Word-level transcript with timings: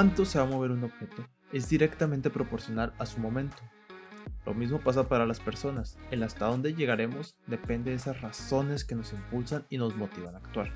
cuánto 0.00 0.24
se 0.24 0.38
va 0.38 0.46
a 0.46 0.48
mover 0.48 0.70
un 0.70 0.82
objeto 0.82 1.26
es 1.52 1.68
directamente 1.68 2.30
proporcional 2.30 2.94
a 2.98 3.04
su 3.04 3.20
momento. 3.20 3.58
Lo 4.46 4.54
mismo 4.54 4.80
pasa 4.80 5.10
para 5.10 5.26
las 5.26 5.40
personas. 5.40 5.98
El 6.10 6.22
hasta 6.22 6.46
dónde 6.46 6.72
llegaremos 6.72 7.36
depende 7.46 7.90
de 7.90 7.98
esas 7.98 8.22
razones 8.22 8.86
que 8.86 8.94
nos 8.94 9.12
impulsan 9.12 9.66
y 9.68 9.76
nos 9.76 9.94
motivan 9.96 10.36
a 10.36 10.38
actuar. 10.38 10.72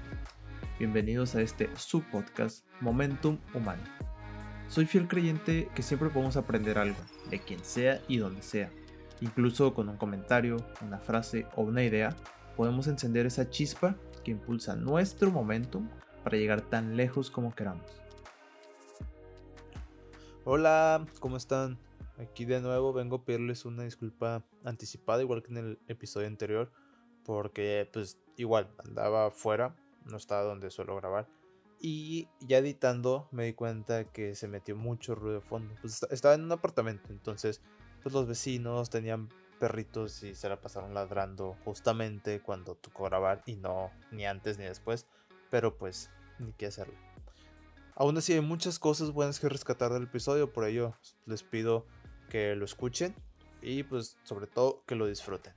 Bienvenidos 0.78 1.34
a 1.36 1.40
este 1.40 1.70
subpodcast 1.74 2.66
Momentum 2.82 3.38
Humano. 3.54 3.82
Soy 4.68 4.84
fiel 4.84 5.08
creyente 5.08 5.70
que 5.74 5.80
siempre 5.80 6.10
podemos 6.10 6.36
aprender 6.36 6.76
algo, 6.76 7.00
de 7.30 7.40
quien 7.40 7.64
sea 7.64 8.02
y 8.06 8.18
donde 8.18 8.42
sea. 8.42 8.70
Incluso 9.22 9.72
con 9.72 9.88
un 9.88 9.96
comentario, 9.96 10.58
una 10.82 10.98
frase 10.98 11.46
o 11.56 11.62
una 11.62 11.82
idea, 11.82 12.14
podemos 12.58 12.88
encender 12.88 13.24
esa 13.24 13.48
chispa 13.48 13.96
que 14.22 14.32
impulsa 14.32 14.76
nuestro 14.76 15.30
momentum 15.30 15.88
para 16.22 16.36
llegar 16.36 16.60
tan 16.60 16.98
lejos 16.98 17.30
como 17.30 17.54
queramos. 17.54 18.03
Hola, 20.46 21.06
¿cómo 21.20 21.38
están? 21.38 21.78
Aquí 22.18 22.44
de 22.44 22.60
nuevo 22.60 22.92
vengo 22.92 23.16
a 23.16 23.24
pedirles 23.24 23.64
una 23.64 23.84
disculpa 23.84 24.44
anticipada, 24.62 25.22
igual 25.22 25.42
que 25.42 25.52
en 25.52 25.56
el 25.56 25.78
episodio 25.88 26.26
anterior, 26.26 26.70
porque 27.24 27.88
pues 27.90 28.18
igual 28.36 28.68
andaba 28.84 29.30
fuera, 29.30 29.74
no 30.04 30.18
estaba 30.18 30.42
donde 30.42 30.70
suelo 30.70 30.96
grabar. 30.96 31.30
Y 31.80 32.28
ya 32.40 32.58
editando 32.58 33.26
me 33.32 33.46
di 33.46 33.54
cuenta 33.54 34.12
que 34.12 34.34
se 34.34 34.46
metió 34.46 34.76
mucho 34.76 35.14
ruido 35.14 35.36
de 35.36 35.40
fondo. 35.40 35.74
Pues 35.80 36.02
estaba 36.10 36.34
en 36.34 36.44
un 36.44 36.52
apartamento, 36.52 37.08
entonces 37.08 37.62
pues 38.02 38.14
los 38.14 38.26
vecinos 38.28 38.90
tenían 38.90 39.30
perritos 39.58 40.22
y 40.24 40.34
se 40.34 40.50
la 40.50 40.60
pasaron 40.60 40.92
ladrando 40.92 41.56
justamente 41.64 42.42
cuando 42.42 42.74
tocó 42.74 43.04
grabar 43.04 43.42
y 43.46 43.56
no 43.56 43.90
ni 44.10 44.26
antes 44.26 44.58
ni 44.58 44.64
después. 44.64 45.06
Pero 45.50 45.78
pues 45.78 46.10
ni 46.38 46.52
qué 46.52 46.66
hacerlo. 46.66 47.03
Aún 47.96 48.16
así 48.16 48.32
hay 48.32 48.40
muchas 48.40 48.80
cosas 48.80 49.12
buenas 49.12 49.38
que 49.38 49.48
rescatar 49.48 49.92
del 49.92 50.04
episodio, 50.04 50.52
por 50.52 50.64
ello 50.64 50.94
les 51.26 51.44
pido 51.44 51.86
que 52.28 52.56
lo 52.56 52.64
escuchen 52.64 53.14
y 53.62 53.84
pues 53.84 54.16
sobre 54.24 54.48
todo 54.48 54.82
que 54.84 54.96
lo 54.96 55.06
disfruten. 55.06 55.52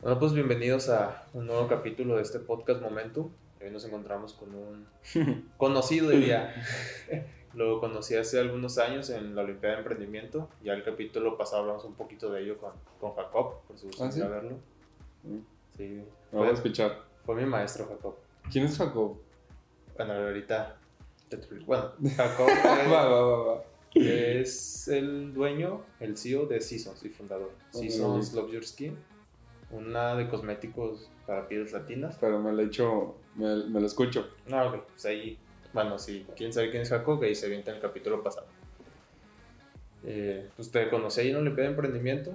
Bueno, 0.00 0.18
pues 0.18 0.32
bienvenidos 0.32 0.88
a 0.88 1.26
un 1.34 1.46
nuevo 1.46 1.68
capítulo 1.68 2.16
de 2.16 2.22
este 2.22 2.38
podcast 2.38 2.80
Momentum. 2.80 3.30
Hoy 3.60 3.70
nos 3.70 3.84
encontramos 3.84 4.32
con 4.32 4.54
un 4.54 4.88
conocido, 5.58 6.08
diría. 6.08 6.54
Lo 7.54 7.80
conocí 7.80 8.16
hace 8.16 8.40
algunos 8.40 8.78
años 8.78 9.10
en 9.10 9.34
la 9.34 9.42
Olimpiada 9.42 9.74
de 9.74 9.82
Emprendimiento. 9.82 10.48
Ya 10.64 10.72
el 10.72 10.82
capítulo 10.82 11.36
pasado 11.36 11.60
hablamos 11.60 11.84
un 11.84 11.92
poquito 11.92 12.32
de 12.32 12.44
ello 12.44 12.56
con, 12.56 12.72
con 12.98 13.14
Jacob, 13.14 13.60
por 13.68 13.78
si 13.78 13.88
gustan 13.88 14.10
¿Ah, 14.22 14.28
verlo. 14.28 14.56
Mm. 15.22 15.38
Sí. 15.76 16.02
Vamos 16.32 16.48
a 16.48 16.52
escuchar. 16.54 17.02
Fue 17.26 17.34
mi 17.36 17.44
maestro, 17.44 17.86
Jacob. 17.86 18.16
¿Quién 18.50 18.64
es 18.64 18.78
Jacob? 18.78 19.18
Bueno, 19.96 20.12
ahorita. 20.14 20.76
Bueno, 21.66 21.92
Jacob. 22.16 22.48
va, 22.92 23.08
va, 23.08 23.44
va, 23.44 23.62
es 23.94 24.88
el 24.88 25.34
dueño, 25.34 25.82
el 26.00 26.16
CEO 26.16 26.46
de 26.46 26.60
Seasons 26.60 27.04
y 27.04 27.08
fundador. 27.08 27.52
Seasons 27.70 28.32
Love 28.32 28.52
Your 28.52 28.64
Skin, 28.64 28.96
una 29.70 30.14
de 30.14 30.28
cosméticos 30.28 31.10
para 31.26 31.46
pieles 31.48 31.72
latinas. 31.72 32.16
Pero 32.20 32.38
me 32.38 32.52
lo 32.52 32.62
he 32.62 32.66
hecho, 32.66 33.16
me, 33.34 33.54
lo 33.56 33.86
escucho. 33.86 34.28
No, 34.46 34.66
ok, 34.68 34.84
pues 34.86 35.04
ahí, 35.06 35.38
bueno, 35.72 35.98
si 35.98 36.24
quieren 36.36 36.52
saber 36.52 36.70
quién 36.70 36.82
es 36.82 36.88
Jacob, 36.88 37.22
ahí 37.22 37.34
se 37.34 37.46
avienta 37.46 37.70
en 37.70 37.76
el 37.76 37.82
capítulo 37.82 38.22
pasado. 38.22 38.46
Eh, 40.04 40.48
pues 40.56 40.70
te 40.70 40.88
conocí 40.88 41.20
ahí 41.20 41.30
en 41.30 41.36
Olimpiada 41.36 41.68
de 41.68 41.74
Emprendimiento. 41.74 42.32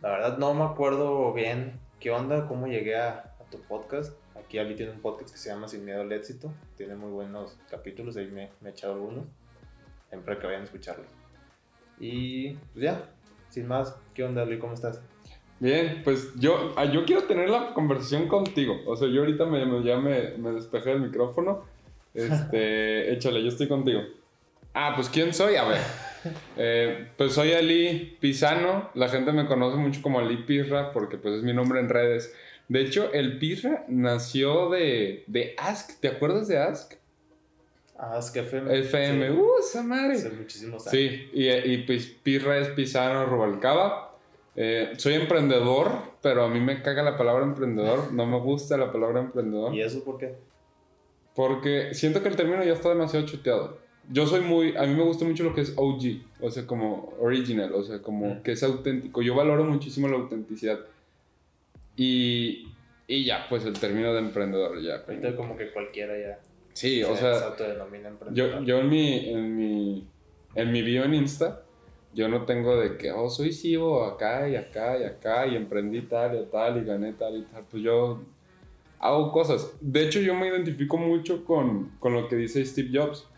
La 0.00 0.10
verdad 0.10 0.38
no 0.38 0.52
me 0.54 0.64
acuerdo 0.64 1.32
bien 1.32 1.78
qué 2.00 2.10
onda, 2.10 2.48
cómo 2.48 2.66
llegué 2.66 2.96
a, 2.96 3.34
a 3.40 3.44
tu 3.50 3.60
podcast. 3.60 4.16
Aquí 4.38 4.58
Ali 4.58 4.74
tiene 4.74 4.92
un 4.92 5.00
podcast 5.00 5.30
que 5.30 5.38
se 5.38 5.50
llama 5.50 5.68
Sin 5.68 5.84
Miedo 5.84 6.02
al 6.02 6.12
Éxito. 6.12 6.52
Tiene 6.76 6.94
muy 6.94 7.10
buenos 7.10 7.58
capítulos, 7.70 8.16
ahí 8.16 8.26
me, 8.26 8.50
me 8.60 8.70
he 8.70 8.72
echado 8.72 8.94
algunos 8.94 9.24
siempre 10.12 10.38
que 10.38 10.46
vayan 10.46 10.60
a 10.60 10.64
escucharlo. 10.64 11.04
Y 11.98 12.52
pues 12.72 12.84
ya, 12.84 13.08
sin 13.48 13.66
más, 13.66 13.96
¿qué 14.12 14.24
onda, 14.24 14.44
Luis? 14.44 14.60
¿Cómo 14.60 14.74
estás? 14.74 15.00
Bien, 15.58 16.02
pues 16.04 16.34
yo, 16.34 16.74
ah, 16.76 16.84
yo 16.84 17.04
quiero 17.06 17.22
tener 17.22 17.48
la 17.48 17.72
conversación 17.72 18.28
contigo. 18.28 18.80
O 18.86 18.94
sea, 18.94 19.08
yo 19.08 19.20
ahorita 19.20 19.46
me, 19.46 19.82
ya 19.82 19.96
me, 19.96 20.36
me 20.36 20.50
despejé 20.50 20.90
del 20.90 21.00
micrófono. 21.00 21.64
Este, 22.12 23.12
échale, 23.14 23.42
yo 23.42 23.48
estoy 23.48 23.68
contigo. 23.68 24.00
Ah, 24.74 24.92
pues 24.94 25.08
¿quién 25.08 25.32
soy? 25.32 25.56
A 25.56 25.64
ver. 25.64 25.80
Eh, 26.56 27.08
pues 27.16 27.32
soy 27.32 27.52
Ali 27.52 28.16
Pisano. 28.20 28.90
La 28.94 29.08
gente 29.08 29.32
me 29.32 29.46
conoce 29.46 29.76
mucho 29.76 30.02
como 30.02 30.18
Ali 30.18 30.38
Pirra 30.38 30.92
porque 30.92 31.16
pues 31.16 31.36
es 31.36 31.42
mi 31.42 31.52
nombre 31.52 31.80
en 31.80 31.88
redes. 31.88 32.34
De 32.68 32.80
hecho, 32.80 33.12
el 33.12 33.38
Pirra 33.38 33.84
nació 33.88 34.70
de, 34.70 35.24
de 35.26 35.54
Ask. 35.58 36.00
¿Te 36.00 36.08
acuerdas 36.08 36.48
de 36.48 36.58
Ask? 36.58 36.94
Que 38.32 38.40
FM. 38.40 38.78
FM, 38.80 39.30
uh, 39.30 39.58
esa 39.60 39.82
madre. 39.82 40.14
Hace 40.14 40.30
muchísimos 40.30 40.86
años. 40.86 40.90
Sí, 40.90 41.30
y, 41.32 41.48
y 41.48 41.78
pues 41.86 42.06
Pirra 42.06 42.58
es 42.58 42.68
Pisano 42.70 43.26
Rubalcaba. 43.26 44.16
Eh, 44.56 44.92
soy 44.96 45.14
emprendedor, 45.14 45.92
pero 46.20 46.44
a 46.44 46.48
mí 46.48 46.60
me 46.60 46.82
caga 46.82 47.02
la 47.02 47.16
palabra 47.16 47.44
emprendedor. 47.44 48.12
No 48.12 48.26
me 48.26 48.40
gusta 48.40 48.76
la 48.76 48.90
palabra 48.92 49.20
emprendedor. 49.20 49.74
¿Y 49.74 49.82
eso 49.82 50.02
por 50.04 50.18
qué? 50.18 50.34
Porque 51.34 51.94
siento 51.94 52.22
que 52.22 52.28
el 52.28 52.36
término 52.36 52.62
ya 52.64 52.72
está 52.72 52.88
demasiado 52.88 53.24
chuteado. 53.24 53.78
Yo 54.10 54.26
soy 54.26 54.40
muy. 54.40 54.76
A 54.76 54.82
mí 54.82 54.94
me 54.94 55.04
gusta 55.04 55.24
mucho 55.24 55.44
lo 55.44 55.54
que 55.54 55.60
es 55.60 55.72
OG, 55.76 56.22
o 56.40 56.50
sea, 56.50 56.66
como 56.66 57.14
original, 57.20 57.72
o 57.72 57.84
sea, 57.84 58.02
como 58.02 58.34
mm. 58.34 58.42
que 58.42 58.52
es 58.52 58.62
auténtico. 58.64 59.22
Yo 59.22 59.34
valoro 59.34 59.64
muchísimo 59.64 60.08
la 60.08 60.16
autenticidad. 60.16 60.80
Y, 62.02 62.74
y 63.06 63.24
ya, 63.24 63.46
pues 63.48 63.64
el 63.64 63.78
término 63.78 64.12
de 64.12 64.18
emprendedor, 64.18 64.82
ya. 64.82 65.04
Ahorita 65.06 65.36
como 65.36 65.56
que 65.56 65.70
cualquiera 65.70 66.18
ya. 66.18 66.40
Sí, 66.72 67.02
o 67.04 67.14
sea, 67.14 67.54
yo, 68.32 68.62
yo 68.62 68.80
en 68.80 68.88
mi, 68.88 69.30
en 69.30 69.56
mi, 69.56 70.08
en 70.54 70.72
mi 70.72 70.82
bio 70.82 71.04
en 71.04 71.14
Insta, 71.14 71.62
yo 72.12 72.28
no 72.28 72.44
tengo 72.44 72.76
de 72.76 72.96
que, 72.96 73.12
oh, 73.12 73.30
soy 73.30 73.52
CEO 73.52 74.04
acá 74.04 74.48
y 74.48 74.56
acá 74.56 74.98
y 74.98 75.04
acá 75.04 75.46
y 75.46 75.54
emprendí 75.54 76.02
tal 76.02 76.40
y 76.40 76.50
tal 76.50 76.78
y 76.78 76.84
gané 76.84 77.12
tal 77.12 77.36
y 77.36 77.42
tal. 77.42 77.62
Pues 77.70 77.84
yo 77.84 78.22
hago 78.98 79.30
cosas. 79.30 79.76
De 79.80 80.02
hecho, 80.02 80.18
yo 80.20 80.34
me 80.34 80.48
identifico 80.48 80.96
mucho 80.96 81.44
con, 81.44 81.90
con 82.00 82.14
lo 82.14 82.26
que 82.26 82.34
dice 82.34 82.64
Steve 82.64 82.90
Jobs. 82.92 83.28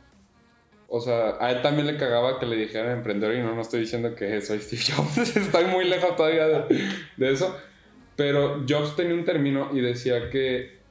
O 0.88 1.00
sea, 1.00 1.36
a 1.38 1.50
él 1.50 1.60
también 1.60 1.86
le 1.86 1.98
cagaba 1.98 2.38
que 2.38 2.46
le 2.46 2.56
dijeran 2.56 2.92
emprendedor 2.92 3.34
y 3.34 3.42
no, 3.42 3.54
no 3.54 3.60
estoy 3.60 3.80
diciendo 3.80 4.14
que 4.14 4.40
soy 4.40 4.60
Steve 4.60 4.82
Jobs, 4.94 5.18
estoy 5.36 5.64
muy 5.66 5.84
lejos 5.86 6.16
todavía 6.16 6.46
de, 6.46 6.88
de 7.18 7.32
eso. 7.32 7.54
Pero 8.16 8.64
Jobs 8.68 8.96
tenía 8.96 9.14
un 9.14 9.24
término 9.24 9.70
y 9.72 9.80
decía 9.80 10.30
que 10.30 10.84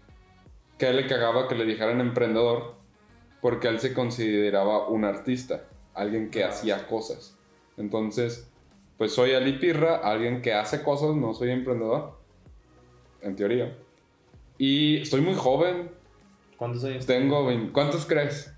que 0.77 0.87
a 0.87 0.89
él 0.89 0.97
le 0.97 1.07
cagaba 1.07 1.47
que 1.47 1.55
le 1.55 1.65
dijeran 1.65 2.01
emprendedor 2.01 2.75
porque 3.41 3.67
él 3.67 3.79
se 3.79 3.93
consideraba 3.93 4.87
un 4.87 5.05
artista, 5.05 5.65
alguien 5.93 6.31
que 6.31 6.43
hacía 6.43 6.87
cosas. 6.87 7.37
Entonces, 7.77 8.49
pues 8.97 9.13
soy 9.13 9.33
Ali 9.33 9.53
Pirra, 9.53 9.97
alguien 9.97 10.41
que 10.41 10.53
hace 10.53 10.81
cosas, 10.81 11.15
no 11.15 11.33
soy 11.33 11.51
emprendedor, 11.51 12.17
en 13.21 13.35
teoría. 13.35 13.75
Y 14.57 15.01
estoy 15.01 15.21
muy 15.21 15.33
joven. 15.33 15.91
¿Cuántos 16.57 16.83
años 16.85 17.05
tengo? 17.05 17.49
¿Cuántos 17.73 18.05
crees? 18.05 18.53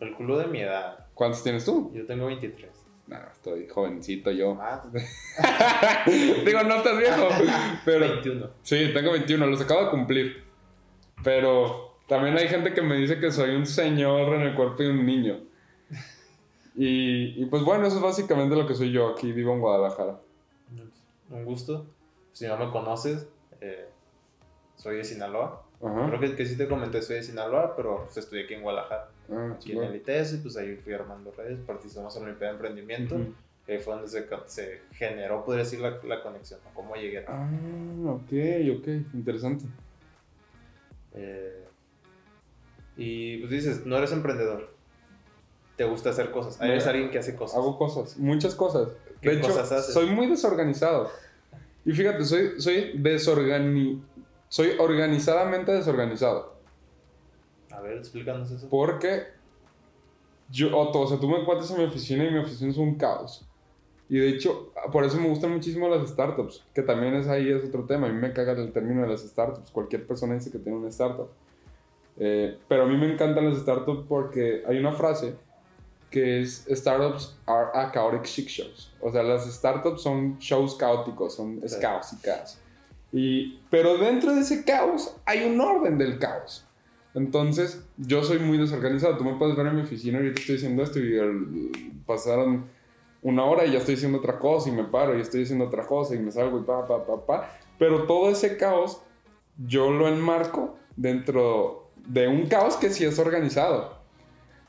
El 0.00 0.14
culo 0.14 0.38
de 0.38 0.46
mi 0.46 0.60
edad. 0.60 1.06
¿Cuántos 1.12 1.42
tienes 1.42 1.64
tú? 1.64 1.90
Yo 1.92 2.06
tengo 2.06 2.26
23. 2.26 2.77
No, 3.08 3.16
estoy 3.32 3.66
jovencito 3.66 4.30
yo. 4.30 4.58
Digo, 6.44 6.62
no 6.64 6.76
estás 6.76 6.98
viejo. 6.98 7.28
Pero, 7.84 8.00
21. 8.00 8.50
Sí, 8.62 8.90
tengo 8.92 9.12
21, 9.12 9.46
los 9.46 9.60
acabo 9.62 9.84
de 9.84 9.90
cumplir. 9.90 10.44
Pero 11.24 11.96
también 12.06 12.36
hay 12.36 12.48
gente 12.48 12.74
que 12.74 12.82
me 12.82 12.96
dice 12.96 13.18
que 13.18 13.32
soy 13.32 13.56
un 13.56 13.64
señor 13.64 14.34
en 14.34 14.42
el 14.42 14.54
cuerpo 14.54 14.82
de 14.82 14.90
un 14.90 15.06
niño. 15.06 15.40
Y, 16.80 17.44
pues 17.46 17.64
bueno, 17.64 17.88
eso 17.88 17.96
es 17.96 18.02
básicamente 18.02 18.54
lo 18.54 18.64
que 18.64 18.76
soy 18.76 18.92
yo. 18.92 19.08
Aquí 19.08 19.32
vivo 19.32 19.52
en 19.52 19.58
Guadalajara. 19.58 20.20
Un 21.28 21.44
gusto. 21.44 21.86
Si 22.30 22.46
no 22.46 22.56
me 22.56 22.70
conoces, 22.70 23.26
eh, 23.60 23.88
soy 24.76 24.98
de 24.98 25.02
Sinaloa. 25.02 25.64
Creo 25.80 26.20
que, 26.20 26.36
que, 26.36 26.46
sí 26.46 26.56
te 26.56 26.68
comenté, 26.68 27.02
soy 27.02 27.16
de 27.16 27.24
Sinaloa, 27.24 27.74
pero 27.74 28.04
pues, 28.04 28.18
estudié 28.18 28.44
aquí 28.44 28.54
en 28.54 28.62
Guadalajara. 28.62 29.10
Ah, 29.30 29.52
aquí 29.54 29.72
en 29.72 29.82
el 29.82 29.96
ITS, 29.96 30.34
y 30.34 30.36
pues 30.38 30.56
ahí 30.56 30.76
fui 30.76 30.92
armando 30.92 31.32
redes, 31.36 31.58
participamos 31.66 32.14
en 32.16 32.22
la 32.22 32.28
Olimpiada 32.28 32.52
de 32.52 32.56
Emprendimiento. 32.56 33.16
que 33.66 33.78
fue 33.78 33.94
donde 33.94 34.08
se, 34.08 34.26
se, 34.46 34.80
generó, 34.92 35.44
podría 35.44 35.64
decir, 35.64 35.80
la, 35.80 35.98
la 36.04 36.22
conexión, 36.22 36.58
cómo 36.72 36.94
llegué. 36.94 37.24
Ah, 37.28 37.46
ok, 38.06 38.78
ok, 38.78 38.88
interesante. 39.12 39.66
Eh, 41.12 41.64
y 42.96 43.38
pues 43.38 43.50
dices, 43.50 43.84
no 43.84 43.98
eres 43.98 44.12
emprendedor. 44.12 44.72
Te 45.76 45.84
gusta 45.84 46.10
hacer 46.10 46.30
cosas. 46.30 46.60
Eres 46.62 46.86
alguien 46.86 47.10
que 47.10 47.18
hace 47.18 47.36
cosas. 47.36 47.58
Hago 47.58 47.76
cosas, 47.76 48.16
muchas 48.16 48.54
cosas. 48.54 48.88
de 49.20 49.34
hecho, 49.34 49.52
soy 49.82 50.06
muy 50.06 50.26
desorganizado. 50.28 51.10
Y 51.84 51.92
fíjate, 51.92 52.24
soy, 52.24 52.60
soy 52.60 52.98
desorgani 52.98 54.02
soy 54.48 54.72
organizadamente 54.78 55.72
desorganizado. 55.72 56.57
A 57.78 57.80
ver, 57.80 57.98
explícanos 57.98 58.50
eso. 58.50 58.68
Porque 58.68 59.22
yo, 60.50 60.76
o, 60.76 61.06
sea, 61.06 61.18
tú 61.20 61.28
me 61.28 61.40
encuentras 61.40 61.70
en 61.70 61.78
mi 61.78 61.84
oficina 61.84 62.24
y 62.24 62.32
mi 62.32 62.38
oficina 62.38 62.72
es 62.72 62.76
un 62.76 62.96
caos. 62.96 63.46
Y 64.08 64.18
de 64.18 64.30
hecho, 64.30 64.72
por 64.90 65.04
eso 65.04 65.20
me 65.20 65.28
gustan 65.28 65.52
muchísimo 65.52 65.88
las 65.88 66.08
startups, 66.08 66.64
que 66.74 66.82
también 66.82 67.14
es 67.14 67.28
ahí 67.28 67.50
es 67.50 67.64
otro 67.64 67.84
tema. 67.84 68.08
A 68.08 68.10
mí 68.10 68.18
me 68.18 68.32
caga 68.32 68.52
el 68.52 68.72
término 68.72 69.02
de 69.02 69.08
las 69.08 69.20
startups. 69.20 69.70
Cualquier 69.70 70.06
persona 70.06 70.34
dice 70.34 70.50
que 70.50 70.58
tiene 70.58 70.78
una 70.78 70.88
startup. 70.88 71.28
Eh, 72.16 72.58
pero 72.66 72.82
a 72.82 72.86
mí 72.86 72.96
me 72.96 73.12
encantan 73.12 73.48
las 73.48 73.60
startups 73.60 74.06
porque 74.08 74.64
hay 74.66 74.78
una 74.78 74.92
frase 74.92 75.36
que 76.10 76.40
es 76.40 76.66
startups 76.70 77.38
are 77.46 77.68
a 77.74 77.92
chaotic 77.92 78.24
shit 78.24 78.48
shows. 78.48 78.92
O 79.00 79.12
sea, 79.12 79.22
las 79.22 79.44
startups 79.46 80.02
son 80.02 80.38
shows 80.38 80.74
caóticos, 80.74 81.36
son 81.36 81.60
sí. 81.64 81.76
caos 81.80 82.12
y 82.14 82.16
caos. 82.16 82.58
Y, 83.12 83.60
pero 83.70 83.98
dentro 83.98 84.34
de 84.34 84.40
ese 84.40 84.64
caos 84.64 85.14
hay 85.24 85.44
un 85.44 85.60
orden 85.60 85.98
del 85.98 86.18
caos. 86.18 86.67
Entonces, 87.14 87.84
yo 87.96 88.22
soy 88.22 88.38
muy 88.38 88.58
desorganizado. 88.58 89.16
Tú 89.16 89.24
me 89.24 89.36
puedes 89.36 89.56
ver 89.56 89.66
en 89.66 89.76
mi 89.76 89.82
oficina 89.82 90.18
y 90.18 90.22
ahorita 90.22 90.40
estoy 90.40 90.54
diciendo 90.56 90.82
esto 90.82 90.98
y 90.98 92.02
pasaron 92.06 92.66
una 93.22 93.44
hora 93.44 93.66
y 93.66 93.72
ya 93.72 93.78
estoy 93.78 93.94
haciendo 93.94 94.18
otra 94.18 94.38
cosa 94.38 94.68
y 94.68 94.72
me 94.72 94.84
paro 94.84 95.16
y 95.16 95.20
estoy 95.20 95.42
haciendo 95.42 95.66
otra 95.66 95.86
cosa 95.86 96.14
y 96.14 96.18
me 96.18 96.30
salgo 96.30 96.60
y 96.60 96.62
pa, 96.62 96.86
pa, 96.86 97.04
pa, 97.04 97.26
pa. 97.26 97.50
Pero 97.78 98.04
todo 98.04 98.30
ese 98.30 98.56
caos 98.56 99.02
yo 99.66 99.90
lo 99.90 100.08
enmarco 100.08 100.76
dentro 100.96 101.90
de 102.06 102.28
un 102.28 102.46
caos 102.46 102.76
que 102.76 102.90
sí 102.90 103.04
es 103.04 103.18
organizado. 103.18 103.98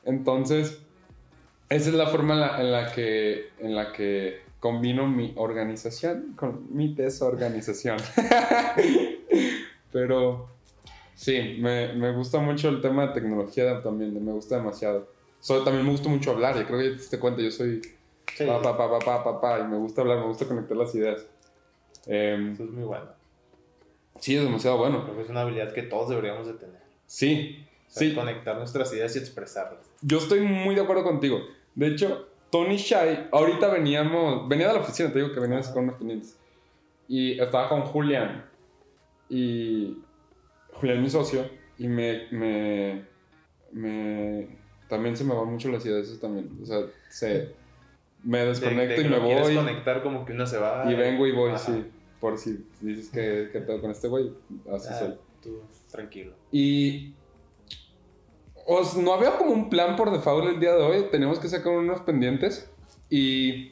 Entonces, 0.04 0.82
esa 1.70 1.90
es 1.90 1.96
la 1.96 2.08
forma 2.08 2.60
en 2.60 2.72
la, 2.72 2.92
que, 2.92 3.50
en 3.60 3.76
la 3.76 3.94
que 3.94 4.42
combino 4.60 5.08
mi 5.08 5.34
organización 5.38 6.34
con 6.36 6.76
mi 6.76 6.94
desorganización. 6.94 7.98
Pero 9.92 10.50
sí, 11.20 11.58
me, 11.60 11.94
me, 11.94 12.14
gusta 12.14 12.40
mucho 12.40 12.70
el 12.70 12.80
tema 12.82 13.08
de 13.08 13.14
tecnología 13.14 13.82
también, 13.84 14.24
me 14.24 14.32
gusta 14.32 14.56
demasiado. 14.56 15.10
también 15.66 15.84
me 15.84 15.92
gusta 15.92 16.08
mucho 16.08 16.32
hablar, 16.32 16.56
y 16.56 16.64
creo 16.64 16.80
que 16.80 16.86
ya 16.86 16.92
te 16.92 16.98
diste 16.98 17.20
cuenta, 17.20 17.42
yo 17.42 17.52
soy 17.52 17.82
pa, 18.38 18.62
pa, 18.62 18.78
pa, 18.78 19.00
pa, 19.00 19.24
pa, 19.24 19.42
pa, 19.42 19.60
y 19.60 19.64
me 19.64 19.78
gusta 19.78 20.02
hablar, 20.02 20.20
me 20.20 20.28
gusta 20.28 20.46
conectar 20.46 20.78
las 20.78 20.96
ideas. 20.96 21.28
Em, 22.06 22.54
Eso 22.54 22.64
es 22.64 22.70
muy 22.70 22.86
bueno. 22.86 23.08
Sí, 24.22 24.36
es 24.36 24.44
demasiado 24.44 24.78
bueno. 24.78 25.04
Creo 25.04 25.16
que 25.18 25.24
es 25.24 25.30
una 25.30 25.42
habilidad 25.42 25.74
que 25.74 25.84
todos 25.84 26.10
deberíamos 26.10 26.48
de 26.48 26.54
tener. 26.54 26.82
Sí, 27.06 27.66
sí. 27.88 28.16
Conectar 28.16 28.58
nuestras 28.58 28.94
ideas 28.94 29.16
y 29.16 29.20
expresarlas. 29.20 29.80
Yo 30.02 30.20
estoy 30.20 30.42
muy 30.42 30.76
de 30.76 30.82
acuerdo 30.82 31.04
contigo. 31.04 31.42
De 31.76 31.88
hecho, 31.88 32.30
Tony 32.50 32.78
Shai, 32.78 33.28
ahorita 33.32 33.68
veníamos, 33.68 34.48
venía 34.48 34.68
de 34.68 34.74
la 34.74 34.80
oficina, 34.80 35.12
te 35.12 35.20
digo 35.20 35.34
que 35.34 35.40
veníamos 35.40 35.68
con 35.70 35.84
unos 35.84 35.98
pendientes. 35.98 36.38
Y 37.08 37.40
estaba 37.40 37.68
con 37.68 37.82
Julián. 37.82 38.46
Y 39.30 39.98
Julián, 40.74 41.02
mi 41.02 41.10
socio, 41.10 41.46
y 41.78 41.88
me, 41.88 42.28
me, 42.32 43.06
me 43.72 44.48
también 44.90 45.16
se 45.16 45.24
me 45.24 45.36
van 45.36 45.52
mucho 45.52 45.70
las 45.70 45.86
ideas, 45.86 46.08
eso 46.08 46.20
también. 46.20 46.50
O 46.62 46.66
sea, 46.66 46.80
se, 47.10 47.54
me 48.24 48.44
desconecto 48.46 49.02
y 49.02 49.08
me 49.08 49.20
voy. 49.20 49.56
conectar 49.56 50.04
como 50.04 50.26
que 50.26 50.34
uno 50.34 50.46
se 50.46 50.58
va. 50.58 50.92
Y 50.92 50.96
vengo 50.96 51.26
y 51.26 51.32
voy, 51.32 51.52
sí. 51.58 51.86
Por 52.20 52.38
si 52.38 52.66
dices 52.82 53.10
que, 53.10 53.50
que 53.54 53.80
con 53.80 53.92
este 53.92 54.10
güey, 54.10 54.34
así 54.74 54.90
ah, 54.92 55.00
soy. 55.00 55.16
Tú, 55.42 55.62
tranquilo. 55.90 56.34
Y 56.52 57.14
os, 58.66 58.98
no 58.98 59.14
había 59.14 59.38
como 59.38 59.54
un 59.54 59.70
plan 59.70 59.96
por 59.96 60.12
default 60.12 60.50
el 60.50 60.60
día 60.60 60.74
de 60.74 60.84
hoy. 60.84 61.06
Tenemos 61.12 61.40
que 61.40 61.48
sacar 61.48 61.72
unos 61.72 62.02
pendientes. 62.02 62.70
Y. 63.10 63.72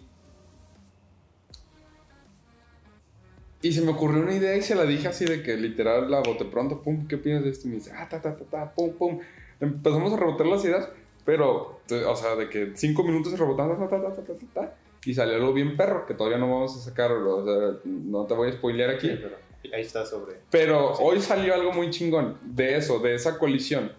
Y 3.62 3.72
se 3.72 3.82
me 3.82 3.92
ocurrió 3.92 4.22
una 4.22 4.34
idea 4.34 4.56
y 4.56 4.62
se 4.62 4.76
la 4.76 4.84
dije 4.84 5.08
así 5.08 5.26
de 5.26 5.42
que 5.42 5.56
literal 5.58 6.12
la 6.12 6.20
bote 6.20 6.46
pronto, 6.46 6.82
pum, 6.82 7.08
¿qué 7.08 7.16
opinas 7.16 7.44
de 7.44 7.50
esto? 7.50 7.68
Y 7.68 7.72
me 7.72 7.76
dice, 7.78 7.92
ah, 7.96 8.08
ta, 8.10 8.22
ta, 8.22 8.36
ta, 8.36 8.46
ta, 8.46 8.74
pum, 8.74 8.94
pum. 8.94 9.20
Empezamos 9.60 10.14
a 10.14 10.18
rebotar 10.18 10.46
las 10.46 10.64
ideas, 10.64 10.90
pero, 11.26 11.80
o 12.08 12.16
sea, 12.16 12.36
de 12.36 12.50
que 12.50 12.72
cinco 12.76 13.04
minutos 13.04 13.38
rebotando, 13.38 13.76
ta, 13.76 13.88
ta, 13.88 14.14
ta, 14.14 14.14
ta, 14.14 14.34
ta, 14.34 14.46
ta, 14.54 14.76
y 15.06 15.14
salió 15.14 15.36
algo 15.36 15.54
bien 15.54 15.76
perro, 15.76 16.06
que 16.06 16.14
todavía 16.14 16.38
no 16.38 16.52
vamos 16.52 16.78
a 16.78 16.80
sacarlo, 16.80 17.38
o 17.38 17.46
sea, 17.46 17.80
no 17.86 18.26
te 18.26 18.34
voy 18.34 18.50
a 18.50 18.54
spoilear 18.54 18.92
aquí. 18.92 19.10
Sí, 19.10 19.20
pero 19.22 19.38
ahí 19.74 19.82
está 19.82 20.06
sobre. 20.06 20.36
Pero 20.52 20.94
hoy 20.94 21.20
salió 21.20 21.54
algo 21.56 21.72
muy 21.72 21.90
chingón 21.90 22.38
de 22.44 22.78
eso, 22.78 23.00
de 23.00 23.16
esa 23.16 23.40
colisión 23.40 23.92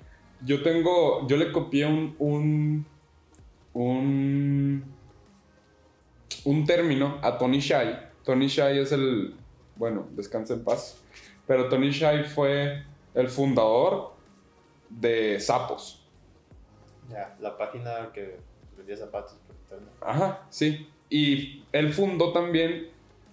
yo 0.44 0.62
tengo, 0.62 1.26
yo 1.26 1.36
le 1.36 1.52
copié 1.52 1.86
un, 1.86 2.14
un, 2.18 2.86
un, 3.72 4.84
un 6.44 6.66
término 6.66 7.18
a 7.22 7.38
Tony 7.38 7.60
Shai. 7.60 8.08
Tony 8.24 8.46
Shai 8.46 8.78
es 8.78 8.92
el, 8.92 9.34
bueno, 9.78 10.06
descansa 10.12 10.54
en 10.54 10.64
paz, 10.64 11.02
pero 11.46 11.68
Tony 11.68 11.90
Shai 11.90 12.24
fue 12.24 12.84
el 13.14 13.28
fundador 13.28 14.12
de 14.90 15.40
Sapos. 15.40 16.06
Ya, 17.08 17.36
la 17.40 17.56
página 17.56 18.10
que 18.12 18.36
vendía 18.76 18.96
zapatos. 18.96 19.36
Ajá, 20.00 20.46
sí. 20.50 20.88
Y 21.08 21.64
él 21.72 21.92
fundó 21.92 22.32
también 22.32 22.88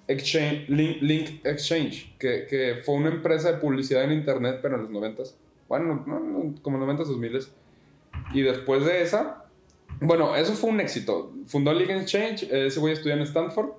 Exchange, 0.07 0.69
Link, 0.69 1.01
Link 1.01 1.45
Exchange, 1.45 2.15
que, 2.17 2.45
que, 2.45 2.81
fue 2.85 2.95
una 2.95 3.09
empresa 3.09 3.51
de 3.51 3.57
publicidad 3.57 4.03
en 4.03 4.13
internet, 4.13 4.59
pero 4.61 4.75
en 4.75 4.83
los 4.83 4.89
noventas 4.91 5.37
bueno, 5.67 6.05
como 6.61 6.77
90 6.77 7.03
2000 7.03 7.39
Y 8.33 8.41
después 8.41 8.85
de 8.85 9.01
esa, 9.01 9.45
bueno, 9.99 10.35
eso 10.35 10.53
fue 10.53 10.69
un 10.69 10.79
éxito. 10.79 11.33
Fundó 11.47 11.73
League 11.73 11.93
Exchange, 11.93 12.43
ese 12.51 12.79
güey 12.79 12.93
estudió 12.93 13.15
en 13.15 13.21
Stanford 13.21 13.69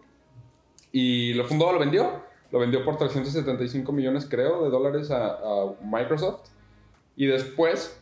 y 0.92 1.34
lo 1.34 1.44
fundó, 1.44 1.72
lo 1.72 1.78
vendió. 1.78 2.24
Lo 2.50 2.58
vendió 2.60 2.84
por 2.84 2.96
375 2.96 3.90
millones, 3.93 4.26
creo, 4.28 4.64
de 4.64 4.70
dólares 4.70 5.10
a, 5.10 5.72
Microsoft. 5.82 6.48
Y 7.16 7.26
después 7.26 8.00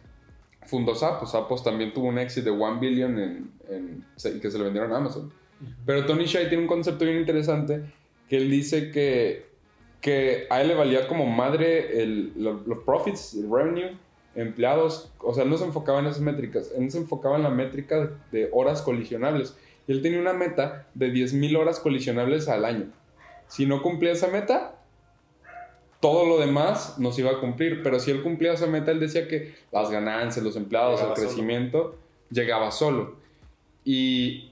fundó 0.66 0.94
Zappos. 0.94 1.32
Zappos 1.32 1.62
también 1.62 1.92
tuvo 1.94 2.08
un 2.08 2.18
éxito 2.18 2.50
de 2.50 2.56
1 2.56 2.80
billion 2.80 3.18
en, 3.18 3.52
en, 3.68 4.04
que 4.40 4.50
se 4.50 4.58
lo 4.58 4.64
vendieron 4.64 4.92
a 4.92 4.96
Amazon. 4.96 5.32
Pero 5.86 6.04
Tony 6.04 6.24
Shai 6.24 6.48
tiene 6.48 6.62
un 6.62 6.68
concepto 6.68 7.04
bien 7.04 7.18
interesante 7.18 7.82
que 8.28 8.36
él 8.36 8.50
dice 8.50 8.90
que 8.90 9.54
que 10.04 10.46
a 10.50 10.60
él 10.60 10.68
le 10.68 10.74
valía 10.74 11.08
como 11.08 11.24
madre 11.24 12.02
el, 12.02 12.34
los 12.36 12.78
profits, 12.80 13.32
el 13.36 13.50
revenue, 13.50 13.96
empleados, 14.34 15.10
o 15.18 15.32
sea, 15.32 15.44
él 15.44 15.50
no 15.50 15.56
se 15.56 15.64
enfocaba 15.64 16.00
en 16.00 16.06
esas 16.08 16.20
métricas, 16.20 16.70
él 16.76 16.90
se 16.90 16.98
enfocaba 16.98 17.36
en 17.36 17.42
la 17.42 17.48
métrica 17.48 18.10
de, 18.30 18.50
horas 18.52 18.82
colisionables. 18.82 19.56
Y 19.86 19.92
él 19.92 20.02
tenía 20.02 20.20
una 20.20 20.34
meta 20.34 20.88
de 20.92 21.10
10.000 21.10 21.56
horas 21.56 21.80
colisionables 21.80 22.48
al 22.48 22.66
año. 22.66 22.90
Si 23.54 23.66
no 23.66 23.82
cumplía 23.82 24.10
esa 24.10 24.26
meta, 24.26 24.74
todo 26.00 26.26
lo 26.26 26.40
demás 26.40 26.98
no 26.98 27.12
se 27.12 27.20
iba 27.20 27.30
a 27.30 27.38
cumplir. 27.38 27.84
Pero 27.84 28.00
si 28.00 28.10
él 28.10 28.20
cumplía 28.20 28.54
esa 28.54 28.66
meta, 28.66 28.90
él 28.90 28.98
decía 28.98 29.28
que 29.28 29.54
las 29.70 29.92
ganancias, 29.92 30.44
los 30.44 30.56
empleados, 30.56 31.00
el 31.00 31.12
crecimiento, 31.12 31.94
llegaba 32.30 32.72
solo. 32.72 33.14
Y... 33.84 34.50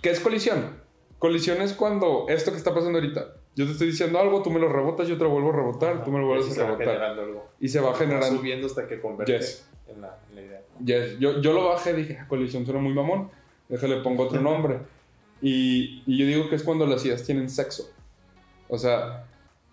¿Qué 0.00 0.10
es 0.10 0.20
colisión? 0.20 0.80
Colisión 1.18 1.60
es 1.62 1.72
cuando 1.72 2.26
esto 2.28 2.52
que 2.52 2.58
está 2.58 2.72
pasando 2.72 3.00
ahorita, 3.00 3.34
yo 3.56 3.66
te 3.66 3.72
estoy 3.72 3.88
diciendo 3.88 4.20
algo, 4.20 4.40
tú 4.42 4.50
me 4.50 4.60
lo 4.60 4.68
rebotas, 4.68 5.08
yo 5.08 5.18
te 5.18 5.24
lo 5.24 5.30
vuelvo 5.30 5.50
a 5.50 5.56
rebotar, 5.56 6.04
tú 6.04 6.12
me 6.12 6.20
lo 6.20 6.28
vuelves 6.28 6.56
a 6.56 6.64
rebotar. 6.64 7.16
Y 7.58 7.66
se 7.66 7.80
va 7.80 7.92
generando. 7.92 8.38
subiendo 8.38 8.68
hasta 8.68 8.86
que 8.86 9.00
convierte 9.00 9.34
en, 9.88 10.00
la, 10.00 10.16
idea. 10.32 10.62
Yes. 10.84 11.18
Yo, 11.18 11.40
yo 11.40 11.52
lo 11.52 11.70
bajé, 11.70 11.92
dije, 11.92 12.18
ah, 12.20 12.28
colisión 12.28 12.64
suena 12.64 12.80
muy 12.80 12.94
mamón, 12.94 13.30
déjale 13.68 13.96
pongo 13.96 14.22
otro 14.26 14.40
nombre. 14.50 14.78
Y, 15.42 16.02
y, 16.06 16.18
yo 16.18 16.26
digo 16.26 16.48
que 16.48 16.56
es 16.56 16.62
cuando 16.62 16.86
las 16.86 17.04
ideas 17.04 17.24
tienen 17.24 17.48
sexo. 17.48 17.90
O 18.68 18.78
sea, 18.78 19.26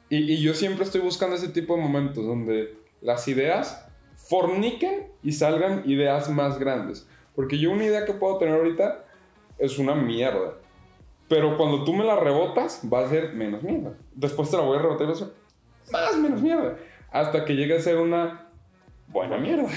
y, 0.09 0.33
y 0.33 0.41
yo 0.41 0.53
siempre 0.53 0.83
estoy 0.83 1.01
buscando 1.01 1.35
ese 1.35 1.49
tipo 1.49 1.75
de 1.75 1.81
momentos 1.81 2.25
donde 2.25 2.77
las 3.01 3.27
ideas 3.27 3.85
forniquen 4.15 5.07
y 5.23 5.31
salgan 5.33 5.83
ideas 5.85 6.29
más 6.29 6.59
grandes. 6.59 7.07
Porque 7.35 7.57
yo 7.57 7.71
una 7.71 7.85
idea 7.85 8.05
que 8.05 8.13
puedo 8.13 8.37
tener 8.37 8.55
ahorita 8.55 9.05
es 9.57 9.77
una 9.77 9.95
mierda. 9.95 10.55
Pero 11.27 11.57
cuando 11.57 11.83
tú 11.83 11.93
me 11.93 12.05
la 12.05 12.15
rebotas, 12.15 12.81
va 12.91 13.05
a 13.05 13.09
ser 13.09 13.33
menos 13.33 13.61
mierda. 13.61 13.93
Después 14.15 14.49
te 14.49 14.57
la 14.57 14.63
voy 14.63 14.77
a 14.77 14.81
rebotar 14.81 15.05
y 15.05 15.07
va 15.07 15.13
a 15.13 15.17
ser 15.17 15.33
más 15.91 16.17
menos 16.17 16.41
mierda. 16.41 16.77
Hasta 17.11 17.45
que 17.45 17.55
llegue 17.55 17.77
a 17.77 17.81
ser 17.81 17.97
una 17.97 18.49
buena 19.07 19.37
mierda. 19.37 19.69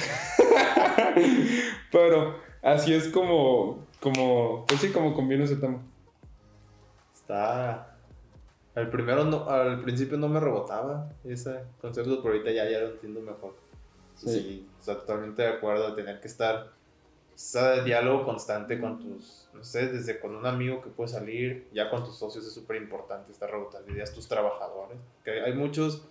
Pero 1.93 2.37
así 2.63 2.95
es 2.95 3.09
como, 3.09 3.87
como, 4.01 4.65
pues 4.67 4.81
sí, 4.81 4.93
como 4.93 5.15
conviene 5.15 5.45
ese 5.45 5.57
tema. 5.57 5.81
Está... 7.15 7.97
Al, 8.75 8.89
primero 8.89 9.25
no, 9.25 9.49
al 9.49 9.83
principio 9.83 10.17
no 10.17 10.29
me 10.29 10.39
rebotaba 10.39 11.11
ese 11.25 11.61
concepto, 11.81 12.23
pero 12.23 12.35
ahorita 12.35 12.53
ya, 12.53 12.71
ya 12.71 12.81
lo 12.81 12.91
entiendo 12.93 13.21
mejor. 13.21 13.57
Sí. 14.15 14.69
sí, 14.81 14.85
totalmente 14.85 15.43
de 15.43 15.49
acuerdo 15.49 15.91
de 15.91 15.97
tener 15.97 16.21
que 16.21 16.29
estar 16.29 16.73
ese 17.41 17.83
diálogo 17.85 18.25
constante 18.25 18.79
con 18.79 18.99
tus, 18.99 19.49
no 19.55 19.65
sé, 19.65 19.89
desde 19.89 20.21
con 20.21 20.37
un 20.37 20.45
amigo 20.45 20.83
que 20.83 20.91
puede 20.91 21.09
salir, 21.09 21.69
ya 21.73 21.89
con 21.89 22.05
tus 22.05 22.19
socios 22.19 22.47
es 22.47 22.53
súper 22.53 22.77
importante 22.77 23.33
esta 23.33 23.49
ideas 23.89 24.13
tus 24.13 24.29
trabajadores. 24.29 24.99
Que 25.25 25.41
hay 25.41 25.55
muchos, 25.55 26.07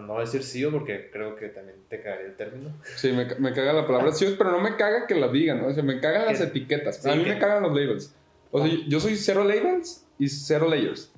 no 0.00 0.20
decir 0.20 0.42
sí 0.42 0.64
porque 0.66 1.10
creo 1.12 1.36
que 1.36 1.48
también 1.48 1.78
te 1.88 2.02
cagaría 2.02 2.26
el 2.26 2.36
término. 2.36 2.70
Sí, 2.96 3.12
me, 3.12 3.26
me 3.38 3.52
caga 3.52 3.72
la 3.72 3.86
palabra 3.86 4.12
sí, 4.12 4.34
pero 4.36 4.50
no 4.50 4.60
me 4.60 4.76
caga 4.76 5.06
que 5.06 5.14
la 5.14 5.28
digan, 5.28 5.60
¿no? 5.60 5.68
O 5.68 5.72
sea, 5.72 5.82
me 5.82 6.00
cagan 6.00 6.26
las 6.26 6.40
etiquetas. 6.40 7.04
a 7.06 7.14
mí 7.14 7.24
me 7.24 7.38
cagan 7.38 7.62
los 7.62 7.74
labels. 7.74 8.14
O 8.50 8.64
sea, 8.64 8.76
yo 8.86 9.00
soy 9.00 9.16
cero 9.16 9.44
labels 9.44 10.06
y 10.18 10.28
cero 10.28 10.68
layers. 10.68 11.12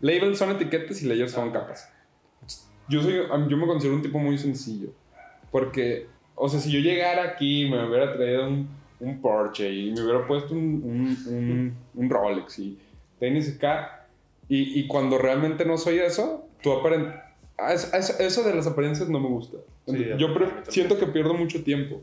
Labels 0.00 0.38
son 0.38 0.50
etiquetas 0.50 1.02
y 1.02 1.06
layers 1.06 1.32
son 1.32 1.50
capas. 1.50 1.92
Yo, 2.88 3.02
soy, 3.02 3.14
yo 3.48 3.56
me 3.56 3.66
considero 3.66 3.96
un 3.96 4.02
tipo 4.02 4.18
muy 4.18 4.38
sencillo. 4.38 4.88
Porque 5.50 6.06
o 6.42 6.48
sea, 6.48 6.58
si 6.58 6.70
yo 6.70 6.80
llegara 6.80 7.22
aquí 7.24 7.66
y 7.66 7.70
me 7.70 7.86
hubiera 7.86 8.14
traído 8.14 8.48
un, 8.48 8.66
un 8.98 9.20
Porsche 9.20 9.70
y 9.70 9.92
me 9.92 10.02
hubiera 10.02 10.26
puesto 10.26 10.54
un, 10.54 11.18
un, 11.26 11.76
un, 11.94 12.08
Rolex 12.08 12.58
y 12.60 12.78
tenis 13.18 13.56
acá, 13.56 14.06
y, 14.48 14.80
y, 14.80 14.86
cuando 14.86 15.18
realmente 15.18 15.66
no 15.66 15.76
soy 15.76 15.98
eso, 15.98 16.48
tú 16.62 16.72
eso 17.68 18.42
de 18.42 18.54
las 18.54 18.66
apariencias 18.66 19.08
no 19.08 19.20
me 19.20 19.28
gusta. 19.28 19.58
yo 19.86 20.28
siento 20.68 20.98
que 20.98 21.06
pierdo 21.06 21.34
mucho 21.34 21.62
tiempo. 21.62 22.00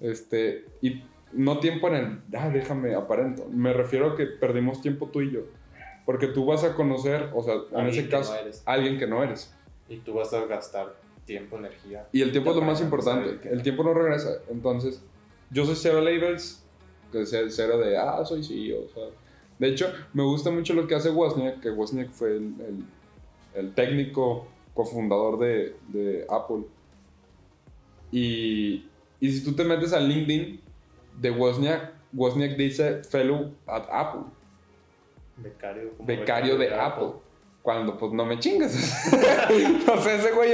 Este, 0.00 0.64
y 0.82 1.02
no 1.32 1.58
tiempo 1.58 1.88
en 1.88 1.94
el, 1.94 2.18
ah, 2.36 2.50
déjame 2.50 2.94
aparento. 2.94 3.46
Me 3.50 3.72
refiero 3.72 4.12
a 4.12 4.16
que 4.16 4.26
perdimos 4.26 4.80
tiempo 4.80 5.08
tú 5.08 5.22
y 5.22 5.32
yo. 5.32 5.40
Porque 6.04 6.26
tú 6.26 6.44
vas 6.44 6.64
a 6.64 6.74
conocer, 6.74 7.30
o 7.34 7.42
sea, 7.42 7.54
en 7.80 7.86
ese 7.86 8.08
caso, 8.08 8.34
alguien 8.66 8.98
que 8.98 9.06
no 9.06 9.22
eres. 9.22 9.54
Y 9.88 9.98
tú 9.98 10.14
vas 10.14 10.32
a 10.34 10.44
gastar 10.46 10.94
tiempo, 11.24 11.56
energía. 11.56 12.06
Y 12.12 12.20
el 12.20 12.32
tiempo 12.32 12.50
es 12.50 12.56
lo 12.56 12.62
más 12.62 12.80
importante. 12.80 13.48
El 13.48 13.62
tiempo 13.62 13.82
no 13.82 13.94
regresa. 13.94 14.38
Entonces, 14.50 15.02
yo 15.50 15.64
soy 15.64 15.76
cero 15.76 16.00
labels, 16.00 16.64
que 17.10 17.24
cero 17.24 17.78
de, 17.78 17.96
ah, 17.96 18.24
soy 18.24 18.44
CEO. 18.44 18.84
O 18.84 18.88
sea, 18.88 19.04
de 19.58 19.68
hecho, 19.68 19.92
me 20.12 20.22
gusta 20.22 20.50
mucho 20.50 20.74
lo 20.74 20.86
que 20.86 20.94
hace 20.94 21.10
Wozniak, 21.10 21.60
que 21.60 21.70
Wozniak 21.70 22.10
fue 22.10 22.36
el, 22.36 22.84
el, 23.54 23.72
técnico 23.74 24.46
cofundador 24.74 25.38
de, 25.38 25.76
de 25.88 26.26
Apple. 26.28 26.64
Y, 28.10 28.86
y 29.20 29.32
si 29.32 29.44
tú 29.44 29.54
te 29.54 29.64
metes 29.64 29.92
al 29.92 30.08
LinkedIn 30.08 30.60
de 31.20 31.30
Wozniak, 31.30 31.92
Wozniak 32.12 32.56
dice 32.56 33.02
fellow 33.04 33.52
at 33.66 33.86
Apple. 33.90 34.22
Becario, 35.36 35.92
becario 36.00 36.58
de, 36.58 36.74
Apple. 36.74 37.12
Cuando 37.62 37.96
pues 37.96 38.12
no 38.12 38.24
me 38.24 38.38
chingas. 38.38 38.74
o 39.12 40.02
sea, 40.02 40.14
ese 40.14 40.32
güey 40.32 40.52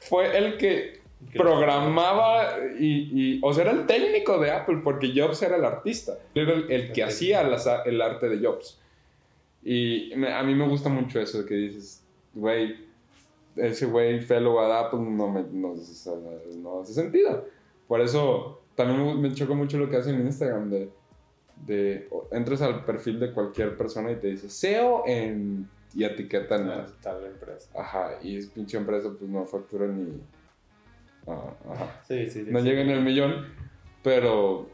fue 0.00 0.36
el 0.36 0.56
que 0.56 1.00
programaba 1.34 2.56
y, 2.78 3.34
y, 3.36 3.40
o 3.42 3.52
sea, 3.52 3.64
era 3.64 3.72
el 3.72 3.86
técnico 3.86 4.38
de 4.38 4.50
Apple 4.50 4.80
porque 4.82 5.12
Jobs 5.14 5.42
era 5.42 5.56
el 5.56 5.64
artista. 5.64 6.14
Era 6.34 6.52
el, 6.52 6.92
que 6.92 7.04
hacía 7.04 7.42
el 7.42 8.00
arte 8.00 8.28
de 8.28 8.44
Jobs. 8.44 8.80
Y 9.62 10.12
a 10.24 10.42
mí 10.42 10.54
me 10.54 10.66
gusta 10.66 10.88
mucho 10.88 11.20
eso 11.20 11.42
de 11.42 11.46
que 11.46 11.54
dices, 11.54 12.02
güey, 12.34 12.89
ese 13.56 13.86
güey 13.86 14.20
fellow 14.20 14.60
at 14.60 14.86
Apple 14.86 15.00
no, 15.00 15.28
me, 15.28 15.42
no, 15.50 15.74
no 16.58 16.80
hace 16.80 16.94
sentido. 16.94 17.46
Por 17.86 18.00
eso 18.00 18.60
también 18.74 19.20
me 19.20 19.32
choca 19.32 19.54
mucho 19.54 19.78
lo 19.78 19.88
que 19.90 19.96
hacen 19.96 20.14
en 20.14 20.26
Instagram 20.26 20.70
de, 20.70 20.90
de 21.66 22.08
entras 22.32 22.62
al 22.62 22.84
perfil 22.84 23.20
de 23.20 23.32
cualquier 23.32 23.76
persona 23.76 24.12
y 24.12 24.16
te 24.16 24.28
dice 24.28 24.48
SEO 24.48 25.04
en 25.06 25.68
y 25.94 26.04
etiquetan 26.04 26.70
ah, 26.70 26.86
tal 27.02 27.24
empresa. 27.26 27.70
Ajá, 27.78 28.18
y 28.22 28.36
es 28.36 28.46
pinche 28.46 28.76
empresa 28.76 29.10
pues 29.18 29.28
no 29.28 29.44
factura 29.44 29.86
ni 29.86 30.20
ah, 31.26 31.52
ajá. 31.72 32.00
Sí, 32.06 32.28
sí, 32.30 32.44
no 32.48 32.60
llega 32.60 32.84
ni 32.84 32.92
el 32.92 33.02
millón, 33.02 33.46
pero 34.02 34.68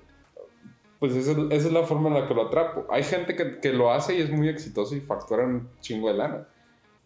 pues 0.98 1.14
esa, 1.14 1.32
esa, 1.32 1.54
es 1.54 1.72
la 1.72 1.84
forma 1.84 2.08
en 2.08 2.14
la 2.14 2.28
que 2.28 2.34
lo 2.34 2.46
atrapo. 2.46 2.86
Hay 2.90 3.02
gente 3.02 3.34
que, 3.34 3.60
que 3.60 3.72
lo 3.72 3.92
hace 3.92 4.16
y 4.16 4.20
es 4.20 4.30
muy 4.30 4.48
exitoso 4.48 4.94
y 4.94 5.00
factura 5.00 5.44
un 5.44 5.68
chingo 5.80 6.08
de 6.08 6.14
lana. 6.18 6.48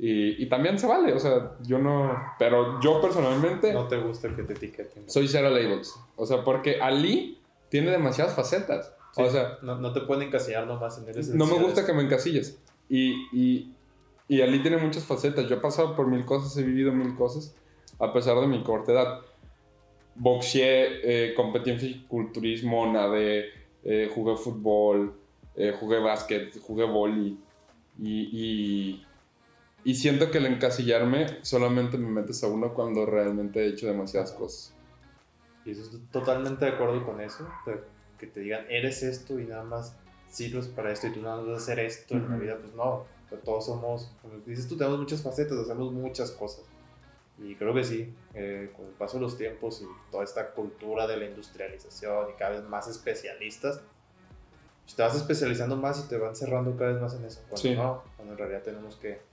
Y, 0.03 0.43
y, 0.43 0.49
también 0.49 0.79
se 0.79 0.87
vale, 0.87 1.13
o 1.13 1.19
sea, 1.19 1.59
yo 1.61 1.79
no. 1.79 2.19
Pero 2.39 2.81
yo 2.81 3.03
personalmente. 3.03 3.71
No 3.75 3.87
te 3.87 3.99
gusta 3.99 4.35
que 4.35 4.45
te 4.45 4.55
etiqueten. 4.55 5.11
Soy 5.11 5.29
cero 5.29 5.51
labels. 5.51 5.95
O 6.17 6.25
sea, 6.25 6.43
porque 6.43 6.81
Ali 6.81 7.39
tiene 7.69 7.91
demasiadas 7.91 8.35
facetas. 8.35 8.95
o 9.15 9.29
sea. 9.29 9.59
No, 9.61 9.77
no, 9.77 9.93
te 9.93 10.01
pueden 10.01 10.29
encasillar 10.29 10.67
nomás 10.67 10.97
en 10.97 11.07
eres 11.07 11.29
No 11.35 11.45
me 11.45 11.59
gusta 11.59 11.85
que 11.85 11.93
me 11.93 12.03
encasilles. 12.03 12.59
Y, 12.89 13.13
y, 13.31 13.75
y, 14.27 14.41
Ali 14.41 14.63
tiene 14.63 14.79
muchas 14.79 15.05
facetas. 15.05 15.47
Yo 15.51 15.57
he 15.57 15.61
pasado 15.61 15.95
por 15.95 16.07
mil 16.07 16.25
cosas, 16.25 16.57
he 16.57 16.63
vivido 16.63 16.93
mil 16.93 17.15
cosas, 17.15 17.55
a 17.99 18.11
pesar 18.11 18.41
de 18.41 18.47
mi 18.47 18.63
corta 18.63 18.93
edad. 18.93 19.21
Boxeé, 20.15 21.01
eh, 21.05 21.35
competí 21.35 21.73
en 21.73 21.79
fisiculturismo, 21.79 22.91
nadé, 22.91 23.51
eh, 23.85 24.11
jugué 24.15 24.35
fútbol, 24.37 25.13
eh, 25.57 25.75
jugué 25.79 25.99
básquet, 25.99 26.59
jugué 26.59 26.87
vóley. 26.87 27.39
y 27.99 28.31
y 28.33 29.07
siento 29.85 30.31
que 30.31 30.39
el 30.39 30.47
encasillarme 30.47 31.43
solamente 31.43 31.97
me 31.97 32.09
metes 32.09 32.45
a 32.45 32.49
uno 32.49 32.75
cuando 32.75 33.07
realmente 33.07 33.61
he 33.61 33.69
hecho 33.69 33.87
demasiadas 33.87 34.33
cosas. 34.33 34.75
Y 35.65 35.71
eso 35.73 35.83
estoy 35.83 36.01
totalmente 36.13 36.65
de 36.65 36.73
acuerdo 36.73 37.05
con 37.05 37.21
eso. 37.21 37.49
Que 38.19 38.27
te 38.27 38.41
digan, 38.41 38.67
eres 38.69 39.03
esto 39.03 39.39
y 39.39 39.47
nada 39.47 39.63
más 39.63 39.97
sirves 40.29 40.67
para 40.69 40.93
esto 40.93 41.07
y 41.07 41.13
tú 41.13 41.23
nada 41.23 41.37
más 41.37 41.47
vas 41.47 41.55
a 41.55 41.63
hacer 41.63 41.81
esto 41.81 42.15
en 42.15 42.31
la 42.31 42.37
vida. 42.37 42.59
Pues 42.59 42.75
no, 42.75 43.07
todos 43.39 43.67
somos, 43.67 44.13
como 44.21 44.35
dices 44.45 44.69
tú, 44.69 44.77
tenemos 44.77 44.99
muchas 44.99 45.23
facetas, 45.23 45.59
hacemos 45.59 45.93
muchas 45.93 46.31
cosas. 46.33 46.65
Y 47.39 47.55
creo 47.55 47.73
que 47.73 47.85
sí, 47.85 48.15
eh, 48.35 48.71
con 48.77 48.87
el 48.87 48.93
paso 48.93 49.17
de 49.17 49.23
los 49.23 49.39
tiempos 49.39 49.81
y 49.81 50.11
toda 50.11 50.25
esta 50.25 50.51
cultura 50.51 51.07
de 51.07 51.17
la 51.17 51.25
industrialización 51.25 52.31
y 52.31 52.33
cada 52.35 52.51
vez 52.51 52.65
más 52.65 52.87
especialistas, 52.87 53.81
pues 54.83 54.95
te 54.95 55.03
vas 55.03 55.15
especializando 55.15 55.77
más 55.77 56.05
y 56.05 56.09
te 56.09 56.19
van 56.19 56.37
cerrando 56.37 56.77
cada 56.77 56.93
vez 56.93 57.01
más 57.01 57.15
en 57.15 57.25
eso. 57.25 57.41
Cuando 57.49 57.83
no, 57.83 58.05
cuando 58.17 58.35
en 58.35 58.39
realidad 58.39 58.63
tenemos 58.63 58.97
que 58.97 59.30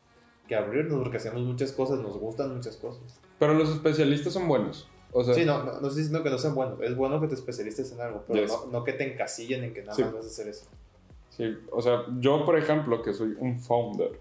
que 0.48 0.56
abrirnos 0.56 1.00
porque 1.00 1.18
hacemos 1.18 1.42
muchas 1.42 1.72
cosas, 1.72 2.00
nos 2.00 2.18
gustan 2.18 2.56
muchas 2.56 2.78
cosas. 2.78 3.20
Pero 3.38 3.54
los 3.54 3.70
especialistas 3.70 4.34
son 4.34 4.48
buenos. 4.48 4.90
O 5.12 5.24
sea, 5.24 5.34
sí, 5.34 5.46
no, 5.46 5.64
no, 5.64 5.74
estoy 5.74 5.90
diciendo 5.90 6.24
que 6.24 6.30
no 6.30 6.38
sean 6.38 6.56
buenos. 6.56 6.80
Es 6.82 6.96
bueno 6.96 7.20
que 7.22 7.28
te 7.28 7.36
especialices 7.36 7.92
en 7.92 8.02
algo, 8.02 8.24
pero 8.28 8.46
no, 8.72 8.84
que 8.84 8.94
te 8.94 9.12
encasillen 9.14 9.64
en 9.64 9.74
que 9.74 9.84
nada 9.84 9.98
más 9.98 10.14
vas 10.14 10.26
a 10.26 10.28
hacer 10.28 10.48
eso. 10.48 10.66
Sí, 11.30 11.56
o 11.72 11.82
sea, 11.82 12.04
yo, 12.20 12.46
por 12.46 12.58
ejemplo, 12.58 13.02
que 13.02 13.14
soy 13.14 13.36
un 13.40 13.60
founder, 13.60 14.20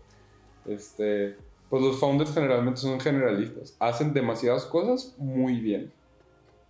este, 0.66 1.36
pues 1.70 1.82
los 1.82 1.98
founders 1.98 2.32
generalmente 2.32 2.80
son 2.80 3.00
generalistas. 3.00 3.76
Hacen 3.78 4.12
demasiadas 4.12 4.66
cosas 4.66 5.14
muy 5.18 5.60
bien. 5.60 5.92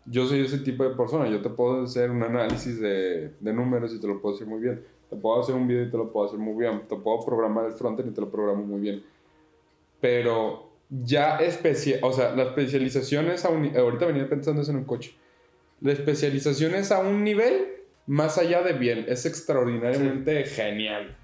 Yo 0.07 0.27
soy 0.27 0.45
ese 0.45 0.59
tipo 0.59 0.85
de 0.85 0.95
persona. 0.95 1.29
Yo 1.29 1.43
te 1.43 1.51
puedo 1.51 1.83
hacer 1.83 2.11
un 2.11 2.23
análisis 2.23 2.81
de, 2.81 3.33
de 3.41 3.53
números 3.53 3.93
y 3.93 4.01
te 4.01 4.07
lo 4.07 4.21
puedo 4.21 4.37
hacer 4.37 4.47
muy 4.47 4.61
bien. 4.61 4.85
Te 5.11 5.17
puedo 5.17 5.41
hacer 5.41 5.55
un 5.55 5.67
video 5.67 5.85
y 5.85 5.91
te 5.91 5.97
lo 5.97 6.13
puedo 6.13 6.27
hacer 6.27 6.39
muy 6.39 6.55
bien. 6.55 6.87
Te 6.89 6.97
puedo 6.97 7.25
programar 7.25 7.67
el 7.67 7.73
frontend 7.73 8.11
y 8.11 8.15
te 8.15 8.21
lo 8.21 8.31
programo 8.31 8.65
muy 8.65 8.81
bien 8.81 9.05
pero 10.01 10.73
ya 10.89 11.37
especial, 11.39 12.01
o 12.03 12.13
sea, 12.13 12.35
la 12.35 12.45
especialización 12.45 13.29
es 13.31 13.45
a 13.45 13.51
un, 13.51 13.77
ahorita 13.77 14.07
venía 14.07 14.29
pensando 14.29 14.63
eso 14.63 14.71
en 14.71 14.79
un 14.79 14.85
coche, 14.85 15.15
la 15.81 15.93
especialización 15.93 16.75
es 16.75 16.93
a 16.93 17.01
un 17.01 17.25
nivel 17.25 17.75
más 18.07 18.39
allá 18.39 18.63
de 18.63 18.73
bien, 18.73 19.05
es 19.09 19.27
extraordinariamente 19.27 20.45
genial. 20.45 21.17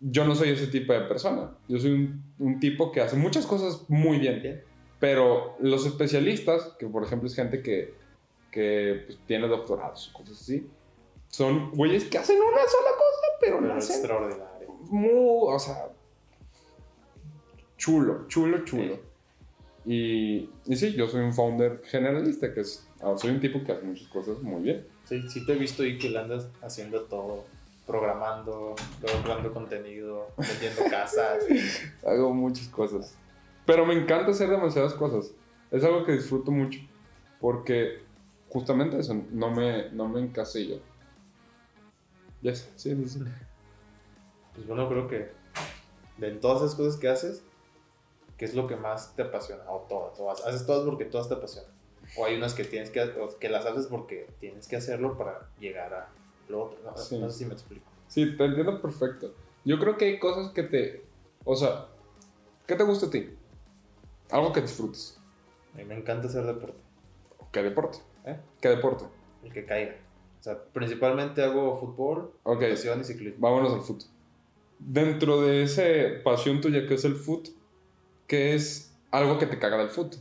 Yo 0.00 0.24
no 0.24 0.34
soy 0.36 0.50
ese 0.50 0.68
tipo 0.68 0.92
de 0.92 1.00
persona, 1.00 1.56
yo 1.68 1.78
soy 1.78 1.92
un, 1.92 2.22
un 2.38 2.60
tipo 2.60 2.92
que 2.92 3.00
hace 3.00 3.16
muchas 3.16 3.46
cosas 3.46 3.88
muy 3.88 4.18
bien, 4.18 4.62
pero 5.00 5.56
los 5.60 5.86
especialistas, 5.86 6.74
que 6.78 6.86
por 6.86 7.02
ejemplo 7.02 7.28
es 7.28 7.34
gente 7.34 7.62
que, 7.62 7.94
que 8.52 9.04
pues, 9.06 9.18
tiene 9.26 9.48
doctorados 9.48 10.10
o 10.10 10.18
cosas 10.18 10.40
así, 10.40 10.68
son 11.28 11.70
güeyes 11.72 12.04
que 12.04 12.18
hacen 12.18 12.36
una 12.36 12.62
sola 12.66 12.90
cosa, 12.96 13.26
pero, 13.40 13.60
pero 13.60 13.74
hacen 13.74 13.96
extraordinario. 13.96 14.68
Muy, 14.90 15.54
o 15.54 15.58
sea, 15.58 15.90
chulo, 17.78 18.26
chulo, 18.28 18.64
chulo. 18.64 19.00
Y, 19.86 20.50
y, 20.66 20.76
sí, 20.76 20.92
yo 20.92 21.08
soy 21.08 21.22
un 21.22 21.32
founder 21.32 21.80
generalista, 21.84 22.52
que 22.52 22.60
es, 22.60 22.86
ah, 23.00 23.14
soy 23.16 23.30
un 23.30 23.40
tipo 23.40 23.64
que 23.64 23.72
hace 23.72 23.86
muchas 23.86 24.08
cosas 24.08 24.42
muy 24.42 24.62
bien. 24.62 24.86
Sí, 25.04 25.26
sí 25.30 25.46
te 25.46 25.52
he 25.52 25.56
visto 25.56 25.82
y 25.82 25.96
que 25.96 26.10
le 26.10 26.18
andas 26.18 26.50
haciendo 26.60 27.04
todo, 27.04 27.44
programando, 27.86 28.74
creando 29.24 29.54
contenido, 29.54 30.26
vendiendo 30.36 30.82
casas. 30.90 31.42
Hago 32.06 32.34
muchas 32.34 32.68
cosas. 32.68 33.16
Pero 33.64 33.86
me 33.86 33.94
encanta 33.94 34.32
hacer 34.32 34.50
demasiadas 34.50 34.92
cosas. 34.92 35.32
Es 35.70 35.82
algo 35.84 36.04
que 36.04 36.12
disfruto 36.12 36.50
mucho. 36.50 36.80
Porque 37.40 38.02
justamente 38.50 38.98
eso, 38.98 39.14
no 39.30 39.50
me, 39.50 39.90
no 39.90 40.08
me 40.08 40.20
encasillo. 40.20 40.80
Yes, 42.42 42.70
sí, 42.76 42.94
sí, 42.94 43.08
sí. 43.08 43.20
Pues 44.54 44.66
bueno, 44.66 44.88
creo 44.88 45.08
que 45.08 45.30
de 46.18 46.32
todas 46.32 46.62
esas 46.62 46.74
cosas 46.74 46.96
que 46.96 47.08
haces, 47.08 47.42
¿Qué 48.38 48.44
es 48.44 48.54
lo 48.54 48.68
que 48.68 48.76
más 48.76 49.14
te 49.16 49.22
apasiona? 49.22 49.68
O 49.68 49.80
todas. 49.88 50.18
O 50.20 50.30
haces 50.30 50.64
todas 50.64 50.86
porque 50.86 51.04
todas 51.04 51.28
te 51.28 51.34
apasionan. 51.34 51.72
O 52.16 52.24
hay 52.24 52.36
unas 52.36 52.54
que 52.54 52.64
tienes 52.64 52.90
que, 52.90 53.12
que 53.40 53.48
las 53.48 53.66
haces 53.66 53.88
porque 53.88 54.28
tienes 54.38 54.68
que 54.68 54.76
hacerlo 54.76 55.18
para 55.18 55.50
llegar 55.58 55.92
a 55.92 56.08
lo 56.48 56.64
otro. 56.64 56.78
No, 56.84 56.96
sé 56.96 57.30
si 57.30 57.44
me 57.44 57.54
explico. 57.54 57.84
Sí, 58.06 58.36
te 58.36 58.44
entiendo 58.44 58.80
perfecto. 58.80 59.34
Yo 59.64 59.78
creo 59.78 59.96
que 59.96 60.06
hay 60.06 60.18
cosas 60.20 60.52
que 60.52 60.62
te. 60.62 61.04
O 61.44 61.56
sea, 61.56 61.88
¿qué 62.66 62.76
te 62.76 62.84
gusta 62.84 63.06
a 63.06 63.10
ti? 63.10 63.28
Algo 64.30 64.52
que 64.52 64.60
disfrutes. 64.60 65.18
A 65.74 65.78
mí 65.78 65.84
me 65.84 65.96
encanta 65.96 66.28
hacer 66.28 66.46
deporte. 66.46 66.78
¿Qué 67.50 67.62
deporte? 67.62 67.98
¿Eh? 68.24 68.38
¿Qué 68.60 68.68
deporte? 68.68 69.04
El 69.42 69.52
que 69.52 69.64
caiga. 69.64 69.96
O 70.40 70.42
sea, 70.42 70.62
principalmente 70.72 71.42
hago 71.42 71.76
fútbol, 71.76 72.32
okay. 72.44 72.72
y 72.72 73.04
ciclismo. 73.04 73.40
Vámonos 73.40 73.72
al 73.72 73.82
fútbol. 73.82 74.08
Dentro 74.78 75.42
de 75.42 75.64
esa 75.64 75.82
pasión 76.22 76.60
tuya 76.60 76.86
que 76.86 76.94
es 76.94 77.04
el 77.04 77.16
fútbol, 77.16 77.57
¿Qué 78.28 78.54
es 78.54 78.88
algo 79.10 79.38
que 79.38 79.46
te 79.46 79.58
caga 79.58 79.78
del 79.78 79.88
fútbol. 79.88 80.20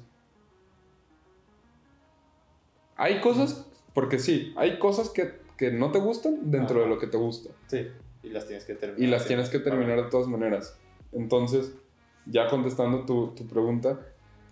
Hay 2.96 3.22
cosas, 3.22 3.68
porque 3.94 4.18
sí, 4.18 4.54
hay 4.58 4.80
cosas 4.80 5.10
que, 5.10 5.40
que 5.58 5.72
no 5.72 5.92
te 5.92 6.00
gustan 6.00 6.50
dentro 6.52 6.82
de 6.82 6.88
lo 6.88 6.98
que 6.98 7.08
te 7.08 7.18
gusta. 7.18 7.52
Sí, 7.68 7.88
y 8.24 8.30
las 8.30 8.48
tienes 8.48 8.66
que 8.66 8.74
terminar. 8.74 9.08
Y 9.08 9.12
las 9.12 9.26
tienes 9.26 9.50
que 9.50 9.60
terminar 9.60 10.04
de 10.04 10.10
todas 10.10 10.28
maneras. 10.28 10.80
Entonces, 11.12 11.74
ya 12.26 12.50
contestando 12.50 13.06
tu, 13.06 13.36
tu 13.36 13.46
pregunta, 13.46 14.00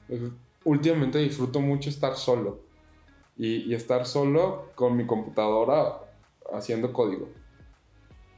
pues, 0.07 0.21
últimamente 0.63 1.17
disfruto 1.17 1.59
mucho 1.59 1.89
estar 1.89 2.15
solo. 2.15 2.63
Y, 3.37 3.69
y, 3.69 3.73
estar 3.73 4.05
solo 4.05 4.71
con 4.75 4.95
mi 4.95 5.05
computadora 5.05 5.99
haciendo 6.53 6.93
código. 6.93 7.27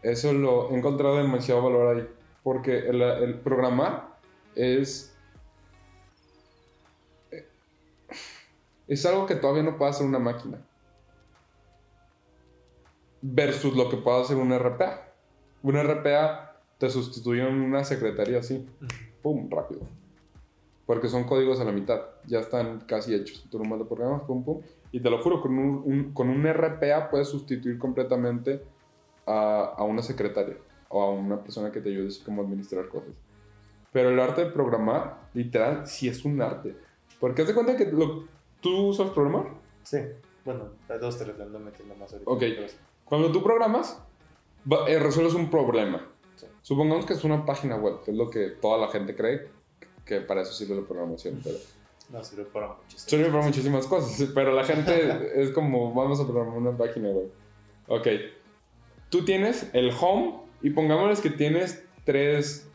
Eso 0.02 0.34
lo 0.34 0.72
he 0.72 0.78
encontrado 0.78 1.18
demasiado 1.18 1.62
valor 1.62 1.98
ahí. 1.98 2.08
Porque 2.42 2.80
el, 2.80 3.02
el 3.02 3.40
programar 3.42 4.07
es 4.58 5.18
es 8.88 9.06
algo 9.06 9.26
que 9.26 9.36
todavía 9.36 9.64
no 9.64 9.78
puede 9.78 9.92
hacer 9.92 10.06
una 10.06 10.20
máquina. 10.20 10.60
Versus 13.22 13.76
lo 13.76 13.90
que 13.90 13.98
puede 13.98 14.22
hacer 14.22 14.38
un 14.38 14.58
RPA. 14.58 15.14
Un 15.62 15.76
RPA 15.76 16.62
te 16.78 16.90
sustituye 16.90 17.46
en 17.46 17.62
una 17.62 17.84
secretaría 17.84 18.40
así. 18.40 18.66
Pum, 19.22 19.50
rápido. 19.50 19.82
Porque 20.86 21.10
son 21.10 21.26
códigos 21.26 21.60
a 21.60 21.66
la 21.66 21.74
mitad. 21.74 22.02
Ya 22.26 22.40
están 22.40 22.80
casi 22.82 23.14
hechos. 23.14 23.46
Tú 23.52 23.60
nomás 23.60 23.80
lo 23.80 23.88
programas, 23.88 24.22
pum, 24.22 24.46
pum. 24.46 24.62
Y 24.92 25.02
te 25.02 25.10
lo 25.10 25.22
juro, 25.22 25.42
con 25.42 25.58
un, 25.58 26.14
con 26.14 26.30
un 26.30 26.48
RPA 26.48 27.10
puedes 27.10 27.28
sustituir 27.28 27.78
completamente 27.78 28.64
a, 29.26 29.74
a, 29.78 29.84
una 29.84 30.02
secretaria 30.02 30.56
o 30.88 31.02
a 31.02 31.12
una 31.12 31.44
persona 31.44 31.74
que 31.74 31.82
te 31.82 31.90
ayude 31.90 32.08
así 32.08 32.24
como 32.24 32.42
a 32.42 32.46
administrar 32.46 32.88
cosas. 32.88 33.10
Pero 33.91 34.10
el 34.10 34.20
arte 34.20 34.46
de 34.46 34.51
programar, 34.51 35.29
literal, 35.34 35.88
sí 35.88 36.08
es 36.08 36.25
un 36.25 36.41
arte. 36.41 36.75
Porque 37.20 37.41
haz 37.41 37.48
de 37.48 37.53
cuenta 37.53 37.75
que 37.75 37.86
lo, 37.86 38.25
tú 38.62 38.88
usas 38.88 39.10
programar. 39.12 39.48
Sí. 39.84 40.00
Bueno, 40.46 40.70
hay 40.89 41.00
dos, 41.00 41.17
tres, 41.17 41.39
ando 41.39 41.60
metiendo 41.60 41.96
más 41.96 42.12
ahorita. 42.13 42.29
Ok. 42.29 42.44
Cuando 43.06 43.32
tú 43.32 43.44
programas, 43.44 44.01
eh, 44.88 45.00
resuelves 45.00 45.34
un 45.34 45.50
problema. 45.50 46.08
Supongamos 46.62 47.06
que 47.06 47.13
es 47.13 47.24
una 47.24 47.46
página 47.46 47.77
web, 47.77 48.03
que 48.03 48.12
es 48.12 48.17
lo 48.17 48.29
que 48.29 48.50
toda 48.50 48.77
la 48.77 48.89
gente 48.89 49.15
cree 49.15 49.48
que 50.08 50.22
para 50.22 50.41
eso 50.41 50.53
sirve 50.53 50.75
la 50.75 50.88
programación. 50.88 51.39
Pero 51.44 51.58
no, 52.10 52.24
sirve 52.24 52.46
para 52.46 52.67
muchísimas 52.67 53.03
Sirve 53.03 53.29
para 53.29 53.44
muchísimas 53.44 53.88
cosas, 53.88 54.29
pero 54.36 54.53
la 54.53 54.63
gente 54.63 55.32
es 55.41 55.51
como, 55.51 55.94
vamos 55.94 56.20
a 56.20 56.25
programar 56.25 56.58
una 56.58 56.75
página 56.75 57.10
web. 57.10 57.29
Ok, 57.88 58.08
tú 59.10 59.24
tienes 59.25 59.70
el 59.74 59.91
home 60.00 60.39
y 60.62 60.72
pongámosles 60.72 61.22
que 61.22 61.29
tienes 61.29 61.84
tres, 62.06 62.67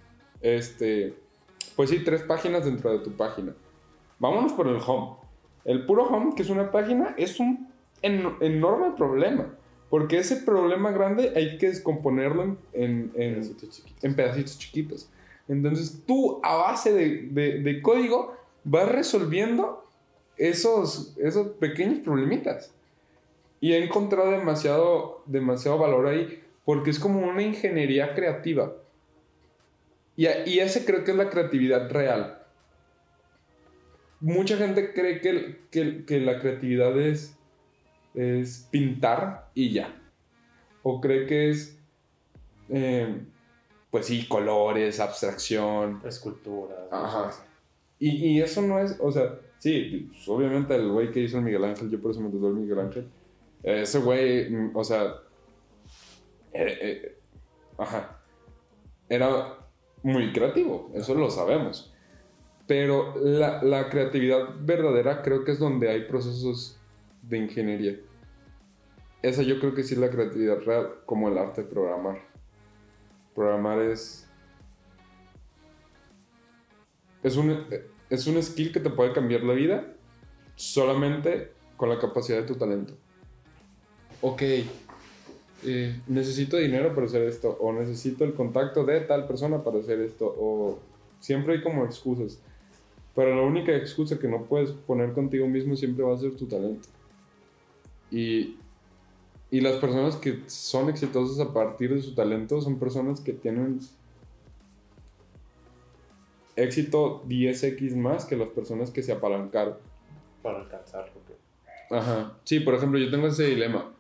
este, 0.43 1.15
pues 1.77 1.91
sí, 1.91 2.05
tres 2.05 2.23
páginas 2.23 2.65
dentro 2.65 2.93
de 2.93 2.99
tu 2.99 3.13
página. 3.13 3.55
Vámonos 4.19 4.53
por 4.53 4.69
el 4.69 4.79
home. 4.85 5.17
El 5.65 5.87
puro 5.87 6.05
home, 6.05 6.35
que 6.35 6.43
es 6.43 6.51
una 6.51 6.71
página, 6.71 7.15
es 7.17 7.41
un 7.41 7.69
enorme 8.03 8.97
problema. 8.97 9.55
Porque 9.89 10.19
ese 10.19 10.37
problema 10.37 10.91
grande 10.91 11.33
hay 11.37 11.59
que 11.59 11.69
descomponerlo 11.69 12.57
en, 12.73 13.13
en, 13.15 14.15
pedacitos, 14.17 14.59
chiquitos. 14.59 15.11
Entonces 15.49 16.03
tú 16.07 16.41
a 16.43 16.57
base 16.57 16.93
de, 16.93 17.61
de 17.61 17.83
código 17.83 18.35
vas 18.65 18.91
resolviendo 18.91 19.85
esos, 20.37 21.17
esos 21.19 21.49
pequeños 21.59 21.99
problemitas. 22.01 22.73
Y 23.61 23.73
he 23.73 23.85
encontrado 23.85 24.31
demasiado, 24.31 25.23
demasiado 25.27 25.79
valor 25.79 26.07
ahí 26.07 26.43
porque 26.65 26.91
es 26.91 26.99
como 26.99 27.21
una 27.21 27.43
ingeniería 27.43 28.15
creativa. 28.15 28.73
Y, 30.23 30.51
y 30.51 30.61
ese 30.61 30.85
creo 30.85 31.03
que 31.03 31.11
es 31.11 31.17
la 31.17 31.29
creatividad 31.29 31.91
real. 31.91 32.39
Mucha 34.21 34.57
gente 34.57 34.93
cree 34.93 35.21
que, 35.21 35.63
que, 35.69 36.05
que 36.05 36.21
la 36.21 36.39
creatividad 36.39 36.97
es, 36.97 37.37
es 38.15 38.69
pintar 38.71 39.51
y 39.53 39.73
ya. 39.73 40.01
O 40.85 41.01
cree 41.01 41.27
que 41.27 41.51
es, 41.51 41.77
eh, 42.69 43.21
pues 43.91 44.07
sí, 44.07 44.29
colores, 44.29 45.01
abstracción. 45.01 46.01
Escultura. 46.05 46.87
Ajá. 46.93 47.33
Y, 47.99 48.11
y, 48.11 48.41
eso 48.43 48.63
no 48.63 48.79
es, 48.79 48.97
o 49.01 49.11
sea, 49.11 49.41
sí, 49.59 50.09
pues, 50.13 50.29
obviamente 50.29 50.77
el 50.77 50.89
güey 50.89 51.11
que 51.11 51.19
hizo 51.19 51.39
el 51.39 51.45
Miguel 51.45 51.65
Ángel, 51.65 51.91
yo 51.91 52.01
por 52.01 52.13
eso 52.13 52.21
me 52.21 52.31
tatué 52.31 52.51
el 52.51 52.55
Miguel 52.55 52.79
Ángel. 52.79 53.09
Ese 53.65 53.99
güey, 53.99 54.49
mm, 54.49 54.71
o 54.77 54.85
sea, 54.85 55.17
eh, 56.53 56.79
eh, 56.81 57.19
ajá, 57.77 58.21
era 59.09 59.62
muy 60.03 60.33
creativo, 60.33 60.91
eso 60.95 61.15
lo 61.15 61.31
sabemos. 61.31 61.93
Pero 62.67 63.15
la, 63.21 63.63
la, 63.63 63.89
creatividad 63.89 64.55
verdadera 64.61 65.23
creo 65.23 65.45
que 65.45 65.53
es 65.53 65.59
donde 65.59 65.91
hay 65.91 66.03
procesos 66.03 66.79
de 67.23 67.39
ingeniería. 67.39 67.99
Esa 69.21 69.43
yo 69.43 69.61
creo 69.61 69.75
que 69.75 69.83
sí 69.83 69.95
es 69.95 70.01
la 70.01 70.11
creatividad 70.11 70.61
real, 70.61 70.95
como 71.07 71.29
el 71.29 71.39
arte 71.39 71.63
de 71.63 71.69
programar. 71.69 72.21
Programar 73.35 73.81
es... 73.81 74.29
Es 77.23 77.37
un, 77.37 77.67
es 78.11 78.27
un 78.27 78.43
skill 78.43 78.73
que 78.73 78.81
te 78.81 78.91
puede 78.91 79.13
cambiar 79.13 79.45
la 79.45 79.53
vida 79.53 79.95
solamente 80.57 81.53
con 81.77 81.89
la 81.89 81.99
capacidad 81.99 82.39
de 82.39 82.47
tu 82.47 82.57
talento. 82.57 82.95
Ok, 84.21 84.43
eh, 85.65 86.01
necesito 86.07 86.57
dinero 86.57 86.95
para 86.95 87.07
hacer 87.07 87.23
esto, 87.23 87.57
o 87.61 87.73
necesito 87.73 88.25
el 88.25 88.35
contacto 88.35 88.85
de 88.85 89.01
tal 89.01 89.27
persona 89.27 89.63
para 89.63 89.79
hacer 89.79 90.01
esto, 90.01 90.27
o 90.27 90.79
siempre 91.21 91.55
hay 91.55 91.63
como 91.63 91.85
excusas. 91.85 92.41
Pero 93.15 93.37
la 93.37 93.43
única 93.43 93.77
excusa 93.77 94.19
que 94.19 94.29
no 94.29 94.45
puedes 94.45 94.71
poner 94.71 95.13
contigo 95.13 95.47
mismo 95.47 95.77
siempre 95.77 96.05
va 96.05 96.15
a 96.15 96.19
ser 96.19 96.35
tu 96.37 96.47
talento. 96.47 96.89
Y, 98.11 98.57
y 99.51 99.61
las 99.61 99.77
personas 99.77 100.17
que 100.17 100.43
son 100.47 100.89
exitosas 100.89 101.39
a 101.39 101.53
partir 101.53 101.95
de 101.95 102.03
su 102.03 102.15
talento 102.15 102.61
son 102.61 102.79
personas 102.79 103.21
que 103.21 103.33
tienen 103.33 103.81
éxito 106.57 107.23
10x 107.27 107.97
más 107.97 108.25
que 108.25 108.37
las 108.37 108.49
personas 108.49 108.91
que 108.91 109.03
se 109.03 109.13
apalancaron. 109.13 109.77
Para 110.43 110.61
alcanzarlo. 110.61 111.13
Ajá. 111.91 112.39
Sí, 112.45 112.61
por 112.61 112.75
ejemplo, 112.75 112.99
yo 112.99 113.11
tengo 113.11 113.27
ese 113.27 113.45
dilema. 113.45 113.93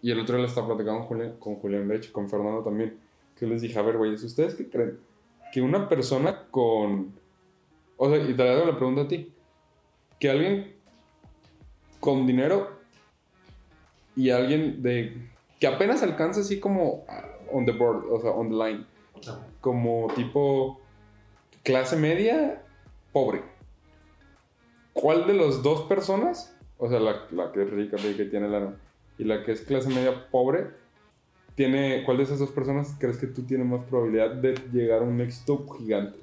Y 0.00 0.10
el 0.10 0.20
otro 0.20 0.36
día 0.36 0.42
lo 0.42 0.48
estaba 0.48 0.68
platicando 0.68 1.00
con 1.00 1.08
Julián, 1.08 1.36
con 1.38 1.56
Julián 1.56 2.00
con 2.12 2.28
Fernando 2.28 2.62
también. 2.62 2.98
Que 3.36 3.46
les 3.46 3.62
dije, 3.62 3.78
a 3.78 3.82
ver, 3.82 3.96
güey, 3.96 4.14
¿ustedes 4.14 4.54
qué 4.54 4.68
creen? 4.68 4.98
Que 5.52 5.60
una 5.60 5.88
persona 5.88 6.46
con. 6.50 7.14
O 7.96 8.08
sea, 8.08 8.18
y 8.18 8.34
te 8.34 8.48
hago 8.48 8.64
la 8.64 8.76
pregunta 8.76 9.02
a 9.02 9.08
ti. 9.08 9.32
Que 10.20 10.30
alguien 10.30 10.74
con 12.00 12.26
dinero 12.26 12.78
y 14.14 14.30
alguien 14.30 14.82
de. 14.82 15.28
que 15.58 15.66
apenas 15.66 16.02
alcanza 16.02 16.40
así 16.40 16.60
como 16.60 17.04
on 17.50 17.64
the 17.64 17.72
board, 17.72 18.04
o 18.10 18.20
sea, 18.20 18.30
on 18.30 18.50
the 18.50 18.54
line. 18.54 18.86
Como 19.60 20.08
tipo 20.14 20.80
clase 21.64 21.96
media, 21.96 22.62
pobre. 23.12 23.42
¿Cuál 24.92 25.26
de 25.26 25.34
las 25.34 25.62
dos 25.62 25.82
personas, 25.82 26.56
o 26.78 26.88
sea, 26.88 26.98
la, 27.00 27.26
la 27.30 27.52
que 27.52 27.62
es 27.62 27.70
rica, 27.70 27.96
que 27.96 28.24
tiene 28.24 28.48
la 28.48 28.74
y 29.18 29.24
la 29.24 29.42
que 29.42 29.52
es 29.52 29.62
clase 29.62 29.88
media 29.88 30.30
pobre, 30.30 30.68
tiene, 31.54 32.04
¿cuál 32.04 32.18
de 32.18 32.22
esas 32.22 32.38
dos 32.38 32.50
personas 32.50 32.94
crees 32.98 33.18
que 33.18 33.26
tú 33.26 33.42
tienes 33.42 33.66
más 33.66 33.82
probabilidad 33.84 34.30
de 34.30 34.54
llegar 34.72 35.00
a 35.00 35.04
un 35.04 35.20
éxito 35.20 35.66
gigante? 35.76 36.18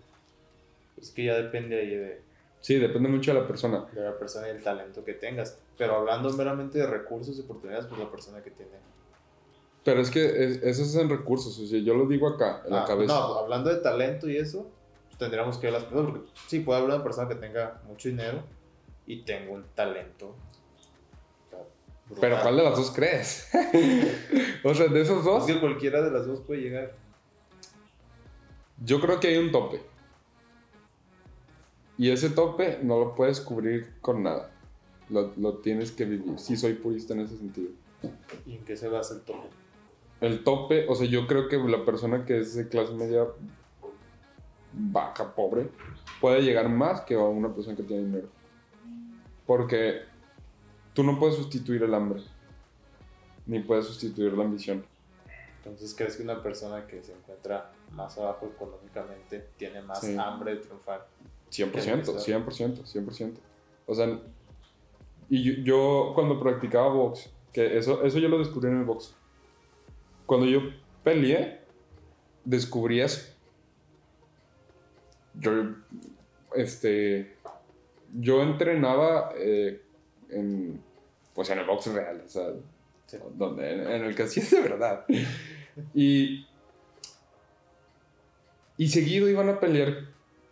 Es 0.98 1.12
que 1.12 1.26
ya 1.26 1.36
depende 1.36 1.78
ahí 1.78 1.96
de... 1.96 2.22
Sí, 2.62 2.76
depende 2.76 3.10
mucho 3.10 3.34
de 3.34 3.42
la 3.42 3.48
persona. 3.48 3.86
De 3.94 4.02
la 4.02 4.18
persona 4.18 4.48
y 4.48 4.52
el 4.52 4.64
talento 4.64 5.04
que 5.04 5.14
tengas. 5.14 5.60
Pero 5.78 5.98
hablando 5.98 6.32
meramente 6.34 6.80
de 6.80 6.88
recursos 6.88 7.38
y 7.38 7.42
oportunidades, 7.42 7.86
pues 7.86 8.00
la 8.00 8.10
persona 8.10 8.42
que 8.42 8.50
tiene. 8.50 8.72
Pero 9.84 10.02
es 10.02 10.10
que 10.10 10.26
eso 10.64 10.82
es 10.82 10.96
en 10.96 11.10
recursos, 11.10 11.60
o 11.60 11.68
sea, 11.68 11.80
yo 11.80 11.94
lo 11.94 12.08
digo 12.08 12.28
acá, 12.28 12.64
en 12.66 12.72
la 12.72 12.82
ah, 12.82 12.86
cabeza. 12.86 13.14
No, 13.14 13.36
hablando 13.36 13.70
de 13.70 13.82
talento 13.82 14.28
y 14.28 14.38
eso, 14.38 14.68
tendríamos 15.20 15.60
que 15.60 15.68
ver 15.68 15.74
las 15.74 15.84
personas, 15.84 16.12
porque 16.12 16.30
sí, 16.48 16.62
puede 16.62 16.80
haber 16.80 16.96
una 16.96 17.04
persona 17.04 17.30
que 17.30 17.36
tenga 17.36 17.82
mucho 17.88 18.10
dinero 18.10 18.42
y 19.06 19.22
tenga 19.24 19.52
un 19.52 19.64
talento. 19.76 20.36
Pero 22.22 22.39
¿cuál 22.41 22.58
de 22.58 22.63
las 22.63 22.78
dos 22.78 22.91
crees? 22.91 23.50
o 24.63 24.74
sea, 24.74 24.88
de 24.88 25.02
esos 25.02 25.24
dos. 25.24 25.48
Es 25.48 25.56
que 25.56 25.60
cualquiera 25.60 26.02
de 26.02 26.12
las 26.12 26.28
dos 26.28 26.41
puede 26.41 26.62
llegar. 26.62 26.94
Yo 28.84 29.02
creo 29.02 29.20
que 29.20 29.30
hay 29.30 29.38
un 29.38 29.52
tope. 29.52 29.82
Y 31.98 32.12
ese 32.12 32.30
tope 32.30 32.80
no 32.84 33.00
lo 33.00 33.15
puedes 33.15 33.39
cubrir 33.41 33.94
con 34.02 34.24
nada. 34.24 34.52
Lo, 35.10 35.34
lo 35.38 35.58
tienes 35.58 35.91
que 35.91 36.06
vivir. 36.06 36.38
Sí, 36.38 36.58
soy 36.58 36.74
purista 36.74 37.13
en 37.13 37.22
ese 37.22 37.38
sentido. 37.38 37.70
¿Y 38.46 38.56
en 38.56 38.65
qué 38.65 38.76
se 38.76 38.88
basa 38.88 39.15
el 39.15 39.22
tope? 39.22 39.48
El 40.22 40.44
tope, 40.44 40.86
o 40.88 40.96
sea, 40.96 41.08
yo 41.08 41.28
creo 41.28 41.48
que 41.48 41.58
la 41.58 41.86
persona 41.86 42.26
que 42.26 42.39
es 42.39 42.56
de 42.56 42.68
clase 42.68 42.94
media 42.94 43.26
baja, 44.74 45.34
pobre, 45.36 45.70
puede 46.20 46.41
llegar 46.41 46.70
más 46.70 47.02
que 47.02 47.15
a 47.15 47.20
una 47.20 47.54
persona 47.54 47.76
que 47.76 47.84
tiene 47.84 48.06
dinero. 48.06 48.28
Porque 49.46 50.02
tú 50.96 51.04
no 51.04 51.20
puedes 51.20 51.36
sustituir 51.36 51.84
el 51.84 51.94
hambre, 51.94 52.24
ni 53.46 53.60
puedes 53.60 53.86
sustituir 53.86 54.34
la 54.34 54.46
ambición. 54.46 54.84
Entonces, 55.58 55.94
¿crees 55.96 56.16
que 56.16 56.24
una 56.24 56.42
persona 56.42 56.88
que 56.88 57.04
se 57.04 57.14
encuentra 57.14 57.72
más 57.92 58.18
abajo 58.18 58.52
económicamente 58.56 59.50
tiene 59.58 59.84
más 59.84 60.04
hambre 60.18 60.56
de 60.56 60.62
triunfar? 60.62 61.08
100%, 61.52 62.04
100%, 62.04 62.84
100%. 62.84 63.34
O 63.86 63.94
sea, 63.94 64.20
y 65.30 65.44
yo, 65.44 65.54
yo, 65.64 66.12
cuando 66.16 66.40
practicaba 66.40 66.88
box, 66.90 67.30
que 67.54 67.78
eso, 67.78 68.04
eso 68.04 68.18
yo 68.18 68.30
lo 68.30 68.40
descubrí 68.40 68.70
en 68.70 68.80
el 68.80 68.86
box. 68.86 69.14
Cuando 70.26 70.48
yo 70.48 70.62
peleé, 71.04 71.62
descubrí 72.44 73.02
eso 73.02 73.36
yo, 75.40 75.52
este, 76.56 77.36
yo 78.12 78.42
entrenaba 78.42 79.34
eh, 79.38 79.82
en, 80.30 80.82
pues 81.34 81.50
en 81.50 81.60
el 81.60 81.66
box 81.66 81.88
real, 81.88 82.24
o 82.26 82.30
sea, 82.30 82.50
donde, 83.34 83.72
en, 83.74 84.04
el 84.04 84.16
que 84.16 84.28
sí 84.28 84.40
es 84.40 84.52
de 84.52 84.62
verdad. 84.62 85.06
y, 85.94 86.46
y 88.78 88.88
seguido 88.88 89.30
iban 89.30 89.50
a 89.50 89.60
pelear 89.60 90.08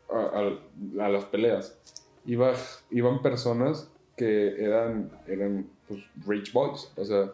a, 0.10 1.10
las 1.10 1.26
peleas. 1.26 1.78
Iba, 2.26 2.54
iban 2.92 3.22
personas 3.22 3.90
que 4.16 4.64
eran, 4.64 5.12
eran 5.28 5.70
pues, 5.88 6.04
rich 6.26 6.54
boys, 6.54 6.92
o 6.96 7.04
sea, 7.04 7.32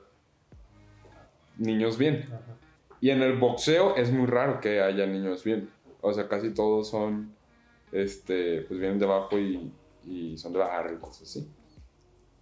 niños 1.58 1.98
bien. 1.98 2.26
Y 3.02 3.12
en 3.12 3.22
el 3.22 3.38
boxeo 3.38 3.96
es 3.96 4.12
muy 4.12 4.26
raro 4.26 4.60
que 4.60 4.82
haya 4.82 5.06
niños 5.06 5.44
bien. 5.44 5.70
O 6.02 6.14
sea, 6.14 6.28
casi 6.28 6.54
todos 6.54 6.90
son, 6.90 7.34
este, 7.92 8.62
pues 8.62 8.80
vienen 8.80 9.00
de 9.00 9.06
abajo 9.06 9.38
y, 9.38 9.72
y 10.06 10.38
son 10.38 10.54
de 10.54 10.60
barrio 10.60 11.00
cosas 11.00 11.24
así. 11.24 11.48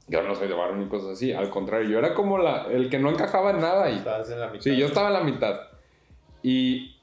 Yo 0.07 0.23
no 0.23 0.35
soy 0.35 0.47
de 0.47 0.53
barrio 0.53 0.77
ni 0.77 0.87
cosas 0.87 1.11
así. 1.11 1.33
Al 1.33 1.49
contrario, 1.49 1.89
yo 1.89 1.99
era 1.99 2.13
como 2.13 2.37
la, 2.37 2.63
el 2.71 2.89
que 2.89 2.97
no 2.97 3.09
encajaba 3.09 3.51
en 3.51 3.59
nada. 3.59 3.89
Y, 3.91 3.97
Estabas 3.97 4.29
en 4.31 4.39
la 4.39 4.47
mitad. 4.47 4.63
Sí, 4.63 4.77
yo 4.77 4.85
estaba 4.85 5.07
en 5.07 5.13
la 5.13 5.23
mitad. 5.23 5.59
Y 6.41 6.95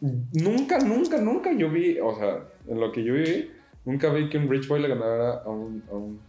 nunca, 0.00 0.78
nunca, 0.78 1.18
nunca 1.18 1.52
yo 1.52 1.70
vi, 1.70 1.98
o 2.00 2.14
sea, 2.16 2.44
en 2.66 2.80
lo 2.80 2.90
que 2.90 3.04
yo 3.04 3.14
viví, 3.14 3.52
nunca 3.84 4.10
vi 4.10 4.28
que 4.28 4.38
un 4.38 4.48
rich 4.48 4.66
boy 4.66 4.80
le 4.80 4.88
ganara 4.88 5.42
a 5.44 5.48
un, 5.48 5.84
a 5.90 5.94
un, 5.94 6.20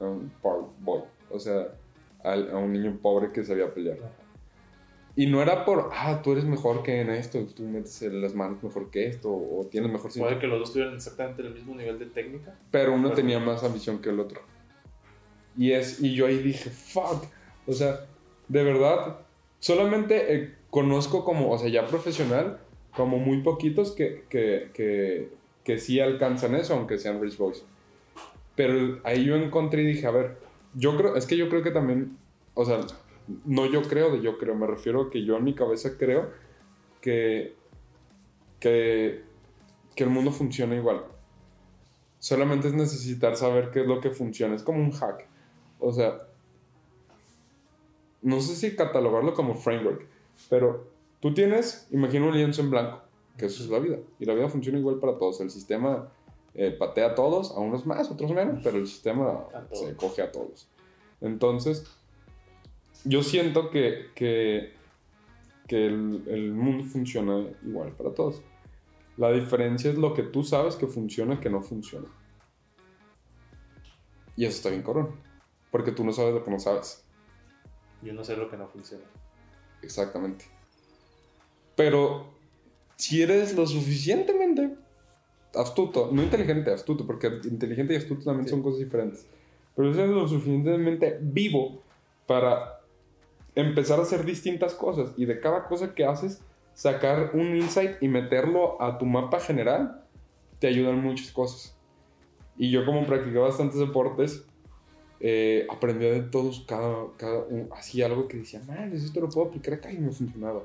a 0.00 0.04
un 0.04 0.32
boy. 0.80 1.02
O 1.30 1.38
sea, 1.38 1.68
a, 2.24 2.32
a 2.32 2.58
un 2.58 2.72
niño 2.72 2.98
pobre 3.00 3.28
que 3.32 3.44
sabía 3.44 3.72
pelear. 3.72 3.98
Y 5.14 5.26
no 5.26 5.42
era 5.42 5.66
por, 5.66 5.90
ah, 5.92 6.22
tú 6.22 6.32
eres 6.32 6.44
mejor 6.44 6.82
que 6.82 7.00
en 7.00 7.10
esto, 7.10 7.44
tú 7.54 7.64
metes 7.64 8.00
las 8.02 8.34
manos 8.34 8.62
mejor 8.62 8.90
que 8.90 9.06
esto, 9.06 9.30
o 9.30 9.68
tienes 9.70 9.92
mejor... 9.92 10.10
Puede 10.10 10.38
que 10.38 10.46
los 10.46 10.58
dos 10.58 10.72
tuvieran 10.72 10.94
exactamente 10.94 11.42
el 11.42 11.52
mismo 11.52 11.74
nivel 11.74 11.98
de 11.98 12.06
técnica. 12.06 12.54
Pero 12.70 12.94
uno 12.94 13.12
tenía 13.12 13.38
más 13.38 13.62
ambición 13.62 14.00
que 14.00 14.08
el 14.08 14.20
otro. 14.20 14.40
Y, 15.56 15.72
es, 15.72 16.00
y 16.00 16.14
yo 16.14 16.26
ahí 16.26 16.38
dije, 16.38 16.70
fuck. 16.70 17.24
O 17.66 17.72
sea, 17.72 18.06
de 18.48 18.64
verdad, 18.64 19.18
solamente 19.60 20.34
eh, 20.34 20.54
conozco 20.70 21.24
como, 21.24 21.50
o 21.50 21.58
sea, 21.58 21.68
ya 21.68 21.86
profesional, 21.86 22.58
como 22.96 23.18
muy 23.18 23.42
poquitos 23.42 23.92
que, 23.92 24.24
que, 24.28 24.70
que, 24.74 25.30
que 25.64 25.78
sí 25.78 26.00
alcanzan 26.00 26.54
eso, 26.54 26.74
aunque 26.74 26.98
sean 26.98 27.20
rich 27.20 27.36
boys. 27.36 27.64
Pero 28.54 29.00
ahí 29.04 29.24
yo 29.24 29.36
encontré 29.36 29.82
y 29.82 29.86
dije, 29.86 30.06
a 30.06 30.10
ver, 30.10 30.38
yo 30.74 30.96
creo, 30.96 31.16
es 31.16 31.26
que 31.26 31.36
yo 31.36 31.48
creo 31.48 31.62
que 31.62 31.70
también, 31.70 32.16
o 32.54 32.64
sea, 32.64 32.80
no 33.44 33.66
yo 33.66 33.82
creo 33.82 34.10
de 34.10 34.22
yo 34.22 34.38
creo, 34.38 34.54
me 34.54 34.66
refiero 34.66 35.02
a 35.02 35.10
que 35.10 35.24
yo 35.24 35.36
en 35.36 35.44
mi 35.44 35.54
cabeza 35.54 35.96
creo 35.96 36.30
que, 37.00 37.54
que, 38.60 39.22
que 39.94 40.04
el 40.04 40.10
mundo 40.10 40.32
funciona 40.32 40.74
igual. 40.74 41.04
Solamente 42.18 42.68
es 42.68 42.74
necesitar 42.74 43.36
saber 43.36 43.70
qué 43.72 43.80
es 43.80 43.86
lo 43.86 44.00
que 44.00 44.10
funciona. 44.10 44.54
Es 44.54 44.62
como 44.62 44.78
un 44.78 44.92
hack. 44.92 45.26
O 45.82 45.92
sea, 45.92 46.18
no 48.22 48.40
sé 48.40 48.54
si 48.54 48.76
catalogarlo 48.76 49.34
como 49.34 49.56
framework, 49.56 50.06
pero 50.48 50.86
tú 51.20 51.34
tienes, 51.34 51.88
imagina 51.90 52.26
un 52.26 52.34
lienzo 52.34 52.62
en 52.62 52.70
blanco, 52.70 53.02
que 53.36 53.46
eso 53.46 53.64
es 53.64 53.68
la 53.68 53.80
vida. 53.80 53.98
Y 54.20 54.24
la 54.24 54.34
vida 54.34 54.48
funciona 54.48 54.78
igual 54.78 55.00
para 55.00 55.18
todos. 55.18 55.40
El 55.40 55.50
sistema 55.50 56.08
eh, 56.54 56.70
patea 56.70 57.08
a 57.08 57.14
todos, 57.16 57.50
a 57.50 57.58
unos 57.58 57.84
más, 57.84 58.10
otros 58.10 58.30
menos, 58.32 58.60
pero 58.62 58.78
el 58.78 58.86
sistema 58.86 59.44
se 59.72 59.96
coge 59.96 60.22
a 60.22 60.30
todos. 60.30 60.68
Entonces, 61.20 61.84
yo 63.04 63.24
siento 63.24 63.70
que, 63.70 64.10
que, 64.14 64.74
que 65.66 65.86
el, 65.86 66.22
el, 66.28 66.52
mundo 66.52 66.84
funciona 66.84 67.44
igual 67.64 67.90
para 67.92 68.14
todos. 68.14 68.40
La 69.16 69.32
diferencia 69.32 69.90
es 69.90 69.98
lo 69.98 70.14
que 70.14 70.22
tú 70.22 70.44
sabes 70.44 70.76
que 70.76 70.86
funciona 70.86 71.34
y 71.34 71.38
que 71.38 71.50
no 71.50 71.60
funciona. 71.60 72.06
Y 74.36 74.44
eso 74.44 74.56
está 74.56 74.70
bien 74.70 74.82
corón. 74.82 75.31
Porque 75.72 75.90
tú 75.90 76.04
no 76.04 76.12
sabes 76.12 76.34
lo 76.34 76.44
que 76.44 76.50
no 76.52 76.60
sabes. 76.60 77.04
Yo 78.02 78.12
no 78.12 78.22
sé 78.22 78.36
lo 78.36 78.48
que 78.48 78.56
no 78.56 78.68
funciona. 78.68 79.04
Exactamente. 79.82 80.44
Pero 81.74 82.26
si 82.94 83.22
eres 83.22 83.56
lo 83.56 83.66
suficientemente 83.66 84.76
astuto, 85.54 86.10
no 86.12 86.22
inteligente, 86.22 86.72
astuto, 86.72 87.06
porque 87.06 87.40
inteligente 87.44 87.94
y 87.94 87.96
astuto 87.96 88.24
también 88.24 88.44
sí. 88.44 88.50
son 88.50 88.62
cosas 88.62 88.78
diferentes. 88.78 89.26
Pero 89.74 89.92
si 89.92 89.98
eres 89.98 90.12
lo 90.12 90.28
suficientemente 90.28 91.18
vivo 91.20 91.82
para 92.26 92.80
empezar 93.54 93.98
a 93.98 94.02
hacer 94.02 94.24
distintas 94.24 94.74
cosas 94.74 95.12
y 95.16 95.24
de 95.24 95.40
cada 95.40 95.66
cosa 95.66 95.94
que 95.94 96.04
haces 96.04 96.42
sacar 96.74 97.32
un 97.34 97.56
insight 97.56 98.02
y 98.02 98.08
meterlo 98.08 98.80
a 98.80 98.98
tu 98.98 99.06
mapa 99.06 99.40
general, 99.40 100.04
te 100.58 100.68
ayudan 100.68 101.02
muchas 101.02 101.30
cosas. 101.32 101.76
Y 102.56 102.70
yo 102.70 102.84
como 102.84 103.06
practicaba 103.06 103.48
bastantes 103.48 103.78
deportes, 103.78 104.46
eh, 105.24 105.68
aprendía 105.70 106.10
de 106.10 106.22
todos, 106.22 106.64
cada, 106.66 107.06
cada 107.16 107.44
hacía 107.76 108.06
algo 108.06 108.26
que 108.26 108.38
decía, 108.38 108.60
mal, 108.66 108.92
esto 108.92 109.20
lo 109.20 109.28
puedo 109.28 109.46
aplicar 109.46 109.74
acá 109.74 109.92
y 109.92 109.98
me 109.98 110.10
funcionaba. 110.10 110.64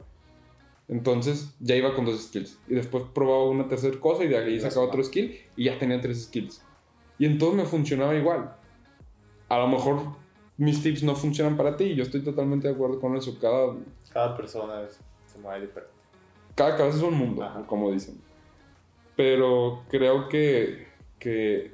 Entonces 0.88 1.54
ya 1.60 1.76
iba 1.76 1.94
con 1.94 2.06
dos 2.06 2.24
skills. 2.24 2.58
Y 2.68 2.74
después 2.74 3.04
probaba 3.14 3.48
una 3.50 3.68
tercera 3.68 4.00
cosa 4.00 4.24
y 4.24 4.30
de 4.30 4.38
ahí 4.38 4.60
sacaba 4.60 4.88
otro 4.88 5.04
skill 5.04 5.38
y 5.56 5.66
ya 5.66 5.78
tenía 5.78 6.02
tres 6.02 6.24
skills. 6.24 6.64
Y 7.20 7.28
entonces 7.28 7.56
me 7.56 7.66
funcionaba 7.66 8.16
igual. 8.16 8.56
A 9.48 9.60
lo 9.60 9.68
mejor 9.68 10.00
mis 10.58 10.82
tips 10.82 11.04
no 11.04 11.16
funcionan 11.16 11.56
para 11.56 11.78
ti 11.78 11.84
y 11.84 11.96
yo 11.96 12.02
estoy 12.02 12.24
totalmente 12.24 12.68
de 12.68 12.74
acuerdo 12.74 13.00
con 13.00 13.16
eso. 13.16 13.38
Cada, 13.40 13.76
cada 14.12 14.36
persona 14.36 14.82
es, 14.82 15.00
se 15.32 15.38
mueve 15.38 15.68
diferente. 15.68 15.94
Cada 16.56 16.76
cabeza 16.76 16.98
es 16.98 17.04
un 17.04 17.14
mundo, 17.14 17.44
Ajá. 17.44 17.64
como 17.68 17.92
dicen. 17.92 18.20
Pero 19.16 19.84
creo 19.90 20.30
que, 20.30 20.88
que, 21.20 21.74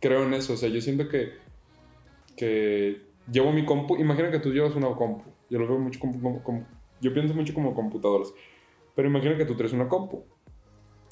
creo 0.00 0.24
en 0.24 0.34
eso. 0.34 0.52
O 0.52 0.56
sea, 0.58 0.68
yo 0.68 0.82
siento 0.82 1.08
que, 1.08 1.43
que 2.36 3.02
llevo 3.30 3.52
mi 3.52 3.64
compu. 3.64 3.96
Imagina 3.96 4.30
que 4.30 4.38
tú 4.38 4.52
llevas 4.52 4.74
una 4.74 4.88
compu. 4.94 5.24
Yo 5.50 5.58
lo 5.58 5.68
veo 5.68 5.78
mucho 5.78 6.00
como, 6.00 6.20
como, 6.20 6.42
como 6.42 6.66
yo 7.00 7.12
pienso 7.12 7.34
mucho 7.34 7.54
como 7.54 7.74
computadoras. 7.74 8.32
Pero 8.94 9.08
imagina 9.08 9.36
que 9.36 9.44
tú 9.44 9.56
traes 9.56 9.72
una 9.72 9.88
compu. 9.88 10.24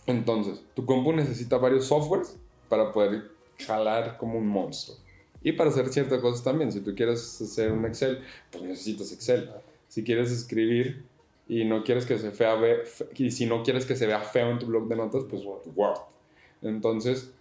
Entonces, 0.07 0.65
tu 0.75 0.85
compu 0.85 1.13
necesita 1.13 1.59
varios 1.59 1.87
softwares 1.87 2.39
para 2.69 2.93
poder 2.93 3.31
jalar 3.59 4.17
como 4.19 4.39
un 4.39 4.47
monstruo. 4.47 4.97
Y 5.43 5.53
para 5.53 5.71
hacer 5.71 5.89
ciertas 5.89 6.21
cosas 6.21 6.43
también. 6.45 6.73
Si 6.73 6.81
tú 6.81 6.95
quieres 6.95 7.41
hacer 7.41 7.73
un 7.73 7.85
Excel, 7.85 8.21
pues 8.51 8.65
necesitas 8.65 9.13
Excel. 9.13 9.51
Si 9.89 10.05
quieres 10.05 10.31
escribir 10.31 11.05
y 11.49 11.65
no 11.65 11.83
quieres 11.83 12.07
que 12.07 12.19
se 12.19 12.31
fea, 12.31 12.57
y 13.15 13.31
si 13.31 13.47
no 13.47 13.63
quieres 13.63 13.85
que 13.85 13.97
se 13.97 14.07
vea 14.07 14.21
feo 14.21 14.51
en 14.51 14.59
tu 14.59 14.67
blog 14.67 14.89
de 14.89 14.97
notas, 14.97 15.25
pues 15.29 15.43
Word. 15.45 15.99
Entonces, 16.63 17.33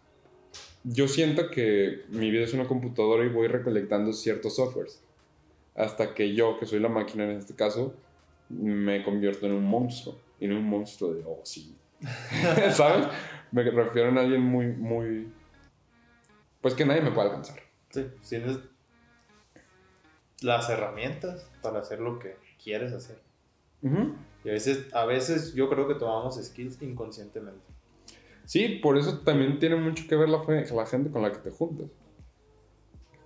yo 0.83 1.07
siento 1.07 1.49
que 1.49 2.05
mi 2.09 2.31
vida 2.31 2.43
es 2.43 2.53
una 2.53 2.67
computadora 2.67 3.23
y 3.25 3.29
voy 3.29 3.47
recolectando 3.47 4.13
ciertos 4.13 4.55
softwares. 4.55 5.01
Hasta 5.75 6.13
que 6.13 6.33
yo, 6.33 6.59
que 6.59 6.65
soy 6.65 6.79
la 6.79 6.89
máquina 6.89 7.23
en 7.25 7.37
este 7.37 7.55
caso, 7.55 7.93
me 8.49 9.03
convierto 9.03 9.45
en 9.45 9.53
un 9.53 9.63
monstruo. 9.63 10.17
Y 10.39 10.47
no 10.47 10.57
un 10.57 10.67
monstruo 10.67 11.13
de, 11.13 11.23
oh, 11.25 11.39
sí. 11.43 11.77
¿Sabes? 12.71 13.07
Me 13.51 13.63
refiero 13.63 14.09
a 14.17 14.21
alguien 14.21 14.41
muy, 14.41 14.67
muy... 14.67 15.31
Pues 16.61 16.73
que 16.73 16.85
nadie 16.85 17.01
me 17.01 17.11
puede 17.11 17.29
alcanzar. 17.29 17.59
Sí, 17.89 18.07
tienes 18.27 18.59
las 20.41 20.69
herramientas 20.69 21.49
para 21.61 21.79
hacer 21.79 21.99
lo 21.99 22.17
que 22.17 22.35
quieres 22.63 22.93
hacer. 22.93 23.19
Uh 23.83 23.89
-huh. 23.89 24.15
Y 24.43 24.49
a 24.49 24.53
veces, 24.53 24.93
a 24.93 25.05
veces 25.05 25.53
yo 25.53 25.69
creo 25.69 25.87
que 25.87 25.95
tomamos 25.95 26.43
skills 26.43 26.81
inconscientemente. 26.81 27.61
Sí, 28.45 28.79
por 28.81 28.97
eso 28.97 29.19
también 29.19 29.59
tiene 29.59 29.75
mucho 29.75 30.05
que 30.07 30.15
ver 30.15 30.29
la, 30.29 30.39
gente 30.85 31.11
con 31.11 31.21
la 31.21 31.31
que 31.31 31.39
te 31.39 31.51
juntas. 31.51 31.89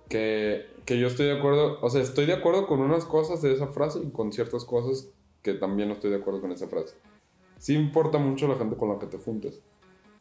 Que, 0.08 0.66
que, 0.84 0.98
yo 0.98 1.08
estoy 1.08 1.26
de 1.26 1.38
acuerdo, 1.38 1.78
o 1.80 1.90
sea, 1.90 2.00
estoy 2.00 2.26
de 2.26 2.34
acuerdo 2.34 2.66
con 2.66 2.80
unas 2.80 3.04
cosas 3.04 3.42
de 3.42 3.52
esa 3.52 3.66
frase 3.68 4.00
y 4.04 4.10
con 4.10 4.32
ciertas 4.32 4.64
cosas 4.64 5.10
que 5.42 5.54
también 5.54 5.88
no 5.88 5.94
estoy 5.94 6.10
de 6.10 6.16
acuerdo 6.16 6.40
con 6.40 6.52
esa 6.52 6.68
frase. 6.68 6.94
Sí 7.58 7.74
importa 7.74 8.18
mucho 8.18 8.46
la 8.46 8.56
gente 8.56 8.76
con 8.76 8.88
la 8.90 8.98
que 8.98 9.06
te 9.06 9.18
juntes. 9.18 9.62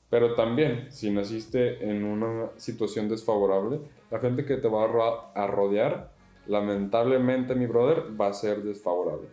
Pero 0.09 0.35
también, 0.35 0.91
si 0.91 1.11
naciste 1.11 1.89
en 1.89 2.03
una 2.03 2.51
situación 2.57 3.09
desfavorable, 3.09 3.81
la 4.11 4.19
gente 4.19 4.45
que 4.45 4.57
te 4.57 4.67
va 4.67 4.85
a, 4.85 5.43
a 5.43 5.47
rodear, 5.47 6.13
lamentablemente, 6.47 7.55
mi 7.55 7.65
brother, 7.65 8.19
va 8.19 8.27
a 8.27 8.33
ser 8.33 8.63
desfavorable. 8.63 9.27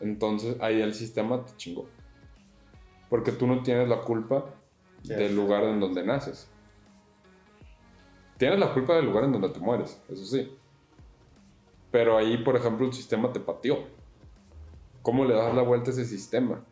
Entonces, 0.00 0.56
ahí 0.60 0.80
el 0.80 0.94
sistema 0.94 1.44
te 1.44 1.56
chingó. 1.56 1.86
Porque 3.08 3.32
tú 3.32 3.46
no 3.46 3.62
tienes 3.62 3.88
la 3.88 4.00
culpa 4.00 4.46
sí, 5.02 5.14
del 5.14 5.34
lugar 5.34 5.64
en 5.64 5.80
donde 5.80 6.04
naces. 6.04 6.48
Tienes 8.36 8.58
la 8.58 8.72
culpa 8.72 8.94
del 8.94 9.06
lugar 9.06 9.24
en 9.24 9.32
donde 9.32 9.48
te 9.48 9.58
mueres, 9.58 10.00
eso 10.08 10.24
sí. 10.24 10.56
Pero 11.90 12.16
ahí, 12.16 12.36
por 12.38 12.54
ejemplo, 12.56 12.86
el 12.86 12.92
sistema 12.92 13.32
te 13.32 13.40
pateó. 13.40 13.78
¿Cómo 15.02 15.24
le 15.24 15.34
das 15.34 15.54
la 15.54 15.62
vuelta 15.62 15.90
a 15.90 15.92
ese 15.92 16.04
sistema? 16.04 16.62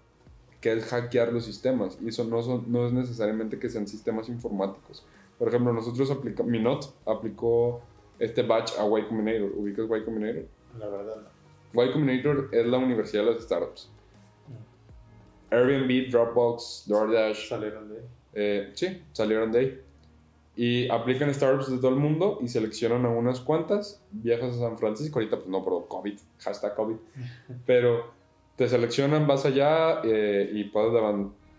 Que 0.61 0.72
es 0.72 0.85
hackear 0.87 1.33
los 1.33 1.44
sistemas. 1.44 1.99
Y 2.01 2.09
eso 2.09 2.25
no, 2.25 2.42
son, 2.42 2.70
no 2.70 2.87
es 2.87 2.92
necesariamente 2.92 3.59
que 3.59 3.70
sean 3.70 3.88
sistemas 3.88 4.29
informáticos. 4.29 5.05
Por 5.38 5.49
ejemplo, 5.49 5.72
nosotros 5.72 6.11
aplicamos, 6.11 6.51
Minot 6.51 6.94
aplicó 7.07 7.81
este 8.18 8.42
batch 8.42 8.72
a 8.79 8.87
Y 8.87 9.07
Combinator. 9.07 9.51
¿Ubicas 9.57 9.87
Y 9.87 10.05
Combinator? 10.05 10.44
La 10.79 10.88
verdad 10.88 11.16
no. 11.72 11.85
Y 11.85 11.92
Combinator 11.92 12.49
es 12.53 12.66
la 12.66 12.79
universidad 12.79 13.25
de 13.25 13.33
las 13.33 13.42
startups. 13.42 13.90
Airbnb, 15.51 16.11
Dropbox, 16.11 16.85
DoorDash. 16.87 17.49
Salieron 17.49 17.89
de 17.89 17.97
ahí. 17.97 18.05
Eh, 18.35 18.71
sí, 18.75 19.03
salieron 19.13 19.53
de 19.53 19.59
ahí. 19.59 19.81
Y 20.57 20.89
aplican 20.89 21.33
startups 21.33 21.71
de 21.71 21.79
todo 21.79 21.91
el 21.91 21.97
mundo 21.97 22.39
y 22.41 22.49
seleccionan 22.49 23.05
a 23.05 23.11
unas 23.11 23.41
cuantas. 23.41 24.03
Viajas 24.11 24.57
a 24.57 24.61
San 24.61 24.79
Francisco, 24.79 25.19
ahorita 25.19 25.37
pues 25.37 25.49
no, 25.49 25.63
pero 25.63 25.87
COVID, 25.87 26.19
hashtag 26.39 26.75
COVID. 26.75 26.97
Pero 27.67 28.15
te 28.57 28.69
seleccionan, 28.69 29.27
vas 29.27 29.45
allá 29.45 30.01
eh, 30.03 30.51
y 30.53 30.65
puedes 30.65 30.93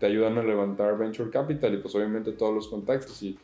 te 0.00 0.06
ayudan 0.06 0.38
a 0.38 0.42
levantar 0.42 0.96
venture 0.96 1.30
capital 1.30 1.74
y 1.74 1.78
pues 1.78 1.94
obviamente 1.94 2.32
todos 2.32 2.54
los 2.54 2.68
contactos. 2.68 3.22
Y 3.22 3.38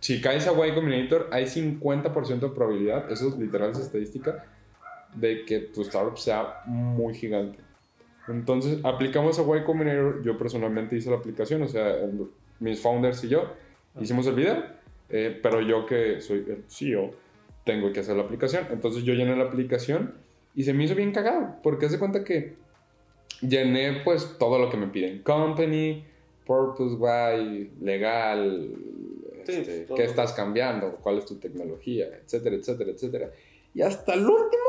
si 0.00 0.20
caes 0.20 0.46
a 0.46 0.66
Y 0.66 0.72
Combinator, 0.72 1.28
hay 1.32 1.44
50% 1.44 2.40
de 2.40 2.48
probabilidad, 2.48 3.10
eso 3.10 3.28
es 3.28 3.38
literal 3.38 3.70
es 3.70 3.78
estadística, 3.78 4.44
de 5.14 5.44
que 5.44 5.60
tu 5.60 5.82
startup 5.82 6.18
sea 6.18 6.62
muy 6.66 7.14
gigante. 7.14 7.58
Entonces, 8.28 8.78
aplicamos 8.82 9.38
a 9.38 9.42
Y 9.56 9.64
Combinator. 9.64 10.22
Yo 10.22 10.36
personalmente 10.36 10.96
hice 10.96 11.10
la 11.10 11.16
aplicación, 11.16 11.62
o 11.62 11.68
sea, 11.68 11.96
mis 12.60 12.80
founders 12.80 13.22
y 13.24 13.28
yo 13.28 13.52
hicimos 14.00 14.26
el 14.26 14.34
video, 14.34 14.64
eh, 15.08 15.38
pero 15.42 15.60
yo 15.60 15.86
que 15.86 16.20
soy 16.20 16.44
el 16.48 16.64
CEO, 16.68 17.12
tengo 17.64 17.92
que 17.92 18.00
hacer 18.00 18.16
la 18.16 18.24
aplicación. 18.24 18.66
Entonces, 18.70 19.04
yo 19.04 19.14
llené 19.14 19.36
la 19.36 19.44
aplicación 19.44 20.14
y 20.54 20.64
se 20.64 20.72
me 20.72 20.84
hizo 20.84 20.94
bien 20.94 21.12
cagado, 21.12 21.56
porque 21.62 21.86
hace 21.86 21.98
cuenta 21.98 22.24
que 22.24 22.54
llené 23.40 24.00
pues 24.04 24.36
todo 24.38 24.58
lo 24.58 24.70
que 24.70 24.76
me 24.76 24.88
piden: 24.88 25.22
company, 25.22 26.04
purpose, 26.46 26.94
why, 26.96 27.70
legal, 27.80 28.70
este, 29.46 29.86
qué 29.94 30.04
estás 30.04 30.32
cambiando, 30.32 30.96
cuál 31.02 31.18
es 31.18 31.26
tu 31.26 31.36
tecnología, 31.36 32.06
etcétera, 32.24 32.56
etcétera, 32.56 32.90
etcétera. 32.90 33.30
Y 33.74 33.82
hasta 33.82 34.14
el 34.14 34.20
último 34.20 34.64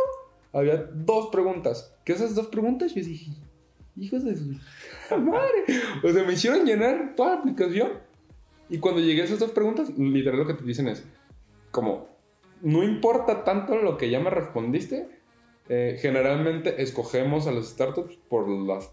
había 0.52 0.78
dos 0.94 1.28
preguntas. 1.28 1.96
Que 2.04 2.14
esas 2.14 2.36
dos 2.36 2.48
preguntas 2.48 2.94
yo 2.94 3.04
dije, 3.04 3.32
hijos 4.00 4.24
de 4.24 4.36
su 4.36 4.46
madre. 5.20 5.66
O 6.04 6.10
sea, 6.10 6.24
me 6.24 6.34
hicieron 6.34 6.66
llenar 6.66 7.14
toda 7.16 7.36
la 7.36 7.40
aplicación. 7.40 7.92
Y 8.70 8.80
cuando 8.80 9.02
llegué 9.02 9.22
a 9.22 9.26
esas 9.26 9.40
dos 9.40 9.52
preguntas, 9.52 9.90
literal 9.98 10.40
lo 10.40 10.48
que 10.48 10.54
te 10.54 10.64
dicen 10.64 10.88
es, 10.88 11.04
como, 11.72 12.10
no 12.62 12.84
importa 12.84 13.44
tanto 13.44 13.78
lo 13.78 13.98
que 13.98 14.10
ya 14.10 14.20
me 14.20 14.30
respondiste, 14.30 15.08
eh, 15.70 15.98
generalmente 16.00 16.82
escogemos 16.82 17.48
a 17.48 17.52
las 17.52 17.68
startups 17.68 18.18
por, 18.30 18.48
las 18.50 18.92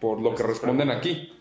por 0.00 0.20
lo 0.20 0.34
que 0.34 0.42
responden 0.42 0.90
aquí. 0.90 1.32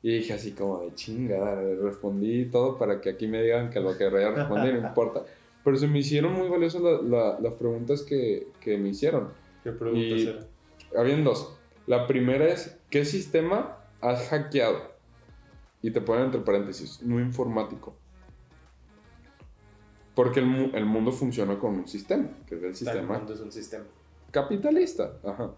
Y 0.00 0.18
dije 0.18 0.32
así 0.32 0.52
como 0.52 0.80
de 0.80 0.94
chingada, 0.94 1.60
respondí 1.82 2.44
todo 2.46 2.78
para 2.78 3.00
que 3.00 3.10
aquí 3.10 3.26
me 3.26 3.42
digan 3.42 3.70
que 3.70 3.80
lo 3.80 3.98
que 3.98 4.08
realmente 4.08 4.42
respondí 4.42 4.72
no 4.72 4.78
importa. 4.88 5.24
Pero 5.64 5.76
se 5.76 5.88
me 5.88 5.98
hicieron 5.98 6.32
muy 6.32 6.48
valiosas 6.48 6.80
las 7.02 7.54
preguntas 7.54 8.02
que, 8.02 8.48
que, 8.60 8.78
me 8.78 8.90
hicieron. 8.90 9.30
¿Qué 9.64 9.72
preguntas 9.72 10.20
eran? 10.20 10.46
Habían 10.96 11.24
dos. 11.24 11.57
La 11.88 12.06
primera 12.06 12.44
es, 12.44 12.78
¿qué 12.90 13.06
sistema 13.06 13.78
has 14.02 14.28
hackeado? 14.28 14.92
Y 15.80 15.90
te 15.90 16.02
ponen 16.02 16.26
entre 16.26 16.42
paréntesis, 16.42 17.02
no 17.02 17.18
informático. 17.18 17.96
Porque 20.14 20.40
el, 20.40 20.74
el 20.74 20.84
mundo 20.84 21.12
funciona 21.12 21.58
con 21.58 21.76
un 21.76 21.88
sistema, 21.88 22.28
que 22.46 22.56
es 22.56 22.62
el 22.62 22.76
sistema. 22.76 23.14
El 23.14 23.20
mundo 23.20 23.32
es 23.32 23.40
un 23.40 23.50
sistema. 23.50 23.86
Capitalista, 24.30 25.14
ajá. 25.24 25.54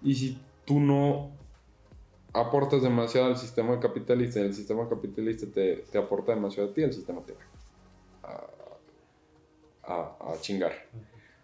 Y 0.00 0.14
si 0.14 0.40
tú 0.64 0.80
no 0.80 1.32
aportas 2.32 2.80
demasiado 2.80 3.26
al 3.26 3.36
sistema 3.36 3.78
capitalista 3.78 4.40
y 4.40 4.44
el 4.44 4.54
sistema 4.54 4.88
capitalista 4.88 5.46
te, 5.52 5.84
te 5.92 5.98
aporta 5.98 6.34
demasiado 6.34 6.70
a 6.70 6.72
ti, 6.72 6.84
el 6.84 6.94
sistema 6.94 7.20
te 7.20 7.34
va 7.34 7.40
a, 9.82 10.32
a, 10.32 10.40
chingar. 10.40 10.72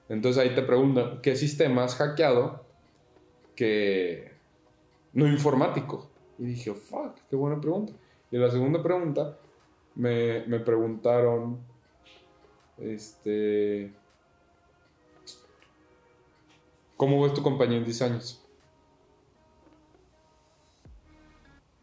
Entonces 0.09 0.43
ahí 0.43 0.55
te 0.55 0.63
preguntan, 0.63 1.21
¿qué 1.21 1.37
sistema 1.37 1.85
has 1.85 1.97
hackeado 1.97 2.72
que 3.55 4.33
no 5.13 5.27
informático? 5.27 6.11
Y 6.39 6.45
dije, 6.45 6.73
fuck, 6.75 7.17
qué 7.29 7.37
buena 7.37 7.61
pregunta. 7.61 7.93
Y 8.31 8.39
la 8.39 8.51
segunda 8.51 8.83
pregunta, 8.83 9.39
me, 9.95 10.47
me 10.47 10.59
preguntaron, 10.61 11.59
este, 12.79 13.93
¿cómo 16.97 17.23
ves 17.23 17.35
tu 17.35 17.43
compañía 17.43 17.79
en 17.79 17.85
10 17.85 18.03
años? 18.03 18.43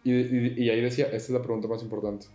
Y, 0.03 0.69
ahí 0.69 0.81
decía, 0.81 1.05
esta 1.05 1.17
es 1.17 1.29
la 1.29 1.41
pregunta 1.41 1.67
más 1.67 1.83
importante. 1.83 2.27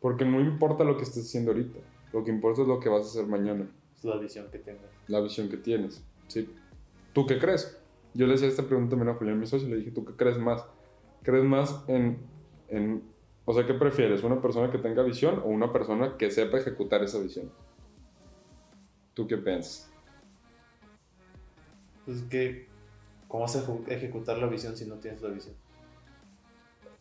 Porque 0.00 0.24
no 0.24 0.40
importa 0.40 0.84
lo 0.84 0.96
que 0.96 1.04
estés 1.04 1.26
haciendo 1.26 1.50
ahorita, 1.50 1.80
lo 2.12 2.22
que 2.22 2.30
importa 2.30 2.62
es 2.62 2.68
lo 2.68 2.78
que 2.78 2.88
vas 2.88 3.06
a 3.06 3.08
hacer 3.08 3.26
mañana. 3.26 3.68
Es 3.96 4.04
la 4.04 4.16
visión 4.18 4.50
que 4.50 4.58
tengas. 4.58 4.84
La 5.08 5.20
visión 5.20 5.48
que 5.48 5.56
tienes, 5.56 6.04
¿sí? 6.28 6.48
¿Tú 7.12 7.26
qué 7.26 7.38
crees? 7.38 7.80
Yo 8.14 8.26
le 8.26 8.32
decía 8.32 8.48
esta 8.48 8.62
pregunta 8.62 8.90
también 8.90 9.14
a 9.14 9.18
Julián, 9.18 9.38
mi 9.38 9.46
socio, 9.46 9.66
y 9.66 9.72
le 9.72 9.76
dije, 9.78 9.90
¿tú 9.90 10.04
qué 10.04 10.14
crees 10.14 10.38
más? 10.38 10.64
¿Crees 11.22 11.44
más 11.44 11.84
en, 11.88 12.18
en... 12.68 13.02
O 13.44 13.52
sea, 13.52 13.66
¿qué 13.66 13.74
prefieres? 13.74 14.22
¿Una 14.22 14.40
persona 14.40 14.70
que 14.70 14.78
tenga 14.78 15.02
visión 15.02 15.40
o 15.40 15.48
una 15.48 15.72
persona 15.72 16.16
que 16.16 16.30
sepa 16.30 16.58
ejecutar 16.58 17.02
esa 17.02 17.18
visión? 17.18 17.50
¿Tú 19.14 19.26
qué 19.26 19.36
piensas? 19.36 19.90
Pues 22.04 22.22
que, 22.22 22.68
¿cómo 23.26 23.42
vas 23.42 23.56
a 23.56 23.92
ejecutar 23.92 24.38
la 24.38 24.46
visión 24.46 24.76
si 24.76 24.86
no 24.86 24.96
tienes 24.96 25.20
la 25.20 25.30
visión? 25.30 25.54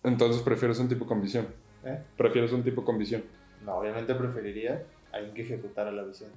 Entonces 0.03 0.41
prefieres 0.41 0.79
un 0.79 0.89
tipo 0.89 1.05
con 1.05 1.21
visión. 1.21 1.47
¿Eh? 1.83 2.01
Prefieres 2.17 2.51
un 2.53 2.63
tipo 2.63 2.83
con 2.83 2.97
visión. 2.97 3.23
No, 3.65 3.75
obviamente 3.75 4.15
preferiría 4.15 4.85
a 5.11 5.17
alguien 5.17 5.33
que 5.33 5.41
ejecutara 5.43 5.91
la 5.91 6.03
visión. 6.03 6.31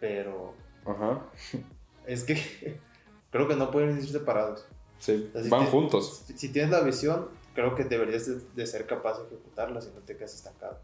Pero. 0.00 0.54
Ajá. 0.86 1.22
Es 2.08 2.24
que 2.24 2.34
creo 3.30 3.46
que 3.46 3.54
no 3.54 3.70
pueden 3.70 3.96
ir 3.96 4.08
separados. 4.08 4.66
Sí, 4.98 5.30
van 5.48 5.66
juntos. 5.66 6.24
Si, 6.34 6.48
tienes 6.48 6.72
la 6.72 6.80
visión, 6.80 7.28
creo 7.54 7.76
que 7.76 7.84
deberías 7.84 8.54
de, 8.56 8.66
ser 8.66 8.86
capaz 8.86 9.18
de 9.18 9.26
ejecutarla 9.26 9.80
si 9.80 9.90
no 9.90 10.00
te 10.00 10.16
quedas 10.16 10.34
estancado. 10.34 10.78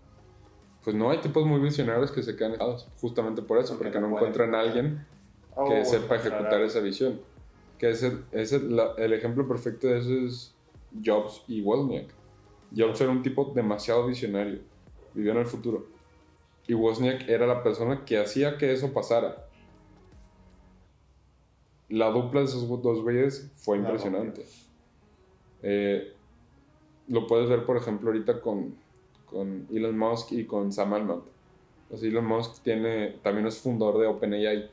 Pues 0.85 0.95
no, 0.95 1.11
hay 1.11 1.19
tipos 1.19 1.45
muy 1.47 1.59
visionarios 1.61 2.13
que 2.13 2.23
se 2.23 2.37
quedan 2.37 2.53
estancados 2.53 2.89
justamente 3.01 3.43
por 3.43 3.59
eso, 3.59 3.77
porque, 3.77 3.99
no, 3.99 4.09
encuentran 4.09 4.55
a 4.55 4.61
alguien 4.61 5.05
oh, 5.57 5.69
que 5.69 5.85
sepa 5.85 6.17
ejecutar 6.17 6.61
esa 6.61 6.81
visión. 6.81 7.21
Que 7.79 7.91
es, 7.91 8.03
el, 8.03 8.25
el, 8.99 9.13
ejemplo 9.13 9.49
perfecto 9.49 9.89
de 9.89 9.99
eso 9.99 10.13
es 10.13 10.55
Jobs 11.05 11.43
y 11.49 11.61
Wozniak. 11.63 12.07
Jobs 12.77 13.01
era 13.01 13.11
un 13.11 13.23
tipo 13.23 13.53
demasiado 13.55 14.07
visionario, 14.07 14.61
vivía 15.15 15.33
en 15.33 15.39
el 15.39 15.47
futuro. 15.47 15.87
Y 16.69 16.75
Wozniak 16.75 17.29
era 17.29 17.47
la 17.47 17.63
persona 17.63 18.05
que 18.05 18.19
hacía 18.19 18.59
que 18.59 18.73
eso 18.73 18.93
pasara. 18.93 19.44
La 21.89 22.11
dupla 22.11 22.41
de 22.41 22.47
esos 22.47 22.69
dos 22.83 23.03
güeyes 23.03 23.51
fue 23.57 23.79
impresionante. 23.79 24.45
Eh, 25.63 26.13
lo 27.09 27.27
puedes 27.27 27.49
ver, 27.49 27.65
por 27.67 27.77
ejemplo, 27.77 28.11
ahorita 28.11 28.41
con, 28.41 28.75
con 29.27 29.67
Elon 29.73 29.99
Musk 29.99 30.33
y 30.33 30.45
con 30.45 30.73
Sam 30.73 30.95
Altman. 30.95 31.23
Elon 32.03 32.27
Musk 32.27 32.63
tiene, 32.63 33.17
también 33.23 33.47
es 33.47 33.59
fundador 33.59 33.99
de 34.01 34.07
OpenAI, 34.07 34.71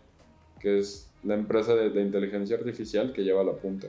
que 0.60 0.80
es 0.80 1.12
la 1.24 1.36
empresa 1.36 1.76
de, 1.76 2.02
inteligencia 2.02 2.58
artificial 2.58 3.13
que 3.13 3.24
lleva 3.24 3.43
la 3.43 3.54
punta. 3.54 3.88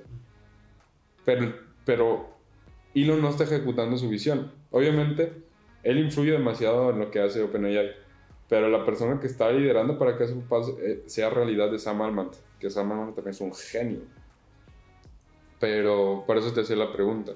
Pero, 1.24 1.54
pero 1.84 2.26
Elon 2.94 3.22
no 3.22 3.28
está 3.30 3.44
ejecutando 3.44 3.96
su 3.96 4.08
visión. 4.08 4.52
Obviamente, 4.70 5.32
él 5.82 5.98
influye 5.98 6.32
demasiado 6.32 6.90
en 6.90 6.98
lo 6.98 7.10
que 7.10 7.20
hace 7.20 7.42
OpenAI, 7.42 7.92
pero 8.48 8.68
la 8.68 8.84
persona 8.84 9.18
que 9.18 9.26
está 9.26 9.50
liderando 9.50 9.98
para 9.98 10.16
que 10.16 10.24
eso 10.24 10.42
eh, 10.82 11.02
sea 11.06 11.30
realidad 11.30 11.72
es 11.74 11.82
Sam 11.82 12.02
Altman, 12.02 12.30
que 12.62 12.70
Sam 12.70 12.92
Altman 12.92 13.14
también 13.14 13.34
es 13.34 13.40
un 13.40 13.52
genio. 13.52 14.00
Pero 15.58 16.24
por 16.26 16.38
eso 16.38 16.52
te 16.52 16.60
hacía 16.60 16.76
la 16.76 16.92
pregunta. 16.92 17.32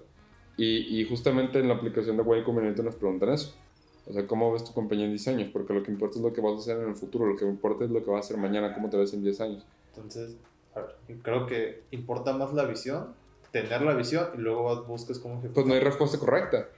Y, 0.56 1.00
y 1.00 1.08
justamente 1.08 1.58
en 1.58 1.68
la 1.68 1.74
aplicación 1.74 2.16
de 2.16 2.22
Way 2.22 2.44
Combinator 2.44 2.84
nos 2.84 2.94
preguntan 2.94 3.30
eso. 3.30 3.54
O 4.08 4.12
sea, 4.12 4.26
¿cómo 4.26 4.52
ves 4.52 4.62
tu 4.62 4.72
compañía 4.72 5.04
en 5.04 5.12
diseños? 5.12 5.50
Porque 5.52 5.74
lo 5.74 5.82
que 5.82 5.90
importa 5.90 6.16
es 6.16 6.22
lo 6.22 6.32
que 6.32 6.40
vas 6.40 6.54
a 6.54 6.58
hacer 6.58 6.78
en 6.78 6.90
el 6.90 6.94
futuro, 6.94 7.26
lo 7.26 7.36
que 7.36 7.44
importa 7.44 7.84
es 7.84 7.90
lo 7.90 8.04
que 8.04 8.10
vas 8.10 8.18
a 8.18 8.20
hacer 8.20 8.36
mañana, 8.36 8.72
cómo 8.72 8.88
te 8.88 8.96
ves 8.96 9.12
en 9.12 9.22
10 9.22 9.40
años. 9.40 9.66
Entonces, 9.88 10.36
creo 11.22 11.46
que 11.46 11.82
importa 11.90 12.32
más 12.32 12.54
la 12.54 12.64
visión, 12.64 13.14
tener 13.50 13.82
la 13.82 13.94
visión 13.94 14.28
y 14.36 14.38
luego 14.38 14.84
buscas 14.84 15.18
cómo 15.18 15.34
ejecutar. 15.34 15.54
Pues 15.54 15.66
no 15.66 15.74
hay 15.74 15.80
respuesta 15.80 16.18
correcta. 16.18 16.68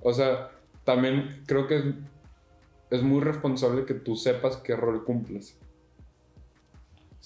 O 0.00 0.12
sea, 0.12 0.52
también 0.84 1.42
creo 1.46 1.66
que 1.66 1.94
es, 2.90 3.02
muy 3.02 3.20
responsable 3.20 3.84
que 3.84 3.94
tú 3.94 4.14
sepas 4.14 4.58
qué 4.58 4.76
rol 4.76 5.04
cumples. 5.04 5.58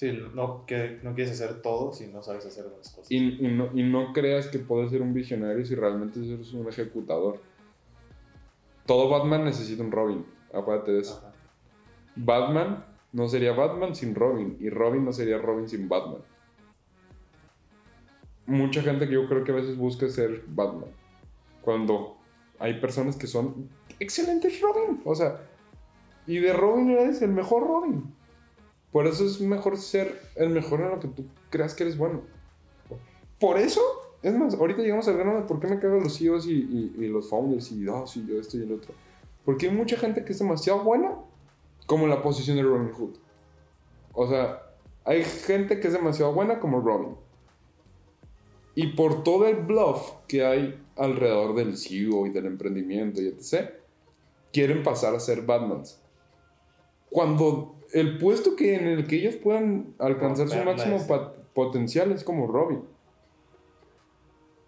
Sí, 0.00 0.18
no, 0.34 0.64
que, 0.64 0.98
no 1.02 1.14
quieres 1.14 1.34
hacer 1.34 1.60
todo 1.60 1.92
si 1.92 2.06
no 2.06 2.22
sabes 2.22 2.46
hacer 2.46 2.64
las 2.64 2.88
cosas. 2.88 3.12
Y, 3.12 3.18
y, 3.18 3.48
no, 3.48 3.68
y 3.74 3.82
no 3.82 4.14
creas 4.14 4.46
que 4.46 4.58
puedes 4.58 4.90
ser 4.90 5.02
un 5.02 5.12
visionario 5.12 5.62
si 5.62 5.74
realmente 5.74 6.20
eres 6.20 6.54
un 6.54 6.66
ejecutador. 6.66 7.38
Todo 8.86 9.10
Batman 9.10 9.44
necesita 9.44 9.82
un 9.82 9.92
Robin, 9.92 10.24
acuérdate 10.54 10.92
de 10.92 11.00
eso. 11.00 11.22
Batman 12.16 12.82
no 13.12 13.28
sería 13.28 13.52
Batman 13.52 13.94
sin 13.94 14.14
Robin 14.14 14.56
y 14.58 14.70
Robin 14.70 15.04
no 15.04 15.12
sería 15.12 15.36
Robin 15.36 15.68
sin 15.68 15.86
Batman. 15.86 16.22
Mucha 18.46 18.80
gente 18.80 19.06
que 19.06 19.12
yo 19.12 19.28
creo 19.28 19.44
que 19.44 19.52
a 19.52 19.56
veces 19.56 19.76
busca 19.76 20.08
ser 20.08 20.44
Batman. 20.46 20.88
Cuando 21.60 22.16
hay 22.58 22.80
personas 22.80 23.16
que 23.16 23.26
son 23.26 23.68
excelentes 23.98 24.62
Robin. 24.62 25.02
O 25.04 25.14
sea, 25.14 25.42
y 26.26 26.38
de 26.38 26.54
Robin 26.54 26.88
eres 26.92 27.20
el 27.20 27.32
mejor 27.32 27.66
Robin. 27.66 28.18
Por 28.92 29.06
eso 29.06 29.24
es 29.24 29.40
mejor 29.40 29.76
ser 29.76 30.20
el 30.34 30.50
mejor 30.50 30.80
en 30.80 30.90
lo 30.90 31.00
que 31.00 31.08
tú 31.08 31.24
creas 31.48 31.74
que 31.74 31.84
eres 31.84 31.96
bueno. 31.96 32.22
Por 33.38 33.58
eso, 33.58 33.80
es 34.22 34.34
más, 34.34 34.54
ahorita 34.54 34.82
llegamos 34.82 35.06
al 35.08 35.16
grano 35.16 35.36
de 35.40 35.46
por 35.46 35.60
qué 35.60 35.68
me 35.68 35.78
cagan 35.78 36.02
los 36.02 36.18
CEOs 36.18 36.46
y, 36.46 36.92
los 37.08 37.28
founders 37.28 37.70
y, 37.70 37.86
sí, 38.06 38.26
yo 38.26 38.40
esto 38.40 38.58
y 38.58 38.62
el 38.62 38.72
otro. 38.72 38.92
Porque 39.44 39.68
hay 39.68 39.74
mucha 39.74 39.96
gente 39.96 40.24
que 40.24 40.32
es 40.32 40.38
demasiado 40.38 40.80
buena 40.80 41.14
como 41.86 42.06
la 42.06 42.22
posición 42.22 42.56
de 42.56 42.62
Robin 42.62 42.92
Hood. 42.92 43.16
O 44.12 44.28
sea, 44.28 44.62
hay 45.04 45.24
gente 45.24 45.80
que 45.80 45.86
es 45.86 45.92
demasiado 45.92 46.32
buena 46.32 46.60
como 46.60 46.80
Robin. 46.80 47.16
Y 48.74 48.88
por 48.88 49.24
todo 49.24 49.46
el 49.46 49.56
bluff 49.56 50.12
que 50.28 50.44
hay 50.44 50.82
alrededor 50.96 51.54
del 51.54 51.76
CEO 51.76 52.26
y 52.26 52.30
del 52.30 52.46
emprendimiento 52.46 53.22
y 53.22 53.28
etc., 53.28 53.70
quieren 54.52 54.82
pasar 54.82 55.14
a 55.14 55.20
ser 55.20 55.42
Batmans. 55.42 56.00
Cuando 57.08 57.79
el 57.92 58.18
puesto 58.18 58.56
que 58.56 58.74
en 58.74 58.86
el 58.86 59.06
que 59.06 59.16
ellos 59.16 59.36
puedan 59.36 59.94
alcanzar 59.98 60.48
su 60.48 60.64
máximo 60.64 60.98
potencial 61.54 62.12
es 62.12 62.24
como 62.24 62.46
Robin. 62.46 62.82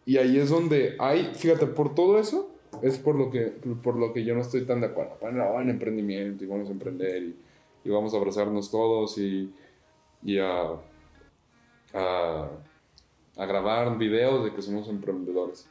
Y 0.04 0.16
ahí 0.16 0.38
es 0.38 0.50
donde 0.50 0.96
hay, 0.98 1.32
fíjate, 1.34 1.66
por 1.66 1.94
todo 1.94 2.18
eso, 2.18 2.50
es 2.82 2.98
por 2.98 3.14
lo 3.14 3.30
que, 3.30 3.52
por 3.82 3.96
lo 3.96 4.12
que 4.12 4.24
yo 4.24 4.34
no 4.34 4.40
estoy 4.40 4.64
tan 4.64 4.80
de 4.80 4.88
acuerdo. 4.88 5.16
Bueno, 5.20 5.60
en 5.60 5.70
emprendimiento 5.70 6.44
y 6.44 6.46
vamos 6.46 6.68
a 6.68 6.72
emprender 6.72 7.22
y, 7.22 7.36
y 7.84 7.90
vamos 7.90 8.14
a 8.14 8.16
abrazarnos 8.16 8.70
todos 8.70 9.18
y, 9.18 9.52
y 10.22 10.38
a, 10.38 10.72
a, 11.94 12.48
a, 13.36 13.46
grabar 13.46 13.96
videos 13.98 14.44
de 14.44 14.52
que 14.52 14.62
somos 14.62 14.88
emprendedores. 14.88 15.68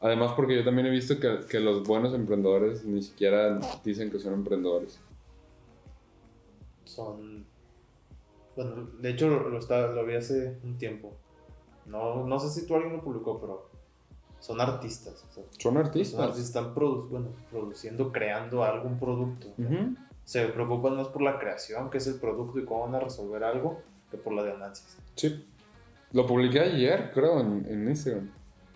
Además, 0.00 0.32
porque 0.34 0.56
yo 0.56 0.64
también 0.64 0.86
he 0.86 0.90
visto 0.90 1.18
que, 1.20 1.40
que 1.48 1.60
los 1.60 1.84
buenos 1.84 2.14
emprendedores 2.14 2.84
ni 2.84 3.02
siquiera 3.02 3.60
dicen 3.84 4.10
que 4.10 4.18
son 4.18 4.34
emprendedores. 4.34 5.00
Son. 6.98 7.46
Bueno, 8.56 8.88
de 8.98 9.10
hecho 9.10 9.28
lo, 9.28 9.48
lo, 9.48 9.60
lo 9.60 10.04
vi 10.04 10.16
hace 10.16 10.58
un 10.64 10.76
tiempo. 10.78 11.14
No, 11.86 12.26
no 12.26 12.40
sé 12.40 12.48
si 12.50 12.66
tú 12.66 12.74
alguien 12.74 12.94
lo 12.94 13.02
publicó, 13.02 13.40
pero 13.40 13.70
son 14.40 14.60
artistas. 14.60 15.24
son 15.58 15.76
artistas. 15.76 16.16
Son 16.16 16.22
artistas, 16.28 16.46
están 16.46 16.74
bueno, 16.74 17.28
produciendo, 17.52 18.10
creando 18.10 18.64
algún 18.64 18.98
producto. 18.98 19.54
Se 20.24 20.46
preocupan 20.48 20.96
más 20.96 21.06
por 21.08 21.22
la 21.22 21.38
creación, 21.38 21.88
que 21.88 21.98
es 21.98 22.06
el 22.08 22.18
producto 22.18 22.58
y 22.58 22.64
cómo 22.64 22.80
van 22.86 22.96
a 22.96 23.00
resolver 23.00 23.44
algo, 23.44 23.80
que 24.10 24.16
por 24.16 24.32
las 24.32 24.44
ganancias. 24.44 24.98
Sí. 25.14 25.46
Lo 26.12 26.26
publiqué 26.26 26.60
ayer, 26.60 27.12
creo, 27.14 27.40
en, 27.40 27.64
en 27.68 27.88
Instagram. 27.88 28.30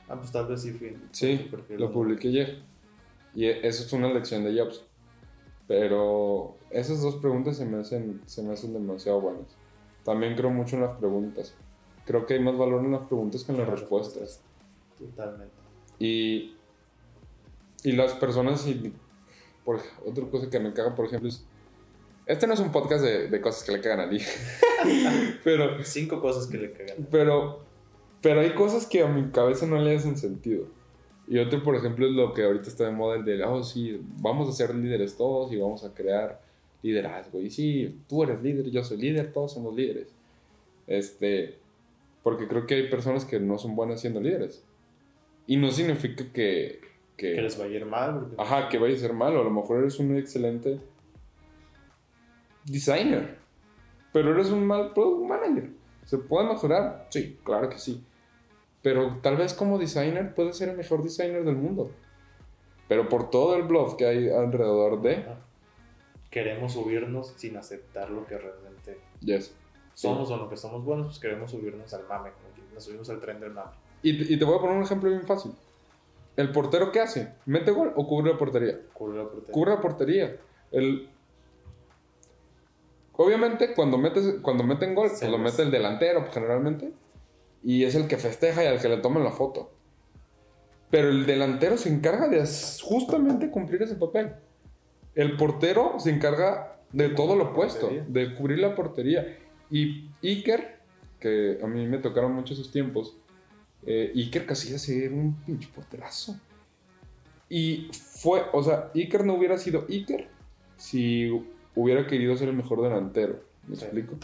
Ah, 0.09 0.17
pues 0.17 0.31
tal 0.31 0.47
vez 0.47 0.63
sí 0.63 0.71
fui. 0.71 0.97
Sí, 1.11 1.51
lo 1.71 1.91
publiqué 1.91 2.29
ayer. 2.29 2.63
Y 3.35 3.47
eso 3.47 3.83
es 3.83 3.93
una 3.93 4.13
lección 4.13 4.45
de 4.45 4.59
Jobs. 4.59 4.85
Pero 5.67 6.57
esas 6.73 7.03
dos 7.03 7.17
preguntas 7.17 7.57
se 7.57 7.65
me 7.65 7.79
hacen, 7.79 8.23
se 8.27 8.43
me 8.43 8.53
hacen 8.53 8.73
demasiado 8.73 9.21
buenas. 9.21 9.57
También 10.05 10.35
creo 10.35 10.51
mucho 10.51 10.77
en 10.77 10.83
las 10.83 10.95
preguntas. 10.95 11.55
Creo 12.05 12.27
que 12.27 12.35
hay 12.35 12.41
más 12.41 12.57
valor 12.57 12.85
en 12.85 12.93
las 12.93 13.03
preguntas 13.03 13.45
que 13.45 13.53
en 13.53 13.59
las 13.59 13.69
respuestas. 13.69 14.43
Totalmente. 14.99 15.55
Y, 15.99 16.57
y 17.85 17.93
las 17.93 18.15
personas, 18.15 18.67
y, 18.67 18.93
por, 19.65 19.81
otra 20.05 20.25
cosa 20.29 20.51
que 20.51 20.59
me 20.59 20.73
caga, 20.73 20.95
por 20.95 21.07
ejemplo, 21.07 21.29
es... 21.29 21.47
Este 22.27 22.47
no 22.47 22.55
es 22.55 22.61
un 22.61 22.71
podcast 22.71 23.05
de, 23.05 23.29
de 23.29 23.41
cosas 23.41 23.65
que 23.65 23.73
le 23.73 23.81
cagan 23.81 24.01
a 24.01 24.07
Lee. 24.07 24.23
pero... 25.45 25.83
Cinco 25.85 26.21
cosas 26.21 26.47
que 26.47 26.57
le 26.57 26.73
cagan. 26.73 27.07
Pero, 27.11 27.61
pero 28.21 28.41
hay 28.41 28.55
cosas 28.55 28.87
que 28.87 29.03
a 29.03 29.09
mi 29.09 29.31
cabeza 29.31 29.67
no 29.67 29.79
le 29.79 29.97
hacen 29.97 30.17
sentido. 30.17 30.67
Y 31.29 31.39
otro, 31.39 31.63
por 31.63 31.77
ejemplo, 31.77 32.07
es 32.07 32.13
lo 32.13 32.35
que 32.35 32.45
ahorita 32.45 32.69
está 32.69 32.85
de 32.85 32.91
moda, 32.91 33.17
el 33.17 33.25
de, 33.25 33.45
oh, 33.45 33.63
sí, 33.63 34.01
vamos 34.21 34.49
a 34.49 34.53
ser 34.53 34.75
líderes 34.75 35.17
todos 35.17 35.53
y 35.53 35.57
vamos 35.57 35.85
a 35.85 35.95
crear 35.95 36.42
liderazgo. 36.83 37.41
Y 37.41 37.51
sí, 37.51 38.01
tú 38.09 38.23
eres 38.23 38.43
líder, 38.43 38.71
yo 38.71 38.85
soy 38.85 38.99
líder, 38.99 39.33
todos 39.33 39.55
somos 39.55 39.75
líderes. 39.75 40.15
Este, 40.87 41.59
porque 42.23 42.49
creo 42.49 42.67
que 42.67 42.75
hay 42.75 42.91
personas 42.91 43.25
que 43.25 43.41
no 43.41 43.59
son 43.59 43.75
buenas 43.75 44.01
siendo 44.01 44.21
líderes. 44.21 44.65
Y 45.47 45.57
no 45.57 45.71
significa 45.71 46.25
que... 46.33 46.81
Que, 47.17 47.41
les 47.41 47.59
vaya 47.59 47.75
a 47.75 47.77
ir 47.77 47.87
mal. 47.87 48.35
Ajá, 48.39 48.69
que 48.69 48.79
vaya 48.79 48.95
a 48.95 48.99
ser 48.99 49.13
malo. 49.13 49.41
A 49.41 49.45
lo 49.45 49.51
mejor 49.51 49.81
eres 49.81 49.99
un 49.99 50.17
excelente 50.17 50.81
designer. 52.65 53.39
Pero 54.13 54.33
eres 54.33 54.51
un 54.51 54.67
mal 54.67 54.93
product 54.93 55.29
manager. 55.29 55.71
¿Se 56.05 56.19
puede 56.19 56.49
mejorar? 56.49 57.07
Sí, 57.11 57.39
claro 57.45 57.69
que 57.69 57.79
sí. 57.79 58.05
Pero 58.83 59.19
tal 59.23 59.37
vez 59.37 59.55
como 59.55 59.79
designer 59.79 60.35
puedes 60.35 60.57
ser 60.57 60.71
el 60.71 60.77
mejor 60.77 61.03
designer 61.03 61.45
del 61.45 61.57
mundo. 61.57 61.93
Pero 62.89 63.09
por 63.09 63.31
todo 63.31 63.57
el 63.57 63.63
bluff 63.63 63.95
que 63.95 64.07
hay 64.07 64.29
alrededor 64.29 65.01
de... 65.01 65.25
Queremos 66.33 66.73
subirnos 66.73 67.35
sin 67.37 67.59
aceptar 67.59 68.11
lo 68.11 68.27
que 68.27 68.39
realmente 68.39 68.99
yes. 69.21 69.55
somos 69.93 70.31
o 70.31 70.39
lo 70.39 70.49
que 70.49 70.57
somos 70.57 70.83
buenos, 70.83 71.09
pues 71.09 71.19
queremos 71.19 71.51
subirnos 71.51 71.93
al 71.93 72.09
mame, 72.09 72.31
nos 72.73 72.83
subimos 72.83 73.11
al 73.11 73.21
tren 73.21 73.39
del 73.39 73.51
mame. 73.51 73.71
Y, 74.03 74.39
te 74.39 74.45
voy 74.45 74.57
a 74.57 74.61
poner 74.61 74.77
un 74.77 74.83
ejemplo 74.83 75.11
bien 75.11 75.27
fácil. 75.27 75.53
¿El 76.39 76.51
portero 76.51 76.91
qué 76.91 77.01
hace? 77.01 77.35
¿Mete 77.45 77.71
gol 77.71 77.93
o 77.95 78.07
cubre 78.07 78.33
la 78.33 78.39
portería? 78.39 78.81
Cubre 78.95 79.19
la 79.19 79.25
portería. 79.25 79.53
Cubre 79.53 79.71
la 79.73 79.81
portería. 79.83 80.37
El... 80.71 81.11
Obviamente, 83.13 83.75
cuando, 83.75 83.99
metes, 83.99 84.37
cuando 84.41 84.65
meten 84.65 84.95
gol, 84.95 85.11
pues 85.11 85.31
lo 85.31 85.37
mete 85.37 85.61
el 85.61 85.71
delantero, 85.71 86.21
pues, 86.23 86.33
generalmente. 86.33 86.93
Y 87.63 87.85
es 87.85 87.95
el 87.95 88.09
que 88.09 88.17
festeja 88.17 88.65
y 88.65 88.69
al 88.69 88.81
que 88.81 88.89
le 88.89 88.97
toman 88.97 89.23
la 89.23 89.33
foto. 89.33 89.71
Pero 90.91 91.11
el 91.11 91.27
delantero 91.27 91.77
se 91.77 91.91
encarga 91.91 92.27
de 92.29 92.43
justamente 92.83 93.51
cumplir 93.51 93.83
ese 93.83 93.97
papel. 93.97 94.33
El 95.15 95.37
portero 95.37 95.97
se 95.99 96.11
encarga 96.11 96.79
de 96.93 97.09
todo 97.11 97.37
lo 97.37 97.51
opuesto, 97.51 97.91
de 98.09 98.35
cubrir 98.35 98.59
la 98.59 98.75
portería. 98.75 99.39
Y 99.71 100.11
Iker, 100.23 100.79
que 101.19 101.59
a 101.63 101.67
mí 101.67 101.87
me 101.87 101.99
tocaron 101.99 102.33
mucho 102.33 102.55
esos 102.55 102.71
tiempos, 102.71 103.17
eh, 103.85 104.13
Iker 104.15 104.47
Casillas 104.47 104.89
era 104.89 105.15
un 105.15 105.35
pinche 105.45 105.69
porterazo. 105.75 106.39
Y 107.49 107.91
fue, 107.93 108.43
o 108.53 108.63
sea, 108.63 108.91
Iker 108.95 109.25
no 109.25 109.35
hubiera 109.35 109.59
sido 109.59 109.87
Iker 109.89 110.29
si 110.77 111.31
hubiera 111.75 112.07
querido 112.07 112.37
ser 112.37 112.49
el 112.49 112.57
mejor 112.57 112.83
delantero. 112.83 113.41
¿Me 113.67 113.75
explico? 113.75 114.17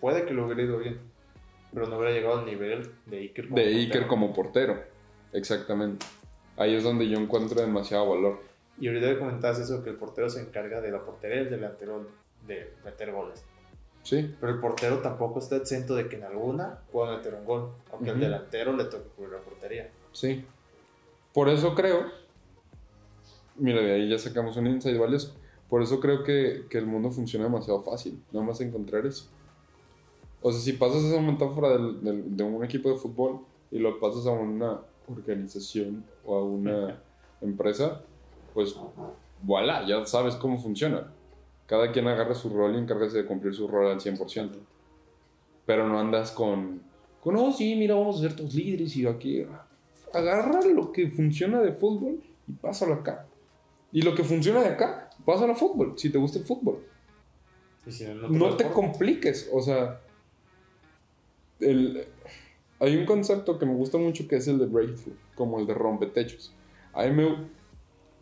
Puede 0.00 0.24
que 0.24 0.34
lo 0.34 0.46
hubiera 0.46 0.62
ido 0.62 0.78
bien, 0.78 0.98
pero 1.72 1.86
no 1.86 1.98
hubiera 1.98 2.14
llegado 2.14 2.40
al 2.40 2.46
nivel 2.46 2.90
de 3.06 3.18
Iker 3.18 3.48
como, 3.48 3.56
de 3.56 3.62
portero. 3.62 3.80
Iker 3.80 4.06
como 4.06 4.32
portero. 4.32 4.84
Exactamente. 5.32 6.06
Ahí 6.56 6.74
es 6.74 6.82
donde 6.82 7.08
yo 7.08 7.18
encuentro 7.18 7.60
demasiado 7.60 8.10
valor. 8.10 8.49
Y 8.80 8.88
ahorita 8.88 9.18
comentabas 9.18 9.60
eso, 9.60 9.84
que 9.84 9.90
el 9.90 9.96
portero 9.96 10.28
se 10.30 10.40
encarga 10.40 10.80
de 10.80 10.90
la 10.90 11.04
portería 11.04 11.36
y 11.36 11.40
el 11.40 11.50
delantero 11.50 12.06
de 12.46 12.74
meter 12.84 13.12
goles. 13.12 13.44
Sí. 14.02 14.34
Pero 14.40 14.54
el 14.54 14.60
portero 14.60 14.98
tampoco 14.98 15.38
está 15.38 15.56
exento 15.56 15.94
de 15.94 16.08
que 16.08 16.16
en 16.16 16.24
alguna 16.24 16.80
pueda 16.90 17.16
meter 17.16 17.34
un 17.34 17.44
gol, 17.44 17.70
aunque 17.92 18.10
al 18.10 18.18
delantero 18.18 18.74
le 18.74 18.84
toque 18.84 19.08
cubrir 19.14 19.34
la 19.34 19.40
portería. 19.40 19.90
Sí. 20.12 20.44
Por 21.34 21.48
eso 21.48 21.74
creo, 21.74 22.06
mira, 23.56 23.80
de 23.82 23.92
ahí 23.92 24.08
ya 24.08 24.18
sacamos 24.18 24.56
un 24.56 24.66
insight 24.66 24.98
valioso. 24.98 25.34
Por 25.68 25.82
eso 25.82 26.00
creo 26.00 26.24
que, 26.24 26.64
que 26.68 26.78
el 26.78 26.86
mundo 26.86 27.10
funciona 27.10 27.44
demasiado 27.44 27.82
fácil, 27.82 28.20
nada 28.32 28.44
más 28.44 28.60
encontrar 28.60 29.06
eso. 29.06 29.28
O 30.42 30.50
sea, 30.50 30.60
si 30.60 30.72
pasas 30.72 31.04
esa 31.04 31.20
metáfora 31.20 31.70
del, 31.70 32.36
de 32.36 32.42
un 32.42 32.64
equipo 32.64 32.90
de 32.90 32.96
fútbol 32.96 33.40
y 33.70 33.78
lo 33.78 34.00
pasas 34.00 34.26
a 34.26 34.30
una 34.30 34.80
organización 35.06 36.04
o 36.24 36.36
a 36.36 36.44
una 36.44 37.02
empresa, 37.40 38.02
pues 38.54 38.76
voilà, 39.42 39.86
ya 39.86 40.04
sabes 40.06 40.34
cómo 40.36 40.58
funciona 40.58 41.12
cada 41.70 41.92
quien 41.92 42.08
agarra 42.08 42.34
su 42.34 42.48
rol 42.48 42.74
y 42.74 42.78
encárgase 42.78 43.18
de 43.18 43.24
cumplir 43.24 43.54
su 43.54 43.68
rol 43.68 43.86
al 43.86 44.00
100%. 44.00 44.50
Pero 45.64 45.88
no 45.88 46.00
andas 46.00 46.32
con, 46.32 46.82
con, 47.22 47.36
oh, 47.36 47.52
sí, 47.52 47.76
mira, 47.76 47.94
vamos 47.94 48.16
a 48.18 48.22
ser 48.22 48.34
tus 48.34 48.52
líderes 48.52 48.96
y 48.96 49.06
aquí. 49.06 49.46
Agarra 50.12 50.64
lo 50.64 50.90
que 50.90 51.08
funciona 51.12 51.60
de 51.60 51.70
fútbol 51.70 52.24
y 52.48 52.52
pásalo 52.54 52.94
acá. 52.94 53.24
Y 53.92 54.02
lo 54.02 54.16
que 54.16 54.24
funciona 54.24 54.62
de 54.62 54.70
acá, 54.70 55.10
pásalo 55.24 55.52
a 55.52 55.54
fútbol, 55.54 55.94
si 55.96 56.10
te 56.10 56.18
gusta 56.18 56.40
el 56.40 56.44
fútbol. 56.44 56.84
no, 58.30 58.56
te, 58.56 58.68
compliques, 58.70 59.48
o 59.52 59.62
sea. 59.62 60.00
El, 61.60 62.04
hay 62.80 62.96
un 62.96 63.06
concepto 63.06 63.60
que 63.60 63.66
me 63.66 63.74
gusta 63.74 63.96
mucho 63.96 64.26
que 64.26 64.34
es 64.34 64.48
el 64.48 64.58
de 64.58 64.66
breakthrough, 64.66 65.16
como 65.36 65.60
el 65.60 65.68
de 65.68 65.74
rompetechos. 65.74 66.52
A 66.92 67.04
mí 67.04 67.12
me, 67.12 67.46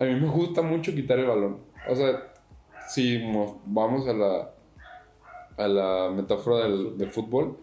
a 0.00 0.04
mí 0.04 0.14
me 0.14 0.28
gusta 0.28 0.62
mucho 0.62 0.94
quitar 0.94 1.18
el 1.18 1.26
balón. 1.26 1.58
O 1.88 1.94
sea, 1.94 2.32
si 2.88 3.20
vamos 3.66 4.06
a 4.06 4.12
la, 4.12 4.50
a 5.56 5.68
la 5.68 6.10
metáfora 6.10 6.68
del, 6.68 7.10
fútbol, 7.10 7.56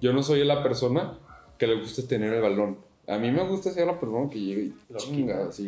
yo 0.00 0.12
no 0.12 0.22
soy 0.22 0.44
la 0.44 0.62
persona 0.62 1.18
que 1.58 1.66
le 1.66 1.80
gusta 1.80 2.06
tener 2.06 2.32
el 2.32 2.42
balón. 2.42 2.78
A 3.08 3.18
mí 3.18 3.30
me 3.30 3.46
gusta 3.46 3.70
ser 3.70 3.86
la 3.86 3.98
persona 3.98 4.30
que 4.30 4.40
llega 4.40 4.62
y 4.62 4.74
chinga, 4.96 5.48
así, 5.48 5.66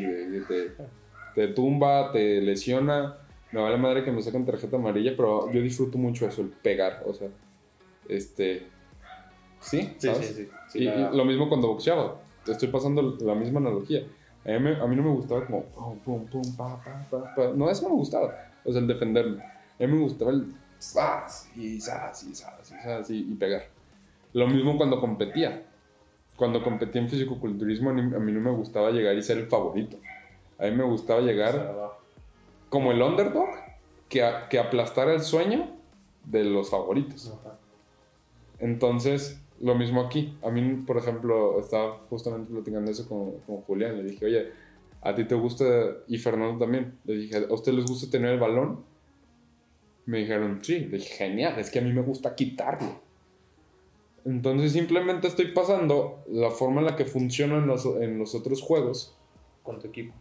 te, 0.48 0.72
te, 1.34 1.48
tumba, 1.48 2.12
te 2.12 2.40
lesiona. 2.40 3.18
Me 3.50 3.60
vale 3.60 3.76
madre 3.76 4.04
que 4.04 4.12
me 4.12 4.22
saquen 4.22 4.46
tarjeta 4.46 4.76
amarilla, 4.76 5.14
pero 5.16 5.52
yo 5.52 5.60
disfruto 5.60 5.98
mucho 5.98 6.26
eso, 6.26 6.42
el 6.42 6.48
pegar, 6.48 7.02
o 7.06 7.12
sea, 7.12 7.28
este... 8.08 8.66
¿Sí? 9.60 9.94
Sí, 9.96 10.08
sí, 10.20 10.48
sí. 10.68 10.78
y, 10.80 11.16
lo 11.16 11.24
mismo 11.24 11.48
cuando 11.48 11.68
boxeaba. 11.68 12.20
Te 12.44 12.52
estoy 12.52 12.68
pasando 12.68 13.16
la 13.20 13.34
misma 13.34 13.60
analogía. 13.60 14.04
A 14.44 14.58
mí, 14.58 14.70
a 14.80 14.86
mí 14.86 14.96
no 14.96 15.02
me 15.02 15.10
gustaba 15.10 15.46
como... 15.46 15.62
Pum, 16.04 16.26
pum, 16.26 16.56
pa, 16.56 16.82
pa, 16.82 17.06
pa, 17.10 17.34
pa. 17.34 17.48
No, 17.54 17.70
eso 17.70 17.82
no 17.82 17.90
me 17.90 17.96
gustaba 17.96 18.34
o 18.64 18.72
sea, 18.72 18.80
el 18.80 18.86
defenderme. 18.86 19.42
A 19.42 19.86
mí 19.86 19.86
me 19.86 20.00
gustaba 20.00 20.30
el 20.32 20.52
y 21.56 21.78
y 21.78 23.14
y, 23.14 23.34
pegar. 23.36 23.62
Lo 24.32 24.46
mismo 24.46 24.76
cuando 24.76 25.00
competía. 25.00 25.64
Cuando 26.36 26.62
competía 26.62 27.00
en 27.00 27.08
fisicoculturismo, 27.08 27.90
a 27.90 27.92
mí 27.92 28.32
no 28.32 28.40
me 28.40 28.50
gustaba 28.50 28.90
llegar 28.90 29.16
y 29.16 29.22
ser 29.22 29.38
el 29.38 29.46
favorito. 29.46 29.96
A 30.58 30.64
mí 30.64 30.72
me 30.72 30.84
gustaba 30.84 31.20
llegar 31.20 31.74
como 32.68 32.92
el 32.92 33.00
underdog 33.00 33.48
que, 34.08 34.28
que 34.50 34.58
aplastara 34.58 35.14
el 35.14 35.20
sueño 35.20 35.70
de 36.24 36.44
los 36.44 36.70
favoritos. 36.70 37.32
Entonces, 38.58 39.40
Lo 39.60 39.74
mismo 39.74 40.00
aquí. 40.00 40.36
A 40.42 40.50
mí, 40.50 40.82
por 40.86 40.98
ejemplo, 40.98 41.60
estaba 41.60 41.98
justamente 42.10 42.52
platicando 42.52 42.90
eso 42.90 43.08
con, 43.08 43.38
con 43.46 43.62
Julián. 43.62 43.96
Le 43.96 44.10
dije, 44.10 44.26
oye, 44.26 44.50
¿a 45.00 45.14
ti 45.14 45.24
te 45.24 45.34
gusta? 45.34 45.64
Y 46.08 46.18
Fernando 46.18 46.58
también. 46.58 46.98
Le 47.04 47.14
dije, 47.14 47.36
¿a 47.48 47.52
ustedes 47.52 47.78
les 47.78 47.86
gusta 47.86 48.10
tener 48.10 48.32
el 48.32 48.40
balón? 48.40 48.84
Me 50.06 50.18
dijeron, 50.18 50.58
sí. 50.62 50.80
Le 50.80 50.98
dije, 50.98 51.14
genial, 51.14 51.58
es 51.58 51.70
que 51.70 51.78
a 51.78 51.82
mí 51.82 51.92
me 51.92 52.02
gusta 52.02 52.34
quitarlo. 52.34 53.00
Entonces 54.24 54.72
simplemente 54.72 55.28
estoy 55.28 55.52
pasando 55.52 56.24
la 56.28 56.50
forma 56.50 56.80
en 56.80 56.86
la 56.86 56.96
que 56.96 57.04
funciona 57.04 57.58
en 57.58 57.66
los, 57.66 57.84
en 57.84 58.18
los 58.18 58.34
otros 58.34 58.60
juegos. 58.62 59.16
Con 59.62 59.78
tu 59.78 59.86
equipo. 59.86 60.14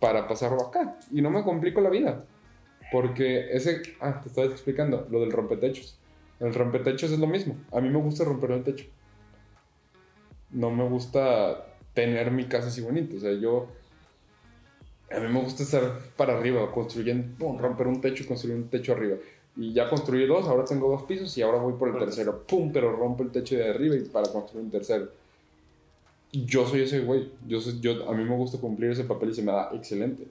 Para 0.00 0.26
pasarlo 0.26 0.62
acá. 0.62 0.98
Y 1.12 1.22
no 1.22 1.30
me 1.30 1.44
complico 1.44 1.80
la 1.80 1.90
vida. 1.90 2.24
Porque 2.90 3.52
ese... 3.52 3.82
Ah, 4.00 4.20
te 4.20 4.28
estaba 4.28 4.46
explicando. 4.46 5.06
Lo 5.10 5.20
del 5.20 5.30
rompetechos. 5.30 5.97
El 6.40 6.54
rompetechos 6.54 7.10
es 7.10 7.18
lo 7.18 7.26
mismo. 7.26 7.56
A 7.72 7.80
mí 7.80 7.88
me 7.88 7.98
gusta 7.98 8.24
romper 8.24 8.52
el 8.52 8.64
techo. 8.64 8.86
No 10.50 10.70
me 10.70 10.88
gusta 10.88 11.66
tener 11.94 12.30
mi 12.30 12.44
casa 12.44 12.68
así 12.68 12.80
bonita. 12.80 13.16
O 13.16 13.20
sea, 13.20 13.32
yo... 13.32 13.68
A 15.10 15.20
mí 15.20 15.32
me 15.32 15.40
gusta 15.40 15.62
estar 15.62 15.98
para 16.16 16.36
arriba, 16.36 16.70
construyendo, 16.70 17.38
pum, 17.38 17.58
romper 17.58 17.86
un 17.86 18.00
techo 18.00 18.22
y 18.22 18.26
construir 18.26 18.56
un 18.56 18.68
techo 18.68 18.92
arriba. 18.92 19.16
Y 19.56 19.72
ya 19.72 19.88
construí 19.88 20.26
dos, 20.26 20.46
ahora 20.46 20.64
tengo 20.64 20.88
dos 20.88 21.02
pisos 21.04 21.36
y 21.36 21.42
ahora 21.42 21.58
voy 21.58 21.72
por 21.72 21.88
el 21.88 21.98
tercero. 21.98 22.44
¡Pum! 22.46 22.70
Pero 22.72 22.94
rompo 22.94 23.24
el 23.24 23.30
techo 23.30 23.56
de 23.56 23.68
arriba 23.68 23.96
y 23.96 24.02
para 24.02 24.30
construir 24.30 24.64
un 24.64 24.70
tercero. 24.70 25.08
Yo 26.30 26.66
soy 26.66 26.82
ese 26.82 27.00
güey. 27.00 27.30
Yo, 27.46 27.58
yo, 27.80 28.08
a 28.08 28.14
mí 28.14 28.22
me 28.22 28.36
gusta 28.36 28.58
cumplir 28.58 28.92
ese 28.92 29.04
papel 29.04 29.30
y 29.30 29.34
se 29.34 29.42
me 29.42 29.50
da 29.50 29.70
excelente. 29.72 30.28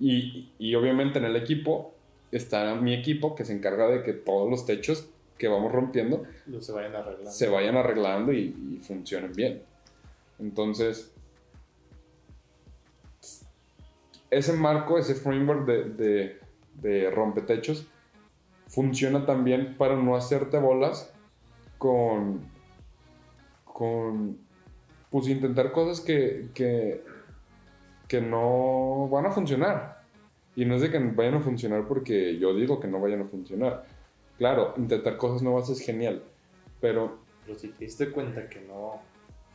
Y, 0.00 0.50
y 0.58 0.74
obviamente 0.74 1.18
en 1.18 1.26
el 1.26 1.36
equipo 1.36 1.92
está 2.32 2.74
mi 2.76 2.94
equipo 2.94 3.34
que 3.34 3.44
se 3.44 3.52
encarga 3.52 3.88
de 3.88 4.02
que 4.02 4.12
todos 4.12 4.48
los 4.48 4.64
techos 4.64 5.08
que 5.38 5.48
vamos 5.48 5.72
rompiendo 5.72 6.24
se 6.60 6.72
vayan 6.72 6.96
arreglando, 6.96 7.30
se 7.30 7.48
vayan 7.48 7.76
arreglando 7.76 8.32
y, 8.32 8.80
funcionen 8.82 9.32
bien. 9.32 9.62
Entonces, 10.38 11.12
ese 14.30 14.52
marco, 14.52 14.98
ese 14.98 15.14
framework 15.14 15.66
de, 15.66 15.84
de, 15.84 16.40
de 16.74 17.10
rompetechos 17.10 17.86
funciona 18.68 19.24
también 19.24 19.76
para 19.76 19.96
no 19.96 20.16
hacerte 20.16 20.58
bolas 20.58 21.12
con, 21.78 22.40
con 23.64 24.38
pues 25.10 25.28
intentar 25.28 25.72
cosas 25.72 26.00
que, 26.00 26.48
que, 26.54 27.02
que 28.08 28.20
no 28.20 29.08
van 29.08 29.26
a 29.26 29.30
funcionar. 29.30 30.04
Y 30.54 30.64
no 30.64 30.76
es 30.76 30.82
de 30.82 30.90
que 30.90 30.98
vayan 30.98 31.34
a 31.34 31.40
funcionar 31.40 31.86
porque 31.86 32.38
yo 32.38 32.54
digo 32.54 32.80
que 32.80 32.88
no 32.88 33.00
vayan 33.00 33.22
a 33.22 33.26
funcionar 33.26 33.84
Claro, 34.38 34.74
intentar 34.76 35.16
cosas 35.16 35.42
nuevas 35.42 35.68
es 35.70 35.80
genial, 35.80 36.22
pero... 36.80 37.18
Pero 37.44 37.58
si 37.58 37.68
te 37.68 37.84
diste 37.84 38.10
cuenta 38.10 38.48
que 38.48 38.60
no 38.60 39.00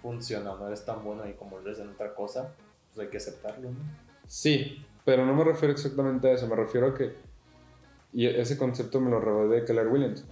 funciona, 0.01 0.55
no 0.55 0.67
eres 0.67 0.83
tan 0.85 1.03
bueno 1.03 1.27
y 1.27 1.33
como 1.33 1.59
eres 1.59 1.79
en 1.79 1.89
otra 1.89 2.15
cosa, 2.15 2.53
pues 2.87 3.05
hay 3.05 3.11
que 3.11 3.17
aceptarlo, 3.17 3.69
¿no? 3.69 3.79
Sí, 4.27 4.83
pero 5.05 5.25
no 5.25 5.33
me 5.35 5.43
refiero 5.43 5.73
exactamente 5.73 6.29
a 6.29 6.33
eso, 6.33 6.47
me 6.47 6.55
refiero 6.55 6.87
a 6.87 6.93
que... 6.95 7.15
Y 8.13 8.27
ese 8.27 8.57
concepto 8.57 8.99
me 8.99 9.09
lo 9.11 9.19
reveló 9.19 9.49
de 9.49 9.63
Keller 9.63 9.87
Williams. 9.87 10.25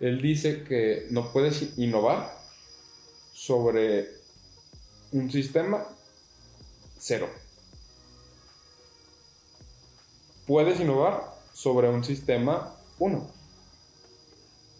Él 0.00 0.20
dice 0.20 0.64
que 0.64 1.06
no 1.10 1.32
puedes 1.32 1.78
innovar 1.78 2.30
sobre 3.32 4.08
un 5.12 5.30
sistema 5.30 5.86
cero. 6.98 7.28
Puedes 10.46 10.80
innovar 10.80 11.22
sobre 11.52 11.88
un 11.88 12.02
sistema 12.02 12.74
uno. 13.00 13.28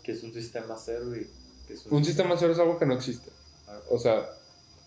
Que 0.04 0.12
es 0.12 0.22
un 0.22 0.32
sistema 0.32 0.76
cero 0.78 1.16
y... 1.16 1.26
un, 1.90 2.04
sistema 2.04 2.36
cero 2.38 2.52
es 2.52 2.58
algo 2.60 2.78
que 2.78 2.86
no 2.86 2.94
existe. 2.94 3.30
Ah. 3.66 3.80
O 3.90 3.98
sea, 3.98 4.28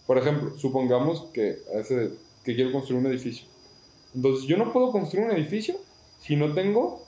por 0.07 0.17
ejemplo, 0.17 0.57
supongamos 0.57 1.25
que, 1.33 1.61
ese, 1.73 2.11
que 2.45 2.55
quiero 2.55 2.71
construir 2.71 3.01
un 3.01 3.11
edificio. 3.11 3.45
Entonces, 4.15 4.45
yo 4.47 4.57
no 4.57 4.71
puedo 4.71 4.91
construir 4.91 5.25
un 5.25 5.31
edificio 5.33 5.75
si 6.21 6.35
no 6.35 6.53
tengo 6.53 7.03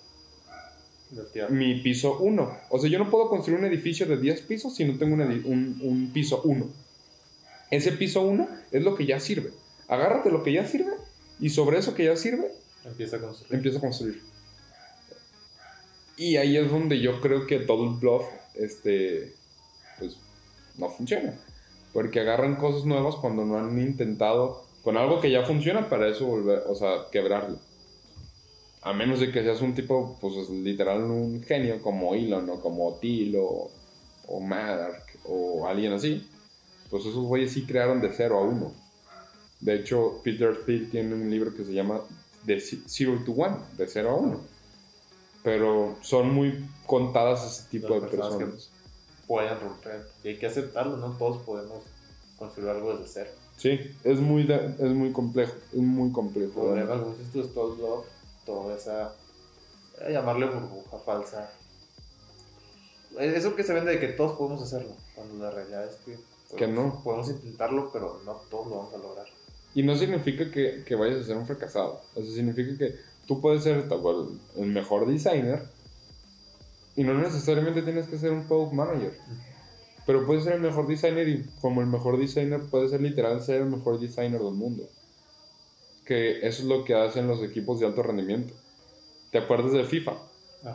mi 1.49 1.82
piso 1.82 2.17
1. 2.19 2.57
O 2.69 2.80
sea, 2.80 2.89
yo 2.89 2.99
no 2.99 3.09
puedo 3.09 3.30
construir 3.30 3.59
un 3.59 3.65
edificio 3.65 4.05
de 4.05 4.17
10 4.17 4.41
pisos 4.41 4.76
si 4.76 4.86
no 4.86 4.97
tengo 4.97 5.15
un, 5.15 5.80
un, 5.82 6.11
piso 6.11 6.41
1. 6.43 6.67
Ese 7.71 7.91
piso 7.93 8.21
1 8.21 8.47
es 8.71 8.84
lo 8.84 8.95
que 8.95 9.05
ya 9.05 9.19
sirve. 9.19 9.51
Agárrate 9.88 10.32
lo 10.32 10.43
que 10.43 10.53
ya 10.53 10.65
sirve 10.65 10.93
y 11.39 11.49
sobre 11.49 11.78
eso 11.78 11.93
que 11.93 12.05
ya 12.05 12.15
sirve, 12.15 12.51
empieza 12.84 13.17
a 13.17 13.21
construir. 13.21 13.53
Empieza 13.53 13.78
a 13.78 13.82
construir. 13.82 14.21
Y 16.18 16.38
ahí 16.38 16.57
es 16.57 16.72
donde 16.72 16.99
yo 16.99 17.20
creo 17.20 17.45
que 17.45 17.55
el 17.55 17.66
bluff, 17.66 18.26
este, 18.55 19.34
pues, 19.99 20.18
no 20.78 20.89
funciona. 20.89 21.38
Porque 21.93 22.22
agarran 22.22 22.55
cosas 22.55 22.86
nuevas 22.86 23.16
cuando 23.16 23.45
no 23.45 23.57
han 23.57 23.78
intentado 23.80 24.66
con 24.84 24.97
algo 24.97 25.20
que 25.20 25.32
ya 25.32 25.43
funciona 25.43 25.89
para 25.89 26.07
eso 26.07 26.26
volver, 26.26 26.63
o 26.68 26.76
sea, 26.76 27.07
quebrarlo. 27.11 27.59
A 28.82 28.93
menos 28.93 29.20
de 29.20 29.32
que 29.32 29.41
seas 29.41 29.61
un 29.61 29.74
tipo, 29.74 30.18
pues, 30.22 30.49
literal 30.49 31.03
un 31.03 31.43
genio 31.43 31.82
como 31.82 32.13
Elon 32.13 32.49
o 32.49 32.61
como 32.61 32.93
Thiel 32.99 33.36
o, 33.38 33.72
Madark 34.39 35.03
o 35.26 35.68
alguien 35.68 35.93
así. 35.93 36.28
Pues 36.89 37.05
esos 37.05 37.26
güeyes 37.26 37.51
sí 37.51 37.66
crearon 37.66 37.99
de 37.99 38.13
0 38.13 38.38
a 38.38 38.41
1. 38.41 38.74
De 39.59 39.76
hecho, 39.76 40.22
Peter 40.24 40.63
Thiel 40.66 40.89
tiene 40.89 41.16
un 41.16 41.30
libro 41.30 41.53
que 41.53 41.66
se 41.66 41.74
llama 41.74 42.01
De 42.43 42.59
Zero 42.59 43.20
to 43.26 43.32
One, 43.32 43.57
de 43.78 43.88
0 43.88 44.09
a 44.09 44.13
1 44.13 44.55
pero 45.46 45.96
son 46.02 46.34
muy 46.34 46.68
contadas 46.88 47.46
ese 47.46 47.70
tipo 47.70 47.93
de 47.93 48.08
personas. 48.08 48.39
Que 48.66 49.28
pueden 49.28 49.60
romper. 49.60 50.08
Y 50.24 50.30
hay 50.30 50.39
que 50.39 50.48
aceptarlo, 50.48 50.98
no 50.98 51.12
todos 51.18 51.43
podemos 51.43 51.84
construir 52.36 52.72
algo 52.72 52.98
desde 52.98 53.08
cero. 53.08 53.30
Sí, 53.56 53.80
es 54.04 54.20
muy, 54.20 54.52
es 54.52 54.89
muy 54.89 55.12
complejo, 55.12 55.54
es 55.72 55.80
muy 55.80 56.12
complejo. 56.12 56.64
Problema, 56.64 57.00
como 57.00 57.14
dices 57.14 57.32
tú, 57.32 57.41
es 57.41 57.54
todo 57.54 57.76
love, 57.76 58.06
toda 58.43 58.76
esa, 58.76 59.14
a 60.04 60.10
llamarle 60.10 60.48
burbuja 60.48 60.98
falsa. 61.06 61.52
Eso 63.20 63.56
que 63.56 63.64
se 63.64 63.74
vende 63.74 63.91
de 63.91 64.00
que 64.00 64.08
todos 64.10 64.36
podemos 64.38 64.64
hacerlo, 64.64 64.96
cuando 65.14 65.43
la 65.43 65.52
realidad 65.52 65.86
es 65.88 65.96
que, 65.98 66.18
que 66.58 66.68
no. 66.68 67.02
podemos 67.04 67.30
intentarlo, 67.30 67.91
pero 67.93 68.20
no 68.26 68.34
todos 68.50 68.68
lo 68.68 68.78
vamos 68.78 68.93
a 68.96 68.98
lograr. 68.98 69.28
Y 69.76 69.84
no 69.84 69.96
significa 69.96 70.50
que, 70.50 70.84
que 70.86 70.96
vayas 70.96 71.22
a 71.22 71.24
ser 71.24 71.38
un 71.38 71.46
fracasado, 71.46 72.02
eso 72.16 72.32
significa 72.32 72.78
que 72.78 72.96
tú 73.26 73.41
puedes 73.41 73.63
ser 73.63 73.88
el 74.55 74.65
mejor 74.67 75.07
designer 75.07 75.63
y 76.95 77.03
no 77.03 77.13
necesariamente 77.13 77.82
tienes 77.82 78.07
que 78.07 78.17
ser 78.17 78.32
un 78.32 78.47
product 78.47 78.73
manager. 78.73 79.17
Pero 80.05 80.26
puedes 80.26 80.43
ser 80.43 80.53
el 80.53 80.61
mejor 80.61 80.88
designer 80.88 81.28
y 81.28 81.43
como 81.61 81.82
el 81.82 81.88
mejor 81.88 82.17
designer 82.19 82.61
puedes 82.69 82.91
ser 82.91 83.01
literal 83.01 83.41
ser 83.41 83.61
el 83.61 83.69
mejor 83.69 83.99
designer 83.99 84.41
del 84.41 84.53
mundo. 84.53 84.88
Que 86.05 86.47
eso 86.47 86.61
es 86.61 86.65
lo 86.65 86.86
que 86.86 86.93
hacen 86.93 87.28
los 87.28 87.41
equipos 87.41 87.80
de 87.80 87.88
alto 87.88 88.03
rendimiento. 88.03 88.53
¿Te 89.32 89.39
acuerdas 89.39 89.73
de 89.73 89.84
FIFA? 89.84 90.13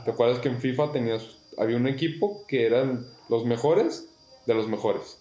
¿Te 0.05 0.11
acuerdas 0.11 0.40
que 0.40 0.48
en 0.48 0.61
FIFA 0.61 0.92
tenías, 0.92 1.36
había 1.57 1.76
un 1.76 1.86
equipo 1.86 2.44
que 2.46 2.66
eran 2.66 3.07
los 3.28 3.44
mejores 3.44 4.09
de 4.46 4.55
los 4.55 4.68
mejores? 4.68 5.20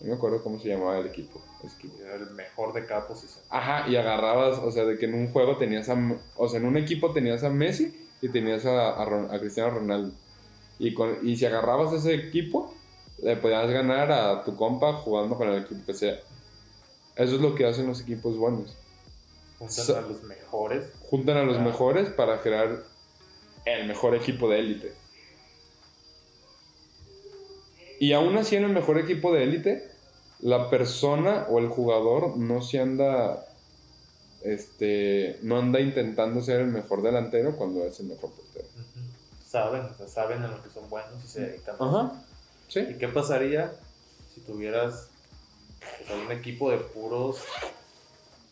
No 0.00 0.08
me 0.08 0.14
acuerdo 0.14 0.42
cómo 0.42 0.58
se 0.58 0.68
llamaba 0.68 0.98
el 0.98 1.06
equipo. 1.06 1.40
Era 2.00 2.16
el 2.16 2.30
mejor 2.32 2.74
de 2.74 2.84
cada 2.84 3.06
posición. 3.06 3.42
Ajá, 3.48 3.88
y 3.88 3.96
agarrabas, 3.96 4.58
o 4.58 4.70
sea, 4.70 4.84
de 4.84 4.98
que 4.98 5.06
en 5.06 5.14
un 5.14 5.32
juego 5.32 5.56
tenías 5.56 5.88
a, 5.88 5.96
o 6.36 6.48
sea, 6.48 6.60
en 6.60 6.66
un 6.66 6.76
equipo 6.76 7.12
tenías 7.12 7.42
a 7.42 7.50
Messi 7.50 8.08
y 8.20 8.28
tenías 8.28 8.66
a, 8.66 9.02
a, 9.02 9.38
Cristiano 9.38 9.70
Ronaldo. 9.70 10.14
Y, 10.78 10.92
con, 10.92 11.18
y 11.26 11.36
si 11.36 11.46
agarrabas 11.46 11.92
ese 11.92 12.14
equipo, 12.14 12.74
le 13.22 13.36
podías 13.36 13.70
ganar 13.70 14.12
a 14.12 14.44
tu 14.44 14.56
compa 14.56 14.92
jugando 14.94 15.36
con 15.36 15.48
el 15.48 15.62
equipo 15.62 15.80
que 15.86 15.94
sea. 15.94 16.18
Eso 17.16 17.36
es 17.36 17.40
lo 17.40 17.54
que 17.54 17.64
hacen 17.64 17.86
los 17.86 18.00
equipos 18.00 18.36
buenos. 18.36 18.76
Juntan 19.58 20.04
a 20.04 20.08
los 20.08 20.22
mejores. 20.24 20.92
Juntan 21.08 21.36
a 21.36 21.44
los 21.44 21.60
mejores 21.60 22.10
para 22.10 22.40
crear 22.42 22.82
el 23.64 23.86
mejor 23.86 24.14
equipo 24.14 24.48
de 24.48 24.58
élite. 24.58 25.03
Y 28.04 28.12
aún 28.12 28.36
así 28.36 28.54
en 28.54 28.64
el 28.64 28.72
mejor 28.72 28.98
equipo 28.98 29.32
de 29.32 29.44
élite, 29.44 29.90
la 30.40 30.68
persona 30.68 31.46
o 31.48 31.58
el 31.58 31.68
jugador 31.68 32.36
no 32.36 32.60
se 32.60 32.78
anda 32.78 33.46
este 34.42 35.38
no 35.40 35.56
anda 35.56 35.80
intentando 35.80 36.42
ser 36.42 36.60
el 36.60 36.66
mejor 36.66 37.00
delantero 37.00 37.56
cuando 37.56 37.82
es 37.84 37.98
el 38.00 38.08
mejor 38.08 38.30
portero. 38.32 38.68
Saben, 39.48 39.84
saben 40.06 40.44
en 40.44 40.50
lo 40.50 40.62
que 40.62 40.68
son 40.68 40.90
buenos 40.90 41.24
y 41.24 41.28
se 41.28 41.46
dedican 41.46 41.76
a 41.80 42.22
¿Sí? 42.68 42.80
¿Y 42.80 42.98
qué 42.98 43.08
pasaría 43.08 43.72
si 44.34 44.42
tuvieras 44.42 45.08
pues, 45.80 46.26
un 46.26 46.30
equipo 46.30 46.70
de 46.70 46.76
puros 46.76 47.38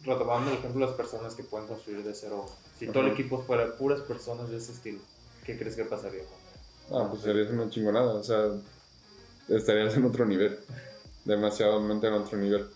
retomando 0.02 0.50
el 0.50 0.56
ejemplo 0.56 0.80
de 0.80 0.86
las 0.86 0.96
personas 0.96 1.34
que 1.34 1.42
pueden 1.42 1.68
construir 1.68 2.02
de 2.02 2.14
cero 2.14 2.46
si 2.78 2.86
todo 2.86 3.02
el 3.02 3.12
equipo 3.12 3.42
fuera 3.42 3.76
puras 3.76 4.00
personas 4.00 4.48
de 4.48 4.56
ese 4.56 4.72
estilo 4.72 5.00
¿qué 5.44 5.58
crees 5.58 5.76
que 5.76 5.84
pasaría? 5.84 6.22
Ah, 6.90 7.06
pues 7.10 7.22
sería 7.22 7.50
una 7.50 7.68
chingonada, 7.68 8.14
o 8.14 8.22
sea, 8.22 8.48
estarías 9.56 9.96
en 9.96 10.04
otro 10.04 10.24
nivel 10.26 10.58
demasiado 11.24 11.80
en 11.80 12.12
otro 12.12 12.38
nivel. 12.38 12.66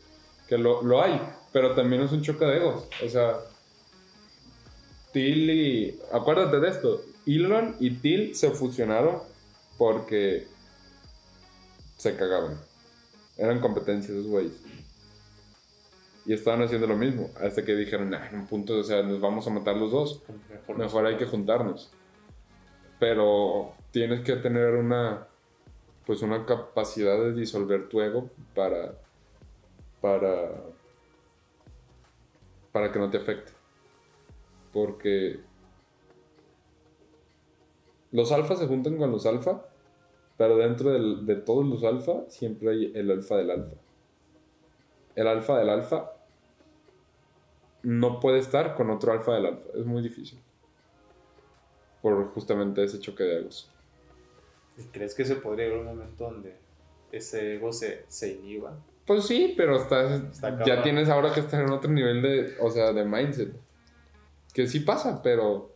Que 0.48 0.58
lo, 0.58 0.82
lo, 0.82 1.02
hay, 1.02 1.20
pero 1.52 1.74
también 1.74 2.02
es 2.02 2.12
un 2.12 2.22
choque 2.22 2.44
de 2.44 2.58
egos. 2.58 2.88
O 3.04 3.08
sea, 3.08 3.38
Till 5.12 5.50
y. 5.50 6.00
Acuérdate 6.12 6.60
de 6.60 6.68
esto: 6.68 7.02
Elon 7.26 7.76
y 7.80 7.90
Till 7.90 8.34
se 8.34 8.50
fusionaron 8.50 9.20
porque 9.76 10.46
se 11.96 12.16
cagaban. 12.16 12.58
Eran 13.36 13.60
competencias 13.60 14.16
esos 14.16 14.28
güeyes. 14.28 14.52
Y 16.24 16.32
estaban 16.32 16.62
haciendo 16.62 16.86
lo 16.86 16.96
mismo. 16.96 17.30
Hasta 17.40 17.64
que 17.64 17.74
dijeron, 17.74 18.12
en 18.12 18.34
un 18.34 18.46
punto, 18.46 18.78
o 18.78 18.82
sea, 18.82 19.02
nos 19.02 19.20
vamos 19.20 19.46
a 19.46 19.50
matar 19.50 19.76
los 19.76 19.92
dos. 19.92 20.22
Mejor, 20.76 21.06
hay 21.06 21.16
que 21.16 21.26
juntarnos. 21.26 21.90
Pero 22.98 23.74
tienes 23.92 24.22
que 24.22 24.36
tener 24.36 24.74
una, 24.74 25.28
pues 26.06 26.22
una 26.22 26.46
capacidad 26.46 27.18
de 27.18 27.32
disolver 27.32 27.88
tu 27.88 28.00
ego 28.00 28.30
para, 28.54 28.96
para, 30.00 30.62
para 32.70 32.92
que 32.92 32.98
no 33.00 33.10
te 33.10 33.18
afecte. 33.18 33.52
Porque 34.72 35.40
los 38.12 38.30
alfas 38.30 38.60
se 38.60 38.68
juntan 38.68 38.98
con 38.98 39.10
los 39.10 39.26
alfa, 39.26 39.66
pero 40.36 40.56
dentro 40.56 40.90
de 40.92 41.36
todos 41.36 41.66
los 41.66 41.82
alfa 41.82 42.28
siempre 42.28 42.70
hay 42.70 42.92
el 42.94 43.10
alfa 43.10 43.36
del 43.36 43.50
alfa. 43.50 43.76
El 45.16 45.26
alfa 45.26 45.58
del 45.58 45.70
alfa 45.70 46.12
no 47.82 48.20
puede 48.20 48.38
estar 48.38 48.76
con 48.76 48.90
otro 48.90 49.12
alfa 49.12 49.34
del 49.34 49.46
alfa. 49.46 49.68
Es 49.74 49.86
muy 49.86 50.02
difícil. 50.02 50.38
Por 52.00 52.30
justamente 52.32 52.84
ese 52.84 53.00
choque 53.00 53.24
de 53.24 53.40
egos. 53.40 53.72
¿Y 54.76 54.84
crees 54.84 55.14
que 55.14 55.24
se 55.24 55.36
podría 55.36 55.66
llegar 55.66 55.80
un 55.80 55.86
momento 55.86 56.24
donde 56.24 56.56
ese 57.12 57.54
ego 57.54 57.72
se, 57.72 58.04
se 58.08 58.34
inhiba? 58.34 58.76
Pues 59.06 59.26
sí, 59.26 59.54
pero 59.56 59.76
estás, 59.76 60.40
ya 60.66 60.82
tienes 60.82 61.08
ahora 61.08 61.32
que 61.32 61.40
estar 61.40 61.62
en 61.62 61.70
otro 61.70 61.90
nivel 61.90 62.22
de, 62.22 62.56
o 62.60 62.70
sea, 62.70 62.92
de 62.92 63.04
mindset. 63.04 63.54
Que 64.52 64.66
sí 64.66 64.80
pasa, 64.80 65.22
pero 65.22 65.72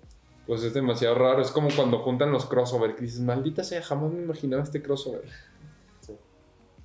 pues 0.46 0.64
es 0.64 0.74
demasiado 0.74 1.14
raro. 1.14 1.40
Es 1.40 1.50
como 1.50 1.68
cuando 1.74 2.00
juntan 2.00 2.32
los 2.32 2.46
crossover, 2.46 2.96
que 2.96 3.02
dices, 3.02 3.20
maldita 3.20 3.62
sea, 3.62 3.82
jamás 3.82 4.12
me 4.12 4.22
imaginaba 4.22 4.62
este 4.62 4.82
crossover. 4.82 5.24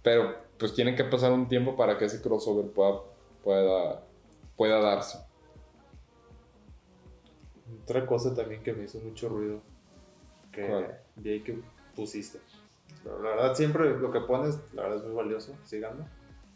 Pero 0.03 0.35
pues 0.59 0.73
tiene 0.73 0.95
que 0.95 1.03
pasar 1.03 1.31
un 1.31 1.47
tiempo 1.47 1.75
para 1.75 1.97
que 1.97 2.05
ese 2.05 2.21
crossover 2.21 2.67
pueda, 2.67 2.99
pueda 3.43 4.03
pueda 4.55 4.79
darse. 4.79 5.19
Otra 7.83 8.05
cosa 8.05 8.33
también 8.33 8.63
que 8.63 8.73
me 8.73 8.85
hizo 8.85 8.99
mucho 8.99 9.29
ruido, 9.29 9.61
que 10.51 10.87
vi 11.15 11.41
que 11.41 11.59
pusiste. 11.95 12.39
la 13.03 13.13
verdad, 13.13 13.55
siempre 13.55 13.97
lo 13.97 14.11
que 14.11 14.21
pones, 14.21 14.59
la 14.73 14.83
verdad 14.83 14.97
es 14.99 15.03
muy 15.05 15.15
valioso, 15.15 15.55
síganme. 15.63 16.05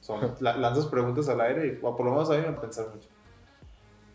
Son, 0.01 0.35
lanzas 0.39 0.87
preguntas 0.87 1.27
al 1.29 1.41
aire 1.41 1.67
y 1.67 1.71
por 1.71 1.99
lo 2.03 2.11
menos 2.11 2.29
a 2.29 2.37
mí 2.37 2.45
me 2.45 2.53
pensar 2.53 2.89
mucho. 2.93 3.09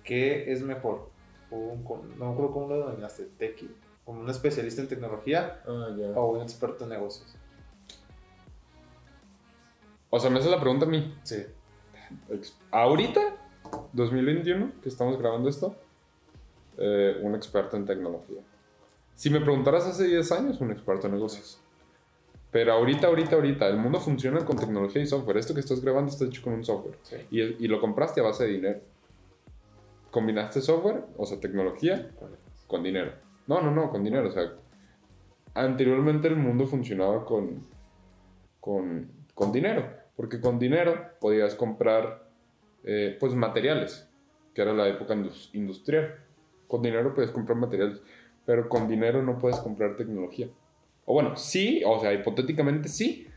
¿Qué 0.03 0.53
es 0.53 0.63
mejor? 0.63 1.09
Un, 1.51 1.85
no 2.19 2.35
creo 2.37 2.53
cómo 2.53 2.69
lo 2.69 2.79
denominaste, 2.79 3.25
Tequi, 3.39 3.71
como 4.05 4.21
un 4.21 4.29
especialista 4.29 4.83
en 4.83 4.89
tecnología 4.89 5.63
ah, 5.67 5.89
o 6.17 6.33
un 6.33 6.43
experto 6.43 6.85
en 6.85 6.91
negocios. 6.91 7.35
O 10.11 10.21
sea, 10.21 10.31
me 10.31 10.39
haces 10.39 10.51
la 10.51 10.61
pregunta 10.61 10.87
a 10.87 10.89
mí. 10.89 11.17
Sí. 11.23 11.45
Ahorita 12.71 13.21
2021, 13.93 14.73
que 14.83 14.89
estamos 14.89 15.19
grabando 15.19 15.49
esto, 15.49 15.75
eh, 16.79 17.19
un 17.23 17.35
experto 17.35 17.77
en 17.77 17.87
tecnología. 17.87 18.41
Si 19.15 19.31
me 19.31 19.41
preguntaras 19.41 19.87
hace 19.87 20.07
10 20.07 20.33
años, 20.33 20.61
un 20.61 20.73
experto 20.73 21.07
en 21.07 21.15
negocios. 21.15 21.61
Pero 22.51 22.73
ahorita, 22.73 23.09
ahorita, 23.09 23.37
ahorita, 23.37 23.69
el 23.69 23.79
mundo 23.79 24.01
funciona 24.01 24.45
con 24.45 24.57
tecnología 24.57 25.03
y 25.03 25.07
software. 25.07 25.39
Esto 25.39 25.55
que 25.55 25.61
estás 25.61 25.81
grabando 25.81 26.11
está 26.11 26.25
hecho 26.25 26.43
con 26.43 26.53
un 26.53 26.65
software. 26.65 26.97
Y, 27.31 27.41
y, 27.41 27.69
lo 27.69 27.81
compraste 27.81 28.21
a 28.21 28.25
base 28.25 28.45
de 28.45 28.51
dinero. 28.51 28.81
Combinaste 30.11 30.61
software, 30.61 31.05
o 31.17 31.27
sea, 31.27 31.41
tecnología, 31.41 32.11
con 32.69 32.83
dinero. 32.83 33.13
No, 33.47 33.61
no, 33.61 33.73
no, 33.73 33.91
con 33.91 34.05
dinero. 34.05 34.29
O 34.29 34.31
sea, 34.31 34.53
anteriormente 35.55 36.29
el 36.29 36.37
mundo 36.37 36.67
funcionaba 36.67 37.25
con, 37.25 37.67
con, 38.61 39.11
con 39.35 39.51
dinero. 39.51 39.91
Porque 40.17 40.41
con 40.41 40.59
dinero 40.59 41.11
podías 41.21 41.55
comprar 41.57 42.29
eh, 42.85 43.17
pues 43.19 43.35
materiales, 43.35 44.09
que 44.55 44.63
era 44.63 44.73
la 44.73 44.87
época 44.89 45.17
industrial. 45.53 46.21
Con 46.69 46.83
dinero 46.83 47.15
puedes 47.15 47.31
comprar 47.31 47.59
materiales, 47.59 48.01
pero 48.47 48.69
con 48.69 48.89
dinero 48.89 49.23
no 49.23 49.39
puedes 49.39 49.59
comprar 49.59 49.97
tecnología. 49.97 50.49
O 51.05 51.15
bueno, 51.15 51.37
sí, 51.37 51.83
o 51.87 52.01
sea, 52.01 52.13
hipotéticamente 52.13 52.89
sí, 52.89 53.29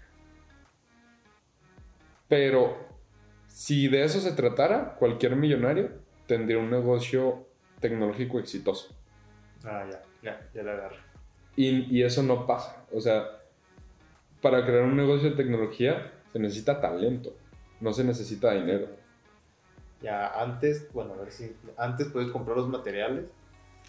pero 2.28 2.78
si 3.48 3.88
de 3.88 4.04
eso 4.04 4.20
se 4.20 4.34
tratara, 4.34 4.96
cualquier 4.96 5.36
millonario 5.36 5.92
tendría 6.28 6.58
un 6.58 6.70
negocio 6.70 7.48
tecnológico 7.80 8.40
exitoso. 8.40 8.96
Ah, 9.64 9.86
ya, 9.90 10.02
ya, 10.22 10.50
ya 10.54 10.64
la 10.64 10.74
agarro. 10.74 10.98
Y, 11.56 11.98
y, 11.98 12.04
eso 12.04 12.22
no 12.22 12.46
pasa. 12.46 12.86
O 12.94 13.02
sea, 13.02 13.26
para 14.42 14.64
crear 14.66 14.84
un 14.84 14.96
negocio 14.96 15.32
de 15.32 15.36
tecnología 15.36 16.12
se 16.32 16.40
necesita 16.40 16.80
talento, 16.80 17.36
no 17.82 17.94
se 17.94 18.04
necesita 18.04 18.54
dinero. 18.54 18.88
Ya 20.02 20.28
antes, 20.40 20.92
bueno, 20.94 21.14
a 21.14 21.18
ver 21.18 21.32
si 21.32 21.56
antes 21.78 22.10
puedes 22.10 22.30
comprar 22.30 22.58
los 22.58 22.70
materiales. 22.70 23.32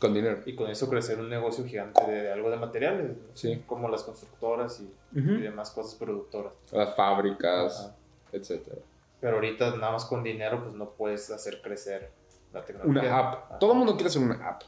Con 0.01 0.15
dinero. 0.15 0.43
Y 0.47 0.55
con 0.55 0.71
eso 0.71 0.89
crecer 0.89 1.19
un 1.19 1.29
negocio 1.29 1.65
gigante 1.65 2.05
de, 2.07 2.33
algo 2.33 2.51
de 2.51 2.57
materiales. 2.57 3.17
Sí. 3.35 3.63
Como 3.67 3.89
las 3.89 4.05
constructoras 4.05 4.81
y, 4.81 5.21
demás 5.21 5.71
cosas 5.71 5.95
productoras. 5.97 6.53
Las 6.73 6.95
fábricas, 6.95 7.93
etcétera. 8.33 8.77
Pero 9.21 9.37
ahorita 9.37 9.77
nada 9.77 9.93
más 9.93 10.05
con 10.05 10.23
dinero 10.23 10.63
pues 10.63 10.75
no 10.75 10.91
puedes 10.91 11.31
hacer 11.31 11.61
crecer 11.61 12.11
la 12.53 12.65
tecnología. 12.65 13.03
Una 13.03 13.19
app. 13.19 13.59
Todo 13.59 13.73
el 13.73 13.79
mundo 13.79 13.95
quiere 13.95 14.09
hacer 14.09 14.23
una 14.23 14.49
app. 14.49 14.63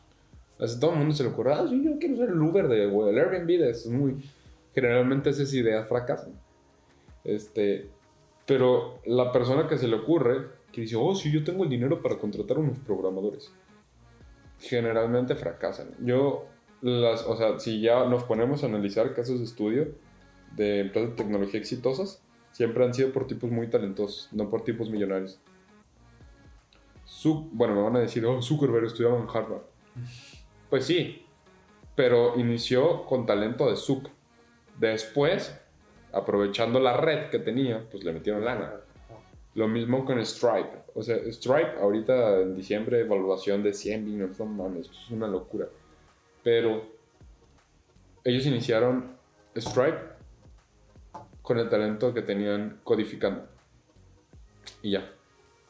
todo 0.80 0.92
el 0.92 0.98
mundo 0.98 1.14
se 1.14 1.22
le 1.22 1.28
ocurre, 1.28 1.54
ah, 1.54 1.64
yo 1.64 1.98
quiero 1.98 2.16
ser 2.16 2.30
el 2.30 2.42
Uber 2.42 2.66
de 2.66 2.84
el 2.84 3.18
Airbnb 3.18 3.46
de 3.46 3.70
Es 3.70 3.86
muy... 3.86 4.16
Generalmente 4.74 5.30
esas 5.30 5.52
ideas 5.54 5.88
fracasan. 5.88 6.32
Este... 7.24 7.88
Pero 8.46 9.00
la 9.04 9.30
persona 9.30 9.68
que 9.68 9.78
se 9.78 9.86
le 9.86 9.94
ocurre 9.94 10.48
que 10.72 10.80
dice, 10.80 10.96
oh, 10.96 11.14
sí, 11.14 11.30
yo 11.30 11.44
tengo 11.44 11.64
el 11.64 11.70
dinero 11.70 12.02
para 12.02 12.18
contratar 12.18 12.58
unos 12.58 12.78
programadores. 12.80 13.52
Generalmente 14.60 15.34
fracasan. 15.34 15.94
Yo, 16.00 16.46
las, 16.80 17.24
o 17.24 17.36
sea, 17.36 17.58
si 17.58 17.80
ya 17.80 18.04
nos 18.04 18.24
ponemos 18.24 18.62
a 18.62 18.66
analizar 18.66 19.14
casos 19.14 19.38
de 19.38 19.44
estudio 19.44 19.88
de 20.56 20.80
empresas 20.80 21.10
de 21.10 21.16
tecnología 21.16 21.58
exitosas, 21.58 22.22
siempre 22.52 22.84
han 22.84 22.94
sido 22.94 23.12
por 23.12 23.26
tipos 23.26 23.50
muy 23.50 23.68
talentosos, 23.68 24.28
no 24.32 24.50
por 24.50 24.62
tipos 24.62 24.90
millonarios. 24.90 25.40
bueno, 27.52 27.74
me 27.74 27.82
van 27.82 27.96
a 27.96 28.00
decir, 28.00 28.24
oh, 28.26 28.42
Zuckerberg 28.42 28.86
estudiaba 28.86 29.18
en 29.18 29.28
Harvard. 29.28 29.62
Pues 30.68 30.86
sí, 30.86 31.26
pero 31.94 32.38
inició 32.38 33.04
con 33.04 33.26
talento 33.26 33.68
de 33.68 33.76
Zuck. 33.76 34.08
Después, 34.78 35.58
aprovechando 36.12 36.80
la 36.80 36.96
red 36.96 37.28
que 37.30 37.38
tenía, 37.38 37.86
pues 37.90 38.04
le 38.04 38.12
metieron 38.12 38.44
lana. 38.44 38.72
Lo 39.54 39.68
mismo 39.68 40.04
con 40.04 40.24
Stripe. 40.24 40.79
O 41.00 41.02
sea, 41.02 41.16
Stripe 41.32 41.78
ahorita 41.80 42.42
en 42.42 42.54
diciembre 42.54 43.00
evaluación 43.00 43.62
de 43.62 43.72
100 43.72 44.04
billones, 44.04 44.38
no 44.38 44.44
mames, 44.44 44.82
esto 44.82 44.98
es 45.02 45.10
una 45.10 45.26
locura. 45.26 45.66
Pero 46.44 46.82
ellos 48.22 48.44
iniciaron 48.44 49.16
Stripe 49.56 49.98
con 51.40 51.58
el 51.58 51.70
talento 51.70 52.12
que 52.12 52.20
tenían 52.20 52.80
codificando. 52.84 53.46
Y 54.82 54.90
ya. 54.90 55.10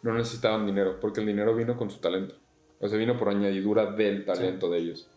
No 0.03 0.14
necesitaban 0.14 0.66
dinero, 0.66 0.99
porque 0.99 1.20
el 1.20 1.26
dinero 1.26 1.55
vino 1.55 1.76
con 1.76 1.91
su 1.91 2.01
talento. 2.01 2.35
O 2.81 2.89
sea, 2.89 2.99
vino 2.99 3.16
por 3.16 3.28
añadidura 3.28 3.87
del 3.93 4.24
talento 4.24 4.68
de 4.68 4.78
ellos. 4.78 5.09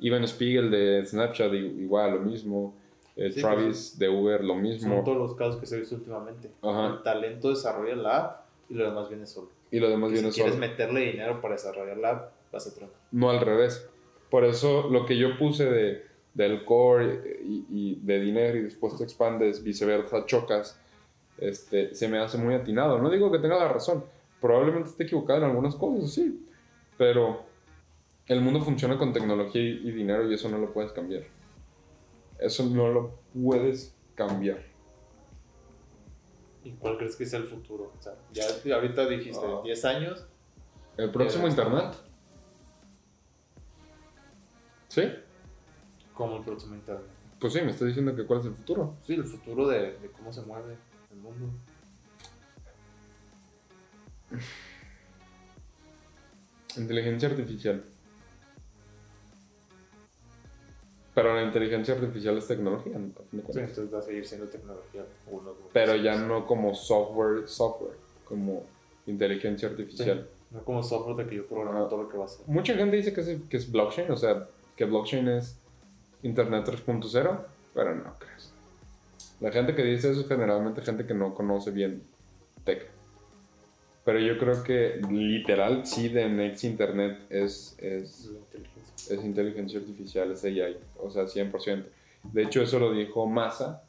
Ivan 0.00 0.28
Spiegel 0.28 0.70
de 0.70 1.02
Snapchat, 1.06 1.50
igual, 1.54 2.16
lo 2.16 2.20
mismo. 2.20 2.74
Eh, 3.16 3.30
Travis 3.30 3.98
de 3.98 4.06
Uber, 4.06 4.44
lo 4.44 4.54
mismo. 4.54 4.96
Son 4.96 5.02
todos 5.04 5.16
los 5.16 5.34
casos 5.34 5.56
que 5.56 5.64
se 5.64 5.78
visto 5.78 5.94
últimamente. 5.94 6.50
El 6.62 7.02
talento 7.02 7.48
desarrolla 7.48 7.96
la 7.96 8.16
app 8.18 8.43
y 8.68 8.74
lo 8.74 8.84
demás 8.84 9.08
viene 9.08 9.26
solo. 9.26 9.50
Y 9.70 9.80
lo 9.80 9.88
demás 9.88 10.10
viene 10.10 10.30
solo. 10.30 10.32
Si 10.32 10.40
quieres 10.40 10.58
meterle 10.58 11.00
dinero 11.12 11.40
para 11.40 11.54
desarrollar 11.54 11.96
la 11.96 12.10
app, 12.10 12.32
vas 12.52 12.66
a 12.66 12.74
tronar. 12.74 12.94
No 13.12 13.30
al 13.30 13.40
revés. 13.40 13.88
Por 14.30 14.44
eso 14.44 14.88
lo 14.90 15.06
que 15.06 15.16
yo 15.16 15.38
puse 15.38 15.64
de, 15.64 16.06
del 16.34 16.64
core 16.64 17.38
y, 17.42 18.00
de 18.02 18.20
dinero 18.20 18.58
y 18.58 18.62
después 18.62 18.96
te 18.96 19.04
expandes, 19.04 19.62
viceversa, 19.62 20.26
chocas, 20.26 20.80
este, 21.38 21.94
se 21.94 22.08
me 22.08 22.18
hace 22.18 22.38
muy 22.38 22.54
atinado. 22.54 22.98
No 22.98 23.10
digo 23.10 23.30
que 23.30 23.38
tenga 23.38 23.56
la 23.56 23.68
razón. 23.68 24.04
Probablemente 24.40 24.90
esté 24.90 25.04
equivocado 25.04 25.40
en 25.40 25.46
algunas 25.46 25.74
cosas, 25.76 26.12
sí. 26.12 26.46
Pero 26.98 27.44
el 28.26 28.40
mundo 28.40 28.60
funciona 28.60 28.98
con 28.98 29.12
tecnología 29.12 29.62
y 29.62 29.90
dinero 29.90 30.30
y 30.30 30.34
eso 30.34 30.48
no 30.48 30.58
lo 30.58 30.72
puedes 30.72 30.92
cambiar. 30.92 31.24
Eso 32.38 32.64
no 32.66 32.88
lo 32.88 33.14
puedes 33.32 33.94
cambiar. 34.14 34.73
¿Y 36.64 36.72
cuál 36.72 36.96
crees 36.96 37.14
que 37.14 37.24
es 37.24 37.32
el 37.34 37.44
futuro? 37.44 37.92
O 37.96 38.02
sea, 38.02 38.14
ya, 38.32 38.46
ahorita 38.74 39.06
dijiste, 39.06 39.46
10 39.62 39.84
ah. 39.84 39.88
años. 39.90 40.26
¿El 40.96 41.10
próximo 41.10 41.46
Internet? 41.46 41.94
¿Sí? 44.88 45.02
¿Cómo 46.14 46.38
el 46.38 46.44
próximo 46.44 46.74
Internet? 46.74 47.06
Pues 47.38 47.52
sí, 47.52 47.60
me 47.60 47.70
estás 47.70 47.88
diciendo 47.88 48.16
que 48.16 48.24
cuál 48.24 48.40
es 48.40 48.46
el 48.46 48.54
futuro. 48.54 48.96
Sí, 49.02 49.14
el 49.14 49.24
futuro 49.24 49.68
de, 49.68 49.98
de 49.98 50.10
cómo 50.10 50.32
se 50.32 50.40
mueve 50.42 50.78
el 51.12 51.18
mundo. 51.18 51.50
Inteligencia 56.76 57.28
artificial. 57.28 57.84
Pero 61.14 61.34
la 61.34 61.42
inteligencia 61.42 61.94
artificial 61.94 62.36
es 62.38 62.48
tecnología, 62.48 62.98
¿no? 62.98 63.12
Sí, 63.30 63.60
entonces 63.60 63.92
va 63.92 63.98
a 64.00 64.02
seguir 64.02 64.26
siendo 64.26 64.48
tecnología. 64.48 65.04
Uno, 65.30 65.52
Pero 65.72 65.94
ya 65.94 66.16
no 66.16 66.46
como 66.46 66.74
software, 66.74 67.46
software, 67.46 67.96
como 68.24 68.64
inteligencia 69.06 69.68
artificial. 69.68 70.28
no 70.50 70.64
como 70.64 70.82
software 70.82 71.24
de 71.24 71.30
que 71.30 71.36
yo 71.36 71.46
programo 71.46 71.86
todo 71.86 72.02
lo 72.02 72.08
que 72.08 72.16
va 72.16 72.24
a 72.24 72.26
hacer. 72.26 72.46
Mucha 72.48 72.74
gente 72.74 72.96
dice 72.96 73.12
que 73.12 73.20
es, 73.20 73.38
que 73.48 73.56
es 73.56 73.70
blockchain, 73.70 74.10
o 74.10 74.16
sea, 74.16 74.48
que 74.76 74.84
blockchain 74.84 75.28
es 75.28 75.56
Internet 76.22 76.66
3.0, 76.66 77.38
pero 77.74 77.94
no 77.94 78.18
crees. 78.18 78.52
La 79.40 79.52
gente 79.52 79.74
que 79.74 79.82
dice 79.82 80.10
eso 80.10 80.22
es 80.22 80.28
generalmente 80.28 80.82
gente 80.82 81.06
que 81.06 81.14
no 81.14 81.34
conoce 81.34 81.70
bien 81.70 82.02
tech. 82.64 82.88
Pero 84.04 84.18
yo 84.18 84.38
creo 84.38 84.62
que 84.62 85.00
literal 85.10 85.86
sí 85.86 86.08
de 86.08 86.28
Next 86.28 86.64
Internet 86.64 87.24
es, 87.30 87.76
es, 87.78 88.30
es 89.10 89.24
inteligencia 89.24 89.78
artificial, 89.78 90.30
es 90.32 90.44
AI, 90.44 90.76
o 90.98 91.10
sea, 91.10 91.24
100%. 91.24 91.84
De 92.32 92.42
hecho, 92.42 92.62
eso 92.62 92.78
lo 92.78 92.92
dijo 92.92 93.26
Massa. 93.26 93.84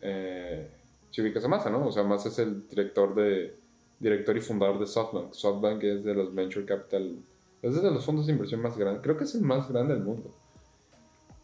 Eh, 0.00 0.68
si 1.10 1.22
ubicas 1.22 1.44
a 1.44 1.48
Massa, 1.48 1.70
¿no? 1.70 1.86
O 1.86 1.92
sea, 1.92 2.02
Massa 2.02 2.28
es 2.28 2.38
el 2.38 2.68
director, 2.68 3.14
de, 3.14 3.56
director 3.98 4.36
y 4.36 4.40
fundador 4.40 4.78
de 4.78 4.86
SoftBank. 4.86 5.32
SoftBank 5.32 5.82
es 5.84 6.04
de 6.04 6.14
los 6.14 6.34
Venture 6.34 6.66
Capital, 6.66 7.16
es 7.62 7.82
de 7.82 7.90
los 7.90 8.04
fondos 8.04 8.26
de 8.26 8.32
inversión 8.32 8.60
más 8.60 8.76
grandes, 8.76 9.02
creo 9.02 9.16
que 9.16 9.24
es 9.24 9.34
el 9.34 9.42
más 9.42 9.70
grande 9.70 9.94
del 9.94 10.02
mundo. 10.02 10.30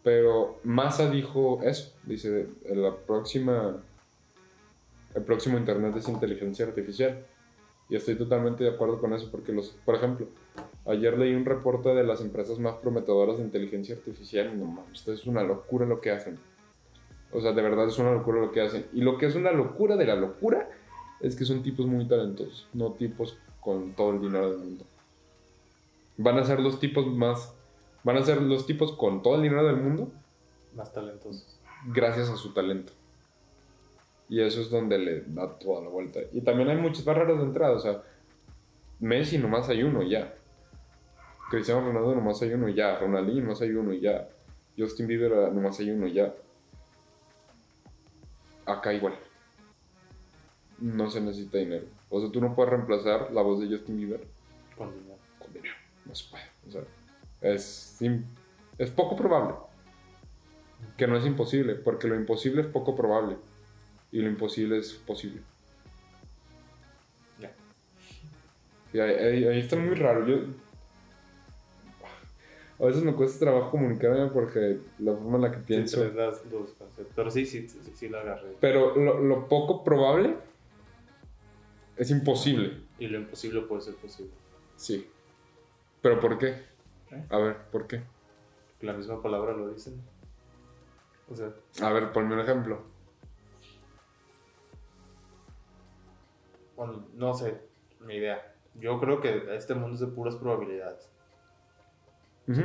Pero 0.02 0.58
Massa 0.64 1.10
dijo 1.10 1.60
eso, 1.62 1.92
dice, 2.04 2.48
la 2.74 2.96
próxima, 2.96 3.82
el 5.14 5.22
próximo 5.22 5.58
Internet 5.58 5.94
es 5.96 6.08
inteligencia 6.08 6.66
artificial. 6.66 7.24
Y 7.90 7.96
estoy 7.96 8.14
totalmente 8.14 8.62
de 8.62 8.70
acuerdo 8.70 9.00
con 9.00 9.12
eso 9.12 9.28
porque, 9.30 9.52
los, 9.52 9.70
por 9.84 9.96
ejemplo, 9.96 10.28
ayer 10.86 11.18
leí 11.18 11.34
un 11.34 11.44
reporte 11.44 11.90
de 11.90 12.04
las 12.04 12.20
empresas 12.20 12.58
más 12.58 12.74
prometedoras 12.76 13.38
de 13.38 13.44
inteligencia 13.44 13.94
artificial 13.94 14.52
y 14.54 14.58
no 14.58 14.66
mames, 14.66 14.98
esto 14.98 15.12
es 15.12 15.26
una 15.26 15.42
locura 15.42 15.86
lo 15.86 16.00
que 16.00 16.10
hacen. 16.10 16.38
O 17.32 17.40
sea, 17.40 17.52
de 17.52 17.62
verdad 17.62 17.86
es 17.86 17.98
una 17.98 18.12
locura 18.12 18.40
lo 18.40 18.50
que 18.50 18.60
hacen. 18.60 18.86
Y 18.92 19.02
lo 19.02 19.18
que 19.18 19.26
es 19.26 19.34
una 19.34 19.52
locura 19.52 19.96
de 19.96 20.06
la 20.06 20.16
locura 20.16 20.68
es 21.20 21.36
que 21.36 21.44
son 21.44 21.62
tipos 21.62 21.86
muy 21.86 22.06
talentosos, 22.08 22.68
no 22.72 22.92
tipos 22.92 23.38
con 23.60 23.92
todo 23.92 24.12
el 24.12 24.20
dinero 24.20 24.50
del 24.50 24.58
mundo. 24.58 24.84
Van 26.16 26.38
a 26.38 26.44
ser 26.44 26.60
los 26.60 26.80
tipos 26.80 27.06
más... 27.06 27.54
Van 28.02 28.16
a 28.16 28.22
ser 28.22 28.40
los 28.40 28.66
tipos 28.66 28.92
con 28.92 29.22
todo 29.22 29.36
el 29.36 29.42
dinero 29.42 29.66
del 29.66 29.76
mundo. 29.76 30.10
Más 30.74 30.92
talentosos. 30.92 31.60
Gracias 31.92 32.30
a 32.30 32.36
su 32.36 32.52
talento. 32.52 32.92
Y 34.28 34.40
eso 34.40 34.60
es 34.60 34.70
donde 34.70 34.98
le 34.98 35.22
da 35.26 35.58
toda 35.58 35.82
la 35.82 35.88
vuelta. 35.88 36.20
Y 36.32 36.40
también 36.40 36.70
hay 36.70 36.76
muchas 36.76 37.04
barreras 37.04 37.38
de 37.38 37.44
entrada. 37.44 37.74
O 37.74 37.80
sea, 37.80 38.02
Messi 39.00 39.38
nomás 39.38 39.68
hay 39.68 39.82
uno 39.82 40.02
ya. 40.02 40.34
Cristiano 41.50 41.80
Ronaldo 41.80 42.14
nomás 42.14 42.40
hay 42.42 42.52
uno 42.52 42.68
y 42.68 42.74
ya. 42.74 42.98
Ronaldinho 42.98 43.42
nomás 43.42 43.60
hay 43.60 43.70
uno 43.70 43.92
y 43.92 44.00
ya. 44.00 44.28
Justin 44.78 45.08
Bieber 45.08 45.32
ah, 45.34 45.50
nomás 45.50 45.78
hay 45.80 45.90
uno 45.90 46.06
y 46.06 46.12
ya. 46.12 46.32
Acá 48.64 48.92
igual. 48.92 49.14
No 50.78 51.10
se 51.10 51.20
necesita 51.20 51.58
dinero. 51.58 51.86
O 52.08 52.20
sea, 52.20 52.30
tú 52.30 52.40
no 52.40 52.54
puedes 52.54 52.70
reemplazar 52.70 53.32
la 53.32 53.42
voz 53.42 53.60
de 53.60 53.66
Justin 53.66 53.96
Bieber 53.96 54.24
con 54.76 54.94
dinero. 54.94 55.18
Con 55.38 55.52
dinero. 55.52 55.74
No 56.06 56.14
se 56.14 56.30
puede. 56.30 56.44
O 56.68 56.70
sea, 56.70 56.82
es, 57.40 57.98
es 58.78 58.90
poco 58.90 59.16
probable. 59.16 59.54
Que 60.96 61.06
no 61.06 61.16
es 61.16 61.26
imposible, 61.26 61.74
porque 61.74 62.08
lo 62.08 62.14
imposible 62.14 62.62
es 62.62 62.68
poco 62.68 62.94
probable 62.94 63.36
y 64.12 64.20
lo 64.20 64.28
imposible 64.28 64.78
es 64.78 64.92
posible. 64.92 65.42
Ya. 67.38 67.52
Y 68.92 69.00
ahí, 69.00 69.58
está 69.58 69.76
muy 69.76 69.94
raro. 69.94 70.26
Yo, 70.26 70.46
a 72.80 72.86
veces 72.86 73.02
me 73.02 73.14
cuesta 73.14 73.38
trabajo 73.38 73.70
comunicarme 73.70 74.28
porque 74.28 74.80
la 74.98 75.14
forma 75.14 75.36
en 75.36 75.42
la 75.42 75.52
que 75.52 75.58
pienso. 75.58 76.02
pero 77.14 77.30
sí, 77.30 77.44
sí, 77.44 77.68
sí, 77.68 77.78
sí 77.94 78.08
la 78.08 78.20
agarré. 78.20 78.56
Pero 78.60 78.96
lo, 78.96 79.48
poco 79.48 79.84
probable 79.84 80.36
es 81.96 82.10
imposible. 82.10 82.80
Y 82.98 83.08
lo 83.08 83.18
imposible 83.18 83.60
puede 83.62 83.82
ser 83.82 83.94
posible. 83.96 84.32
Sí. 84.76 85.06
¿Pero 86.00 86.20
por 86.20 86.38
qué? 86.38 86.48
¿Eh? 87.10 87.24
A 87.28 87.38
ver, 87.38 87.56
¿por 87.70 87.86
qué? 87.86 88.02
La 88.80 88.94
misma 88.94 89.20
palabra 89.20 89.52
lo 89.52 89.68
dicen. 89.68 90.00
O 91.28 91.34
sea. 91.34 91.52
A 91.82 91.92
ver, 91.92 92.12
ponme 92.12 92.34
un 92.34 92.40
ejemplo. 92.40 92.82
bueno, 96.80 97.04
no 97.12 97.34
sé, 97.34 97.60
mi 98.00 98.14
idea. 98.14 98.54
Yo 98.74 98.98
creo 98.98 99.20
que 99.20 99.54
este 99.54 99.74
mundo 99.74 99.96
es 99.96 100.00
de 100.00 100.06
puras 100.06 100.36
probabilidades. 100.36 101.09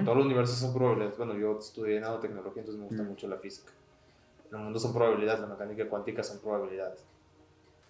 Todos 0.04 0.18
los 0.18 0.26
universos 0.26 0.58
son 0.58 0.74
probabilidades. 0.74 1.18
Bueno, 1.18 1.38
yo 1.38 1.60
estudié 1.60 2.00
nanotecnología, 2.00 2.62
entonces 2.62 2.80
me 2.80 2.88
gusta 2.88 3.04
mucho 3.04 3.28
la 3.28 3.38
física. 3.38 3.72
El 4.52 4.60
mundo 4.60 4.80
son 4.80 4.94
probabilidades, 4.94 5.42
la 5.42 5.48
mecánica 5.48 5.88
cuántica 5.90 6.24
son 6.24 6.40
probabilidades. 6.40 7.04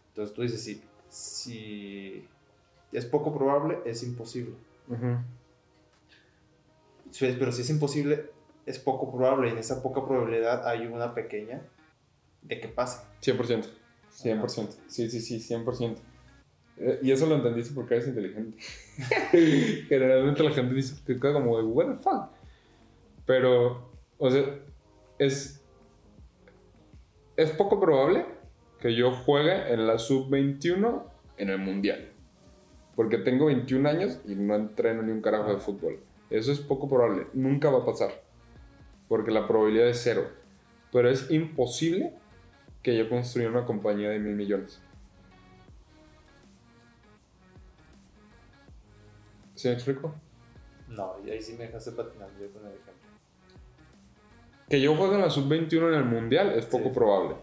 Entonces 0.09 0.35
tú 0.35 0.41
dices, 0.41 0.63
si, 0.63 0.81
si 1.09 2.27
es 2.91 3.05
poco 3.05 3.33
probable, 3.33 3.79
es 3.85 4.03
imposible. 4.03 4.55
Pero 7.19 7.51
si 7.51 7.61
es 7.61 7.69
imposible, 7.69 8.31
es 8.65 8.79
poco 8.79 9.11
probable. 9.11 9.49
Y 9.49 9.51
en 9.51 9.57
esa 9.57 9.81
poca 9.81 10.05
probabilidad 10.05 10.67
hay 10.67 10.87
una 10.87 11.13
pequeña 11.13 11.61
de 12.41 12.59
que 12.59 12.67
pase. 12.67 13.05
100%. 13.21 13.69
100%. 14.11 14.69
Sí, 14.87 15.09
sí, 15.09 15.21
sí, 15.21 15.39
100%. 15.39 15.97
Eh, 16.77 16.99
y 17.03 17.11
eso 17.11 17.25
lo 17.25 17.35
entendiste 17.35 17.73
porque 17.73 17.95
eres 17.95 18.07
inteligente. 18.07 18.57
Generalmente 19.87 20.43
la 20.43 20.51
gente 20.51 20.73
dice 20.73 20.95
que 21.05 21.19
como 21.19 21.57
de, 21.57 21.63
what 21.63 21.87
the 21.87 22.03
fuck. 22.03 22.29
Pero, 23.25 23.91
o 24.17 24.29
sea, 24.29 24.43
es, 25.17 25.63
es 27.37 27.51
poco 27.51 27.79
probable 27.79 28.25
que 28.79 28.95
yo 28.95 29.11
juegue 29.11 29.73
en 29.73 29.87
la 29.87 29.97
sub-21 29.97 31.03
en 31.37 31.49
el 31.49 31.57
mundial. 31.57 32.11
Porque 32.95 33.17
tengo 33.17 33.47
21 33.47 33.89
años 33.89 34.19
y 34.25 34.35
no 34.35 34.55
entreno 34.55 35.01
ni 35.01 35.11
un 35.11 35.21
carajo 35.21 35.51
de 35.53 35.57
fútbol. 35.57 35.99
Eso 36.29 36.51
es 36.51 36.59
poco 36.59 36.87
probable. 36.87 37.27
Nunca 37.33 37.69
va 37.69 37.79
a 37.79 37.85
pasar. 37.85 38.23
Porque 39.07 39.31
la 39.31 39.47
probabilidad 39.47 39.89
es 39.89 40.01
cero. 40.01 40.29
Pero 40.91 41.09
es 41.09 41.29
imposible 41.29 42.13
que 42.81 42.95
yo 42.95 43.09
construya 43.09 43.49
una 43.49 43.65
compañía 43.65 44.09
de 44.09 44.19
mil 44.19 44.35
millones. 44.35 44.81
¿Sí 49.65 49.69
me 49.69 49.73
explico? 49.73 50.13
No, 50.89 51.15
y 51.25 51.31
ahí 51.31 51.41
sí 51.41 51.53
me 51.53 51.65
dejaste 51.65 51.93
patinar 51.93 52.29
yo 52.39 52.51
con 52.51 52.67
el 52.67 52.73
ejemplo. 52.73 52.93
Que 54.69 54.79
yo 54.79 54.95
juegue 54.95 55.15
en 55.15 55.21
la 55.21 55.31
sub-21 55.31 55.87
en 55.87 55.93
el 55.95 56.05
mundial 56.05 56.51
es 56.51 56.67
poco 56.67 56.93
probable. 56.93 57.35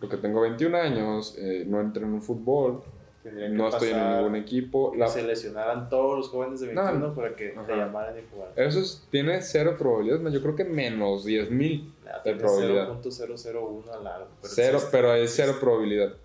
Porque 0.00 0.16
tengo 0.16 0.40
21 0.40 0.76
años, 0.76 1.36
eh, 1.38 1.62
no 1.68 1.80
entré 1.80 2.02
en 2.02 2.14
un 2.14 2.20
fútbol, 2.20 2.82
no 3.22 3.68
estoy 3.68 3.90
en 3.90 4.10
ningún 4.10 4.34
equipo. 4.34 4.92
La... 4.96 5.06
Se 5.06 5.22
lesionaran 5.22 5.88
todos 5.88 6.16
los 6.16 6.30
jóvenes 6.30 6.58
de 6.58 6.74
21 6.74 7.14
para 7.14 7.36
que 7.36 7.50
te 7.50 7.76
llamaran 7.76 8.18
y 8.18 8.22
jugaran. 8.28 8.54
Eso 8.56 9.06
tiene 9.08 9.40
cero 9.40 9.76
probabilidad, 9.78 10.28
yo 10.32 10.42
creo 10.42 10.56
que 10.56 10.64
menos 10.64 11.24
10 11.24 11.52
mil 11.52 11.94
de 12.24 12.34
probabilidad. 12.34 12.88
0.001 13.00 13.88
a 13.88 14.00
largo. 14.00 14.26
Pero 14.42 14.52
cero, 14.52 14.80
pero 14.90 15.14
es 15.14 15.32
cero 15.32 15.58
probabilidad. 15.60 16.16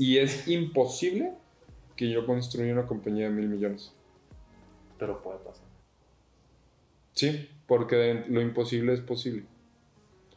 y 0.00 0.18
es 0.18 0.48
imposible 0.48 1.32
que 1.98 2.08
yo 2.08 2.24
construí 2.24 2.70
una 2.70 2.86
compañía 2.86 3.24
de 3.24 3.34
mil 3.34 3.48
millones. 3.48 3.92
Pero 5.00 5.20
puede 5.20 5.38
pasar. 5.40 5.66
Sí, 7.12 7.48
porque 7.66 8.24
lo 8.28 8.40
imposible 8.40 8.94
es 8.94 9.00
posible. 9.00 9.42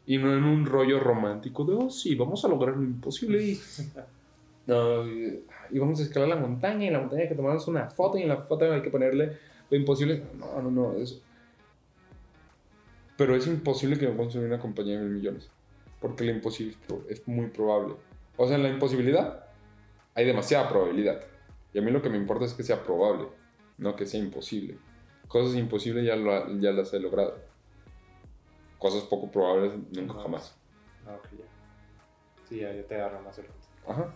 Y 0.07 0.17
no 0.17 0.35
en 0.35 0.43
un 0.43 0.65
rollo 0.65 0.99
romántico 0.99 1.63
de, 1.63 1.73
oh, 1.75 1.91
sí, 1.91 2.15
vamos 2.15 2.43
a 2.43 2.47
lograr 2.47 2.75
lo 2.75 2.83
imposible. 2.83 3.43
Y, 3.43 3.61
no, 4.65 5.07
y, 5.07 5.43
vamos 5.73 5.99
a 5.99 6.03
escalar 6.03 6.29
la 6.29 6.35
montaña 6.35 6.85
y 6.85 6.87
en 6.87 6.93
la 6.93 6.99
montaña 6.99 7.21
hay 7.21 7.29
que 7.29 7.35
tomarnos 7.35 7.67
una 7.67 7.91
foto 7.91 8.17
y 8.17 8.23
en 8.23 8.29
la 8.29 8.37
foto 8.37 8.73
hay 8.73 8.81
que 8.81 8.89
ponerle 8.89 9.37
lo 9.69 9.77
imposible. 9.77 10.23
No, 10.39 10.63
no, 10.63 10.71
no, 10.71 10.93
eso. 10.95 11.21
Pero 13.17 13.35
es 13.35 13.45
imposible 13.45 13.99
que 13.99 14.05
yo 14.05 14.17
construya 14.17 14.47
una 14.47 14.59
compañía 14.59 14.97
de 14.97 15.05
mil 15.05 15.13
millones. 15.13 15.47
Porque 15.99 16.23
lo 16.23 16.31
imposible 16.31 16.75
es 17.07 17.27
muy 17.27 17.49
probable. 17.49 17.93
O 18.35 18.47
sea, 18.47 18.55
en 18.55 18.63
la 18.63 18.69
imposibilidad 18.69 19.45
hay 20.15 20.25
demasiada 20.25 20.67
probabilidad. 20.67 21.30
Y 21.73 21.79
a 21.79 21.81
mí 21.81 21.91
lo 21.91 22.01
que 22.01 22.09
me 22.09 22.17
importa 22.17 22.45
es 22.45 22.53
que 22.53 22.63
sea 22.63 22.83
probable, 22.83 23.27
no 23.77 23.95
que 23.95 24.05
sea 24.05 24.19
imposible. 24.19 24.77
Cosas 25.27 25.55
imposibles 25.55 26.05
ya, 26.05 26.15
ya 26.15 26.71
las 26.71 26.93
he 26.93 26.99
logrado. 26.99 27.39
Cosas 28.77 29.03
poco 29.03 29.31
probables 29.31 29.73
nunca 29.91 30.15
jamás. 30.15 30.57
Ah, 31.05 31.15
ok, 31.17 31.27
ya. 31.37 31.45
Sí, 32.49 32.59
ya, 32.59 32.87
te 32.87 32.95
agarro 32.95 33.21
más 33.21 33.37
el 33.37 33.45
Ajá. 33.87 34.13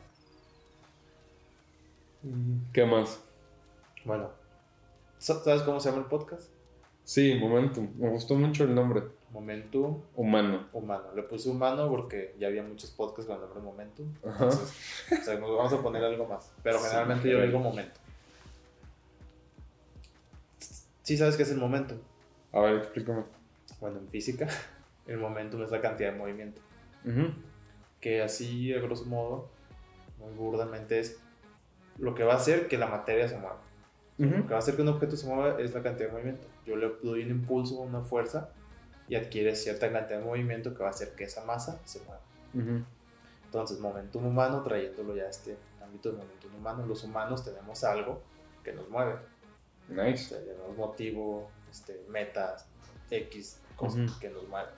¿Qué 2.73 2.85
más? 2.85 3.23
Bueno, 4.03 4.31
¿sabes 5.17 5.61
cómo 5.63 5.79
se 5.79 5.89
llama 5.89 6.01
el 6.01 6.07
podcast? 6.09 6.51
Sí, 7.03 7.35
Momentum. 7.39 7.93
Me 7.97 8.09
gustó 8.09 8.35
mucho 8.35 8.63
el 8.63 8.73
nombre. 8.73 9.03
Momentum. 9.35 10.01
Humano. 10.15 10.65
Humano. 10.71 11.03
Le 11.13 11.23
puse 11.23 11.49
humano 11.49 11.89
porque 11.89 12.33
ya 12.39 12.47
había 12.47 12.63
muchos 12.63 12.89
podcasts 12.91 13.25
con 13.25 13.35
el 13.35 13.41
nombre 13.41 13.61
Momentum. 13.61 14.07
Entonces, 14.23 14.73
o 15.11 15.23
sea, 15.23 15.37
nos 15.37 15.57
vamos 15.57 15.73
a 15.73 15.81
poner 15.81 16.03
algo 16.05 16.25
más. 16.25 16.53
Pero 16.63 16.79
generalmente 16.79 17.29
yo 17.29 17.41
digo 17.41 17.59
momento. 17.59 17.99
¿Sí 21.03 21.17
sabes 21.17 21.35
qué 21.35 21.43
es 21.43 21.51
el 21.51 21.57
momento? 21.57 21.95
A 22.53 22.61
ver, 22.61 22.75
explícame. 22.77 23.23
bueno, 23.81 23.99
en 23.99 24.07
física, 24.07 24.47
el 25.05 25.17
momentum 25.17 25.61
es 25.63 25.69
la 25.69 25.81
cantidad 25.81 26.13
de 26.13 26.17
movimiento. 26.17 26.61
Que 27.99 28.23
así, 28.23 28.73
a 28.73 28.79
grosso 28.79 29.05
modo, 29.05 29.49
muy 30.17 30.33
burdamente, 30.33 30.97
es 30.99 31.19
lo 31.97 32.15
que 32.15 32.23
va 32.23 32.33
a 32.33 32.37
hacer 32.37 32.69
que 32.69 32.77
la 32.77 32.87
materia 32.87 33.27
se 33.27 33.37
mueva. 33.37 33.59
Lo 34.17 34.47
que 34.47 34.49
va 34.49 34.55
a 34.55 34.59
hacer 34.59 34.77
que 34.77 34.81
un 34.81 34.87
objeto 34.87 35.17
se 35.17 35.27
mueva 35.27 35.59
es 35.59 35.73
la 35.73 35.83
cantidad 35.83 36.07
de 36.07 36.13
movimiento. 36.13 36.47
Yo 36.65 36.77
le 36.77 36.89
doy 37.03 37.23
un 37.23 37.31
impulso, 37.31 37.75
una 37.81 37.99
fuerza, 37.99 38.49
y 39.07 39.15
adquiere 39.15 39.55
cierta 39.55 39.91
cantidad 39.91 40.19
de 40.19 40.25
movimiento 40.25 40.73
que 40.73 40.81
va 40.81 40.87
a 40.87 40.91
hacer 40.91 41.15
que 41.15 41.25
esa 41.25 41.43
masa 41.45 41.79
se 41.85 41.99
mueva. 41.99 42.21
Entonces, 43.45 43.79
momentum 43.79 44.25
humano, 44.25 44.63
trayéndolo 44.63 45.15
ya 45.15 45.23
a 45.23 45.29
este 45.29 45.57
ámbito 45.83 46.11
de 46.11 46.17
momentum 46.17 46.55
humano, 46.55 46.85
los 46.85 47.03
humanos 47.03 47.43
tenemos 47.43 47.83
algo 47.83 48.21
que 48.63 48.73
nos 48.73 48.89
mueve. 48.89 49.15
Nice. 49.87 50.35
tenemos 50.35 50.75
motivo, 50.75 51.49
este, 51.69 52.03
metas, 52.09 52.67
X, 53.11 53.61
cosas 53.75 54.11
que 54.19 54.29
nos 54.29 54.47
mueven. 54.49 54.73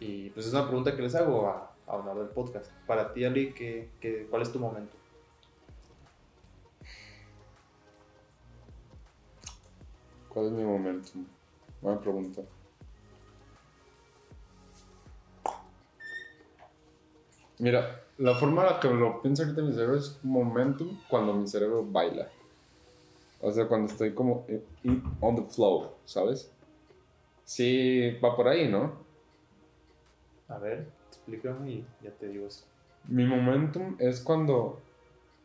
Y 0.00 0.30
pues 0.30 0.46
es 0.46 0.52
una 0.52 0.66
pregunta 0.66 0.94
que 0.94 1.02
les 1.02 1.14
hago 1.16 1.48
a, 1.48 1.74
a 1.86 1.96
honor 1.96 2.18
del 2.18 2.28
podcast. 2.28 2.70
Para 2.86 3.12
ti, 3.12 3.24
Ali, 3.24 3.52
¿qué, 3.52 3.90
qué, 4.00 4.28
cuál 4.30 4.42
es 4.42 4.52
tu 4.52 4.60
momento? 4.60 4.96
¿Cuál 10.28 10.46
es 10.46 10.52
mi 10.52 10.62
momento? 10.62 11.10
Buena 11.80 12.00
pregunta. 12.00 12.42
Mira, 17.58 18.04
la 18.18 18.34
forma 18.34 18.62
en 18.62 18.72
la 18.74 18.80
que 18.80 18.88
lo 18.88 19.20
pienso 19.20 19.42
ahorita 19.42 19.60
en 19.60 19.66
mi 19.68 19.72
cerebro 19.72 19.96
es 19.96 20.18
momentum 20.22 21.00
cuando 21.08 21.34
mi 21.34 21.46
cerebro 21.46 21.84
baila. 21.84 22.30
O 23.40 23.52
sea, 23.52 23.66
cuando 23.66 23.90
estoy 23.90 24.14
como 24.14 24.46
on 25.20 25.36
the 25.36 25.42
flow, 25.42 25.92
¿sabes? 26.04 26.50
Sí, 27.44 28.18
va 28.22 28.36
por 28.36 28.48
ahí, 28.48 28.68
¿no? 28.68 29.06
A 30.48 30.58
ver, 30.58 30.88
explícame 31.08 31.70
y 31.70 31.86
ya 32.02 32.10
te 32.10 32.28
digo 32.28 32.46
eso. 32.46 32.64
Mi 33.06 33.24
momentum 33.24 33.96
es 33.98 34.20
cuando 34.20 34.80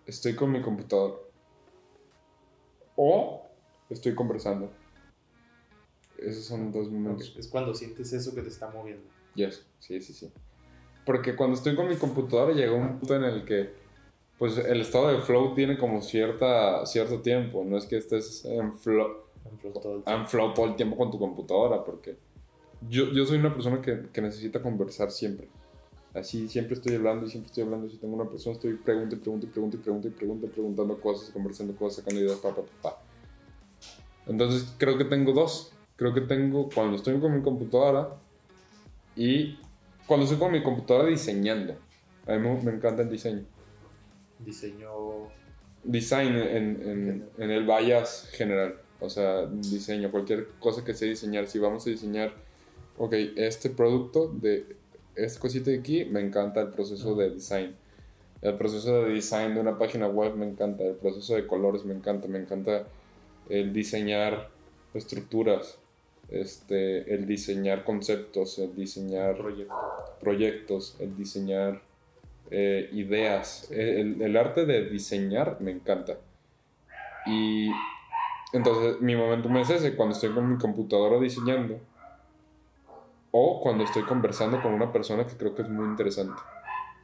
estoy 0.06 0.36
con 0.36 0.52
mi 0.52 0.62
computador. 0.62 1.30
O 2.96 3.48
estoy 3.90 4.16
conversando. 4.16 4.72
Esos 6.18 6.46
son 6.46 6.72
dos 6.72 6.90
momentos. 6.90 7.36
Es 7.38 7.48
cuando 7.48 7.74
sientes 7.74 8.14
eso 8.14 8.34
que 8.34 8.42
te 8.42 8.50
está 8.50 8.70
moviendo. 8.70 9.04
Yes, 9.36 9.66
sí, 9.80 10.00
sí, 10.02 10.14
sí. 10.14 10.32
Porque 11.06 11.36
cuando 11.36 11.56
estoy 11.56 11.76
con 11.76 11.90
mi 11.90 11.96
computadora 11.96 12.54
llega 12.54 12.74
un 12.74 13.00
punto 13.00 13.16
en 13.16 13.24
el 13.24 13.46
que 13.46 13.84
pues 14.38 14.58
el 14.58 14.82
estado 14.82 15.08
de 15.08 15.20
flow 15.20 15.54
tiene 15.54 15.78
como 15.78 16.02
cierta, 16.02 16.86
cierto 16.86 17.22
tiempo. 17.22 17.64
No 17.66 17.78
es 17.78 17.86
que 17.86 17.98
estés 17.98 18.44
en 18.46 18.74
flow, 18.78 19.24
en 19.50 20.28
flow, 20.28 20.54
todo, 20.54 20.66
el 20.66 20.76
tiempo 20.76 20.98
con 20.98 21.12
tu 21.12 21.20
computadora, 21.20 21.84
porque 21.84 22.18
yo, 22.90 23.12
yo 23.12 23.26
soy 23.26 23.38
una 23.38 23.54
persona 23.54 23.82
que, 23.82 24.10
que, 24.12 24.22
necesita 24.22 24.62
conversar 24.62 25.12
siempre. 25.12 25.48
Así 26.14 26.48
siempre 26.48 26.76
estoy 26.76 26.96
hablando 26.96 27.26
y 27.26 27.30
siempre 27.30 27.48
estoy 27.48 27.64
hablando. 27.64 27.90
Si 27.90 27.98
tengo 27.98 28.16
una 28.16 28.30
persona, 28.30 28.56
estoy 28.56 28.74
pregunto 28.74 29.16
y 29.16 29.20
pregunto 29.20 29.46
y 29.46 29.50
pregunto 29.50 29.78
y 29.78 29.80
pregunto 29.80 30.08
y 30.08 30.12
pregunto, 30.12 30.48
preguntando 30.48 31.00
cosas, 31.00 31.30
conversando 31.30 31.76
cosas, 31.76 32.04
sacando 32.04 32.22
ideas, 32.22 32.38
pa, 32.38 32.54
pa, 32.54 32.64
pa, 32.82 33.02
Entonces 34.28 34.76
creo 34.78 34.98
que 34.98 35.06
tengo 35.06 35.32
dos. 35.32 35.72
Creo 35.96 36.14
que 36.14 36.22
tengo 36.22 36.70
cuando 36.74 36.98
estoy 36.98 37.20
con 37.20 37.36
mi 37.36 37.42
computadora 37.42 38.18
y 39.16 39.58
cuando 40.08 40.26
estoy 40.26 40.40
con 40.40 40.52
mi 40.52 40.62
computadora 40.62 41.08
diseñando. 41.08 41.76
A 42.28 42.34
mí 42.34 42.60
me, 42.64 42.72
encanta 42.72 43.02
el 43.02 43.10
diseño. 43.10 43.44
Diseño. 44.40 44.90
Design 45.84 46.36
en, 46.36 47.30
en, 47.38 47.52
el 47.52 47.66
bias 47.66 48.30
general. 48.32 48.76
O 49.00 49.10
sea, 49.10 49.46
diseño, 49.48 50.12
cualquier 50.12 50.48
cosa 50.60 50.84
que 50.84 50.94
sea 50.94 51.10
diseñar. 51.10 51.48
Si 51.48 51.60
vamos 51.60 51.86
a 51.86 51.90
diseñar, 51.90 52.34
ok, 52.98 53.14
este 53.36 53.70
producto 53.70 54.30
de 54.30 54.78
esta 55.16 55.40
cosita 55.40 55.72
de 55.72 55.80
aquí, 55.80 56.06
me 56.06 56.22
encanta 56.22 56.62
el 56.62 56.70
proceso 56.70 57.16
de 57.16 57.32
design. 57.32 57.76
El 58.42 58.56
proceso 58.56 59.04
de 59.04 59.14
design 59.14 59.54
de 59.56 59.62
una 59.62 59.78
página 59.78 60.08
web 60.08 60.36
me 60.36 60.48
encanta. 60.48 60.84
El 60.84 60.96
proceso 60.96 61.36
de 61.36 61.46
colores 61.48 61.84
me 61.84 61.94
encanta. 61.94 62.28
Me 62.28 62.40
encanta 62.40 62.88
el 63.50 63.74
diseñar 63.74 64.50
estructuras 64.94 65.80
este, 66.34 67.14
el 67.14 67.28
diseñar 67.28 67.84
conceptos, 67.84 68.58
el 68.58 68.76
diseñar 68.76 69.38
proyectos, 70.20 70.98
el 71.00 71.16
diseñar 71.16 71.82
eh, 72.50 72.90
ideas. 72.92 73.70
El, 73.72 74.22
el, 74.22 74.36
arte 74.36 74.66
de 74.66 74.90
diseñar 74.90 75.58
me 75.60 75.72
encanta. 75.72 76.18
Y 77.28 77.70
entonces 78.52 79.00
mi 79.00 79.16
momento 79.16 79.48
es 79.60 79.70
ese, 79.70 79.96
cuando 79.96 80.16
estoy 80.16 80.32
con 80.32 80.52
mi 80.52 80.58
computadora 80.58 81.20
diseñando 81.20 81.80
o 83.32 83.62
cuando 83.62 83.84
estoy 83.84 84.04
conversando 84.04 84.62
con 84.62 84.74
una 84.74 84.92
persona 84.92 85.26
que 85.26 85.38
creo 85.38 85.54
que 85.54 85.62
es 85.62 85.70
muy 85.70 85.86
interesante. 85.86 86.42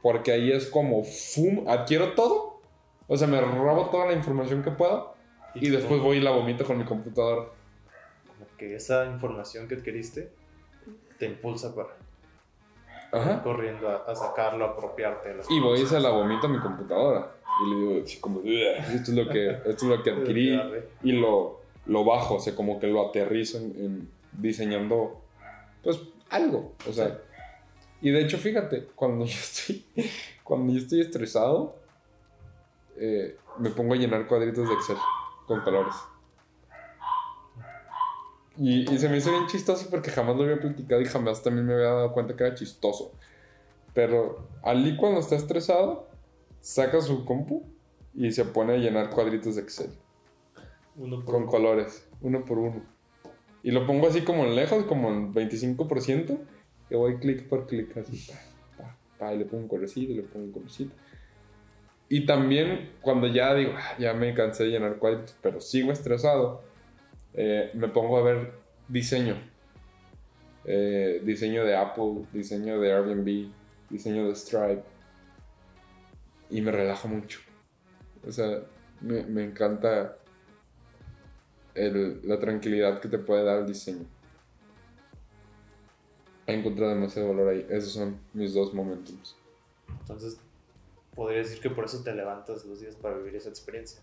Porque 0.02 0.32
ahí 0.32 0.50
es 0.50 0.66
como, 0.66 1.04
¡fum! 1.04 1.68
Adquiero 1.68 2.14
todo. 2.14 2.60
O 3.06 3.16
sea, 3.16 3.28
me 3.28 3.40
robo 3.40 3.90
toda 3.90 4.06
la 4.06 4.12
información 4.12 4.62
que 4.62 4.70
pueda 4.72 5.12
y, 5.54 5.68
y 5.68 5.70
después 5.70 6.00
voy 6.00 6.16
y 6.16 6.20
la 6.20 6.30
vomito 6.30 6.64
con 6.64 6.78
mi 6.78 6.84
computadora 6.84 7.59
que 8.60 8.76
esa 8.76 9.06
información 9.06 9.66
que 9.66 9.76
adquiriste 9.76 10.30
te 11.18 11.24
impulsa 11.24 11.74
para 11.74 11.96
ir 13.32 13.42
corriendo 13.42 13.88
a, 13.88 14.14
sacarlo, 14.14 14.66
a 14.66 14.68
apropiarte. 14.68 15.30
De 15.30 15.42
y 15.48 15.60
voy 15.60 15.80
y 15.80 15.86
se 15.86 15.98
la 15.98 16.10
vomito 16.10 16.46
a 16.46 16.50
mi 16.50 16.58
computadora. 16.58 17.32
Y 17.64 17.70
le 17.70 17.76
digo, 17.76 18.04
como, 18.20 18.42
esto 18.42 19.12
es 19.12 19.16
lo 19.16 19.28
que, 19.30 19.50
esto 19.64 19.70
es 19.70 19.82
lo 19.82 20.02
que 20.02 20.10
adquirí. 20.10 20.60
y 21.02 21.12
lo, 21.12 21.62
lo 21.86 22.04
bajo, 22.04 22.34
o 22.34 22.40
sea, 22.40 22.54
como 22.54 22.78
que 22.78 22.86
lo 22.86 23.08
aterrizo 23.08 23.56
en, 23.56 24.10
diseñando, 24.32 25.22
pues, 25.82 25.98
algo. 26.28 26.74
O 26.86 26.92
sea, 26.92 27.18
y 28.02 28.10
de 28.10 28.20
hecho, 28.20 28.36
fíjate, 28.36 28.88
cuando 28.94 29.24
yo 29.24 29.38
estoy, 29.38 29.86
cuando 30.44 30.74
yo 30.74 30.80
estoy 30.80 31.00
estresado, 31.00 31.76
eh, 32.98 33.38
me 33.58 33.70
pongo 33.70 33.94
a 33.94 33.96
llenar 33.96 34.26
cuadritos 34.26 34.68
de 34.68 34.74
Excel 34.74 34.98
con 35.46 35.62
colores. 35.62 35.94
Y, 38.62 38.84
se 38.98 39.08
me 39.08 39.16
hizo 39.16 39.30
bien 39.30 39.46
chistoso 39.46 39.88
porque 39.88 40.10
jamás 40.10 40.36
lo 40.36 40.42
había 40.42 40.60
platicado 40.60 41.00
y 41.00 41.06
jamás 41.06 41.42
también 41.42 41.66
me 41.66 41.72
había 41.72 41.86
dado 41.86 42.12
cuenta 42.12 42.36
que 42.36 42.44
era 42.44 42.54
chistoso. 42.54 43.14
Pero 43.94 44.48
Ali 44.62 44.98
cuando 44.98 45.20
está 45.20 45.34
estresado, 45.34 46.06
saca 46.60 47.00
su 47.00 47.24
compu 47.24 47.64
y 48.14 48.30
se 48.32 48.44
pone 48.44 48.74
a 48.74 48.76
llenar 48.76 49.08
cuadritos 49.08 49.56
de 49.56 49.62
Excel. 49.62 49.90
Uno 50.96 51.24
con 51.24 51.46
colores, 51.46 52.06
uno 52.20 52.44
por 52.44 52.58
uno. 52.58 52.82
Y 53.62 53.70
lo 53.70 53.86
pongo 53.86 54.08
así 54.08 54.20
como 54.20 54.44
en 54.44 54.54
lejos, 54.54 54.84
como 54.84 55.08
en 55.08 55.32
25%. 55.32 56.38
Y 56.90 56.94
voy 56.96 57.16
clic 57.16 57.48
por 57.48 57.66
clic 57.66 57.96
así. 57.96 58.30
y 59.32 59.38
le 59.38 59.46
pongo 59.46 59.62
un 59.62 59.68
colorcito, 59.68 60.12
le 60.12 60.22
pongo 60.22 60.44
un 60.44 60.52
colorcito. 60.52 60.94
Y 62.10 62.26
también 62.26 62.90
cuando 63.00 63.26
ya 63.26 63.54
digo, 63.54 63.72
ah, 63.74 63.96
ya 63.98 64.12
me 64.12 64.34
cansé 64.34 64.64
de 64.64 64.70
llenar 64.70 64.98
cuadritos, 64.98 65.34
pero 65.40 65.62
sigo 65.62 65.92
estresado 65.92 66.68
eh, 67.34 67.70
me 67.74 67.88
pongo 67.88 68.18
a 68.18 68.22
ver 68.22 68.52
diseño. 68.88 69.36
Eh, 70.64 71.22
diseño 71.24 71.64
de 71.64 71.76
Apple, 71.76 72.26
diseño 72.32 72.78
de 72.80 72.92
Airbnb, 72.92 73.50
diseño 73.88 74.28
de 74.28 74.34
Stripe. 74.34 74.82
Y 76.50 76.60
me 76.60 76.72
relaja 76.72 77.08
mucho. 77.08 77.40
O 78.26 78.32
sea, 78.32 78.62
me, 79.00 79.44
encanta 79.44 80.16
la 81.74 82.38
tranquilidad 82.38 83.00
que 83.00 83.08
te 83.08 83.18
puede 83.18 83.44
dar 83.44 83.60
el 83.60 83.66
diseño. 83.66 84.04
He 86.46 86.54
encontrado 86.54 86.92
demasiado 86.92 87.28
valor 87.28 87.48
ahí. 87.50 87.66
Esos 87.70 87.92
son 87.92 88.18
mis 88.34 88.52
dos 88.52 88.74
momentos. 88.74 89.36
Entonces, 90.00 90.38
podría 91.14 91.38
decir 91.38 91.60
que 91.60 91.70
por 91.70 91.84
eso 91.84 92.02
te 92.02 92.12
levantas 92.12 92.64
los 92.64 92.80
días 92.80 92.96
para 92.96 93.16
vivir 93.16 93.36
esa 93.36 93.48
experiencia. 93.48 94.00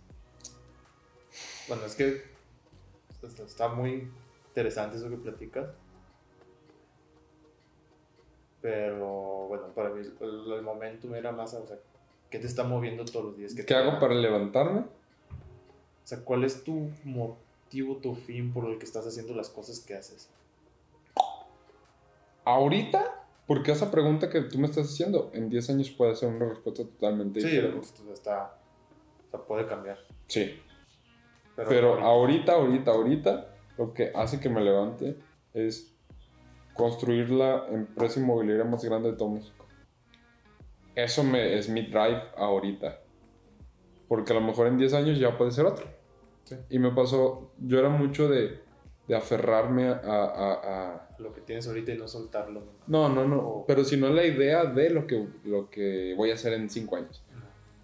Bueno, 1.67 1.86
es 1.86 1.95
que 1.95 2.36
está 3.22 3.70
muy 3.70 4.09
interesante 4.47 4.97
eso 4.97 5.09
que 5.09 5.18
platicas. 5.18 5.70
Pero 8.61 9.47
bueno, 9.47 9.68
para 9.74 9.89
mí 9.89 10.01
el, 10.01 10.51
el 10.51 10.61
momento 10.61 11.13
era 11.15 11.32
más, 11.32 11.53
o 11.53 11.65
sea, 11.68 11.78
¿qué 12.30 12.39
te 12.39 12.47
está 12.47 12.63
moviendo 12.63 13.05
todos 13.05 13.26
los 13.26 13.38
días? 13.38 13.53
¿Qué, 13.53 13.65
¿Qué 13.65 13.74
hago 13.74 13.99
para 13.99 14.13
levantarme? 14.13 14.80
O 14.80 16.07
sea, 16.07 16.20
¿cuál 16.24 16.43
es 16.43 16.63
tu 16.63 16.89
motivo, 17.03 17.97
tu 17.97 18.15
fin 18.15 18.51
por 18.51 18.65
el 18.65 18.78
que 18.80 18.86
estás 18.86 19.05
haciendo 19.05 19.36
las 19.36 19.49
cosas 19.49 19.80
que 19.80 19.95
haces? 19.95 20.30
¿Ahorita? 22.45 23.26
Porque 23.45 23.72
esa 23.72 23.91
pregunta 23.91 24.30
que 24.30 24.41
tú 24.41 24.57
me 24.57 24.68
estás 24.68 24.88
haciendo, 24.88 25.32
en 25.34 25.49
10 25.49 25.70
años 25.70 25.89
puede 25.89 26.15
ser 26.15 26.30
una 26.30 26.49
respuesta 26.49 26.84
totalmente 26.84 27.39
diferente. 27.39 27.88
Sí, 27.88 28.03
está, 28.13 28.57
o 29.28 29.32
sea, 29.32 29.45
puede 29.45 29.65
cambiar. 29.68 29.97
Sí. 30.28 30.59
Pero, 31.68 31.99
ahorita, 31.99 32.53
ahorita, 32.53 32.91
ahorita, 32.91 33.47
lo 33.78 33.93
que 33.93 34.12
hace 34.14 34.39
que 34.39 34.49
me 34.49 34.62
levante 34.62 35.18
es 35.53 35.93
construir 36.76 37.32
la 37.32 37.68
empresa 37.70 38.20
inmobiliaria 38.20 38.64
más 38.64 38.84
grande 38.84 39.12
de 39.12 39.18
todo 39.18 39.30
México. 39.30 39.66
Eso 40.95 41.24
me, 41.24 41.58
es 41.58 41.68
mi 41.68 41.82
drive 41.82 42.22
ahorita. 42.38 42.99
Porque 44.08 44.34
a 44.34 44.36
lo 44.36 44.41
mejor 44.41 44.68
en 44.68 44.78
10 44.78 44.93
años 44.93 45.20
ya 45.20 45.36
puede 45.38 45.51
ser 45.51 45.66
otro. 45.66 45.86
Y 46.70 46.80
me 46.80 46.91
pasó, 46.91 47.51
yo 47.58 47.80
era 47.80 47.89
mucho 47.89 48.30
de, 48.30 48.62
de 49.08 49.16
aferrarme 49.16 49.88
a, 49.88 51.08
Lo 51.20 51.34
que 51.34 51.41
tienes 51.41 51.68
ahorita 51.68 51.91
y 51.93 51.97
no 51.97 52.08
soltarlo. 52.08 52.64
No, 52.86 53.10
no, 53.10 53.28
no. 53.28 53.64
Pero 53.68 53.84
sino 53.84 54.10
la 54.10 54.26
idea 54.26 54.66
de 54.66 54.91
lo 54.91 55.08
que, 55.08 55.28
lo 55.43 55.70
que 55.70 56.14
voy 56.16 56.32
a 56.32 56.36
hacer 56.36 56.53
en 56.53 56.70
cinco 56.70 56.97
años. 56.97 57.24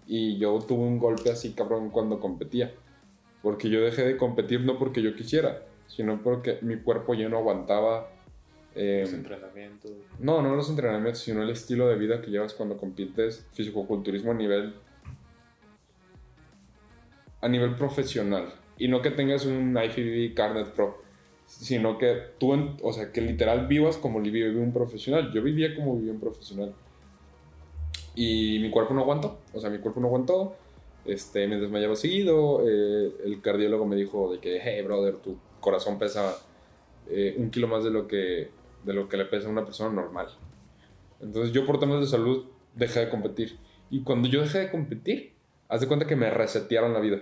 Y 0.06 0.38
yo 0.38 0.58
tuve 0.60 0.82
un 0.82 0.98
golpe 0.98 1.30
así, 1.30 1.54
cabrón, 1.54 1.90
cuando 1.90 2.20
competía. 2.20 2.72
Porque 3.44 3.70
yo 3.70 3.80
dejé 3.80 4.02
de 4.02 4.16
competir 4.16 4.62
no 4.62 4.76
porque 4.76 5.02
yo 5.02 5.14
quisiera, 5.14 5.62
sino 5.86 6.20
porque 6.20 6.58
mi 6.62 6.76
cuerpo 6.78 7.14
ya 7.14 7.28
no 7.28 7.38
aguantaba. 7.38 8.10
los 8.74 9.12
em, 9.12 9.20
entrenamientos. 9.20 9.92
No, 10.18 10.42
no 10.42 10.56
los 10.56 10.68
entrenamientos, 10.68 11.22
sino 11.22 11.42
el 11.42 11.50
estilo 11.50 11.86
de 11.86 11.94
vida 11.94 12.20
que 12.20 12.32
llevas 12.32 12.54
cuando 12.54 12.76
compites 12.76 13.46
fisicoculturismo 13.52 14.32
a 14.32 14.34
nivel. 14.34 14.74
a 17.40 17.48
nivel 17.48 17.76
profesional. 17.76 18.52
Y 18.76 18.88
no 18.88 19.00
que 19.00 19.12
tengas 19.12 19.46
un 19.46 19.78
IFBB 19.78 20.34
Carnet 20.34 20.72
Pro 20.72 21.04
sino 21.46 21.98
que 21.98 22.16
tú, 22.38 22.76
o 22.82 22.92
sea, 22.92 23.12
que 23.12 23.20
literal 23.20 23.66
vivas 23.66 23.96
como 23.96 24.20
vive 24.20 24.58
un 24.58 24.72
profesional. 24.72 25.30
Yo 25.32 25.42
vivía 25.42 25.74
como 25.74 25.96
vivía 25.96 26.12
un 26.12 26.20
profesional. 26.20 26.74
Y 28.14 28.58
mi 28.60 28.70
cuerpo 28.70 28.94
no 28.94 29.02
aguantó, 29.02 29.40
o 29.52 29.60
sea, 29.60 29.70
mi 29.70 29.78
cuerpo 29.78 30.00
no 30.00 30.06
aguantó. 30.06 30.56
Este, 31.04 31.46
me 31.46 31.56
desmayaba 31.56 31.96
seguido. 31.96 32.62
Eh, 32.66 33.12
el 33.24 33.40
cardiólogo 33.40 33.86
me 33.86 33.96
dijo 33.96 34.32
de 34.32 34.38
que, 34.38 34.60
hey, 34.62 34.82
brother, 34.82 35.16
tu 35.16 35.36
corazón 35.60 35.98
pesa 35.98 36.36
eh, 37.08 37.34
un 37.38 37.50
kilo 37.50 37.68
más 37.68 37.84
de 37.84 37.90
lo, 37.90 38.06
que, 38.06 38.50
de 38.84 38.92
lo 38.92 39.08
que 39.08 39.16
le 39.16 39.26
pesa 39.26 39.48
a 39.48 39.50
una 39.50 39.64
persona 39.64 39.90
normal. 39.90 40.28
Entonces 41.20 41.52
yo 41.52 41.66
por 41.66 41.78
temas 41.78 42.00
de 42.00 42.06
salud 42.06 42.44
dejé 42.74 43.00
de 43.00 43.08
competir. 43.08 43.58
Y 43.90 44.02
cuando 44.02 44.28
yo 44.28 44.40
dejé 44.40 44.60
de 44.60 44.70
competir, 44.70 45.32
haz 45.68 45.80
de 45.80 45.88
cuenta 45.88 46.06
que 46.06 46.16
me 46.16 46.30
resetearon 46.30 46.92
la 46.92 47.00
vida. 47.00 47.20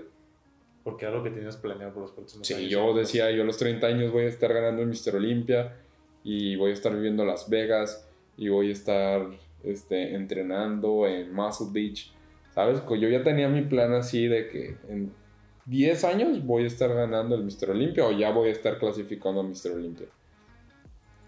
Porque 0.85 1.05
era 1.05 1.15
lo 1.15 1.23
que 1.23 1.31
tenías 1.31 1.57
planeado 1.57 1.93
por 1.93 2.03
los 2.03 2.11
próximos 2.11 2.47
sí, 2.47 2.69
yo 2.69 2.93
decía, 2.93 3.31
yo 3.31 3.43
a 3.43 3.47
los 3.47 3.57
30 3.57 3.87
años 3.87 4.13
voy 4.13 4.25
a 4.25 4.29
estar 4.29 4.53
ganando 4.53 4.83
el 4.83 4.89
Mister 4.89 5.15
Olympia 5.15 5.77
y 6.25 6.57
voy 6.57 6.71
a 6.71 6.75
estar 6.75 6.93
viviendo 6.93 7.23
en 7.23 7.29
Las 7.29 7.49
Vegas 7.49 8.09
y 8.37 8.49
voy 8.49 8.71
a 8.71 8.73
estar 8.73 9.29
este, 9.63 10.15
entrenando 10.15 11.07
en 11.07 11.33
Muscle 11.33 11.69
Beach. 11.71 12.13
¿Sabes? 12.55 12.83
Yo 12.89 13.09
ya 13.09 13.23
tenía 13.23 13.49
mi 13.49 13.63
plan 13.63 13.95
así 13.95 14.27
de 14.27 14.49
que 14.49 14.77
en 14.89 15.13
10 15.67 16.05
años 16.05 16.45
voy 16.45 16.65
a 16.65 16.67
estar 16.67 16.93
ganando 16.93 17.35
el 17.35 17.45
Mister 17.45 17.71
Olympia 17.71 18.05
o 18.07 18.13
ya 18.13 18.31
voy 18.31 18.49
a 18.49 18.53
estar 18.53 18.79
clasificando 18.79 19.41
a 19.41 19.45
Mister 19.45 19.73
Olympia. 19.73 20.07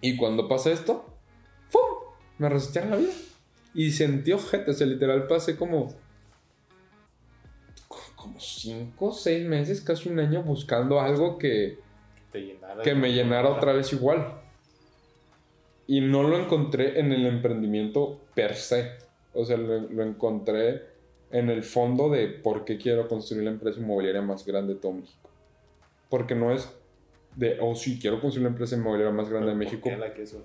Y 0.00 0.16
cuando 0.16 0.48
pasa 0.48 0.70
esto, 0.70 1.06
¡fum! 1.70 1.80
Me 2.38 2.48
resetearon 2.48 2.90
la 2.90 2.96
vida. 2.98 3.12
Y 3.72 3.90
sentí 3.90 4.32
ojete, 4.32 4.70
o 4.70 4.74
sea, 4.74 4.86
literal 4.86 5.26
pasé 5.26 5.56
como 5.56 5.94
como 8.24 8.40
5 8.40 9.04
o 9.04 9.12
6 9.12 9.46
meses, 9.46 9.80
casi 9.82 10.08
un 10.08 10.18
año 10.18 10.42
buscando 10.42 10.98
algo 10.98 11.36
que, 11.36 11.78
que 12.82 12.94
me 12.94 13.12
llenara 13.12 13.50
otra 13.50 13.74
vez 13.74 13.92
igual. 13.92 14.40
Y 15.86 16.00
no 16.00 16.22
lo 16.22 16.38
encontré 16.38 16.98
en 16.98 17.12
el 17.12 17.26
emprendimiento 17.26 18.22
per 18.34 18.54
se. 18.54 18.92
O 19.34 19.44
sea, 19.44 19.58
lo, 19.58 20.02
encontré 20.02 20.93
en 21.34 21.50
el 21.50 21.64
fondo 21.64 22.10
de 22.10 22.28
por 22.28 22.64
qué 22.64 22.78
quiero 22.78 23.08
construir 23.08 23.42
la 23.42 23.50
empresa 23.50 23.80
inmobiliaria 23.80 24.22
más 24.22 24.46
grande 24.46 24.74
de 24.74 24.80
todo 24.80 24.92
México. 24.92 25.28
Porque 26.08 26.36
no 26.36 26.52
es 26.52 26.72
de, 27.34 27.58
oh 27.60 27.74
sí, 27.74 27.98
quiero 28.00 28.20
construir 28.20 28.44
la 28.44 28.50
empresa 28.50 28.76
inmobiliaria 28.76 29.12
más 29.12 29.28
grande 29.28 29.48
de 29.48 29.56
México. 29.56 29.90
La 29.98 30.14
que 30.14 30.22
es 30.22 30.36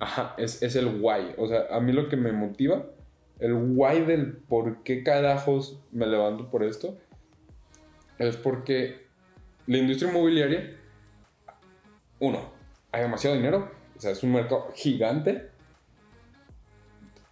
Ajá, 0.00 0.34
es, 0.36 0.60
es 0.64 0.74
el 0.74 1.00
why. 1.00 1.32
O 1.38 1.46
sea, 1.46 1.66
a 1.70 1.78
mí 1.78 1.92
lo 1.92 2.08
que 2.08 2.16
me 2.16 2.32
motiva, 2.32 2.86
el 3.38 3.54
why 3.54 4.00
del 4.00 4.32
por 4.32 4.82
qué 4.82 5.04
carajos 5.04 5.78
me 5.92 6.08
levanto 6.08 6.50
por 6.50 6.64
esto, 6.64 6.98
es 8.18 8.36
porque 8.36 9.06
la 9.68 9.78
industria 9.78 10.10
inmobiliaria, 10.10 10.76
uno, 12.18 12.50
hay 12.90 13.02
demasiado 13.02 13.36
dinero, 13.36 13.70
o 13.96 14.00
sea, 14.00 14.10
es 14.10 14.24
un 14.24 14.32
mercado 14.32 14.72
gigante. 14.74 15.50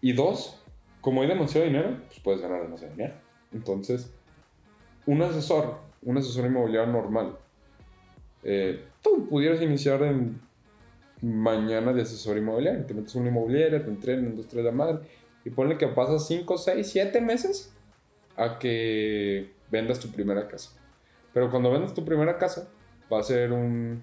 Y 0.01 0.13
dos, 0.13 0.63
como 1.01 1.23
hay 1.23 1.29
demasiado 1.29 1.67
dinero, 1.67 1.97
puedes 2.25 2.41
ganar 2.41 2.63
demasiado 2.63 2.95
dinero. 2.95 3.15
Entonces, 3.53 4.13
un 5.07 5.23
asesor, 5.23 5.77
un 6.03 6.19
asesor 6.19 6.47
inmobiliario 6.47 6.93
normal, 6.93 7.37
eh, 8.43 8.85
tú 9.03 9.29
pudieras 9.29 9.63
iniciar 9.63 10.03
en 10.03 10.41
mañana 11.23 11.93
de 11.93 12.03
asesor 12.03 12.37
inmobiliario. 12.37 12.85
Te 12.85 12.95
metes 12.95 13.15
una 13.15 13.29
inmobiliaria, 13.29 13.85
te 13.85 13.91
entrenan 13.91 14.27
en 14.27 14.37
dos, 14.37 14.49
tres 14.49 14.65
de 14.65 14.73
madre 14.73 14.99
y 15.45 15.51
ponle 15.51 15.79
que 15.79 15.87
pasas 15.89 16.27
5, 16.27 16.59
6, 16.59 16.91
7 16.91 17.21
meses 17.21 17.73
a 18.37 18.59
que 18.59 19.53
vendas 19.71 20.01
tu 20.01 20.11
primera 20.11 20.49
casa. 20.49 20.71
Pero 21.33 21.51
cuando 21.51 21.71
vendas 21.71 21.95
tu 21.95 22.05
primera 22.05 22.39
casa, 22.39 22.69
va 23.13 23.21
a 23.21 23.23
ser 23.23 23.53
un, 23.53 24.03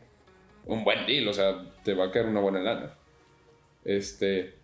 un 0.66 0.84
buen 0.84 1.06
deal, 1.06 1.28
o 1.28 1.34
sea, 1.34 1.66
te 1.84 1.94
va 1.94 2.06
a 2.06 2.12
quedar 2.12 2.28
una 2.28 2.40
buena 2.40 2.60
lana. 2.60 2.94
Este. 3.84 4.61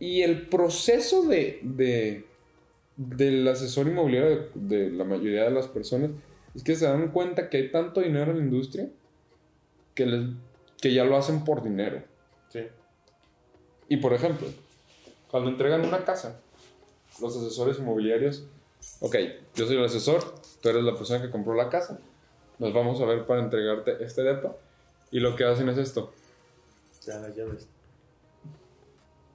Y 0.00 0.22
el 0.22 0.48
proceso 0.48 1.22
de, 1.22 1.60
de 1.62 2.26
del 2.96 3.48
asesor 3.48 3.86
inmobiliario 3.86 4.48
de, 4.54 4.90
la 4.90 5.04
mayoría 5.04 5.44
de 5.44 5.50
las 5.50 5.68
personas 5.68 6.10
es 6.54 6.62
que 6.62 6.76
se 6.76 6.84
dan 6.84 7.12
cuenta 7.12 7.48
que 7.48 7.56
hay 7.56 7.70
tanto 7.70 8.02
dinero 8.02 8.32
en 8.32 8.38
la 8.38 8.44
industria 8.44 8.90
que, 9.94 10.04
les, 10.04 10.28
que 10.82 10.92
ya 10.92 11.04
lo 11.04 11.16
hacen 11.16 11.44
por 11.44 11.62
dinero. 11.62 12.02
Sí. 12.50 12.60
Y 13.88 13.96
por 13.98 14.12
ejemplo, 14.12 14.48
cuando 15.30 15.48
entregan 15.48 15.86
una 15.86 16.04
casa, 16.04 16.42
los 17.22 17.34
asesores 17.36 17.78
inmobiliarios, 17.78 18.44
ok, 19.00 19.16
yo 19.54 19.66
soy 19.66 19.76
el 19.76 19.84
asesor, 19.84 20.22
tú 20.60 20.68
eres 20.68 20.82
la 20.82 20.94
persona 20.94 21.22
que 21.22 21.30
compró 21.30 21.54
la 21.54 21.70
casa, 21.70 22.00
nos 22.58 22.74
vamos 22.74 23.00
a 23.00 23.06
ver 23.06 23.24
para 23.24 23.42
entregarte 23.42 24.04
este 24.04 24.22
depa, 24.22 24.56
y 25.10 25.20
lo 25.20 25.36
que 25.36 25.44
hacen 25.44 25.70
es 25.70 25.78
esto. 25.78 26.12
Ya 27.06 27.18
las 27.18 27.34
llaves. 27.34 27.66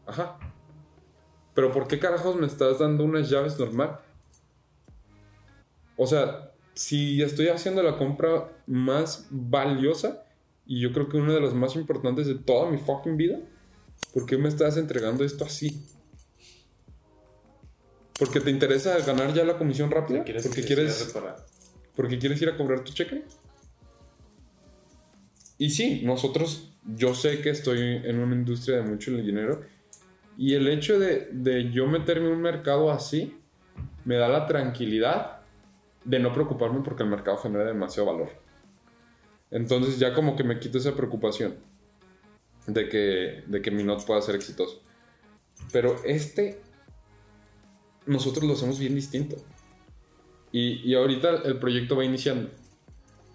Ajá. 0.05 0.37
Pero 1.55 1.71
¿por 1.71 1.87
qué 1.87 1.97
carajos 1.97 2.35
me 2.35 2.45
estás 2.45 2.79
dando 2.79 3.05
unas 3.05 3.29
llaves 3.29 3.57
normal? 3.57 3.99
O 5.95 6.05
sea, 6.05 6.51
si 6.73 7.21
estoy 7.23 7.47
haciendo 7.47 7.81
la 7.81 7.97
compra 7.97 8.51
más 8.67 9.27
valiosa, 9.31 10.25
y 10.67 10.81
yo 10.81 10.91
creo 10.91 11.07
que 11.07 11.17
una 11.17 11.33
de 11.33 11.39
las 11.39 11.53
más 11.53 11.75
importantes 11.77 12.27
de 12.27 12.35
toda 12.35 12.69
mi 12.69 12.77
fucking 12.77 13.15
vida, 13.15 13.39
¿por 14.13 14.25
qué 14.25 14.37
me 14.37 14.49
estás 14.49 14.75
entregando 14.75 15.23
esto 15.23 15.45
así? 15.45 15.81
¿Porque 18.19 18.41
te 18.41 18.51
interesa 18.51 18.97
ganar 19.05 19.33
ya 19.33 19.45
la 19.45 19.57
comisión 19.57 19.89
rápida? 19.89 20.25
¿Porque 20.25 20.63
quieres, 20.63 21.15
porque 21.95 22.19
quieres 22.19 22.41
ir 22.41 22.49
a 22.49 22.57
cobrar 22.57 22.83
tu 22.83 22.91
cheque? 22.91 23.23
Y 25.57 25.69
sí, 25.69 26.01
nosotros, 26.03 26.73
yo 26.83 27.15
sé 27.15 27.39
que 27.39 27.49
estoy 27.49 27.79
en 27.79 28.19
una 28.19 28.35
industria 28.35 28.77
de 28.77 28.83
mucho 28.83 29.11
dinero 29.11 29.61
y 30.37 30.53
el 30.53 30.67
hecho 30.67 30.99
de, 30.99 31.29
de 31.31 31.71
yo 31.71 31.87
meterme 31.87 32.27
en 32.27 32.33
un 32.33 32.41
mercado 32.41 32.91
así 32.91 33.39
me 34.03 34.15
da 34.15 34.27
la 34.27 34.45
tranquilidad 34.45 35.39
de 36.03 36.19
no 36.19 36.33
preocuparme 36.33 36.81
porque 36.81 37.03
el 37.03 37.09
mercado 37.09 37.37
genera 37.37 37.65
demasiado 37.65 38.11
valor. 38.11 38.29
Entonces 39.51 39.99
ya 39.99 40.13
como 40.13 40.35
que 40.35 40.43
me 40.43 40.59
quito 40.59 40.77
esa 40.77 40.95
preocupación 40.95 41.55
de 42.67 42.89
que, 42.89 43.43
de 43.47 43.61
que 43.61 43.71
mi 43.71 43.83
not 43.83 44.05
pueda 44.05 44.21
ser 44.21 44.35
exitoso. 44.35 44.81
Pero 45.71 45.95
este, 46.05 46.61
nosotros 48.05 48.43
lo 48.43 48.53
hacemos 48.53 48.79
bien 48.79 48.95
distinto. 48.95 49.37
Y, 50.51 50.81
y 50.89 50.95
ahorita 50.95 51.41
el 51.45 51.59
proyecto 51.59 51.95
va 51.95 52.05
iniciando. 52.05 52.49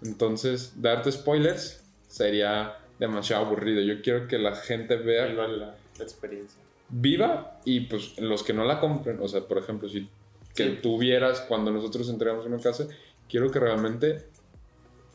Entonces, 0.03 0.73
darte 0.81 1.11
spoilers 1.11 1.83
sería 2.07 2.77
demasiado 2.99 3.45
aburrido. 3.45 3.81
Yo 3.81 4.01
quiero 4.01 4.27
que 4.27 4.37
la 4.37 4.55
gente 4.55 4.95
vea 4.95 5.25
Viva 5.25 5.47
la, 5.47 5.75
experiencia. 5.99 6.60
Viva 6.91 7.59
y 7.65 7.81
pues 7.81 8.19
los 8.19 8.43
que 8.43 8.53
no 8.53 8.65
la 8.65 8.79
compren, 8.79 9.19
o 9.21 9.27
sea, 9.27 9.41
por 9.41 9.57
ejemplo, 9.57 9.89
si 9.89 10.09
que 10.53 10.65
tú 10.71 10.97
vieras 10.97 11.41
cuando 11.47 11.71
nosotros 11.71 12.09
entregamos 12.09 12.45
una 12.45 12.59
casa, 12.59 12.87
quiero 13.29 13.49
que 13.49 13.59
realmente, 13.59 14.25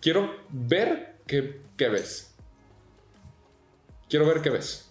quiero 0.01 0.31
ver 0.51 1.17
qué, 1.27 1.61
qué 1.77 1.89
ves 1.89 2.37
quiero 4.09 4.27
ver 4.27 4.43
qué 4.43 4.51
ves. 4.51 4.89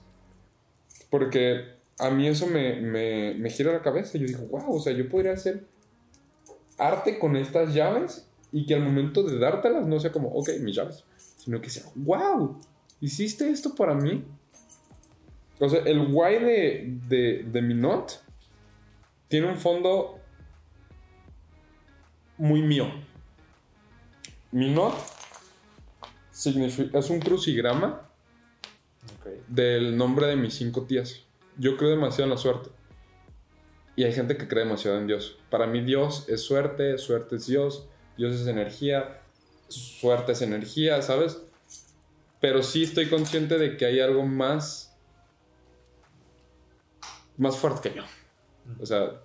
Porque 1.09 1.75
a 1.97 2.09
mí 2.09 2.27
eso 2.27 2.47
me, 2.47 2.81
me, 2.81 3.49
gira 3.49 3.73
la 3.73 3.81
cabeza. 3.81 4.17
Yo 4.17 4.27
digo, 4.27 4.43
wow, 4.49 4.75
o 4.75 4.79
sea, 4.79 4.93
yo 4.93 5.09
podría 5.09 5.33
hacer 5.33 5.63
arte 6.77 7.19
con 7.19 7.37
estas 7.37 7.73
llaves 7.73 8.27
y 8.51 8.65
que 8.65 8.75
al 8.75 8.81
momento 8.81 9.23
de 9.23 9.39
dártelas 9.39 9.87
no 9.87 9.99
sea 9.99 10.11
como, 10.11 10.29
ok, 10.29 10.49
mis 10.61 10.75
llaves, 10.75 11.03
sino 11.37 11.61
que 11.61 11.69
sea, 11.69 11.83
wow, 11.95 12.59
hiciste 13.01 13.49
esto 13.49 13.75
para 13.75 13.93
mí. 13.93 14.23
O 15.59 15.69
sea, 15.69 15.81
el 15.83 16.07
guay 16.07 16.39
de, 16.39 16.99
de, 17.07 17.43
de 17.43 17.61
mi 17.61 17.73
not 17.73 18.11
tiene 19.27 19.47
un 19.47 19.57
fondo 19.57 20.19
muy 22.37 22.61
mío. 22.61 22.91
Mi 24.51 24.69
not 24.69 24.95
es 26.33 27.09
un 27.09 27.19
crucigrama 27.19 28.09
del 29.47 29.97
nombre 29.97 30.27
de 30.27 30.35
mis 30.35 30.55
cinco 30.55 30.83
tías. 30.83 31.21
Yo 31.57 31.77
creo 31.77 31.91
demasiado 31.91 32.25
en 32.25 32.29
la 32.31 32.37
suerte. 32.37 32.69
Y 33.95 34.03
hay 34.03 34.11
gente 34.11 34.35
que 34.35 34.47
cree 34.47 34.65
demasiado 34.65 34.97
en 34.97 35.07
Dios. 35.07 35.37
Para 35.49 35.67
mí 35.67 35.81
Dios 35.81 36.25
es 36.27 36.41
suerte, 36.41 36.97
suerte 36.97 37.37
es 37.37 37.47
Dios, 37.47 37.87
Dios 38.17 38.35
es 38.35 38.47
energía. 38.47 39.21
suerte 39.69 40.33
es 40.33 40.41
energía, 40.41 41.01
¿sabes? 41.01 41.41
Pero 42.41 42.61
sí 42.61 42.83
estoy 42.83 43.07
consciente 43.07 43.57
de 43.57 43.77
que 43.77 43.85
hay 43.85 43.99
algo 43.99 44.23
más, 44.23 44.94
más 47.37 47.57
fuerte 47.57 47.89
que 47.89 47.97
yo. 47.97 48.03
O 48.79 48.85
sea, 48.85 49.21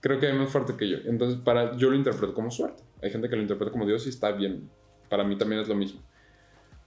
creo 0.00 0.20
que 0.20 0.26
hay 0.26 0.32
más 0.34 0.50
fuerte 0.50 0.76
que 0.76 0.88
yo. 0.88 0.98
Entonces, 1.04 1.38
para, 1.40 1.76
yo 1.76 1.90
lo 1.90 1.96
interpreto 1.96 2.34
como 2.34 2.50
suerte. 2.50 2.82
Hay 3.02 3.10
gente 3.10 3.28
que 3.28 3.36
lo 3.36 3.42
interpreta 3.42 3.72
como 3.72 3.86
Dios 3.86 4.06
y 4.06 4.10
está 4.10 4.32
bien. 4.32 4.68
Para 5.08 5.24
mí 5.24 5.36
también 5.36 5.60
es 5.60 5.68
lo 5.68 5.74
mismo. 5.74 6.02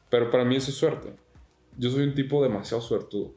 Pero 0.10 0.32
para 0.32 0.46
mí 0.46 0.56
eso 0.56 0.72
es 0.72 0.78
suerte. 0.78 1.14
Yo 1.78 1.90
soy 1.90 2.04
un 2.04 2.16
tipo 2.16 2.42
demasiado 2.44 2.82
suertudo. 2.82 3.34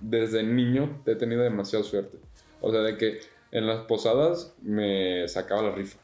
Desde 0.00 0.42
niño 0.42 1.02
he 1.06 1.14
tenido 1.14 1.42
demasiada 1.42 1.84
suerte. 1.84 2.18
O 2.60 2.70
sea, 2.70 2.80
de 2.80 2.96
que 2.96 3.20
en 3.50 3.66
las 3.66 3.80
posadas 3.80 4.54
me 4.62 5.26
sacaba 5.28 5.62
la 5.62 5.72
rifa. 5.72 5.98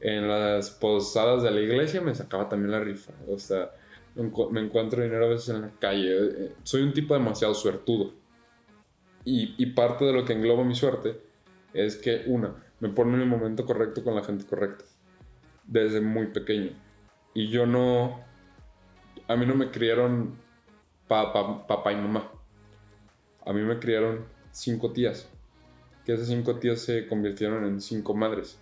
En 0.00 0.28
las 0.28 0.70
posadas 0.70 1.42
de 1.42 1.50
la 1.50 1.60
iglesia 1.60 2.00
me 2.00 2.14
sacaba 2.14 2.48
también 2.48 2.72
la 2.72 2.80
rifa. 2.80 3.12
O 3.28 3.38
sea, 3.38 3.70
me 4.14 4.60
encuentro 4.60 5.02
dinero 5.02 5.26
a 5.26 5.28
veces 5.28 5.50
en 5.50 5.62
la 5.62 5.70
calle. 5.78 6.08
Eh, 6.10 6.52
soy 6.62 6.82
un 6.82 6.92
tipo 6.92 7.14
demasiado 7.14 7.54
suertudo. 7.54 8.19
Y, 9.24 9.66
parte 9.66 10.04
de 10.04 10.12
lo 10.12 10.24
que 10.24 10.32
engloba 10.32 10.64
mi 10.64 10.74
suerte 10.74 11.20
es 11.74 11.96
que, 11.96 12.24
una, 12.26 12.54
me 12.80 12.88
pone 12.88 13.14
en 13.14 13.20
el 13.20 13.28
momento 13.28 13.66
correcto 13.66 14.02
con 14.02 14.14
la 14.14 14.24
gente 14.24 14.46
correcta. 14.46 14.84
Desde 15.66 16.00
muy 16.00 16.28
pequeño. 16.28 16.70
Y 17.34 17.48
yo 17.48 17.66
no. 17.66 18.20
A 19.28 19.36
mí 19.36 19.46
no 19.46 19.54
me 19.54 19.70
criaron 19.70 20.36
papá 21.06 21.92
y 21.92 21.96
mamá. 21.96 22.30
A 23.44 23.52
mí 23.52 23.60
me 23.62 23.78
criaron 23.78 24.24
cinco 24.50 24.92
tías. 24.92 25.28
Que 26.04 26.14
esas 26.14 26.28
cinco 26.28 26.56
tías 26.56 26.80
se 26.80 27.06
convirtieron 27.06 27.64
en 27.66 27.80
cinco 27.80 28.14
madres. 28.14 28.58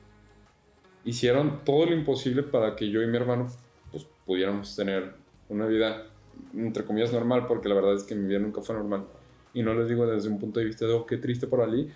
Hicieron 1.05 1.65
todo 1.65 1.87
lo 1.87 1.95
imposible 1.95 2.43
para 2.43 2.77
que 2.77 2.91
yo 2.91 3.01
y 3.01 3.07
mi 3.07 3.17
hermano 3.17 3.47
pues, 3.91 4.07
pudiéramos 4.27 4.75
tener 4.77 5.15
una 5.49 5.67
vida, 5.67 6.07
entre 6.53 6.85
comillas, 6.85 7.13
normal, 7.13 7.47
porque 7.47 7.69
la 7.69 7.77
verdad 7.77 7.95
es 7.95 8.03
que 8.03 8.15
mi 8.15 8.27
vida 8.27 8.41
nunca 8.41 8.61
fue 8.61 8.75
normal. 8.75 9.07
Y 9.55 9.63
no 9.63 9.75
les 9.75 9.89
digo 9.89 10.07
desde 10.07 10.29
un 10.29 10.39
punto 10.39 10.61
de 10.61 10.67
vista 10.67 10.87
de, 10.87 10.93
oh, 10.93 11.07
qué 11.07 11.17
triste 11.17 11.47
por 11.47 11.63
Ali, 11.63 11.91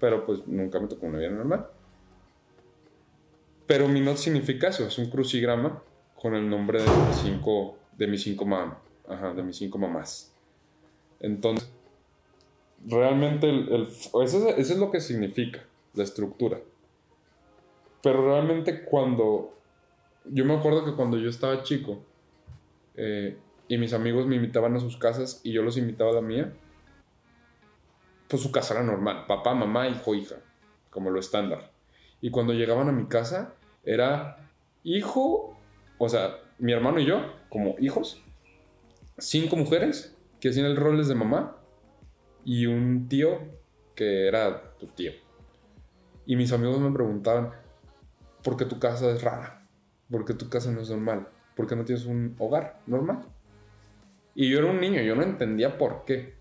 pero 0.00 0.24
pues 0.24 0.46
nunca 0.46 0.80
me 0.80 0.88
tocó 0.88 1.06
una 1.06 1.18
vida 1.18 1.30
normal. 1.30 1.66
Pero 3.66 3.88
mi 3.88 4.00
not 4.00 4.16
significa 4.16 4.68
eso, 4.68 4.86
es 4.86 4.98
un 4.98 5.10
crucigrama 5.10 5.82
con 6.20 6.34
el 6.34 6.48
nombre 6.48 6.82
de 6.82 6.88
mis 6.88 7.16
cinco, 7.16 7.78
de 7.96 8.06
mis 8.06 8.22
cinco, 8.22 8.46
de 9.34 9.42
mis 9.42 9.56
cinco 9.56 9.78
mamás. 9.78 10.34
Entonces, 11.20 11.70
realmente 12.86 13.48
el, 13.48 13.88
eso, 14.22 14.48
es 14.56 14.78
lo 14.78 14.90
que 14.90 15.00
significa 15.00 15.64
la 15.94 16.04
estructura. 16.04 16.60
Pero 18.02 18.26
realmente 18.26 18.84
cuando, 18.84 19.54
yo 20.26 20.44
me 20.44 20.54
acuerdo 20.54 20.84
que 20.84 20.94
cuando 20.94 21.16
yo 21.18 21.30
estaba 21.30 21.62
chico 21.62 22.02
eh, 22.96 23.38
y 23.68 23.78
mis 23.78 23.94
amigos 23.94 24.26
me 24.26 24.36
invitaban 24.36 24.76
a 24.76 24.80
sus 24.80 24.98
casas 24.98 25.40
y 25.42 25.52
yo 25.52 25.62
los 25.62 25.78
invitaba 25.78 26.10
a 26.10 26.14
la 26.14 26.20
mía, 26.20 26.52
pues 28.28 28.42
su 28.42 28.50
casa 28.50 28.74
era 28.74 28.82
normal, 28.82 29.26
papá, 29.26 29.54
mamá, 29.54 29.88
hijo, 29.88 30.14
hija, 30.14 30.36
como 30.90 31.10
lo 31.10 31.20
estándar. 31.20 31.70
Y 32.20 32.30
cuando 32.30 32.52
llegaban 32.52 32.88
a 32.88 32.92
mi 32.92 33.06
casa 33.06 33.54
era 33.84 34.50
hijo, 34.82 35.58
o 35.98 36.08
sea, 36.08 36.38
mi 36.58 36.72
hermano 36.72 37.00
y 37.00 37.06
yo, 37.06 37.20
como 37.48 37.76
hijos, 37.78 38.22
cinco 39.18 39.56
mujeres 39.56 40.16
que 40.40 40.48
hacían 40.48 40.66
el 40.66 40.76
roles 40.76 41.08
de 41.08 41.14
mamá 41.14 41.56
y 42.44 42.66
un 42.66 43.08
tío 43.08 43.40
que 43.94 44.26
era 44.28 44.74
tu 44.78 44.86
tío. 44.86 45.12
Y 46.26 46.36
mis 46.36 46.52
amigos 46.52 46.80
me 46.80 46.92
preguntaban, 46.92 47.50
¿por 48.42 48.56
qué 48.56 48.64
tu 48.64 48.78
casa 48.78 49.10
es 49.10 49.22
rara? 49.22 49.66
¿Por 50.10 50.24
qué 50.24 50.34
tu 50.34 50.48
casa 50.48 50.70
no 50.70 50.80
es 50.80 50.90
normal? 50.90 51.28
¿Por 51.54 51.66
qué 51.66 51.76
no 51.76 51.84
tienes 51.84 52.06
un 52.06 52.34
hogar 52.38 52.80
normal? 52.86 53.24
Y 54.34 54.50
yo 54.50 54.58
era 54.58 54.70
un 54.70 54.80
niño, 54.80 55.02
yo 55.02 55.14
no 55.14 55.22
entendía 55.22 55.78
por 55.78 56.04
qué. 56.04 56.34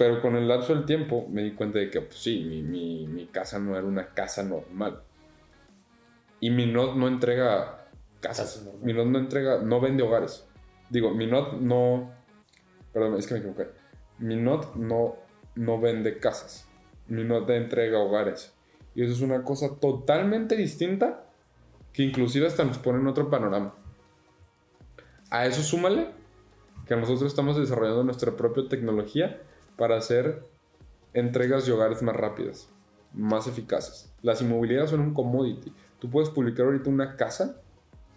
Pero 0.00 0.22
con 0.22 0.34
el 0.34 0.48
lapso 0.48 0.74
del 0.74 0.86
tiempo 0.86 1.26
me 1.28 1.42
di 1.42 1.52
cuenta 1.52 1.78
de 1.78 1.90
que, 1.90 2.00
pues 2.00 2.16
sí, 2.16 2.40
mi, 2.42 3.06
mi, 3.06 3.26
casa 3.26 3.58
no 3.58 3.76
era 3.76 3.86
una 3.86 4.14
casa 4.14 4.42
normal. 4.42 5.02
Y 6.40 6.48
mi 6.48 6.64
not 6.64 6.96
no 6.96 7.06
entrega 7.06 7.84
casas. 8.22 8.66
mi 8.80 8.94
not 8.94 9.08
no 9.08 9.18
entrega, 9.18 9.58
no 9.58 9.78
vende 9.78 10.02
hogares. 10.02 10.48
Digo, 10.88 11.10
mi 11.10 11.26
not 11.26 11.60
no. 11.60 12.14
Perdón, 12.94 13.18
es 13.18 13.26
que 13.26 13.34
me 13.34 13.40
equivoqué. 13.40 13.68
Mi 14.20 14.36
not 14.36 14.74
no, 14.74 15.16
no 15.54 15.78
vende 15.78 16.18
casas. 16.18 16.66
Mi 17.06 17.22
not 17.22 17.50
entrega 17.50 17.98
hogares. 17.98 18.54
Y 18.94 19.02
eso 19.04 19.12
es 19.12 19.20
una 19.20 19.44
cosa 19.44 19.76
totalmente 19.78 20.56
distinta 20.56 21.26
que 21.92 22.04
inclusive 22.04 22.46
hasta 22.46 22.64
nos 22.64 22.78
pone 22.78 23.00
en 23.00 23.06
otro 23.06 23.28
panorama. 23.28 23.74
A 25.28 25.44
eso 25.44 25.60
súmale 25.60 26.08
que 26.86 26.96
nosotros 26.96 27.30
estamos 27.30 27.58
desarrollando 27.58 28.04
nuestra 28.04 28.34
propia 28.34 28.66
tecnología 28.66 29.42
para 29.80 29.96
hacer 29.96 30.42
entregas 31.14 31.64
de 31.64 31.72
hogares 31.72 32.02
más 32.02 32.14
rápidas, 32.14 32.68
más 33.14 33.46
eficaces. 33.46 34.12
Las 34.20 34.42
inmobiliarias 34.42 34.90
son 34.90 35.00
un 35.00 35.14
commodity. 35.14 35.72
Tú 35.98 36.10
puedes 36.10 36.28
publicar 36.28 36.66
ahorita 36.66 36.90
una 36.90 37.16
casa 37.16 37.62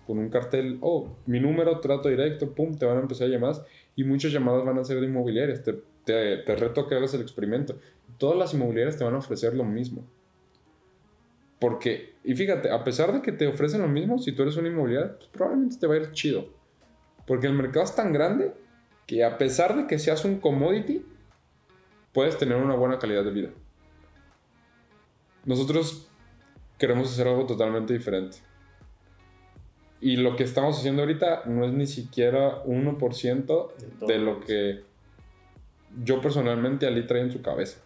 con 0.05 0.19
un 0.19 0.27
cartel, 0.27 0.77
oh, 0.81 1.15
mi 1.25 1.39
número, 1.39 1.79
trato 1.79 2.09
directo, 2.09 2.53
pum, 2.53 2.75
te 2.75 2.85
van 2.85 2.97
a 2.97 2.99
empezar 2.99 3.27
a 3.27 3.29
llamar 3.29 3.55
y 3.95 4.03
muchas 4.03 4.33
llamadas 4.33 4.65
van 4.65 4.77
a 4.77 4.83
ser 4.83 4.99
de 4.99 5.05
inmobiliarias. 5.05 5.63
Te, 5.63 5.71
te, 6.03 6.53
reto 6.53 6.81
a 6.81 6.89
que 6.89 6.95
hagas 6.95 7.13
el 7.13 7.21
experimento. 7.21 7.79
Todas 8.17 8.37
las 8.37 8.53
inmobiliarias 8.53 8.97
te 8.97 9.05
van 9.05 9.13
a 9.13 9.19
ofrecer 9.19 9.53
lo 9.53 9.63
mismo. 9.63 10.05
Porque, 11.59 12.15
y 12.25 12.35
fíjate, 12.35 12.71
a 12.71 12.83
pesar 12.83 13.13
de 13.13 13.21
que 13.21 13.31
te 13.31 13.47
ofrecen 13.47 13.79
lo 13.79 13.87
mismo, 13.87 14.19
si 14.19 14.33
tú 14.33 14.41
eres 14.41 14.57
una 14.57 14.67
inmobiliaria, 14.67 15.15
pues 15.15 15.29
probablemente 15.29 15.77
te 15.79 15.87
va 15.87 15.93
a 15.93 15.97
ir 15.99 16.11
chido. 16.11 16.49
Porque 17.25 17.47
el 17.47 17.53
mercado 17.53 17.85
es 17.85 17.95
tan 17.95 18.11
grande 18.11 18.51
que 19.07 19.23
a 19.23 19.37
pesar 19.37 19.77
de 19.77 19.87
que 19.87 19.97
seas 19.97 20.25
un 20.25 20.41
commodity, 20.41 21.05
puedes 22.13 22.37
tener 22.37 22.57
una 22.57 22.75
buena 22.75 22.99
calidad 22.99 23.23
de 23.23 23.31
vida. 23.31 23.49
Nosotros 25.45 26.07
queremos 26.77 27.11
hacer 27.11 27.27
algo 27.27 27.45
totalmente 27.45 27.93
diferente. 27.93 28.37
Y 29.99 30.17
lo 30.17 30.35
que 30.35 30.43
estamos 30.43 30.77
haciendo 30.77 31.01
ahorita 31.01 31.43
no 31.45 31.65
es 31.65 31.73
ni 31.73 31.87
siquiera 31.87 32.63
1% 32.65 33.71
de, 33.77 34.13
de 34.13 34.19
lo 34.19 34.41
que 34.41 34.83
yo 36.03 36.21
personalmente 36.21 36.87
Ali 36.87 37.05
trae 37.05 37.21
en 37.21 37.31
su 37.31 37.41
cabeza. 37.41 37.79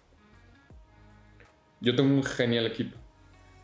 Yo 1.80 1.96
tengo 1.96 2.14
un 2.14 2.24
genial 2.24 2.66
equipo, 2.66 2.98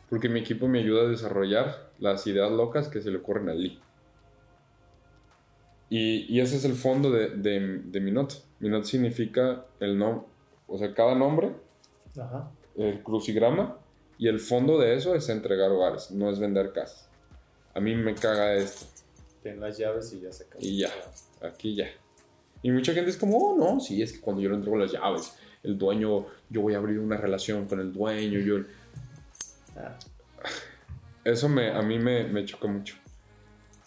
porque 0.09 0.29
mi 0.29 0.39
equipo 0.41 0.67
me 0.67 0.79
ayuda 0.79 1.03
a 1.03 1.07
desarrollar 1.07 1.91
las 1.99 2.27
ideas 2.27 2.51
locas 2.51 2.87
que 2.87 3.01
se 3.01 3.09
le 3.09 3.17
ocurren 3.17 3.49
a 3.49 3.53
Ali. 3.53 3.79
Y, 5.89 6.39
ese 6.39 6.55
es 6.57 6.65
el 6.65 6.73
fondo 6.73 7.11
de, 7.11 7.29
de, 7.29 7.99
mi 7.99 8.11
not. 8.11 8.33
Mi 8.59 8.67
not 8.67 8.83
significa 8.83 9.65
el 9.79 9.97
no, 9.97 10.27
o 10.73 10.77
sea, 10.79 10.91
cada 10.91 11.13
nombre, 11.13 11.51
el 12.75 13.03
crucigrama, 13.03 13.77
y 14.17 14.27
el 14.27 14.39
fondo 14.39 14.79
de 14.79 14.95
eso 14.95 15.13
es 15.13 15.29
entregar 15.29 15.69
hogares, 15.69 16.09
no 16.09 16.31
es 16.31 16.39
vender 16.39 16.73
casas. 16.73 17.07
A 17.75 17.79
mí 17.79 17.95
me 17.95 18.15
caga 18.15 18.55
esto. 18.55 18.87
Ten 19.43 19.59
las 19.59 19.77
llaves 19.77 20.11
y 20.13 20.21
ya 20.21 20.31
se 20.31 20.45
acabó. 20.45 20.65
Y 20.65 20.79
ya, 20.79 20.89
aquí 21.43 21.75
ya. 21.75 21.85
Y 22.63 22.71
mucha 22.71 22.91
gente 22.91 23.11
es 23.11 23.17
como, 23.17 23.37
oh, 23.37 23.55
no, 23.55 23.79
sí, 23.79 24.01
es 24.01 24.13
que 24.13 24.19
cuando 24.19 24.41
yo 24.41 24.49
le 24.49 24.55
entrego 24.55 24.75
las 24.75 24.91
llaves, 24.91 25.35
el 25.61 25.77
dueño, 25.77 26.25
yo 26.49 26.61
voy 26.61 26.73
a 26.73 26.77
abrir 26.77 26.97
una 26.97 27.17
relación 27.17 27.67
con 27.67 27.79
el 27.79 27.93
dueño, 27.93 28.39
yo... 28.39 28.65
Ah. 29.75 29.95
Eso 31.23 31.49
me, 31.49 31.69
a 31.69 31.83
mí 31.83 31.99
me, 31.99 32.23
me 32.23 32.45
choca 32.45 32.67
mucho. 32.67 32.95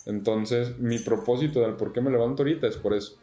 Entonces, 0.05 0.79
mi 0.79 1.01
propósito 1.01 1.63
del 1.63 1.75
por 1.75 1.93
qué 1.93 2.01
me 2.01 2.13
levanto 2.13 2.45
ahorita 2.45 2.69
es 2.69 2.77
por 2.77 2.95
eso. 2.95 3.19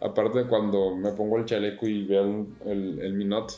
Aparte 0.00 0.44
cuando 0.44 0.94
me 0.94 1.10
pongo 1.12 1.38
el 1.38 1.46
chaleco 1.46 1.86
y 1.86 2.04
veo 2.04 2.46
el, 2.66 3.00
el, 3.00 3.14
minot, 3.14 3.50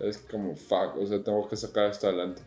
es 0.00 0.18
como 0.18 0.56
fuck, 0.56 0.96
o 0.96 1.06
sea, 1.06 1.22
tengo 1.22 1.46
que 1.46 1.56
sacar 1.56 1.90
esto 1.90 2.08
adelante. 2.08 2.42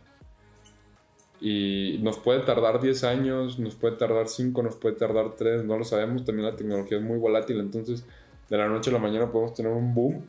Y 1.40 2.00
nos 2.02 2.18
puede 2.18 2.40
tardar 2.40 2.80
10 2.80 3.04
años, 3.04 3.60
nos 3.60 3.76
puede 3.76 3.96
tardar 3.96 4.26
5, 4.26 4.60
nos 4.60 4.74
puede 4.74 4.96
tardar 4.96 5.36
3, 5.36 5.64
no 5.64 5.78
lo 5.78 5.84
sabemos. 5.84 6.24
También 6.24 6.48
la 6.48 6.56
tecnología 6.56 6.98
es 6.98 7.04
muy 7.04 7.16
volátil, 7.16 7.60
entonces 7.60 8.04
de 8.48 8.58
la 8.58 8.68
noche 8.68 8.90
a 8.90 8.94
la 8.94 8.98
mañana 8.98 9.30
podemos 9.30 9.54
tener 9.54 9.70
un 9.70 9.94
boom. 9.94 10.26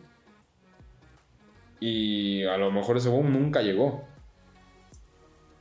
Y 1.79 2.43
a 2.43 2.57
lo 2.57 2.69
mejor 2.71 2.97
ese 2.97 3.09
boom 3.09 3.33
nunca 3.33 3.63
llegó. 3.63 4.03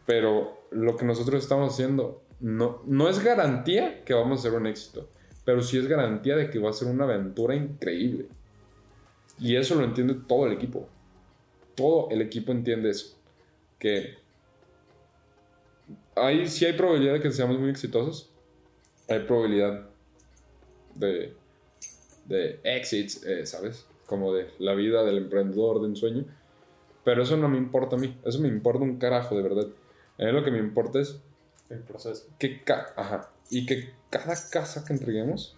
Pero 0.04 0.66
lo 0.70 0.98
que 0.98 1.06
nosotros 1.06 1.42
estamos 1.42 1.72
haciendo 1.72 2.22
no, 2.40 2.82
no 2.84 3.08
es 3.08 3.24
garantía 3.24 4.04
que 4.04 4.12
vamos 4.12 4.40
a 4.40 4.42
ser 4.42 4.52
un 4.52 4.66
éxito 4.66 5.08
pero 5.48 5.62
sí 5.62 5.78
es 5.78 5.86
garantía 5.86 6.36
de 6.36 6.50
que 6.50 6.58
va 6.58 6.68
a 6.68 6.74
ser 6.74 6.88
una 6.88 7.04
aventura 7.04 7.54
increíble. 7.54 8.26
Y 9.38 9.56
eso 9.56 9.76
lo 9.76 9.84
entiende 9.84 10.14
todo 10.28 10.46
el 10.46 10.52
equipo. 10.52 10.86
Todo 11.74 12.10
el 12.10 12.20
equipo 12.20 12.52
entiende 12.52 12.90
eso. 12.90 13.16
Que 13.78 14.18
hay, 16.14 16.46
sí 16.48 16.66
hay 16.66 16.74
probabilidad 16.74 17.14
de 17.14 17.20
que 17.20 17.30
seamos 17.30 17.58
muy 17.58 17.70
exitosos. 17.70 18.30
Hay 19.08 19.20
probabilidad 19.20 19.88
de, 20.94 21.32
de 22.26 22.60
exits, 22.64 23.24
eh, 23.24 23.46
¿sabes? 23.46 23.86
Como 24.04 24.34
de 24.34 24.50
la 24.58 24.74
vida 24.74 25.02
del 25.02 25.16
emprendedor, 25.16 25.80
de 25.80 25.88
ensueño. 25.88 26.26
Pero 27.04 27.22
eso 27.22 27.38
no 27.38 27.48
me 27.48 27.56
importa 27.56 27.96
a 27.96 27.98
mí. 27.98 28.14
Eso 28.22 28.38
me 28.38 28.48
importa 28.48 28.84
un 28.84 28.98
carajo, 28.98 29.34
de 29.34 29.42
verdad. 29.44 29.68
A 30.18 30.24
mí 30.24 30.30
lo 30.30 30.44
que 30.44 30.50
me 30.50 30.58
importa 30.58 31.00
es 31.00 31.18
el 31.70 31.78
proceso. 31.78 32.26
Que 32.38 32.60
Ajá. 32.96 33.30
Y 33.50 33.66
que 33.66 33.90
cada 34.10 34.34
casa 34.50 34.84
que 34.84 34.92
entreguemos 34.92 35.56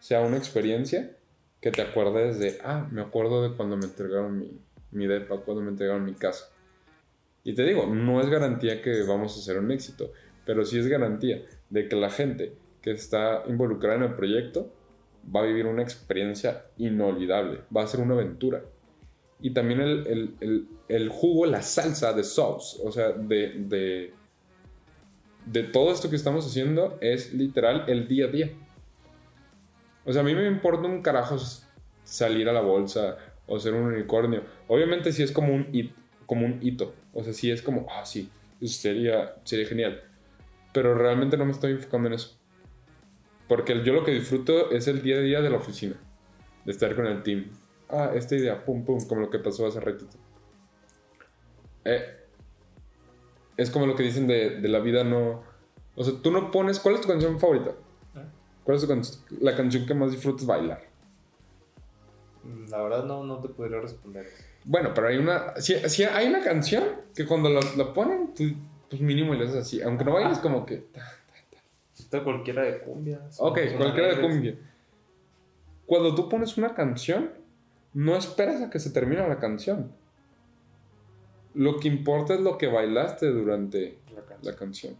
sea 0.00 0.20
una 0.20 0.36
experiencia 0.36 1.16
que 1.60 1.70
te 1.70 1.82
acuerdes 1.82 2.38
de, 2.38 2.58
ah, 2.62 2.88
me 2.90 3.02
acuerdo 3.02 3.48
de 3.48 3.56
cuando 3.56 3.76
me 3.76 3.86
entregaron 3.86 4.38
mi, 4.38 4.60
mi 4.90 5.06
depa, 5.06 5.38
cuando 5.38 5.62
me 5.62 5.70
entregaron 5.70 6.04
mi 6.04 6.14
casa. 6.14 6.50
Y 7.42 7.54
te 7.54 7.62
digo, 7.64 7.86
no 7.86 8.20
es 8.20 8.28
garantía 8.28 8.82
que 8.82 9.02
vamos 9.02 9.36
a 9.36 9.40
hacer 9.40 9.58
un 9.58 9.70
éxito, 9.70 10.12
pero 10.46 10.64
sí 10.64 10.78
es 10.78 10.86
garantía 10.86 11.44
de 11.70 11.88
que 11.88 11.96
la 11.96 12.10
gente 12.10 12.54
que 12.80 12.92
está 12.92 13.44
involucrada 13.46 13.96
en 13.96 14.02
el 14.04 14.14
proyecto 14.14 14.72
va 15.34 15.40
a 15.40 15.46
vivir 15.46 15.66
una 15.66 15.82
experiencia 15.82 16.64
inolvidable, 16.76 17.60
va 17.74 17.82
a 17.82 17.86
ser 17.86 18.00
una 18.00 18.14
aventura. 18.14 18.62
Y 19.40 19.52
también 19.52 19.80
el, 19.80 20.36
el, 20.40 20.68
el, 20.88 21.08
jugo, 21.08 21.46
la 21.46 21.62
salsa 21.62 22.12
de 22.12 22.24
sauce, 22.24 22.78
o 22.82 22.92
sea, 22.92 23.12
de, 23.12 24.12
de 25.46 25.62
todo 25.62 25.92
esto 25.92 26.10
que 26.10 26.16
estamos 26.16 26.46
haciendo 26.46 26.98
es 27.00 27.32
literal 27.34 27.84
el 27.88 28.08
día 28.08 28.26
a 28.26 28.28
día. 28.28 28.50
O 30.04 30.12
sea, 30.12 30.22
a 30.22 30.24
mí 30.24 30.34
me 30.34 30.46
importa 30.46 30.86
un 30.86 31.02
carajo 31.02 31.36
salir 32.04 32.48
a 32.48 32.52
la 32.52 32.60
bolsa 32.60 33.16
o 33.46 33.58
ser 33.58 33.74
un 33.74 33.84
unicornio. 33.84 34.42
Obviamente 34.68 35.12
sí 35.12 35.22
es 35.22 35.32
como 35.32 35.54
un, 35.54 35.92
como 36.26 36.46
un 36.46 36.58
hito. 36.62 36.94
O 37.12 37.22
sea, 37.22 37.32
sí 37.32 37.50
es 37.50 37.62
como, 37.62 37.86
ah, 37.90 38.04
sí, 38.04 38.30
sería, 38.62 39.36
sería 39.44 39.66
genial. 39.66 40.02
Pero 40.72 40.94
realmente 40.94 41.36
no 41.36 41.44
me 41.44 41.52
estoy 41.52 41.72
enfocando 41.72 42.08
en 42.08 42.14
eso. 42.14 42.36
Porque 43.48 43.82
yo 43.84 43.92
lo 43.92 44.04
que 44.04 44.12
disfruto 44.12 44.70
es 44.70 44.88
el 44.88 45.02
día 45.02 45.16
a 45.16 45.20
día 45.20 45.40
de 45.40 45.50
la 45.50 45.56
oficina. 45.56 45.96
De 46.64 46.72
estar 46.72 46.94
con 46.96 47.06
el 47.06 47.22
team. 47.22 47.50
Ah, 47.88 48.10
esta 48.14 48.34
idea, 48.34 48.64
pum, 48.64 48.84
pum, 48.84 48.98
como 49.06 49.20
lo 49.20 49.30
que 49.30 49.38
pasó 49.38 49.66
hace 49.66 49.80
ratito. 49.80 50.16
Eh, 51.84 52.23
es 53.56 53.70
como 53.70 53.86
lo 53.86 53.94
que 53.94 54.02
dicen 54.02 54.26
de, 54.26 54.60
de, 54.60 54.68
la 54.68 54.80
vida 54.80 55.04
no... 55.04 55.42
O 55.94 56.04
sea, 56.04 56.14
tú 56.22 56.30
no 56.30 56.50
pones... 56.50 56.80
¿Cuál 56.80 56.96
es 56.96 57.00
tu 57.00 57.08
canción 57.08 57.38
favorita? 57.38 57.70
¿Eh? 57.70 58.24
¿Cuál 58.64 58.76
es 58.76 59.22
la 59.40 59.56
canción 59.56 59.86
que 59.86 59.94
más 59.94 60.10
disfrutas 60.10 60.46
bailar? 60.46 60.82
Mm, 62.42 62.68
la 62.70 62.82
verdad 62.82 63.04
no, 63.04 63.24
no 63.24 63.38
te 63.38 63.48
podría 63.48 63.80
responder. 63.80 64.26
Bueno, 64.64 64.92
pero 64.94 65.08
hay 65.08 65.18
una... 65.18 65.54
Si, 65.60 65.74
si 65.88 66.04
hay 66.04 66.26
una 66.26 66.42
canción 66.42 66.84
que 67.14 67.26
cuando 67.26 67.48
la, 67.48 67.60
la 67.76 67.92
ponen, 67.92 68.32
pues 68.34 69.00
mínimo 69.00 69.34
le 69.34 69.44
haces 69.44 69.56
así. 69.56 69.82
Aunque 69.82 70.04
no 70.04 70.12
bailes, 70.12 70.38
como 70.38 70.66
que... 70.66 70.84
Está 71.96 72.24
cualquiera 72.24 72.62
de 72.62 72.80
cumbia. 72.80 73.20
Ok, 73.38 73.58
cualquiera 73.76 74.14
de 74.14 74.20
cumbia. 74.20 74.54
Cuando 75.86 76.14
tú 76.14 76.28
pones 76.28 76.56
una 76.56 76.74
canción, 76.74 77.30
no 77.92 78.16
esperas 78.16 78.62
a 78.62 78.70
que 78.70 78.78
se 78.78 78.90
termine 78.90 79.26
la 79.28 79.38
canción. 79.38 79.92
Lo 81.54 81.78
que 81.78 81.88
importa 81.88 82.34
es 82.34 82.40
lo 82.40 82.58
que 82.58 82.66
bailaste 82.66 83.26
durante 83.26 83.98
la 84.42 84.54
canción. 84.56 84.96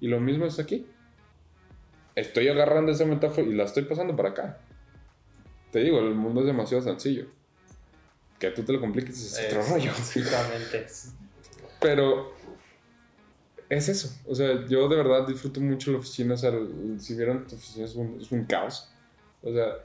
Y 0.00 0.08
lo 0.08 0.20
mismo 0.20 0.46
es 0.46 0.58
aquí. 0.58 0.86
Estoy 2.14 2.48
agarrando 2.48 2.92
esa 2.92 3.04
metáfora 3.04 3.46
y 3.46 3.54
la 3.54 3.64
estoy 3.64 3.84
pasando 3.84 4.16
para 4.16 4.30
acá. 4.30 4.58
Te 5.70 5.80
digo, 5.80 6.00
el 6.00 6.14
mundo 6.14 6.40
es 6.40 6.46
demasiado 6.46 6.82
sencillo. 6.82 7.26
Que 8.38 8.50
tú 8.50 8.62
te 8.62 8.72
lo 8.72 8.80
compliques 8.80 9.20
es 9.20 9.46
otro 9.46 9.62
rollo. 9.62 9.90
Exactamente. 9.90 10.86
Pero 11.80 12.32
es 13.68 13.88
eso. 13.88 14.10
O 14.26 14.34
sea, 14.34 14.66
yo 14.66 14.88
de 14.88 14.96
verdad 14.96 15.26
disfruto 15.26 15.60
mucho 15.60 15.92
la 15.92 15.98
oficina. 15.98 16.34
O 16.34 16.36
sea, 16.36 16.52
si 16.98 17.14
vieron, 17.14 17.46
tu 17.46 17.54
oficina 17.54 17.84
es 17.84 17.94
un, 17.94 18.18
es 18.20 18.32
un 18.32 18.44
caos. 18.44 18.90
O 19.42 19.52
sea, 19.52 19.76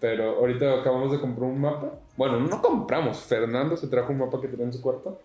pero 0.00 0.38
ahorita 0.38 0.80
acabamos 0.80 1.12
de 1.12 1.20
comprar 1.20 1.48
un 1.48 1.60
mapa. 1.60 1.92
Bueno, 2.16 2.40
no 2.40 2.60
compramos. 2.60 3.18
Fernando 3.18 3.76
se 3.76 3.86
trajo 3.86 4.12
un 4.12 4.18
mapa 4.18 4.40
que 4.40 4.48
tenía 4.48 4.66
en 4.66 4.72
su 4.72 4.80
cuarto. 4.80 5.20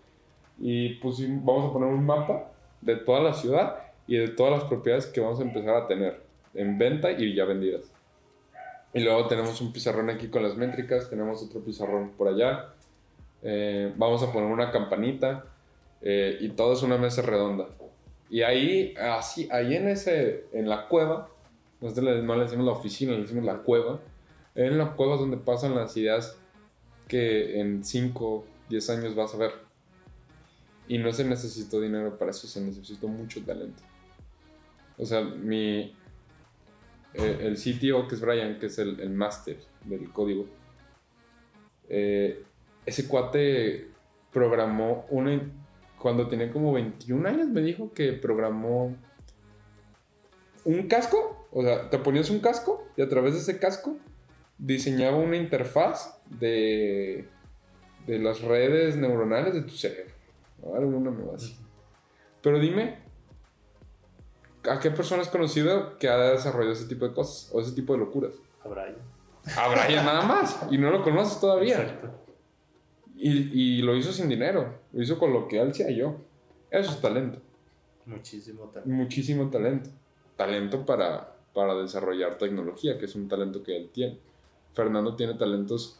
Y 0.58 0.94
pues 0.96 1.16
vamos 1.44 1.70
a 1.70 1.72
poner 1.72 1.88
un 1.88 2.04
mapa 2.04 2.50
de 2.80 2.96
toda 2.96 3.20
la 3.20 3.32
ciudad 3.32 3.76
y 4.06 4.16
de 4.16 4.28
todas 4.28 4.52
las 4.52 4.64
propiedades 4.64 5.06
que 5.06 5.20
vamos 5.20 5.40
a 5.40 5.42
empezar 5.42 5.74
a 5.74 5.86
tener 5.86 6.22
en 6.54 6.78
venta 6.78 7.10
y 7.10 7.34
ya 7.34 7.44
vendidas. 7.44 7.92
Y 8.94 9.00
luego 9.00 9.26
tenemos 9.26 9.60
un 9.60 9.72
pizarrón 9.72 10.08
aquí 10.08 10.28
con 10.28 10.42
las 10.42 10.56
métricas, 10.56 11.10
tenemos 11.10 11.42
otro 11.42 11.60
pizarrón 11.60 12.12
por 12.16 12.28
allá. 12.28 12.72
Eh, 13.42 13.92
vamos 13.96 14.22
a 14.22 14.32
poner 14.32 14.50
una 14.50 14.70
campanita 14.70 15.44
eh, 16.00 16.38
y 16.40 16.48
todo 16.50 16.72
es 16.72 16.82
una 16.82 16.96
mesa 16.96 17.22
redonda. 17.22 17.68
Y 18.30 18.42
ahí, 18.42 18.94
así, 18.98 19.48
ahí 19.52 19.76
en 19.76 19.88
ese, 19.88 20.46
en 20.52 20.68
la 20.68 20.88
cueva, 20.88 21.28
nosotros 21.80 22.24
no 22.24 22.36
le 22.36 22.44
decimos 22.44 22.64
la 22.64 22.72
oficina, 22.72 23.12
le 23.12 23.22
decimos 23.22 23.44
la 23.44 23.58
cueva. 23.58 24.00
En 24.54 24.78
la 24.78 24.92
cueva 24.92 25.14
es 25.14 25.20
donde 25.20 25.36
pasan 25.36 25.74
las 25.74 25.96
ideas 25.96 26.38
que 27.06 27.60
en 27.60 27.84
5, 27.84 28.44
10 28.70 28.90
años 28.90 29.14
vas 29.14 29.34
a 29.34 29.38
ver. 29.38 29.65
Y 30.88 30.98
no 30.98 31.12
se 31.12 31.24
necesitó 31.24 31.80
dinero 31.80 32.16
para 32.16 32.30
eso, 32.30 32.46
se 32.46 32.60
necesitó 32.60 33.08
mucho 33.08 33.42
talento. 33.44 33.82
O 34.98 35.04
sea, 35.04 35.22
mi, 35.22 35.94
eh, 37.14 37.38
el 37.40 37.56
CTO, 37.56 38.08
que 38.08 38.14
es 38.14 38.20
Brian, 38.20 38.58
que 38.58 38.66
es 38.66 38.78
el, 38.78 39.00
el 39.00 39.10
máster 39.10 39.58
del 39.84 40.10
código, 40.12 40.46
eh, 41.88 42.44
ese 42.84 43.08
cuate 43.08 43.88
programó 44.32 45.06
una... 45.10 45.40
Cuando 45.98 46.28
tenía 46.28 46.52
como 46.52 46.72
21 46.72 47.26
años 47.26 47.48
me 47.48 47.62
dijo 47.62 47.92
que 47.92 48.12
programó 48.12 48.94
un 50.64 50.88
casco, 50.88 51.48
o 51.50 51.62
sea, 51.62 51.88
te 51.88 51.98
ponías 51.98 52.28
un 52.28 52.40
casco 52.40 52.86
y 52.96 53.02
a 53.02 53.08
través 53.08 53.32
de 53.32 53.40
ese 53.40 53.58
casco 53.58 53.96
diseñaba 54.58 55.16
una 55.16 55.36
interfaz 55.36 56.20
de, 56.28 57.28
de 58.06 58.18
las 58.18 58.42
redes 58.42 58.96
neuronales 58.96 59.54
de 59.54 59.62
tu 59.62 59.70
cerebro. 59.70 60.15
Alguna 60.74 61.10
me 61.10 61.34
así. 61.34 61.56
Pero 62.42 62.58
dime, 62.58 62.98
¿a 64.64 64.78
qué 64.78 64.90
persona 64.90 65.22
has 65.22 65.28
conocido 65.28 65.98
que 65.98 66.08
ha 66.08 66.16
desarrollado 66.32 66.72
ese 66.72 66.86
tipo 66.86 67.06
de 67.06 67.14
cosas 67.14 67.50
o 67.52 67.60
ese 67.60 67.72
tipo 67.72 67.92
de 67.92 68.00
locuras? 68.00 68.34
A 68.64 68.68
Brian. 68.68 68.96
A 69.56 69.68
Brian 69.68 70.04
nada 70.04 70.22
más. 70.22 70.66
Y 70.70 70.78
no 70.78 70.90
lo 70.90 71.02
conoces 71.02 71.40
todavía. 71.40 71.82
Exacto. 71.82 72.10
Y, 73.16 73.78
y, 73.78 73.82
lo 73.82 73.96
hizo 73.96 74.12
sin 74.12 74.28
dinero. 74.28 74.80
Lo 74.92 75.02
hizo 75.02 75.18
con 75.18 75.32
lo 75.32 75.48
que 75.48 75.58
él 75.60 75.70
hacía 75.70 75.90
yo. 75.90 76.16
Eso 76.70 76.90
es 76.90 77.00
talento. 77.00 77.40
Muchísimo 78.04 78.64
talento. 78.64 78.94
Muchísimo 78.94 79.50
talento. 79.50 79.90
Talento 80.36 80.84
para, 80.84 81.34
para 81.54 81.74
desarrollar 81.74 82.36
tecnología, 82.36 82.98
que 82.98 83.06
es 83.06 83.14
un 83.14 83.26
talento 83.28 83.62
que 83.62 83.76
él 83.76 83.90
tiene. 83.90 84.18
Fernando 84.74 85.16
tiene 85.16 85.34
talentos 85.34 85.98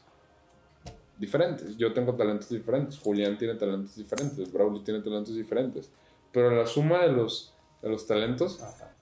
diferentes. 1.19 1.77
Yo 1.77 1.93
tengo 1.93 2.15
talentos 2.15 2.49
diferentes. 2.49 2.99
Julián 2.99 3.39
tiene 3.39 3.55
talentos 3.55 3.97
diferentes. 3.97 4.53
Braulio 4.53 4.83
tiene 4.83 5.01
talentos 5.01 5.35
diferentes. 5.35 5.91
Pero 6.33 6.51
la 6.51 6.67
suma 6.67 7.03
de 7.03 7.13
los 7.13 7.57
de 7.83 7.93
los 7.93 8.07
talentos, 8.07 8.61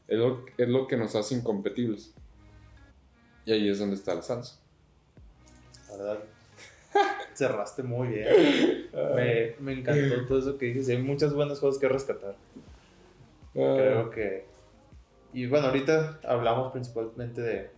es 0.09 0.19
lo, 0.19 0.45
es 0.59 0.69
lo, 0.69 0.87
que 0.87 0.97
nos 0.97 1.15
hace 1.15 1.35
incompetibles. 1.35 2.13
Y 3.47 3.53
ahí 3.53 3.69
es 3.69 3.79
donde 3.79 3.97
está 3.97 4.15
la 4.15 4.23
salsa. 4.23 4.59
La 5.91 5.97
verdad, 5.97 6.25
cerraste 7.35 7.83
muy 7.83 8.09
bien. 8.09 8.29
Me, 9.15 9.55
me, 9.61 9.73
encantó 9.73 10.27
todo 10.27 10.39
eso 10.39 10.59
que 10.59 10.67
dices. 10.67 10.89
Hay 10.91 11.03
muchas 11.03 11.35
buenas 11.35 11.61
cosas 11.61 11.81
que 11.81 11.89
rescatar. 11.89 12.37
Creo 13.53 14.11
que. 14.11 14.47
Y 15.33 15.47
bueno, 15.47 15.69
ahorita 15.69 16.21
hablamos 16.25 16.73
principalmente 16.73 17.41
de. 17.41 17.71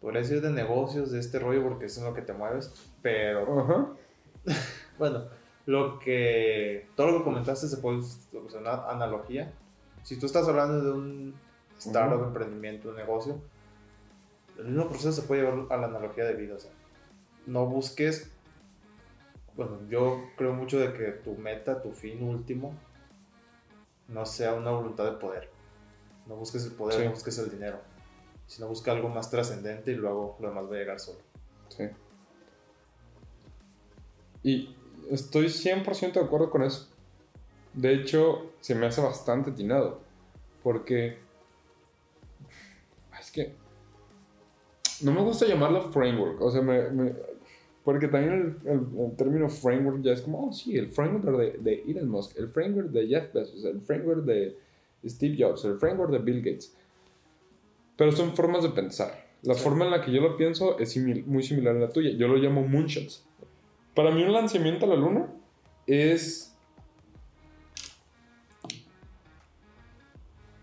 Podría 0.00 0.22
decir 0.22 0.40
de 0.40 0.50
negocios, 0.50 1.12
de 1.12 1.20
este 1.20 1.38
rollo, 1.38 1.62
porque 1.62 1.86
eso 1.86 2.00
es 2.00 2.06
lo 2.06 2.14
que 2.14 2.22
te 2.22 2.32
mueves. 2.32 2.72
Pero. 3.02 3.96
bueno, 4.98 5.24
lo 5.66 5.98
que. 5.98 6.88
Todo 6.96 7.10
lo 7.10 7.18
que 7.18 7.24
comentaste 7.24 7.68
se 7.68 7.78
puede 7.78 7.98
usar 7.98 8.60
una 8.60 8.90
analogía 8.90 9.52
si 10.02 10.18
tú 10.18 10.26
estás 10.26 10.48
hablando 10.48 10.82
de 10.82 10.92
un 10.92 11.34
startup, 11.78 12.22
emprendimiento, 12.22 12.90
un 12.90 12.96
negocio, 12.96 13.40
el 14.58 14.66
mismo 14.66 14.88
proceso 14.88 15.12
se 15.12 15.22
puede 15.22 15.42
llevar 15.42 15.66
a 15.70 15.76
la 15.76 15.86
analogía 15.86 16.24
de 16.24 16.34
vida. 16.34 16.54
O 16.54 16.58
sea, 16.58 16.70
no 17.46 17.66
busques. 17.66 18.30
Bueno, 19.56 19.78
yo 19.88 20.22
creo 20.36 20.54
mucho 20.54 20.78
de 20.78 20.92
que 20.92 21.12
tu 21.12 21.36
meta, 21.36 21.82
tu 21.82 21.92
fin 21.92 22.22
último, 22.22 22.74
no 24.08 24.26
sea 24.26 24.54
una 24.54 24.70
voluntad 24.70 25.04
de 25.04 25.18
poder. 25.18 25.50
No 26.26 26.36
busques 26.36 26.64
el 26.64 26.72
poder, 26.72 27.04
no 27.04 27.10
busques 27.10 27.38
el 27.38 27.50
dinero. 27.50 27.78
Sino 28.46 28.68
busca 28.68 28.92
algo 28.92 29.08
más 29.08 29.30
trascendente 29.30 29.92
y 29.92 29.94
luego 29.94 30.36
lo 30.40 30.48
demás 30.48 30.64
va 30.70 30.76
a 30.76 30.78
llegar 30.78 31.00
solo. 31.00 31.20
Sí. 31.68 31.84
Y 34.42 34.74
estoy 35.10 35.46
100% 35.46 36.12
de 36.12 36.20
acuerdo 36.20 36.50
con 36.50 36.62
eso. 36.62 36.88
De 37.74 37.94
hecho, 37.94 38.52
se 38.60 38.74
me 38.74 38.86
hace 38.86 39.00
bastante 39.00 39.50
atinado. 39.50 40.00
Porque. 40.62 41.18
Es 43.18 43.30
que. 43.30 43.54
No 45.02 45.12
me 45.12 45.22
gusta 45.22 45.46
llamarlo 45.46 45.90
framework. 45.90 46.40
O 46.40 46.50
sea, 46.50 46.62
me, 46.62 47.12
porque 47.84 48.06
también 48.08 48.56
el, 48.64 49.16
término 49.16 49.48
framework 49.48 50.02
ya 50.02 50.12
es 50.12 50.22
como, 50.22 50.46
oh, 50.46 50.52
sí, 50.52 50.76
el 50.76 50.88
framework 50.88 51.24
de, 51.24 51.58
de 51.58 51.82
Elon 51.90 52.08
Musk, 52.08 52.38
el 52.38 52.48
framework 52.48 52.90
de 52.90 53.08
Jeff 53.08 53.32
Bezos, 53.32 53.64
el 53.64 53.80
framework 53.80 54.24
de 54.24 54.56
Steve 55.04 55.36
Jobs, 55.38 55.64
el 55.64 55.76
framework 55.78 56.12
de 56.12 56.18
Bill 56.18 56.42
Gates. 56.42 56.76
Pero 57.96 58.12
son 58.12 58.34
formas 58.36 58.62
de 58.62 58.70
pensar. 58.70 59.26
La 59.42 59.54
forma 59.54 59.84
en 59.84 59.90
la 59.90 60.04
que 60.04 60.12
yo 60.12 60.20
lo 60.20 60.36
pienso 60.36 60.78
es 60.78 60.96
muy 60.96 61.42
similar 61.42 61.74
a 61.76 61.80
la 61.80 61.88
tuya. 61.88 62.10
Yo 62.10 62.28
lo 62.28 62.36
llamo 62.36 62.62
moonshots. 62.62 63.24
Para 63.94 64.10
mí 64.10 64.22
un 64.22 64.32
lanzamiento 64.32 64.86
a 64.86 64.88
la 64.88 64.96
luna 64.96 65.26
es 65.86 66.52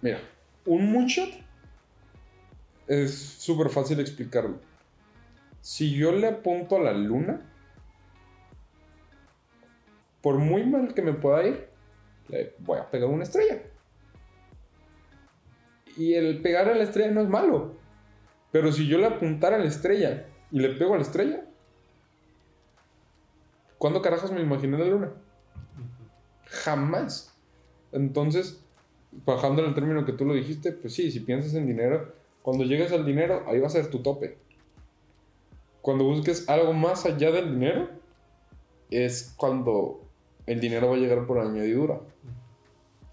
Mira, 0.01 0.19
un 0.65 0.93
moonshot 0.93 1.29
es 2.87 3.13
súper 3.13 3.69
fácil 3.69 3.99
explicarlo. 3.99 4.59
Si 5.61 5.93
yo 5.93 6.11
le 6.13 6.27
apunto 6.27 6.77
a 6.77 6.79
la 6.79 6.93
luna, 6.93 7.41
por 10.21 10.37
muy 10.37 10.65
mal 10.65 10.93
que 10.93 11.01
me 11.01 11.13
pueda 11.13 11.45
ir, 11.45 11.69
le 12.29 12.55
voy 12.59 12.79
a 12.79 12.89
pegar 12.89 13.09
una 13.09 13.23
estrella. 13.23 13.61
Y 15.97 16.13
el 16.13 16.41
pegar 16.41 16.69
a 16.69 16.75
la 16.75 16.83
estrella 16.83 17.11
no 17.11 17.21
es 17.21 17.27
malo. 17.27 17.75
Pero 18.51 18.71
si 18.71 18.87
yo 18.87 18.97
le 18.97 19.05
apuntara 19.05 19.57
a 19.57 19.59
la 19.59 19.67
estrella 19.67 20.27
y 20.49 20.59
le 20.59 20.69
pego 20.69 20.93
a 20.93 20.97
la 20.97 21.03
estrella, 21.03 21.45
¿cuándo 23.79 24.03
carajos 24.03 24.31
me 24.31 24.41
imaginé 24.41 24.77
la 24.77 24.85
luna? 24.85 25.11
Jamás. 26.45 27.35
Entonces, 27.91 28.63
bajando 29.25 29.63
en 29.63 29.69
el 29.69 29.73
término 29.73 30.05
que 30.05 30.13
tú 30.13 30.25
lo 30.25 30.35
dijiste, 30.35 30.71
pues 30.73 30.93
sí, 30.93 31.09
si 31.09 31.21
piensas 31.21 31.55
en 31.55 31.65
dinero, 31.65 32.13
cuando 32.43 32.63
llegues 32.63 32.91
al 32.91 33.05
dinero, 33.05 33.43
ahí 33.47 33.59
va 33.59 33.65
a 33.67 33.71
ser 33.71 33.89
tu 33.89 33.99
tope. 33.99 34.37
Cuando 35.81 36.03
busques 36.03 36.47
algo 36.47 36.73
más 36.73 37.05
allá 37.05 37.31
del 37.31 37.53
dinero, 37.53 37.89
es 38.91 39.33
cuando 39.37 40.01
el 40.45 40.59
dinero 40.59 40.89
va 40.89 40.95
a 40.95 40.99
llegar 40.99 41.25
por 41.25 41.39
añadidura. 41.39 41.99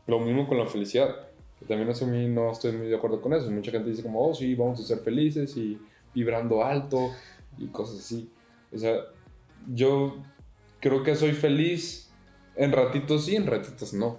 Lo 0.06 0.20
mismo 0.20 0.48
con 0.48 0.58
la 0.58 0.66
felicidad, 0.66 1.28
que 1.58 1.64
también 1.64 1.90
a 1.90 2.06
mí 2.06 2.28
no 2.28 2.50
estoy 2.50 2.72
muy 2.72 2.88
de 2.88 2.96
acuerdo 2.96 3.20
con 3.20 3.32
eso. 3.32 3.50
Mucha 3.50 3.70
gente 3.70 3.90
dice 3.90 4.02
como, 4.02 4.26
oh 4.26 4.34
sí, 4.34 4.54
vamos 4.54 4.80
a 4.80 4.82
ser 4.82 4.98
felices 4.98 5.56
y 5.56 5.80
vibrando 6.14 6.64
alto 6.64 7.10
y 7.58 7.66
cosas 7.68 8.00
así. 8.00 8.30
O 8.72 8.78
sea, 8.78 8.96
yo 9.72 10.16
creo 10.80 11.02
que 11.02 11.14
soy 11.14 11.32
feliz 11.32 12.12
en 12.56 12.72
ratitos 12.72 13.26
sí, 13.26 13.36
en 13.36 13.46
ratitos 13.46 13.92
no. 13.92 14.18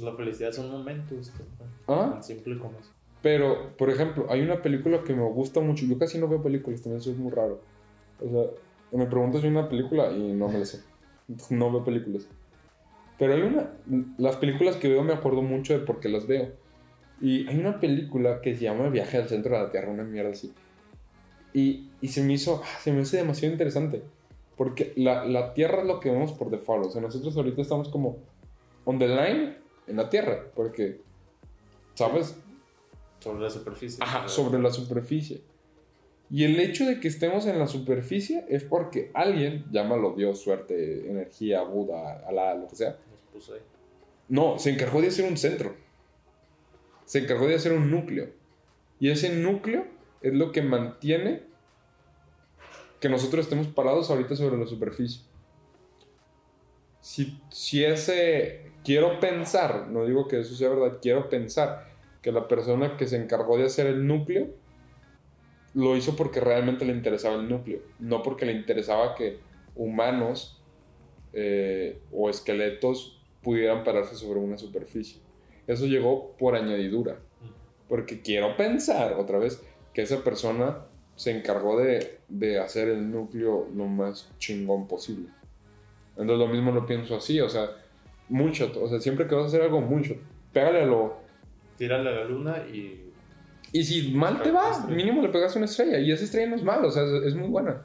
La 0.00 0.14
felicidad 0.14 0.52
son 0.52 0.70
momentos. 0.70 1.32
¿Ah? 1.86 2.10
Tan 2.12 2.22
simple 2.22 2.58
como 2.58 2.78
eso. 2.78 2.90
Pero, 3.22 3.76
por 3.76 3.90
ejemplo, 3.90 4.26
hay 4.30 4.40
una 4.40 4.62
película 4.62 5.02
que 5.04 5.14
me 5.14 5.22
gusta 5.24 5.60
mucho. 5.60 5.84
Yo 5.84 5.98
casi 5.98 6.18
no 6.18 6.28
veo 6.28 6.42
películas, 6.42 6.80
también 6.80 7.00
eso 7.00 7.10
es 7.10 7.18
muy 7.18 7.30
raro. 7.30 7.60
O 8.20 8.28
sea, 8.28 8.98
me 8.98 9.06
preguntas 9.06 9.42
si 9.42 9.48
una 9.48 9.68
película 9.68 10.10
y 10.10 10.32
no 10.32 10.48
me 10.48 10.58
la 10.58 10.64
sé. 10.64 10.82
No 11.50 11.70
veo 11.70 11.84
películas. 11.84 12.28
Pero 13.18 13.34
hay 13.34 13.42
una. 13.42 13.70
Las 14.16 14.36
películas 14.36 14.76
que 14.76 14.88
veo 14.88 15.02
me 15.02 15.12
acuerdo 15.12 15.42
mucho 15.42 15.78
de 15.78 15.84
por 15.84 16.00
qué 16.00 16.08
las 16.08 16.26
veo. 16.26 16.52
Y 17.20 17.46
hay 17.48 17.58
una 17.58 17.78
película 17.78 18.40
que 18.40 18.56
se 18.56 18.64
llama 18.64 18.88
Viaje 18.88 19.18
al 19.18 19.28
centro 19.28 19.54
de 19.54 19.62
la 19.62 19.70
Tierra, 19.70 19.90
una 19.90 20.04
mierda 20.04 20.30
así. 20.30 20.54
Y, 21.52 21.90
y 22.00 22.08
se 22.08 22.22
me 22.22 22.32
hizo. 22.32 22.62
Ah, 22.64 22.78
se 22.80 22.92
me 22.92 23.02
hace 23.02 23.18
demasiado 23.18 23.52
interesante. 23.52 24.02
Porque 24.56 24.92
la, 24.96 25.24
la 25.24 25.54
Tierra 25.54 25.80
es 25.80 25.86
lo 25.86 26.00
que 26.00 26.10
vemos 26.10 26.32
por 26.32 26.50
default. 26.50 26.86
O 26.86 26.90
sea, 26.90 27.00
nosotros 27.00 27.36
ahorita 27.36 27.62
estamos 27.62 27.88
como 27.88 28.18
on 28.84 28.98
the 28.98 29.08
line 29.08 29.56
en 29.86 29.96
la 29.96 30.08
Tierra. 30.08 30.46
Porque, 30.54 31.00
¿sabes? 31.94 32.36
Sobre 33.20 33.40
la 33.40 33.50
superficie. 33.50 33.98
Ajá, 34.02 34.28
sobre 34.28 34.60
la 34.60 34.70
superficie. 34.70 35.42
Y 36.30 36.44
el 36.44 36.60
hecho 36.60 36.86
de 36.86 37.00
que 37.00 37.08
estemos 37.08 37.46
en 37.46 37.58
la 37.58 37.66
superficie 37.66 38.44
es 38.48 38.62
porque 38.62 39.10
alguien, 39.14 39.64
llámalo 39.72 40.14
Dios, 40.14 40.40
suerte, 40.40 41.10
energía, 41.10 41.62
Buda, 41.62 42.24
Alá, 42.26 42.54
lo 42.54 42.68
que 42.68 42.76
sea. 42.76 42.96
Nos 43.10 43.20
puso 43.32 43.54
ahí. 43.54 43.60
No, 44.28 44.58
se 44.58 44.70
encargó 44.70 45.00
de 45.00 45.08
hacer 45.08 45.28
un 45.28 45.36
centro. 45.36 45.74
Se 47.04 47.18
encargó 47.18 47.48
de 47.48 47.56
hacer 47.56 47.72
un 47.72 47.90
núcleo. 47.90 48.28
Y 49.00 49.10
ese 49.10 49.34
núcleo 49.34 49.86
es 50.22 50.32
lo 50.32 50.52
que 50.52 50.62
mantiene 50.62 51.42
que 53.00 53.08
nosotros 53.08 53.46
estemos 53.46 53.66
parados 53.68 54.10
ahorita 54.10 54.36
sobre 54.36 54.58
la 54.58 54.66
superficie. 54.66 55.22
Si, 57.00 57.40
si 57.50 57.82
ese, 57.82 58.72
quiero 58.84 59.18
pensar, 59.20 59.88
no 59.88 60.04
digo 60.04 60.28
que 60.28 60.40
eso 60.40 60.54
sea 60.54 60.68
verdad, 60.68 60.98
quiero 61.00 61.28
pensar 61.30 61.88
que 62.20 62.30
la 62.30 62.46
persona 62.46 62.96
que 62.98 63.06
se 63.06 63.16
encargó 63.16 63.56
de 63.56 63.64
hacer 63.64 63.86
el 63.86 64.06
núcleo 64.06 64.48
lo 65.72 65.96
hizo 65.96 66.14
porque 66.16 66.40
realmente 66.40 66.84
le 66.84 66.92
interesaba 66.92 67.36
el 67.36 67.48
núcleo, 67.48 67.80
no 67.98 68.22
porque 68.22 68.44
le 68.44 68.52
interesaba 68.52 69.14
que 69.14 69.38
humanos 69.74 70.62
eh, 71.32 72.00
o 72.12 72.28
esqueletos 72.28 73.22
pudieran 73.42 73.84
pararse 73.84 74.16
sobre 74.16 74.40
una 74.40 74.58
superficie. 74.58 75.22
Eso 75.66 75.86
llegó 75.86 76.36
por 76.36 76.56
añadidura, 76.56 77.20
porque 77.88 78.20
quiero 78.20 78.56
pensar 78.56 79.14
otra 79.14 79.38
vez 79.38 79.62
que 79.94 80.02
esa 80.02 80.22
persona 80.22 80.86
se 81.20 81.36
encargó 81.36 81.78
de, 81.78 82.20
de 82.30 82.58
hacer 82.58 82.88
el 82.88 83.10
núcleo 83.10 83.68
lo 83.76 83.84
más 83.84 84.30
chingón 84.38 84.88
posible. 84.88 85.28
Entonces 86.16 86.38
lo 86.38 86.48
mismo 86.48 86.72
lo 86.72 86.86
pienso 86.86 87.14
así, 87.14 87.38
o 87.42 87.48
sea, 87.50 87.72
mucho, 88.30 88.72
o 88.82 88.88
sea, 88.88 89.00
siempre 89.00 89.26
que 89.26 89.34
vas 89.34 89.44
a 89.44 89.46
hacer 89.48 89.60
algo, 89.60 89.82
mucho, 89.82 90.14
pégale 90.50 90.80
a 90.80 90.86
lo 90.86 91.18
tírale 91.76 92.08
a 92.08 92.12
la 92.12 92.24
luna 92.24 92.64
y... 92.72 93.12
Y 93.70 93.84
si 93.84 94.12
mal 94.12 94.42
te 94.42 94.50
va, 94.50 94.86
mínimo 94.86 95.20
le 95.20 95.28
pegas 95.28 95.54
una 95.56 95.66
estrella. 95.66 95.98
Y 95.98 96.10
esa 96.10 96.24
estrella 96.24 96.48
no 96.48 96.56
es 96.56 96.62
mala, 96.62 96.86
o 96.86 96.90
sea, 96.90 97.02
es, 97.22 97.34
muy 97.34 97.48
buena. 97.48 97.82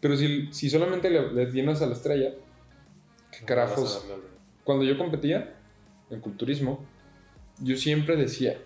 Pero 0.00 0.16
si, 0.16 0.50
si 0.50 0.70
solamente 0.70 1.10
le, 1.10 1.30
le, 1.34 1.44
tienes 1.44 1.82
a 1.82 1.86
la 1.86 1.92
estrella, 1.92 2.32
¿qué 3.30 3.44
carajos? 3.44 4.02
Cuando 4.64 4.86
yo 4.86 4.96
competía 4.96 5.56
en 6.08 6.20
culturismo, 6.20 6.86
yo 7.60 7.76
siempre 7.76 8.16
decía, 8.16 8.56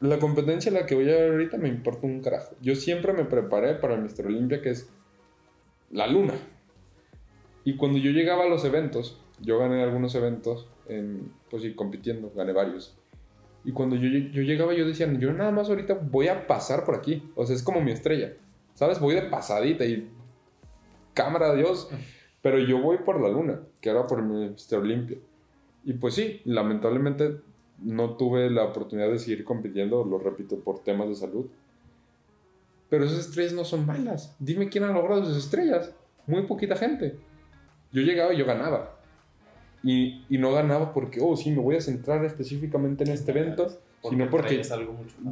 la 0.00 0.18
competencia 0.18 0.70
en 0.70 0.74
la 0.74 0.86
que 0.86 0.94
voy 0.94 1.10
a 1.10 1.16
ver 1.16 1.32
ahorita 1.32 1.58
me 1.58 1.68
importa 1.68 2.06
un 2.06 2.22
carajo. 2.22 2.54
Yo 2.60 2.74
siempre 2.74 3.12
me 3.12 3.24
preparé 3.24 3.74
para 3.74 3.96
Mr. 3.96 4.26
Olympia, 4.26 4.62
que 4.62 4.70
es 4.70 4.90
la 5.90 6.06
luna. 6.06 6.34
Y 7.64 7.76
cuando 7.76 7.98
yo 7.98 8.10
llegaba 8.10 8.44
a 8.44 8.48
los 8.48 8.64
eventos, 8.64 9.20
yo 9.40 9.58
gané 9.58 9.82
algunos 9.82 10.14
eventos, 10.14 10.68
en, 10.88 11.32
pues 11.50 11.62
sí, 11.62 11.74
compitiendo, 11.74 12.32
gané 12.34 12.52
varios. 12.52 12.96
Y 13.62 13.72
cuando 13.72 13.96
yo, 13.96 14.08
yo 14.08 14.42
llegaba, 14.42 14.72
yo 14.72 14.86
decía, 14.86 15.12
yo 15.18 15.32
nada 15.34 15.50
más 15.50 15.68
ahorita 15.68 15.94
voy 15.94 16.28
a 16.28 16.46
pasar 16.46 16.84
por 16.84 16.94
aquí. 16.94 17.30
O 17.34 17.44
sea, 17.44 17.54
es 17.54 17.62
como 17.62 17.82
mi 17.82 17.92
estrella. 17.92 18.32
¿Sabes? 18.74 19.00
Voy 19.00 19.14
de 19.14 19.22
pasadita 19.22 19.84
y 19.84 20.08
cámara 21.12 21.54
Dios. 21.54 21.90
Pero 22.40 22.58
yo 22.58 22.80
voy 22.80 22.98
por 23.04 23.20
la 23.20 23.28
luna, 23.28 23.60
que 23.82 23.90
era 23.90 24.06
por 24.06 24.22
Mr. 24.22 24.78
Olympia. 24.78 25.18
Y 25.84 25.92
pues 25.94 26.14
sí, 26.14 26.40
lamentablemente 26.44 27.40
no 27.82 28.16
tuve 28.16 28.50
la 28.50 28.64
oportunidad 28.64 29.10
de 29.10 29.18
seguir 29.18 29.44
compitiendo, 29.44 30.04
lo 30.04 30.18
repito, 30.18 30.58
por 30.60 30.82
temas 30.82 31.08
de 31.08 31.14
salud. 31.14 31.46
Pero 32.88 33.04
esas 33.04 33.20
estrellas 33.20 33.52
no 33.52 33.64
son 33.64 33.86
malas. 33.86 34.34
Dime 34.38 34.68
quién 34.68 34.84
ha 34.84 34.92
logrado 34.92 35.22
esas 35.22 35.36
estrellas. 35.36 35.94
Muy 36.26 36.42
poquita 36.42 36.76
gente. 36.76 37.16
Yo 37.92 38.02
llegaba 38.02 38.34
y 38.34 38.38
yo 38.38 38.44
ganaba. 38.44 38.96
Y, 39.82 40.24
y, 40.28 40.38
no 40.38 40.52
ganaba 40.52 40.92
porque, 40.92 41.20
oh, 41.22 41.36
sí, 41.36 41.50
me 41.50 41.62
voy 41.62 41.76
a 41.76 41.80
centrar 41.80 42.22
específicamente 42.24 43.04
en 43.04 43.12
este 43.12 43.30
evento, 43.30 43.80
sino 44.02 44.28
porque 44.28 44.62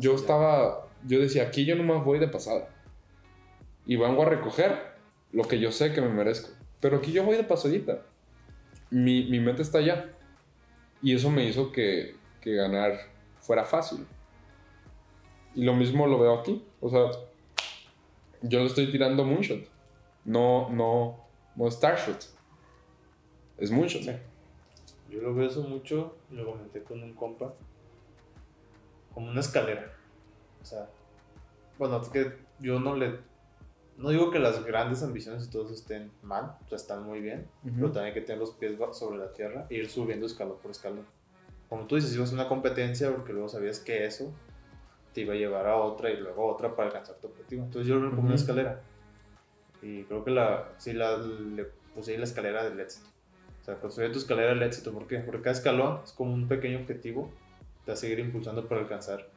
yo 0.00 0.14
estaba, 0.14 0.86
yo 1.06 1.20
decía, 1.20 1.42
aquí 1.42 1.66
yo 1.66 1.76
nomás 1.76 2.02
voy 2.02 2.18
de 2.18 2.28
pasada. 2.28 2.70
Y 3.84 3.96
vengo 3.96 4.22
a 4.22 4.26
recoger 4.26 4.72
lo 5.32 5.44
que 5.44 5.60
yo 5.60 5.70
sé 5.70 5.92
que 5.92 6.00
me 6.00 6.08
merezco. 6.08 6.50
Pero 6.80 6.96
aquí 6.96 7.12
yo 7.12 7.24
voy 7.24 7.36
de 7.36 7.44
pasadita. 7.44 8.02
Mi, 8.90 9.24
mi 9.28 9.38
mente 9.40 9.62
está 9.62 9.78
allá. 9.78 10.10
Y 11.02 11.14
eso 11.14 11.30
me 11.30 11.44
hizo 11.46 11.72
que, 11.72 12.16
que 12.48 12.56
ganar 12.56 12.98
fuera 13.40 13.64
fácil. 13.64 14.06
Y 15.54 15.64
lo 15.64 15.74
mismo 15.74 16.06
lo 16.06 16.18
veo 16.18 16.38
aquí. 16.38 16.64
O 16.80 16.88
sea, 16.88 17.10
yo 18.42 18.60
le 18.60 18.66
estoy 18.66 18.90
tirando 18.90 19.24
moonshot. 19.24 19.68
No, 20.24 20.68
no, 20.70 21.24
no 21.56 21.70
starshot. 21.70 22.24
Es 23.58 23.70
mucho. 23.70 23.98
Sí. 23.98 24.12
Yo 25.10 25.22
lo 25.22 25.34
veo 25.34 25.48
eso 25.48 25.62
mucho, 25.62 26.16
lo 26.30 26.50
comenté 26.50 26.82
con 26.82 27.02
un 27.02 27.14
compa, 27.14 27.54
como 29.14 29.30
una 29.30 29.40
escalera. 29.40 29.92
O 30.60 30.64
sea, 30.64 30.88
bueno, 31.78 32.00
es 32.00 32.08
que 32.08 32.32
yo 32.60 32.78
no 32.78 32.94
le. 32.94 33.18
No 33.96 34.10
digo 34.10 34.30
que 34.30 34.38
las 34.38 34.64
grandes 34.64 35.02
ambiciones 35.02 35.46
y 35.46 35.50
todos 35.50 35.72
estén 35.72 36.12
mal, 36.22 36.56
o 36.64 36.68
sea, 36.68 36.76
están 36.76 37.02
muy 37.02 37.20
bien, 37.20 37.48
pero 37.64 37.90
también 37.90 38.06
hay 38.06 38.14
que 38.14 38.20
tener 38.20 38.38
los 38.38 38.52
pies 38.52 38.76
sobre 38.92 39.18
la 39.18 39.32
tierra 39.32 39.66
e 39.70 39.76
ir 39.76 39.90
subiendo 39.90 40.26
escalón 40.26 40.58
por 40.62 40.70
escalón. 40.70 41.04
Como 41.68 41.86
tú 41.86 41.96
dices, 41.96 42.14
ibas 42.14 42.30
a 42.30 42.34
una 42.34 42.48
competencia 42.48 43.10
porque 43.10 43.32
luego 43.32 43.48
sabías 43.48 43.80
que 43.80 44.06
eso 44.06 44.32
te 45.12 45.22
iba 45.22 45.34
a 45.34 45.36
llevar 45.36 45.66
a 45.66 45.76
otra 45.76 46.10
y 46.10 46.16
luego 46.16 46.48
a 46.48 46.52
otra 46.54 46.74
para 46.74 46.88
alcanzar 46.88 47.16
tu 47.16 47.26
objetivo. 47.28 47.64
Entonces 47.64 47.86
yo 47.86 47.96
lo 47.96 48.02
veo 48.02 48.10
como 48.10 48.26
una 48.26 48.36
escalera. 48.36 48.80
Y 49.82 50.04
creo 50.04 50.24
que 50.24 50.30
la, 50.30 50.72
sí 50.78 50.92
la, 50.92 51.18
le 51.18 51.64
puse 51.94 52.12
ahí 52.12 52.18
la 52.18 52.24
escalera 52.24 52.64
del 52.64 52.80
éxito 52.80 53.08
sea, 53.68 53.80
construir 53.80 54.12
tu 54.12 54.18
escalera 54.18 54.54
del 54.54 54.62
éxito. 54.62 54.92
¿Por 54.92 55.06
qué? 55.06 55.18
Porque 55.18 55.42
cada 55.42 55.56
escalón 55.56 56.00
es 56.02 56.12
como 56.12 56.32
un 56.32 56.48
pequeño 56.48 56.78
objetivo, 56.78 57.30
te 57.84 57.92
va 57.92 57.94
a 57.94 57.96
seguir 57.96 58.18
impulsando 58.18 58.66
para 58.66 58.80
alcanzar 58.80 59.28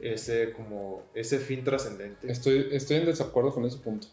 ese, 0.00 0.52
como, 0.52 1.04
ese 1.14 1.38
fin 1.38 1.62
trascendente. 1.62 2.30
Estoy, 2.30 2.68
estoy 2.72 2.98
en 2.98 3.06
desacuerdo 3.06 3.52
con 3.52 3.64
ese 3.64 3.78
punto. 3.78 4.08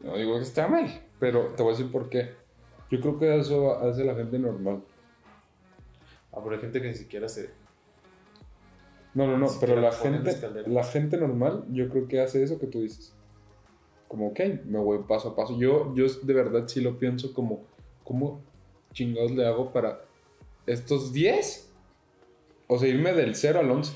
No 0.00 0.16
digo 0.16 0.36
que 0.36 0.42
esté 0.42 0.66
mal, 0.66 1.02
pero 1.18 1.48
te 1.56 1.62
voy 1.62 1.74
a 1.74 1.76
decir 1.76 1.90
por 1.90 2.08
qué. 2.08 2.34
Yo 2.90 3.00
creo 3.00 3.18
que 3.18 3.38
eso 3.38 3.76
hace 3.80 4.04
la 4.04 4.14
gente 4.14 4.38
normal. 4.38 4.82
Ah, 6.32 6.40
pero 6.42 6.56
hay 6.56 6.60
gente 6.60 6.80
que 6.80 6.88
ni 6.88 6.94
siquiera 6.94 7.28
se... 7.28 7.50
No, 9.14 9.26
no, 9.26 9.38
no, 9.38 9.48
pero 9.60 9.80
la 9.80 9.90
gente, 9.90 10.36
la 10.66 10.84
gente 10.84 11.16
normal 11.16 11.64
yo 11.70 11.88
creo 11.88 12.06
que 12.06 12.20
hace 12.20 12.42
eso 12.42 12.58
que 12.58 12.66
tú 12.66 12.82
dices. 12.82 13.14
Como, 14.06 14.28
ok, 14.28 14.40
me 14.64 14.78
voy 14.78 14.98
paso 15.08 15.30
a 15.30 15.36
paso. 15.36 15.58
Yo, 15.58 15.94
yo 15.94 16.06
de 16.06 16.34
verdad 16.34 16.68
sí 16.68 16.80
lo 16.80 16.98
pienso 16.98 17.32
como 17.34 17.64
¿cómo 18.08 18.40
chingados 18.94 19.32
le 19.32 19.46
hago 19.46 19.70
para 19.70 20.00
estos 20.66 21.12
10 21.12 21.70
O 22.66 22.78
sea, 22.78 22.88
irme 22.88 23.12
del 23.12 23.34
0 23.34 23.60
al 23.60 23.70
11. 23.70 23.92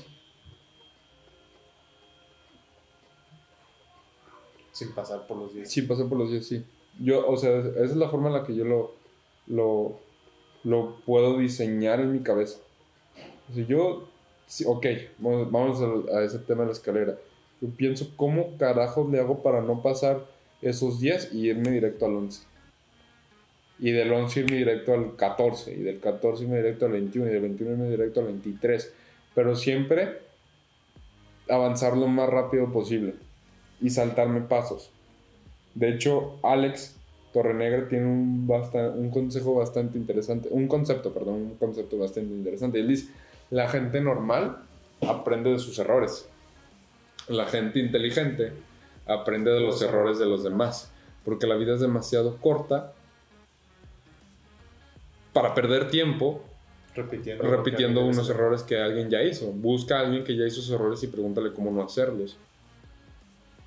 Sin 4.71 4.93
pasar 4.93 5.25
por 5.25 5.37
los 5.37 5.53
10. 5.53 5.69
Sin 5.69 5.87
pasar 5.87 6.07
por 6.07 6.17
los 6.17 6.29
10, 6.29 6.47
sí. 6.47 6.65
Yo, 6.99 7.27
o 7.27 7.37
sea, 7.37 7.57
esa 7.57 7.83
es 7.83 7.95
la 7.95 8.07
forma 8.07 8.27
en 8.27 8.33
la 8.33 8.43
que 8.43 8.55
yo 8.55 8.65
lo, 8.65 8.95
lo, 9.47 9.99
lo 10.63 10.97
puedo 11.05 11.37
diseñar 11.37 11.99
en 11.99 12.13
mi 12.13 12.19
cabeza. 12.19 12.59
O 13.49 13.53
sea, 13.53 13.65
yo, 13.65 14.07
ok, 14.65 14.85
vamos, 15.19 15.81
a, 15.81 16.17
a, 16.17 16.23
ese 16.23 16.39
tema 16.39 16.61
de 16.61 16.67
la 16.67 16.73
escalera. 16.73 17.17
Yo 17.61 17.69
pienso, 17.69 18.11
¿cómo 18.15 18.57
carajo 18.57 19.07
le 19.09 19.19
hago 19.19 19.41
para 19.43 19.61
no 19.61 19.81
pasar 19.81 20.25
esos 20.61 20.99
10 20.99 21.33
y 21.33 21.49
irme 21.49 21.71
directo 21.71 22.05
al 22.05 22.15
11? 22.15 22.43
Y 23.79 23.91
del 23.91 24.11
11 24.11 24.41
irme 24.41 24.57
directo 24.57 24.93
al 24.93 25.15
14, 25.15 25.73
y 25.73 25.81
del 25.81 25.99
14 25.99 26.43
irme 26.43 26.57
directo 26.57 26.85
al 26.85 26.93
21, 26.93 27.27
y 27.27 27.33
del 27.33 27.41
21 27.41 27.71
irme 27.73 27.89
directo 27.89 28.19
al 28.21 28.27
23. 28.27 28.93
Pero 29.35 29.55
siempre 29.55 30.19
avanzar 31.49 31.97
lo 31.97 32.07
más 32.07 32.29
rápido 32.29 32.71
posible 32.71 33.15
y 33.81 33.89
saltarme 33.89 34.41
pasos. 34.41 34.91
De 35.75 35.89
hecho, 35.89 36.39
Alex 36.43 36.95
Torrenegra 37.33 37.87
tiene 37.87 38.05
un, 38.05 38.47
un 38.95 39.09
consejo 39.09 39.55
bastante 39.55 39.97
interesante, 39.97 40.49
un 40.51 40.67
concepto, 40.67 41.11
perdón, 41.11 41.35
un 41.35 41.55
concepto 41.55 41.97
bastante 41.97 42.31
interesante. 42.31 42.79
Él 42.79 42.87
dice, 42.87 43.11
la 43.49 43.67
gente 43.67 43.99
normal 43.99 44.59
aprende 45.01 45.51
de 45.51 45.59
sus 45.59 45.79
errores. 45.79 46.29
La 47.27 47.45
gente 47.45 47.79
inteligente 47.79 48.53
aprende 49.07 49.51
de 49.51 49.61
los 49.61 49.81
errores 49.81 50.19
de 50.19 50.27
los 50.27 50.43
demás, 50.43 50.91
porque 51.25 51.47
la 51.47 51.55
vida 51.55 51.73
es 51.73 51.81
demasiado 51.81 52.37
corta 52.37 52.93
para 55.33 55.55
perder 55.55 55.89
tiempo 55.89 56.43
repitiendo, 56.95 57.43
repitiendo 57.43 58.05
unos 58.05 58.29
errores 58.29 58.61
que 58.61 58.79
alguien 58.79 59.09
ya 59.09 59.23
hizo. 59.23 59.51
Busca 59.51 59.97
a 59.97 60.01
alguien 60.01 60.23
que 60.23 60.37
ya 60.37 60.45
hizo 60.45 60.59
esos 60.59 60.71
errores 60.71 61.01
y 61.03 61.07
pregúntale 61.07 61.51
cómo 61.51 61.71
no 61.71 61.81
hacerlos. 61.83 62.37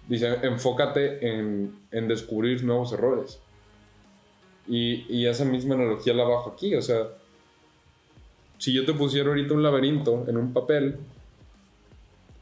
Dice, 0.09 0.38
enfócate 0.43 1.28
en, 1.28 1.80
en 1.90 2.06
descubrir 2.06 2.62
nuevos 2.62 2.93
errores. 2.93 3.40
Y, 4.68 5.06
y, 5.09 5.26
esa 5.26 5.44
misma 5.44 5.76
analogía 5.76 6.12
la 6.12 6.24
bajo 6.24 6.51
aquí. 6.51 6.74
O 6.74 6.82
sea, 6.82 7.09
si 8.59 8.72
yo 8.72 8.84
te 8.84 8.93
pusiera 8.93 9.28
ahorita 9.28 9.55
un 9.55 9.62
laberinto 9.62 10.24
en 10.26 10.36
un 10.36 10.52
papel, 10.52 10.98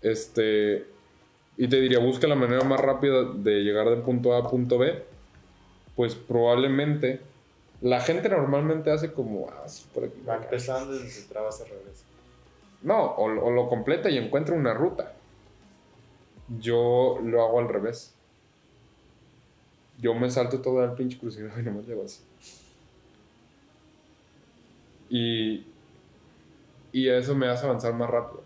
este, 0.01 0.87
y 1.57 1.69
te 1.69 1.81
diría, 1.81 1.99
busca 1.99 2.27
la 2.27 2.35
manera 2.35 2.65
más 2.65 2.81
rápida 2.81 3.25
de 3.25 3.63
llegar 3.63 3.91
de 3.91 3.97
punto 3.97 4.35
A 4.35 4.39
a 4.39 4.51
punto 4.51 4.79
B, 4.79 5.03
pues 5.97 6.15
probablemente 6.15 7.21
la 7.81 8.01
gente 8.01 8.29
normalmente 8.29 8.91
hace 8.91 9.13
como, 9.13 9.49
ah, 9.51 9.67
por 9.93 10.05
aquí. 10.05 10.21
Va 10.27 10.37
empezando 10.37 10.95
y 10.97 11.09
se 11.09 11.29
traba 11.29 11.53
se 11.53 11.65
regresa. 11.65 12.05
No, 12.83 13.03
o, 13.03 13.25
o 13.25 13.51
lo 13.51 13.69
completa 13.69 14.11
y 14.11 14.19
encuentra 14.19 14.55
una 14.55 14.75
ruta. 14.75 15.13
Yo 16.61 17.19
lo 17.23 17.43
hago 17.43 17.61
al 17.61 17.69
revés. 17.69 18.14
Yo 20.01 20.15
me 20.15 20.31
salto 20.31 20.61
todo 20.61 20.85
el 20.85 20.93
pinche 20.93 21.19
crucigrama 21.19 21.61
y 21.61 21.65
no 21.65 21.73
me 21.73 21.83
llevo 21.83 22.05
así. 22.05 22.23
Y, 25.09 25.65
y 26.93 27.09
eso 27.09 27.35
me 27.35 27.47
hace 27.47 27.67
avanzar 27.67 27.95
más 27.95 28.11
rápido. 28.11 28.43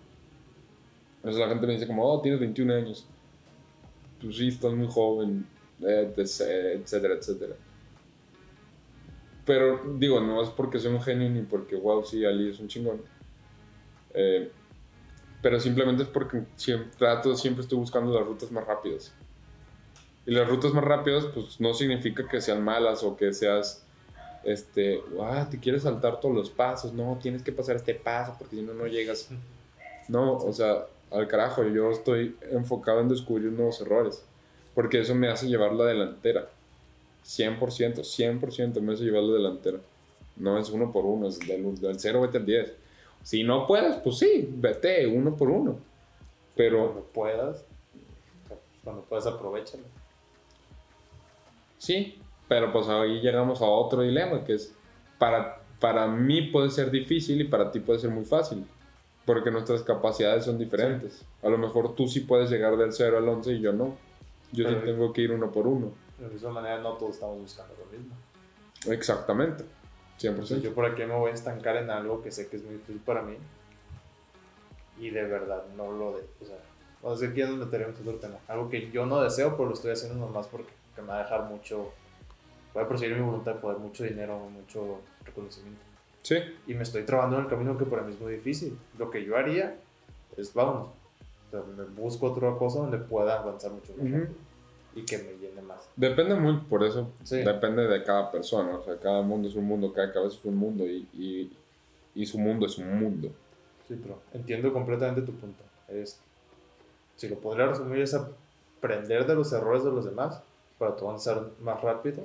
Entonces 1.18 1.40
la 1.40 1.48
gente 1.48 1.66
me 1.66 1.72
dice 1.72 1.86
como, 1.86 2.04
oh, 2.04 2.20
tienes 2.20 2.40
21 2.40 2.74
años. 2.74 3.06
Tú 4.20 4.26
pues 4.26 4.36
sí, 4.36 4.48
estás 4.48 4.72
muy 4.72 4.86
joven, 4.88 5.46
etcétera, 5.80 7.14
etcétera. 7.14 7.54
Pero 9.44 9.94
digo, 9.96 10.20
no 10.20 10.42
es 10.42 10.50
porque 10.50 10.78
soy 10.78 10.92
un 10.92 11.00
genio 11.00 11.30
ni 11.30 11.42
porque, 11.42 11.76
wow, 11.76 12.04
sí, 12.04 12.24
Ali 12.24 12.50
es 12.50 12.60
un 12.60 12.68
chingón. 12.68 13.00
Eh, 14.12 14.50
pero 15.40 15.60
simplemente 15.60 16.02
es 16.02 16.08
porque 16.08 16.44
siempre, 16.56 16.90
trato, 16.98 17.34
siempre 17.36 17.62
estoy 17.62 17.78
buscando 17.78 18.12
las 18.12 18.26
rutas 18.26 18.50
más 18.50 18.66
rápidas. 18.66 19.14
Y 20.28 20.32
las 20.32 20.48
rutas 20.48 20.72
más 20.74 20.84
rápidas, 20.84 21.24
pues 21.34 21.58
no 21.60 21.72
significa 21.72 22.28
que 22.28 22.40
sean 22.40 22.62
malas 22.62 23.02
o 23.02 23.16
que 23.16 23.32
seas, 23.32 23.84
este, 24.44 25.00
ah, 25.20 25.48
te 25.50 25.58
quieres 25.58 25.82
saltar 25.82 26.20
todos 26.20 26.34
los 26.34 26.50
pasos, 26.50 26.92
no, 26.92 27.18
tienes 27.20 27.42
que 27.42 27.50
pasar 27.50 27.76
este 27.76 27.94
paso 27.94 28.36
porque 28.38 28.56
si 28.56 28.62
no, 28.62 28.74
no 28.74 28.86
llegas. 28.86 29.30
No, 30.06 30.34
o 30.34 30.52
sea, 30.52 30.84
al 31.10 31.26
carajo, 31.26 31.64
yo 31.64 31.90
estoy 31.90 32.36
enfocado 32.50 33.00
en 33.00 33.08
descubrir 33.08 33.50
nuevos 33.50 33.80
errores, 33.80 34.22
porque 34.74 35.00
eso 35.00 35.14
me 35.14 35.28
hace 35.28 35.48
llevar 35.48 35.72
la 35.72 35.86
delantera. 35.86 36.48
100%, 37.24 37.58
100% 37.58 38.80
me 38.80 38.92
hace 38.92 39.04
llevar 39.04 39.22
la 39.22 39.34
delantera. 39.34 39.78
No 40.36 40.58
es 40.58 40.70
uno 40.70 40.92
por 40.92 41.04
uno, 41.04 41.28
es 41.28 41.38
del, 41.40 41.80
del 41.80 41.98
0 41.98 42.20
vete 42.20 42.38
al 42.38 42.46
10 42.46 42.74
si 43.22 43.44
no 43.44 43.66
puedes, 43.66 43.96
pues 43.96 44.18
sí, 44.18 44.48
vete 44.50 45.06
uno 45.06 45.36
por 45.36 45.50
uno. 45.50 45.78
Pero. 46.56 46.92
Cuando 46.92 47.02
puedas, 47.12 47.64
cuando 48.82 49.02
puedas, 49.02 49.26
aprovechalo. 49.26 49.84
Sí, 51.78 52.20
pero 52.48 52.72
pues 52.72 52.88
ahí 52.88 53.20
llegamos 53.20 53.62
a 53.62 53.66
otro 53.66 54.02
dilema 54.02 54.44
que 54.44 54.54
es: 54.54 54.74
para, 55.18 55.62
para 55.80 56.06
mí 56.06 56.42
puede 56.42 56.70
ser 56.70 56.90
difícil 56.90 57.40
y 57.40 57.44
para 57.44 57.70
ti 57.70 57.80
puede 57.80 57.98
ser 57.98 58.10
muy 58.10 58.24
fácil. 58.24 58.66
Porque 59.24 59.50
nuestras 59.50 59.82
capacidades 59.82 60.46
son 60.46 60.56
diferentes. 60.56 61.22
A 61.42 61.48
lo 61.48 61.58
mejor 61.58 61.94
tú 61.94 62.08
sí 62.08 62.20
puedes 62.20 62.50
llegar 62.50 62.78
del 62.78 62.92
0 62.92 63.18
al 63.18 63.28
11 63.28 63.52
y 63.52 63.60
yo 63.60 63.72
no. 63.72 63.96
Yo 64.52 64.66
sí 64.66 64.74
tengo 64.84 65.12
que 65.12 65.20
ir 65.20 65.32
uno 65.32 65.52
por 65.52 65.66
uno. 65.66 65.92
De 66.18 66.28
misma 66.28 66.50
manera, 66.50 66.78
no 66.78 66.94
todos 66.94 67.16
estamos 67.16 67.38
buscando 67.38 67.74
lo 67.78 67.84
mismo. 67.96 68.14
Exactamente. 68.90 69.64
100%. 70.18 70.62
Yo 70.62 70.74
por 70.74 70.86
aquí 70.86 71.02
me 71.04 71.14
voy 71.14 71.30
a 71.30 71.34
estancar 71.34 71.76
en 71.76 71.90
algo 71.90 72.22
que 72.22 72.30
sé 72.30 72.48
que 72.48 72.56
es 72.56 72.64
muy 72.64 72.74
difícil 72.74 73.00
para 73.04 73.20
mí. 73.20 73.36
Y 74.98 75.10
de 75.10 75.24
verdad 75.24 75.62
no 75.76 75.92
lo 75.92 76.16
de. 76.16 76.24
O 76.40 76.44
sea, 76.46 76.56
no 77.02 77.14
sé 77.14 77.32
quién 77.34 77.50
nos 77.50 77.66
meteremos 77.66 78.00
en 78.00 78.08
otro 78.08 78.20
tema. 78.20 78.38
Algo 78.48 78.68
que 78.70 78.90
yo 78.90 79.04
no 79.04 79.20
deseo, 79.20 79.56
pero 79.56 79.68
lo 79.68 79.74
estoy 79.74 79.92
haciendo 79.92 80.18
nomás 80.18 80.46
porque 80.48 80.72
me 81.02 81.08
va 81.08 81.16
a 81.16 81.22
dejar 81.22 81.44
mucho. 81.44 81.92
Voy 82.74 82.82
a 82.82 82.88
perseguir 82.88 83.16
mi 83.16 83.22
voluntad 83.22 83.54
de 83.54 83.60
poder, 83.60 83.78
mucho 83.78 84.04
dinero, 84.04 84.38
mucho 84.50 85.00
reconocimiento. 85.24 85.80
Sí. 86.22 86.36
Y 86.66 86.74
me 86.74 86.82
estoy 86.82 87.04
trabando 87.04 87.36
en 87.36 87.44
el 87.44 87.48
camino 87.48 87.78
que 87.78 87.84
para 87.84 88.02
mí 88.02 88.12
es 88.12 88.20
muy 88.20 88.32
difícil. 88.34 88.78
Lo 88.98 89.10
que 89.10 89.24
yo 89.24 89.36
haría 89.36 89.76
es, 90.36 90.52
vamos, 90.52 90.88
o 90.88 91.50
sea, 91.50 91.60
me 91.76 91.84
busco 91.84 92.26
otra 92.26 92.54
cosa 92.56 92.80
donde 92.80 92.98
pueda 92.98 93.38
avanzar 93.38 93.72
mucho 93.72 93.94
más 93.96 94.28
y 94.94 95.04
que 95.04 95.18
me 95.18 95.32
llene 95.38 95.62
más. 95.62 95.88
Depende 95.96 96.34
muy, 96.34 96.56
por 96.60 96.82
eso, 96.84 97.10
depende 97.30 97.86
de 97.86 98.02
cada 98.02 98.30
persona, 98.30 98.76
o 98.76 98.84
sea, 98.84 98.98
cada 98.98 99.22
mundo 99.22 99.48
es 99.48 99.54
un 99.54 99.64
mundo, 99.64 99.92
cada 99.92 100.12
cabeza 100.12 100.36
es 100.36 100.44
un 100.44 100.56
mundo 100.56 100.86
y, 100.86 101.06
y, 101.12 101.52
y, 102.14 102.26
su 102.26 102.38
mundo 102.38 102.66
es 102.66 102.78
un 102.78 102.98
mundo. 102.98 103.30
Sí, 103.86 103.98
pero 104.02 104.20
entiendo 104.32 104.72
completamente 104.72 105.22
tu 105.22 105.32
punto. 105.32 105.62
Es, 105.88 106.20
si 107.16 107.28
lo 107.28 107.36
podría 107.36 107.66
resumir 107.66 108.00
es 108.00 108.14
aprender 108.14 109.26
de 109.26 109.34
los 109.34 109.52
errores 109.52 109.84
de 109.84 109.90
los 109.90 110.04
demás 110.04 110.42
para 110.78 110.96
tú 110.96 111.06
avanzar 111.06 111.50
más 111.60 111.80
rápido, 111.82 112.24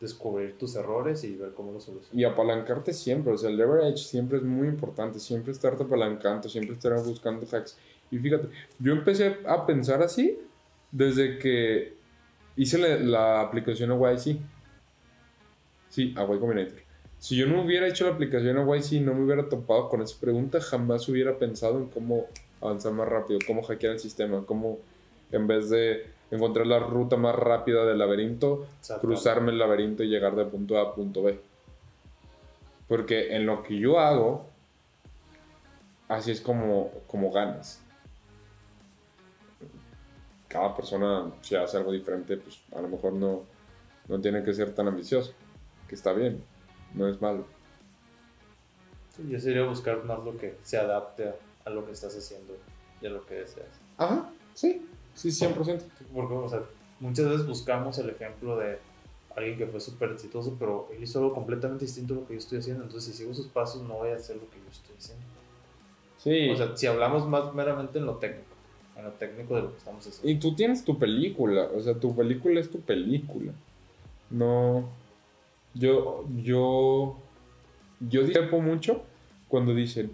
descubrir 0.00 0.58
tus 0.58 0.74
errores 0.74 1.22
y 1.24 1.36
ver 1.36 1.52
cómo 1.52 1.72
los 1.72 1.84
solucionas. 1.84 2.14
Y 2.14 2.24
apalancarte 2.24 2.92
siempre, 2.92 3.32
o 3.32 3.38
sea, 3.38 3.50
el 3.50 3.56
leverage 3.56 3.98
siempre 3.98 4.38
es 4.38 4.44
muy 4.44 4.66
importante, 4.66 5.20
siempre 5.20 5.52
estarte 5.52 5.84
apalancando, 5.84 6.48
siempre 6.48 6.74
estar 6.74 6.92
buscando 7.04 7.46
hacks. 7.46 7.78
Y 8.10 8.18
fíjate, 8.18 8.48
yo 8.78 8.92
empecé 8.92 9.38
a 9.46 9.64
pensar 9.64 10.02
así 10.02 10.38
desde 10.90 11.38
que 11.38 11.94
hice 12.56 12.78
la, 12.98 13.40
aplicación 13.40 13.92
a 13.92 14.12
YC. 14.12 14.38
Sí, 15.88 16.14
a 16.16 16.24
Y 16.24 16.38
Combinator. 16.38 16.82
Si 17.18 17.36
yo 17.36 17.46
no 17.46 17.62
hubiera 17.62 17.86
hecho 17.86 18.04
la 18.06 18.14
aplicación 18.14 18.58
a 18.58 18.76
YC, 18.76 19.00
no 19.02 19.14
me 19.14 19.24
hubiera 19.24 19.48
topado 19.48 19.88
con 19.88 20.02
esa 20.02 20.18
pregunta, 20.20 20.60
jamás 20.60 21.08
hubiera 21.08 21.38
pensado 21.38 21.78
en 21.78 21.86
cómo 21.86 22.26
avanzar 22.60 22.92
más 22.92 23.08
rápido, 23.08 23.38
cómo 23.46 23.62
hackear 23.62 23.92
el 23.92 24.00
sistema, 24.00 24.44
cómo 24.44 24.78
en 25.30 25.46
vez 25.46 25.70
de 25.70 26.06
encontrar 26.32 26.66
la 26.66 26.80
ruta 26.80 27.16
más 27.16 27.36
rápida 27.36 27.86
del 27.86 27.98
laberinto, 27.98 28.66
cruzarme 29.00 29.52
el 29.52 29.58
laberinto 29.58 30.02
y 30.02 30.08
llegar 30.08 30.34
de 30.34 30.44
punto 30.46 30.78
A 30.78 30.82
a 30.82 30.94
punto 30.94 31.22
B. 31.22 31.38
Porque 32.88 33.36
en 33.36 33.46
lo 33.46 33.62
que 33.62 33.78
yo 33.78 34.00
hago, 34.00 34.46
así 36.08 36.32
es 36.32 36.40
como, 36.40 36.90
como 37.06 37.30
ganas 37.30 37.82
cada 40.52 40.76
persona 40.76 41.32
si 41.40 41.56
hace 41.56 41.78
algo 41.78 41.90
diferente, 41.92 42.36
pues 42.36 42.60
a 42.76 42.82
lo 42.82 42.88
mejor 42.88 43.14
no, 43.14 43.44
no 44.06 44.20
tiene 44.20 44.44
que 44.44 44.52
ser 44.52 44.74
tan 44.74 44.86
ambicioso, 44.86 45.32
que 45.88 45.94
está 45.94 46.12
bien, 46.12 46.44
no 46.92 47.08
es 47.08 47.22
malo. 47.22 47.46
yo 49.26 49.40
sería 49.40 49.64
buscar 49.64 50.04
más 50.04 50.22
lo 50.22 50.36
que 50.36 50.58
se 50.62 50.76
adapte 50.76 51.32
a, 51.64 51.70
lo 51.70 51.86
que 51.86 51.92
estás 51.92 52.14
haciendo 52.14 52.54
y 53.00 53.06
a 53.06 53.10
lo 53.10 53.24
que 53.24 53.36
deseas. 53.36 53.70
Ajá, 53.96 54.30
sí, 54.52 54.86
sí, 55.14 55.28
100%. 55.28 55.82
Porque, 56.14 56.34
o 56.34 56.48
sea, 56.48 56.62
muchas 57.00 57.28
veces 57.28 57.46
buscamos 57.46 57.98
el 57.98 58.10
ejemplo 58.10 58.56
de 58.56 58.78
alguien 59.36 59.58
que 59.58 59.66
fue 59.66 59.80
súper 59.80 60.12
exitoso, 60.12 60.56
pero 60.58 60.88
él 60.92 61.02
hizo 61.02 61.18
algo 61.18 61.34
completamente 61.34 61.84
distinto 61.84 62.14
a 62.14 62.16
lo 62.18 62.26
que 62.26 62.34
yo 62.34 62.38
estoy 62.38 62.58
haciendo. 62.58 62.84
Entonces, 62.84 63.12
si 63.12 63.22
sigo 63.22 63.34
sus 63.34 63.46
pasos, 63.48 63.82
no 63.82 63.94
voy 63.94 64.10
a 64.10 64.16
hacer 64.16 64.36
lo 64.36 64.48
que 64.50 64.58
yo 64.58 64.70
estoy 64.70 64.96
haciendo. 64.96 65.24
Sí. 66.18 66.50
O 66.50 66.56
sea, 66.56 66.76
si 66.76 66.86
hablamos 66.86 67.26
más 67.26 67.54
meramente 67.54 67.98
en 67.98 68.06
lo 68.06 68.16
técnico 68.16 68.52
en 68.96 69.04
lo 69.04 69.10
técnico 69.12 69.56
de 69.56 69.62
lo 69.62 69.72
que 69.72 69.78
estamos 69.78 70.06
haciendo. 70.06 70.30
Y 70.30 70.38
tú 70.38 70.54
tienes 70.54 70.84
tu 70.84 70.98
película, 70.98 71.68
o 71.74 71.80
sea, 71.80 71.94
tu 71.94 72.14
película 72.14 72.60
es 72.60 72.70
tu 72.70 72.80
película. 72.80 73.52
No. 74.30 74.88
Yo, 75.74 76.26
yo, 76.42 77.16
yo 78.00 78.22
discrepo 78.22 78.60
mucho 78.60 79.02
cuando 79.48 79.74
dicen, 79.74 80.12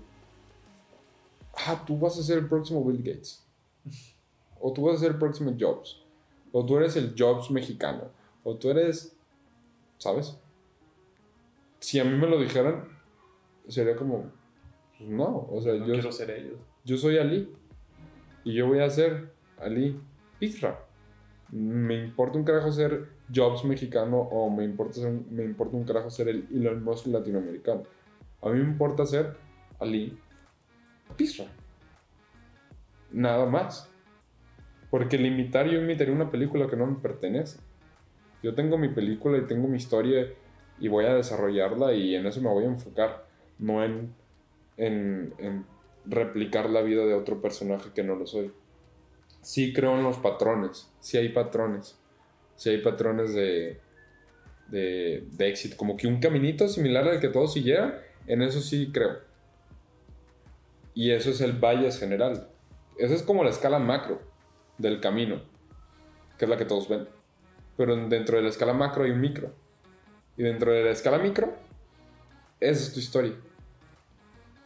ah, 1.66 1.82
tú 1.86 1.98
vas 1.98 2.18
a 2.18 2.22
ser 2.22 2.38
el 2.38 2.48
próximo 2.48 2.84
Bill 2.84 3.02
Gates. 3.02 3.44
O 4.60 4.72
tú 4.72 4.82
vas 4.82 4.96
a 4.96 4.98
ser 5.00 5.12
el 5.12 5.18
próximo 5.18 5.54
Jobs. 5.58 6.02
O 6.52 6.64
tú 6.64 6.76
eres 6.76 6.96
el 6.96 7.14
Jobs 7.16 7.50
mexicano. 7.50 8.10
O 8.44 8.56
tú 8.56 8.70
eres, 8.70 9.16
¿sabes? 9.98 10.38
Si 11.80 12.00
a 12.00 12.04
mí 12.04 12.16
me 12.16 12.26
lo 12.26 12.40
dijeran, 12.40 12.88
sería 13.68 13.96
como, 13.96 14.30
pues 14.96 15.08
no, 15.08 15.46
o 15.50 15.60
sea, 15.60 15.74
yo 15.74 15.84
quiero 15.84 16.10
ser 16.10 16.30
ellos. 16.30 16.58
Yo 16.84 16.96
soy 16.96 17.18
Ali 17.18 17.54
y 18.44 18.54
yo 18.54 18.66
voy 18.66 18.80
a 18.80 18.90
ser 18.90 19.32
Ali 19.58 20.00
Pizra. 20.38 20.84
Me 21.50 22.02
importa 22.04 22.38
un 22.38 22.44
carajo 22.44 22.72
ser 22.72 23.08
Jobs 23.34 23.64
mexicano 23.64 24.18
o 24.18 24.50
me 24.50 24.64
importa, 24.64 25.00
me 25.30 25.44
importa 25.44 25.76
un 25.76 25.84
carajo 25.84 26.10
ser 26.10 26.28
el 26.28 26.48
Elon 26.50 26.82
Musk 26.82 27.06
latinoamericano. 27.06 27.82
A 28.42 28.50
mí 28.50 28.58
me 28.58 28.64
importa 28.64 29.06
ser 29.06 29.36
Ali 29.78 30.18
Pizra. 31.16 31.46
Nada 33.12 33.46
más. 33.46 33.90
Porque 34.90 35.18
limitar, 35.18 35.66
yo 35.66 35.80
imitaría 35.80 36.14
una 36.14 36.30
película 36.30 36.66
que 36.68 36.76
no 36.76 36.86
me 36.86 36.96
pertenece. 36.96 37.58
Yo 38.42 38.54
tengo 38.54 38.78
mi 38.78 38.88
película 38.88 39.38
y 39.38 39.46
tengo 39.46 39.68
mi 39.68 39.76
historia 39.76 40.32
y 40.78 40.88
voy 40.88 41.04
a 41.04 41.14
desarrollarla 41.14 41.92
y 41.92 42.14
en 42.14 42.26
eso 42.26 42.40
me 42.40 42.48
voy 42.48 42.64
a 42.64 42.68
enfocar, 42.68 43.26
no 43.58 43.84
en, 43.84 44.14
en, 44.76 45.66
replicar 46.06 46.70
la 46.70 46.80
vida 46.82 47.04
de 47.04 47.14
otro 47.14 47.42
personaje 47.42 47.90
que 47.94 48.04
no 48.04 48.14
lo 48.14 48.26
soy. 48.26 48.52
Sí 49.42 49.72
creo 49.72 49.96
en 49.96 50.04
los 50.04 50.18
patrones, 50.18 50.90
sí 51.00 51.18
hay 51.18 51.30
patrones, 51.30 51.98
sí 52.54 52.70
hay 52.70 52.78
patrones 52.78 53.34
de, 53.34 53.80
de, 54.68 55.26
de 55.32 55.48
éxito, 55.48 55.76
como 55.76 55.96
que 55.96 56.06
un 56.06 56.20
caminito 56.20 56.68
similar 56.68 57.08
al 57.08 57.20
que 57.20 57.28
todos 57.28 57.52
siguieran, 57.52 57.94
en 58.26 58.42
eso 58.42 58.60
sí 58.60 58.90
creo. 58.92 59.18
Y 60.94 61.10
eso 61.10 61.30
es 61.30 61.40
el 61.40 61.52
valle 61.52 61.90
general. 61.92 62.48
Esa 62.98 63.14
es 63.14 63.22
como 63.22 63.44
la 63.44 63.50
escala 63.50 63.78
macro 63.78 64.27
del 64.78 65.00
camino, 65.00 65.42
que 66.38 66.44
es 66.44 66.48
la 66.48 66.56
que 66.56 66.64
todos 66.64 66.88
ven. 66.88 67.08
Pero 67.76 67.96
dentro 68.08 68.36
de 68.36 68.42
la 68.42 68.48
escala 68.48 68.72
macro 68.72 69.04
hay 69.04 69.10
un 69.10 69.20
micro. 69.20 69.52
Y 70.36 70.42
dentro 70.42 70.72
de 70.72 70.84
la 70.84 70.90
escala 70.90 71.18
micro, 71.18 71.52
esa 72.60 72.82
es 72.82 72.92
tu 72.92 73.00
historia. 73.00 73.34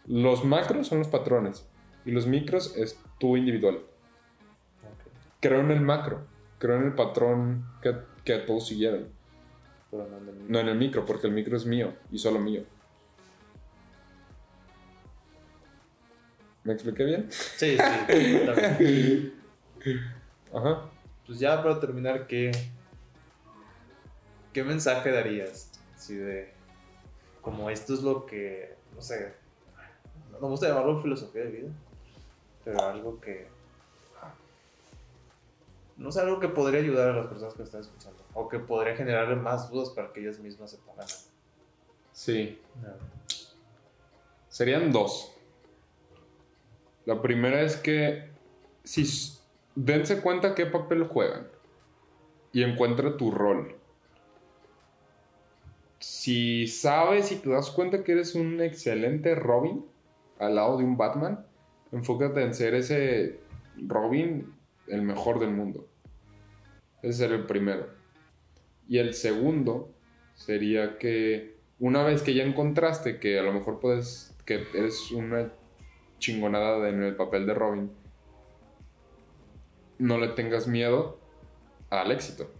Los 0.06 0.44
macros 0.44 0.86
son 0.86 0.98
los 0.98 1.08
patrones 1.08 1.66
y 2.04 2.10
los 2.10 2.26
micros 2.26 2.76
es 2.76 2.98
tu 3.18 3.36
individual. 3.36 3.80
Creo 5.40 5.60
en 5.60 5.70
el 5.70 5.80
macro, 5.80 6.26
creo 6.58 6.76
en 6.76 6.84
el 6.84 6.94
patrón 6.94 7.66
que, 7.82 7.94
que 8.24 8.38
todos 8.38 8.66
siguieron. 8.66 9.08
no 9.90 10.04
en, 10.04 10.28
el 10.28 10.52
no 10.52 10.60
en 10.60 10.68
el 10.68 10.78
micro, 10.78 11.04
porque 11.04 11.26
el 11.26 11.32
micro 11.32 11.56
es 11.56 11.66
mío 11.66 11.94
y 12.10 12.18
solo 12.18 12.38
mío. 12.38 12.64
¿Me 16.64 16.74
expliqué 16.74 17.04
bien? 17.04 17.26
Sí, 17.30 17.76
sí. 18.78 19.32
Ajá. 20.52 20.90
Pues 21.26 21.38
ya 21.38 21.62
para 21.62 21.80
terminar, 21.80 22.26
¿qué, 22.26 22.52
¿qué 24.52 24.64
mensaje 24.64 25.10
darías? 25.10 25.70
Así 25.94 26.16
de, 26.16 26.52
como 27.40 27.70
esto 27.70 27.94
es 27.94 28.02
lo 28.02 28.26
que, 28.26 28.76
no 28.94 29.02
sé, 29.02 29.34
no 30.32 30.40
me 30.40 30.48
gusta 30.48 30.68
llamarlo 30.68 31.00
filosofía 31.00 31.44
de 31.44 31.50
vida, 31.50 31.68
pero 32.64 32.82
algo 32.82 33.20
que, 33.20 33.48
no 35.96 36.10
sé, 36.10 36.20
algo 36.20 36.40
que 36.40 36.48
podría 36.48 36.80
ayudar 36.80 37.10
a 37.10 37.16
las 37.16 37.26
personas 37.26 37.54
que 37.54 37.62
están 37.62 37.80
escuchando, 37.82 38.24
o 38.34 38.48
que 38.48 38.58
podría 38.58 38.96
generarle 38.96 39.36
más 39.36 39.70
dudas 39.70 39.90
para 39.90 40.12
que 40.12 40.20
ellas 40.20 40.38
mismas 40.38 40.70
se 40.70 40.78
pongan. 40.78 41.06
Sí. 42.12 42.60
Serían 44.48 44.92
dos. 44.92 45.32
La 47.04 47.20
primera 47.20 47.62
es 47.62 47.76
que 47.76 48.30
si 48.84 49.04
dense 49.74 50.20
cuenta 50.20 50.54
qué 50.54 50.66
papel 50.66 51.04
juegan 51.04 51.48
y 52.52 52.62
encuentra 52.62 53.16
tu 53.16 53.30
rol. 53.30 53.76
Si 55.98 56.66
sabes 56.66 57.32
y 57.32 57.36
te 57.36 57.50
das 57.50 57.70
cuenta 57.70 58.02
que 58.02 58.12
eres 58.12 58.34
un 58.34 58.60
excelente 58.60 59.34
Robin 59.34 59.84
al 60.38 60.56
lado 60.56 60.76
de 60.76 60.84
un 60.84 60.96
Batman, 60.96 61.46
enfócate 61.92 62.42
en 62.42 62.54
ser 62.54 62.74
ese 62.74 63.40
Robin 63.86 64.52
el 64.88 65.02
mejor 65.02 65.38
del 65.38 65.50
mundo. 65.50 65.88
Ese 67.02 67.18
sería 67.18 67.36
el 67.36 67.46
primero. 67.46 67.86
Y 68.88 68.98
el 68.98 69.14
segundo 69.14 69.94
sería 70.34 70.98
que 70.98 71.56
una 71.78 72.02
vez 72.02 72.22
que 72.22 72.34
ya 72.34 72.44
encontraste 72.44 73.18
que 73.18 73.38
a 73.38 73.42
lo 73.42 73.52
mejor 73.52 73.80
puedes, 73.80 74.36
que 74.44 74.66
eres 74.74 75.10
una 75.12 75.52
chingonada 76.18 76.88
en 76.88 77.02
el 77.02 77.16
papel 77.16 77.46
de 77.46 77.54
Robin, 77.54 77.90
no 79.98 80.18
le 80.18 80.28
tengas 80.28 80.66
miedo 80.66 81.18
al 81.90 82.10
éxito. 82.10 82.50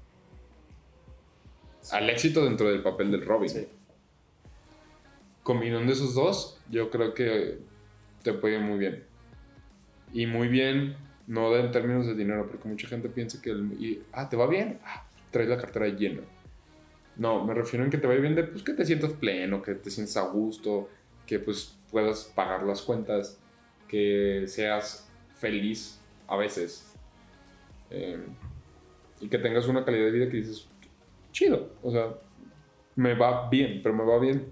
Al 1.91 2.09
éxito 2.11 2.45
dentro 2.45 2.69
del 2.71 2.83
papel 2.83 3.11
del 3.11 3.25
Robin. 3.25 3.49
Sí. 3.49 3.69
Combinando 5.43 5.93
esos 5.93 6.15
dos, 6.15 6.61
yo 6.71 6.91
creo 6.91 7.15
que 7.15 7.59
te 8.23 8.33
puede 8.33 8.57
ir 8.57 8.61
muy 8.61 8.79
bien. 8.79 9.05
Y 10.13 10.27
muy 10.27 10.49
bien, 10.49 10.97
no 11.27 11.57
en 11.57 11.71
términos 11.71 12.07
de 12.07 12.15
dinero, 12.15 12.47
porque 12.49 12.69
mucha 12.69 12.87
gente 12.87 13.09
piensa 13.09 13.41
que 13.41 13.51
el, 13.51 14.05
ah, 14.13 14.29
te 14.29 14.37
va 14.37 14.47
bien, 14.47 14.79
ah, 14.85 15.07
traes 15.31 15.49
la 15.49 15.57
cartera 15.57 15.89
llena. 15.89 16.21
No, 17.17 17.45
me 17.45 17.55
refiero 17.55 17.85
en 17.85 17.91
que 17.91 17.99
te 17.99 18.07
vaya 18.07 18.21
bien 18.21 18.35
de 18.35 18.45
pues 18.45 18.63
que 18.63 18.73
te 18.73 18.85
sientas 18.85 19.13
pleno, 19.13 19.63
que 19.63 19.75
te 19.75 19.91
sientas 19.91 20.17
a 20.17 20.29
gusto, 20.29 20.89
que 21.27 21.39
pues 21.39 21.77
puedas 21.91 22.25
pagar 22.35 22.63
las 22.63 22.83
cuentas 22.83 23.39
que 23.89 24.45
seas 24.47 25.11
feliz 25.37 26.01
a 26.27 26.37
veces. 26.37 26.92
Eh, 27.95 28.19
y 29.21 29.29
que 29.29 29.39
tengas 29.39 29.69
una 29.69 29.85
calidad 29.85 30.07
de 30.07 30.11
vida 30.11 30.31
que 30.31 30.39
dices, 30.39 30.67
chido, 31.31 31.69
o 31.83 31.93
sea, 31.93 32.15
me 32.97 33.15
va 33.15 33.51
bien, 33.51 33.81
pero 33.83 33.95
me 33.95 34.05
va 34.05 34.19
bien 34.19 34.47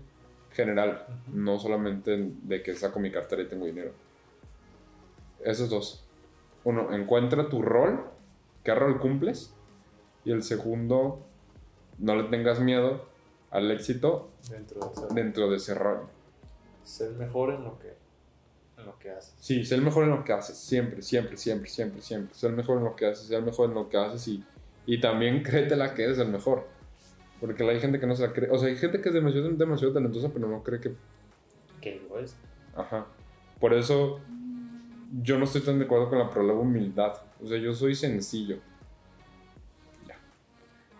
general, 0.53 1.07
no 1.33 1.59
solamente 1.59 2.33
de 2.43 2.63
que 2.63 2.75
saco 2.75 3.01
mi 3.01 3.11
cartera 3.11 3.43
y 3.43 3.49
tengo 3.49 3.65
dinero. 3.65 3.93
Esos 5.43 5.71
dos. 5.71 6.05
Uno, 6.65 6.93
encuentra 6.95 7.49
tu 7.49 7.63
rol, 7.63 8.05
qué 8.63 8.75
rol 8.75 9.01
cumples, 9.01 9.55
y 10.25 10.33
el 10.33 10.43
segundo, 10.43 11.25
no 11.99 12.15
le 12.15 12.25
tengas 12.25 12.61
miedo 12.61 13.07
al 13.51 13.71
éxito 13.71 14.29
dentro 14.51 14.81
de 14.81 14.93
ese, 14.93 15.15
dentro 15.15 15.51
de 15.51 15.57
ese 15.57 15.75
rol. 15.75 16.01
Ser 16.85 17.13
mejor 17.13 17.55
en 17.55 17.65
lo 17.65 17.79
que 17.79 17.95
lo 18.85 18.99
que 18.99 19.11
haces. 19.11 19.35
Sí, 19.39 19.65
ser 19.65 19.79
el 19.79 19.85
mejor 19.85 20.05
en 20.05 20.11
lo 20.11 20.25
que 20.25 20.33
haces, 20.33 20.57
siempre, 20.57 21.03
siempre, 21.03 21.37
siempre, 21.37 21.69
siempre, 21.69 22.03
siempre. 22.03 22.35
Ser 22.35 22.51
el 22.51 22.57
mejor 22.57 22.79
en 22.79 22.85
lo 22.85 22.97
que 22.97 23.07
haces, 23.07 23.27
ser 23.27 23.39
el 23.39 23.45
mejor 23.45 23.69
en 23.69 23.75
lo 23.75 23.89
que 23.89 23.97
haces 23.97 24.27
y, 24.29 24.45
y 24.87 25.01
también 25.01 25.43
créetela 25.45 25.95
que 25.95 26.05
eres 26.05 26.19
el 26.19 26.29
mejor. 26.29 26.67
Porque 27.41 27.69
hay 27.69 27.81
gente 27.81 27.99
que 27.99 28.07
no 28.07 28.15
se 28.15 28.27
la 28.27 28.33
cree. 28.33 28.51
O 28.51 28.59
sea, 28.59 28.69
hay 28.69 28.77
gente 28.77 29.01
que 29.01 29.09
es 29.09 29.15
demasiado, 29.15 29.49
demasiado 29.51 29.95
talentosa, 29.95 30.31
pero 30.33 30.47
no 30.47 30.63
cree 30.63 30.81
que. 30.81 30.95
Que 31.81 32.03
lo 32.09 32.19
es. 32.19 32.37
Ajá. 32.77 33.07
Por 33.59 33.73
eso 33.73 34.21
yo 35.23 35.39
no 35.39 35.45
estoy 35.45 35.63
tan 35.63 35.79
de 35.79 35.87
acuerdo 35.87 36.11
con 36.11 36.19
la 36.19 36.29
palabra 36.29 36.55
humildad. 36.55 37.15
O 37.43 37.47
sea, 37.47 37.59
yo 37.59 37.73
soy 37.73 37.95
sencillo. 37.95 38.59
Ya. 40.07 40.19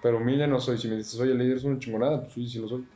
Pero 0.03 0.17
humilde 0.17 0.47
no 0.47 0.59
soy. 0.61 0.79
Si 0.79 0.89
me 0.89 0.97
dices, 0.97 1.21
oye, 1.21 1.33
el 1.33 1.39
líder 1.39 1.59
es 1.59 1.65
una 1.65 1.79
chingonada, 1.79 2.23
pues 2.23 2.33
sí, 2.33 2.49
sí 2.49 2.59
lo 2.59 2.69
soy. 2.69 2.87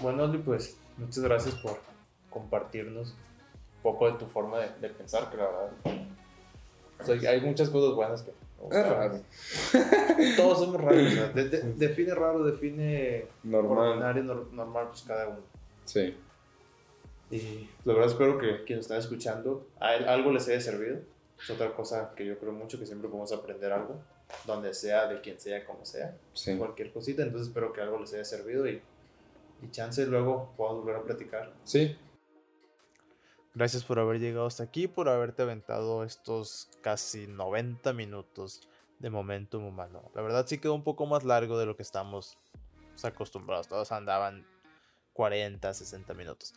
Bueno, 0.00 0.30
pues 0.44 0.78
muchas 0.96 1.24
gracias 1.24 1.56
por 1.56 1.80
compartirnos 2.30 3.14
poco 3.82 4.10
de 4.10 4.18
tu 4.18 4.26
forma 4.26 4.58
de, 4.60 4.88
pensar, 4.90 5.30
que 5.30 5.36
la 5.36 5.46
verdad. 5.46 7.28
hay 7.30 7.40
muchas 7.40 7.70
cosas 7.70 7.94
buenas 7.94 8.22
que. 8.22 8.32
Todos 10.36 10.58
somos 10.58 10.80
raros. 10.80 11.34
define 11.76 12.14
raro, 12.14 12.42
define 12.44 13.26
normal. 13.44 14.00
normal, 14.52 14.88
pues 14.88 15.02
cada 15.02 15.28
uno. 15.28 15.38
Sí. 15.84 16.16
Y 17.30 17.68
la 17.84 17.92
verdad 17.92 18.10
espero 18.10 18.38
que 18.38 18.64
quienes 18.64 18.86
están 18.86 18.98
escuchando, 18.98 19.66
a 19.78 19.90
algo 19.90 20.32
les 20.32 20.48
haya 20.48 20.60
servido. 20.60 20.98
Es 21.40 21.50
otra 21.50 21.72
cosa 21.72 22.12
que 22.16 22.26
yo 22.26 22.36
creo 22.38 22.52
mucho 22.52 22.80
que 22.80 22.86
siempre 22.86 23.08
podemos 23.08 23.32
aprender 23.32 23.70
algo, 23.72 24.00
donde 24.44 24.74
sea, 24.74 25.06
de 25.06 25.20
quien 25.20 25.38
sea, 25.38 25.64
como 25.64 25.84
sea. 25.84 26.16
Cualquier 26.58 26.92
cosita. 26.92 27.22
Entonces 27.22 27.48
espero 27.48 27.72
que 27.72 27.80
algo 27.80 28.00
les 28.00 28.12
haya 28.14 28.24
servido 28.24 28.66
y, 28.68 28.82
y 29.62 29.70
chance 29.70 30.04
luego 30.06 30.52
podamos 30.56 30.82
volver 30.82 30.96
a 30.96 31.02
platicar. 31.04 31.52
Sí, 31.62 31.96
Gracias 33.58 33.82
por 33.82 33.98
haber 33.98 34.20
llegado 34.20 34.46
hasta 34.46 34.62
aquí, 34.62 34.86
por 34.86 35.08
haberte 35.08 35.42
aventado 35.42 36.04
estos 36.04 36.70
casi 36.80 37.26
90 37.26 37.92
minutos 37.92 38.68
de 39.00 39.10
Momentum 39.10 39.64
Humano. 39.64 40.12
La 40.14 40.22
verdad 40.22 40.46
sí 40.46 40.58
quedó 40.58 40.74
un 40.74 40.84
poco 40.84 41.06
más 41.06 41.24
largo 41.24 41.58
de 41.58 41.66
lo 41.66 41.76
que 41.76 41.82
estamos 41.82 42.38
acostumbrados. 43.02 43.66
Todos 43.66 43.90
andaban 43.90 44.46
40, 45.12 45.74
60 45.74 46.14
minutos. 46.14 46.54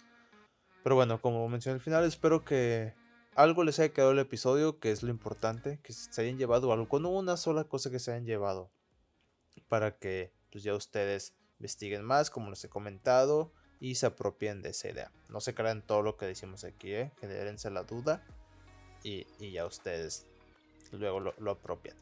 Pero 0.83 0.93
bueno, 0.93 1.19
como 1.19 1.49
mencioné 1.49 1.77
al 1.77 1.81
final, 1.81 2.03
espero 2.03 2.45
que 2.45 2.93
algo 3.33 3.63
les 3.63 3.79
haya 3.79 3.93
quedado 3.93 4.11
el 4.11 4.19
episodio, 4.19 4.79
que 4.79 4.91
es 4.91 5.01
lo 5.01 5.09
importante, 5.09 5.79
que 5.81 5.93
se 5.93 6.21
hayan 6.21 6.37
llevado 6.37 6.71
algo, 6.71 6.87
con 6.87 7.07
una 7.07 7.35
sola 7.35 7.63
cosa 7.63 7.89
que 7.89 7.97
se 7.97 8.11
hayan 8.11 8.27
llevado, 8.27 8.69
para 9.69 9.97
que 9.97 10.35
pues 10.51 10.63
ya 10.63 10.75
ustedes 10.75 11.33
investiguen 11.57 12.03
más, 12.03 12.29
como 12.29 12.51
les 12.51 12.63
he 12.63 12.69
comentado, 12.69 13.53
y 13.81 13.95
se 13.95 14.05
apropien 14.05 14.61
de 14.61 14.69
esa 14.69 14.89
idea. 14.89 15.11
No 15.27 15.41
se 15.41 15.53
crean 15.53 15.81
todo 15.81 16.03
lo 16.03 16.15
que 16.15 16.27
decimos 16.27 16.63
aquí, 16.63 16.93
¿eh? 16.93 17.11
genérense 17.19 17.69
la 17.71 17.83
duda 17.83 18.23
y, 19.03 19.25
ya 19.51 19.65
ustedes 19.65 20.27
luego 20.91 21.19
lo, 21.19 21.33
lo, 21.39 21.51
apropian. 21.51 21.97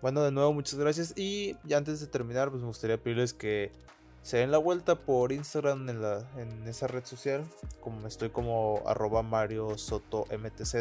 Bueno, 0.00 0.22
de 0.22 0.32
nuevo, 0.32 0.52
muchas 0.52 0.78
gracias. 0.78 1.12
Y 1.16 1.56
ya 1.64 1.76
antes 1.76 2.00
de 2.00 2.06
terminar, 2.06 2.48
pues 2.50 2.62
me 2.62 2.68
gustaría 2.68 3.00
pedirles 3.00 3.34
que 3.34 3.70
se 4.22 4.38
den 4.38 4.50
la 4.50 4.58
vuelta 4.58 4.96
por 4.96 5.32
Instagram 5.32 5.88
en, 5.88 6.00
la, 6.00 6.26
en 6.36 6.66
esa 6.66 6.86
red 6.86 7.04
social. 7.04 7.44
Como 7.80 8.06
estoy 8.06 8.30
como 8.30 8.82
arroba 8.86 9.22
Mario 9.22 9.76
Soto 9.76 10.26
MTZ. 10.30 10.74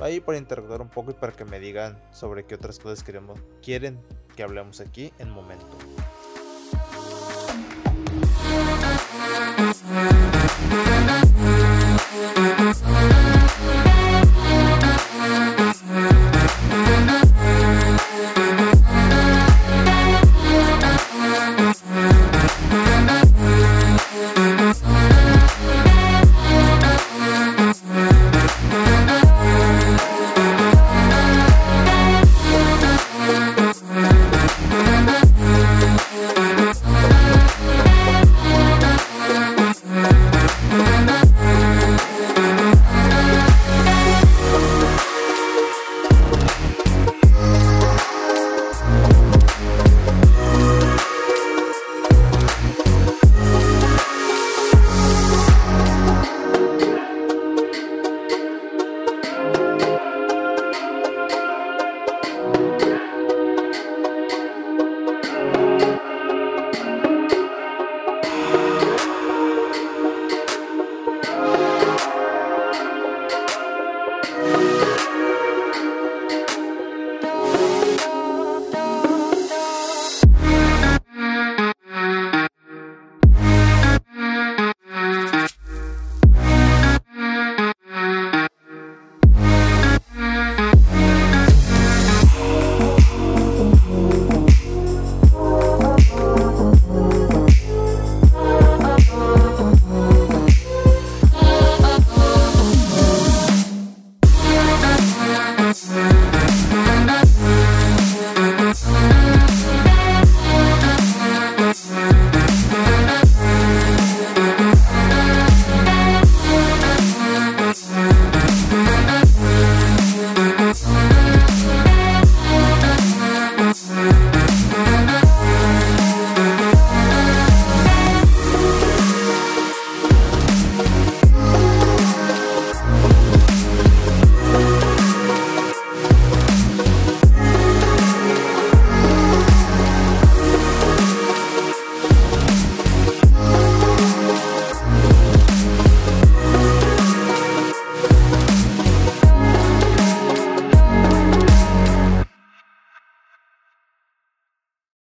Ahí 0.00 0.20
para 0.20 0.36
interactuar 0.36 0.82
un 0.82 0.90
poco 0.90 1.12
y 1.12 1.14
para 1.14 1.32
que 1.32 1.44
me 1.44 1.58
digan 1.58 1.98
sobre 2.12 2.44
qué 2.44 2.56
otras 2.56 2.78
cosas 2.78 3.02
queremos, 3.02 3.40
quieren 3.62 3.98
que 4.36 4.42
hablemos 4.42 4.80
aquí 4.80 5.12
en 5.18 5.30
momento. 5.30 5.66
Mm-hmm. 9.92 10.30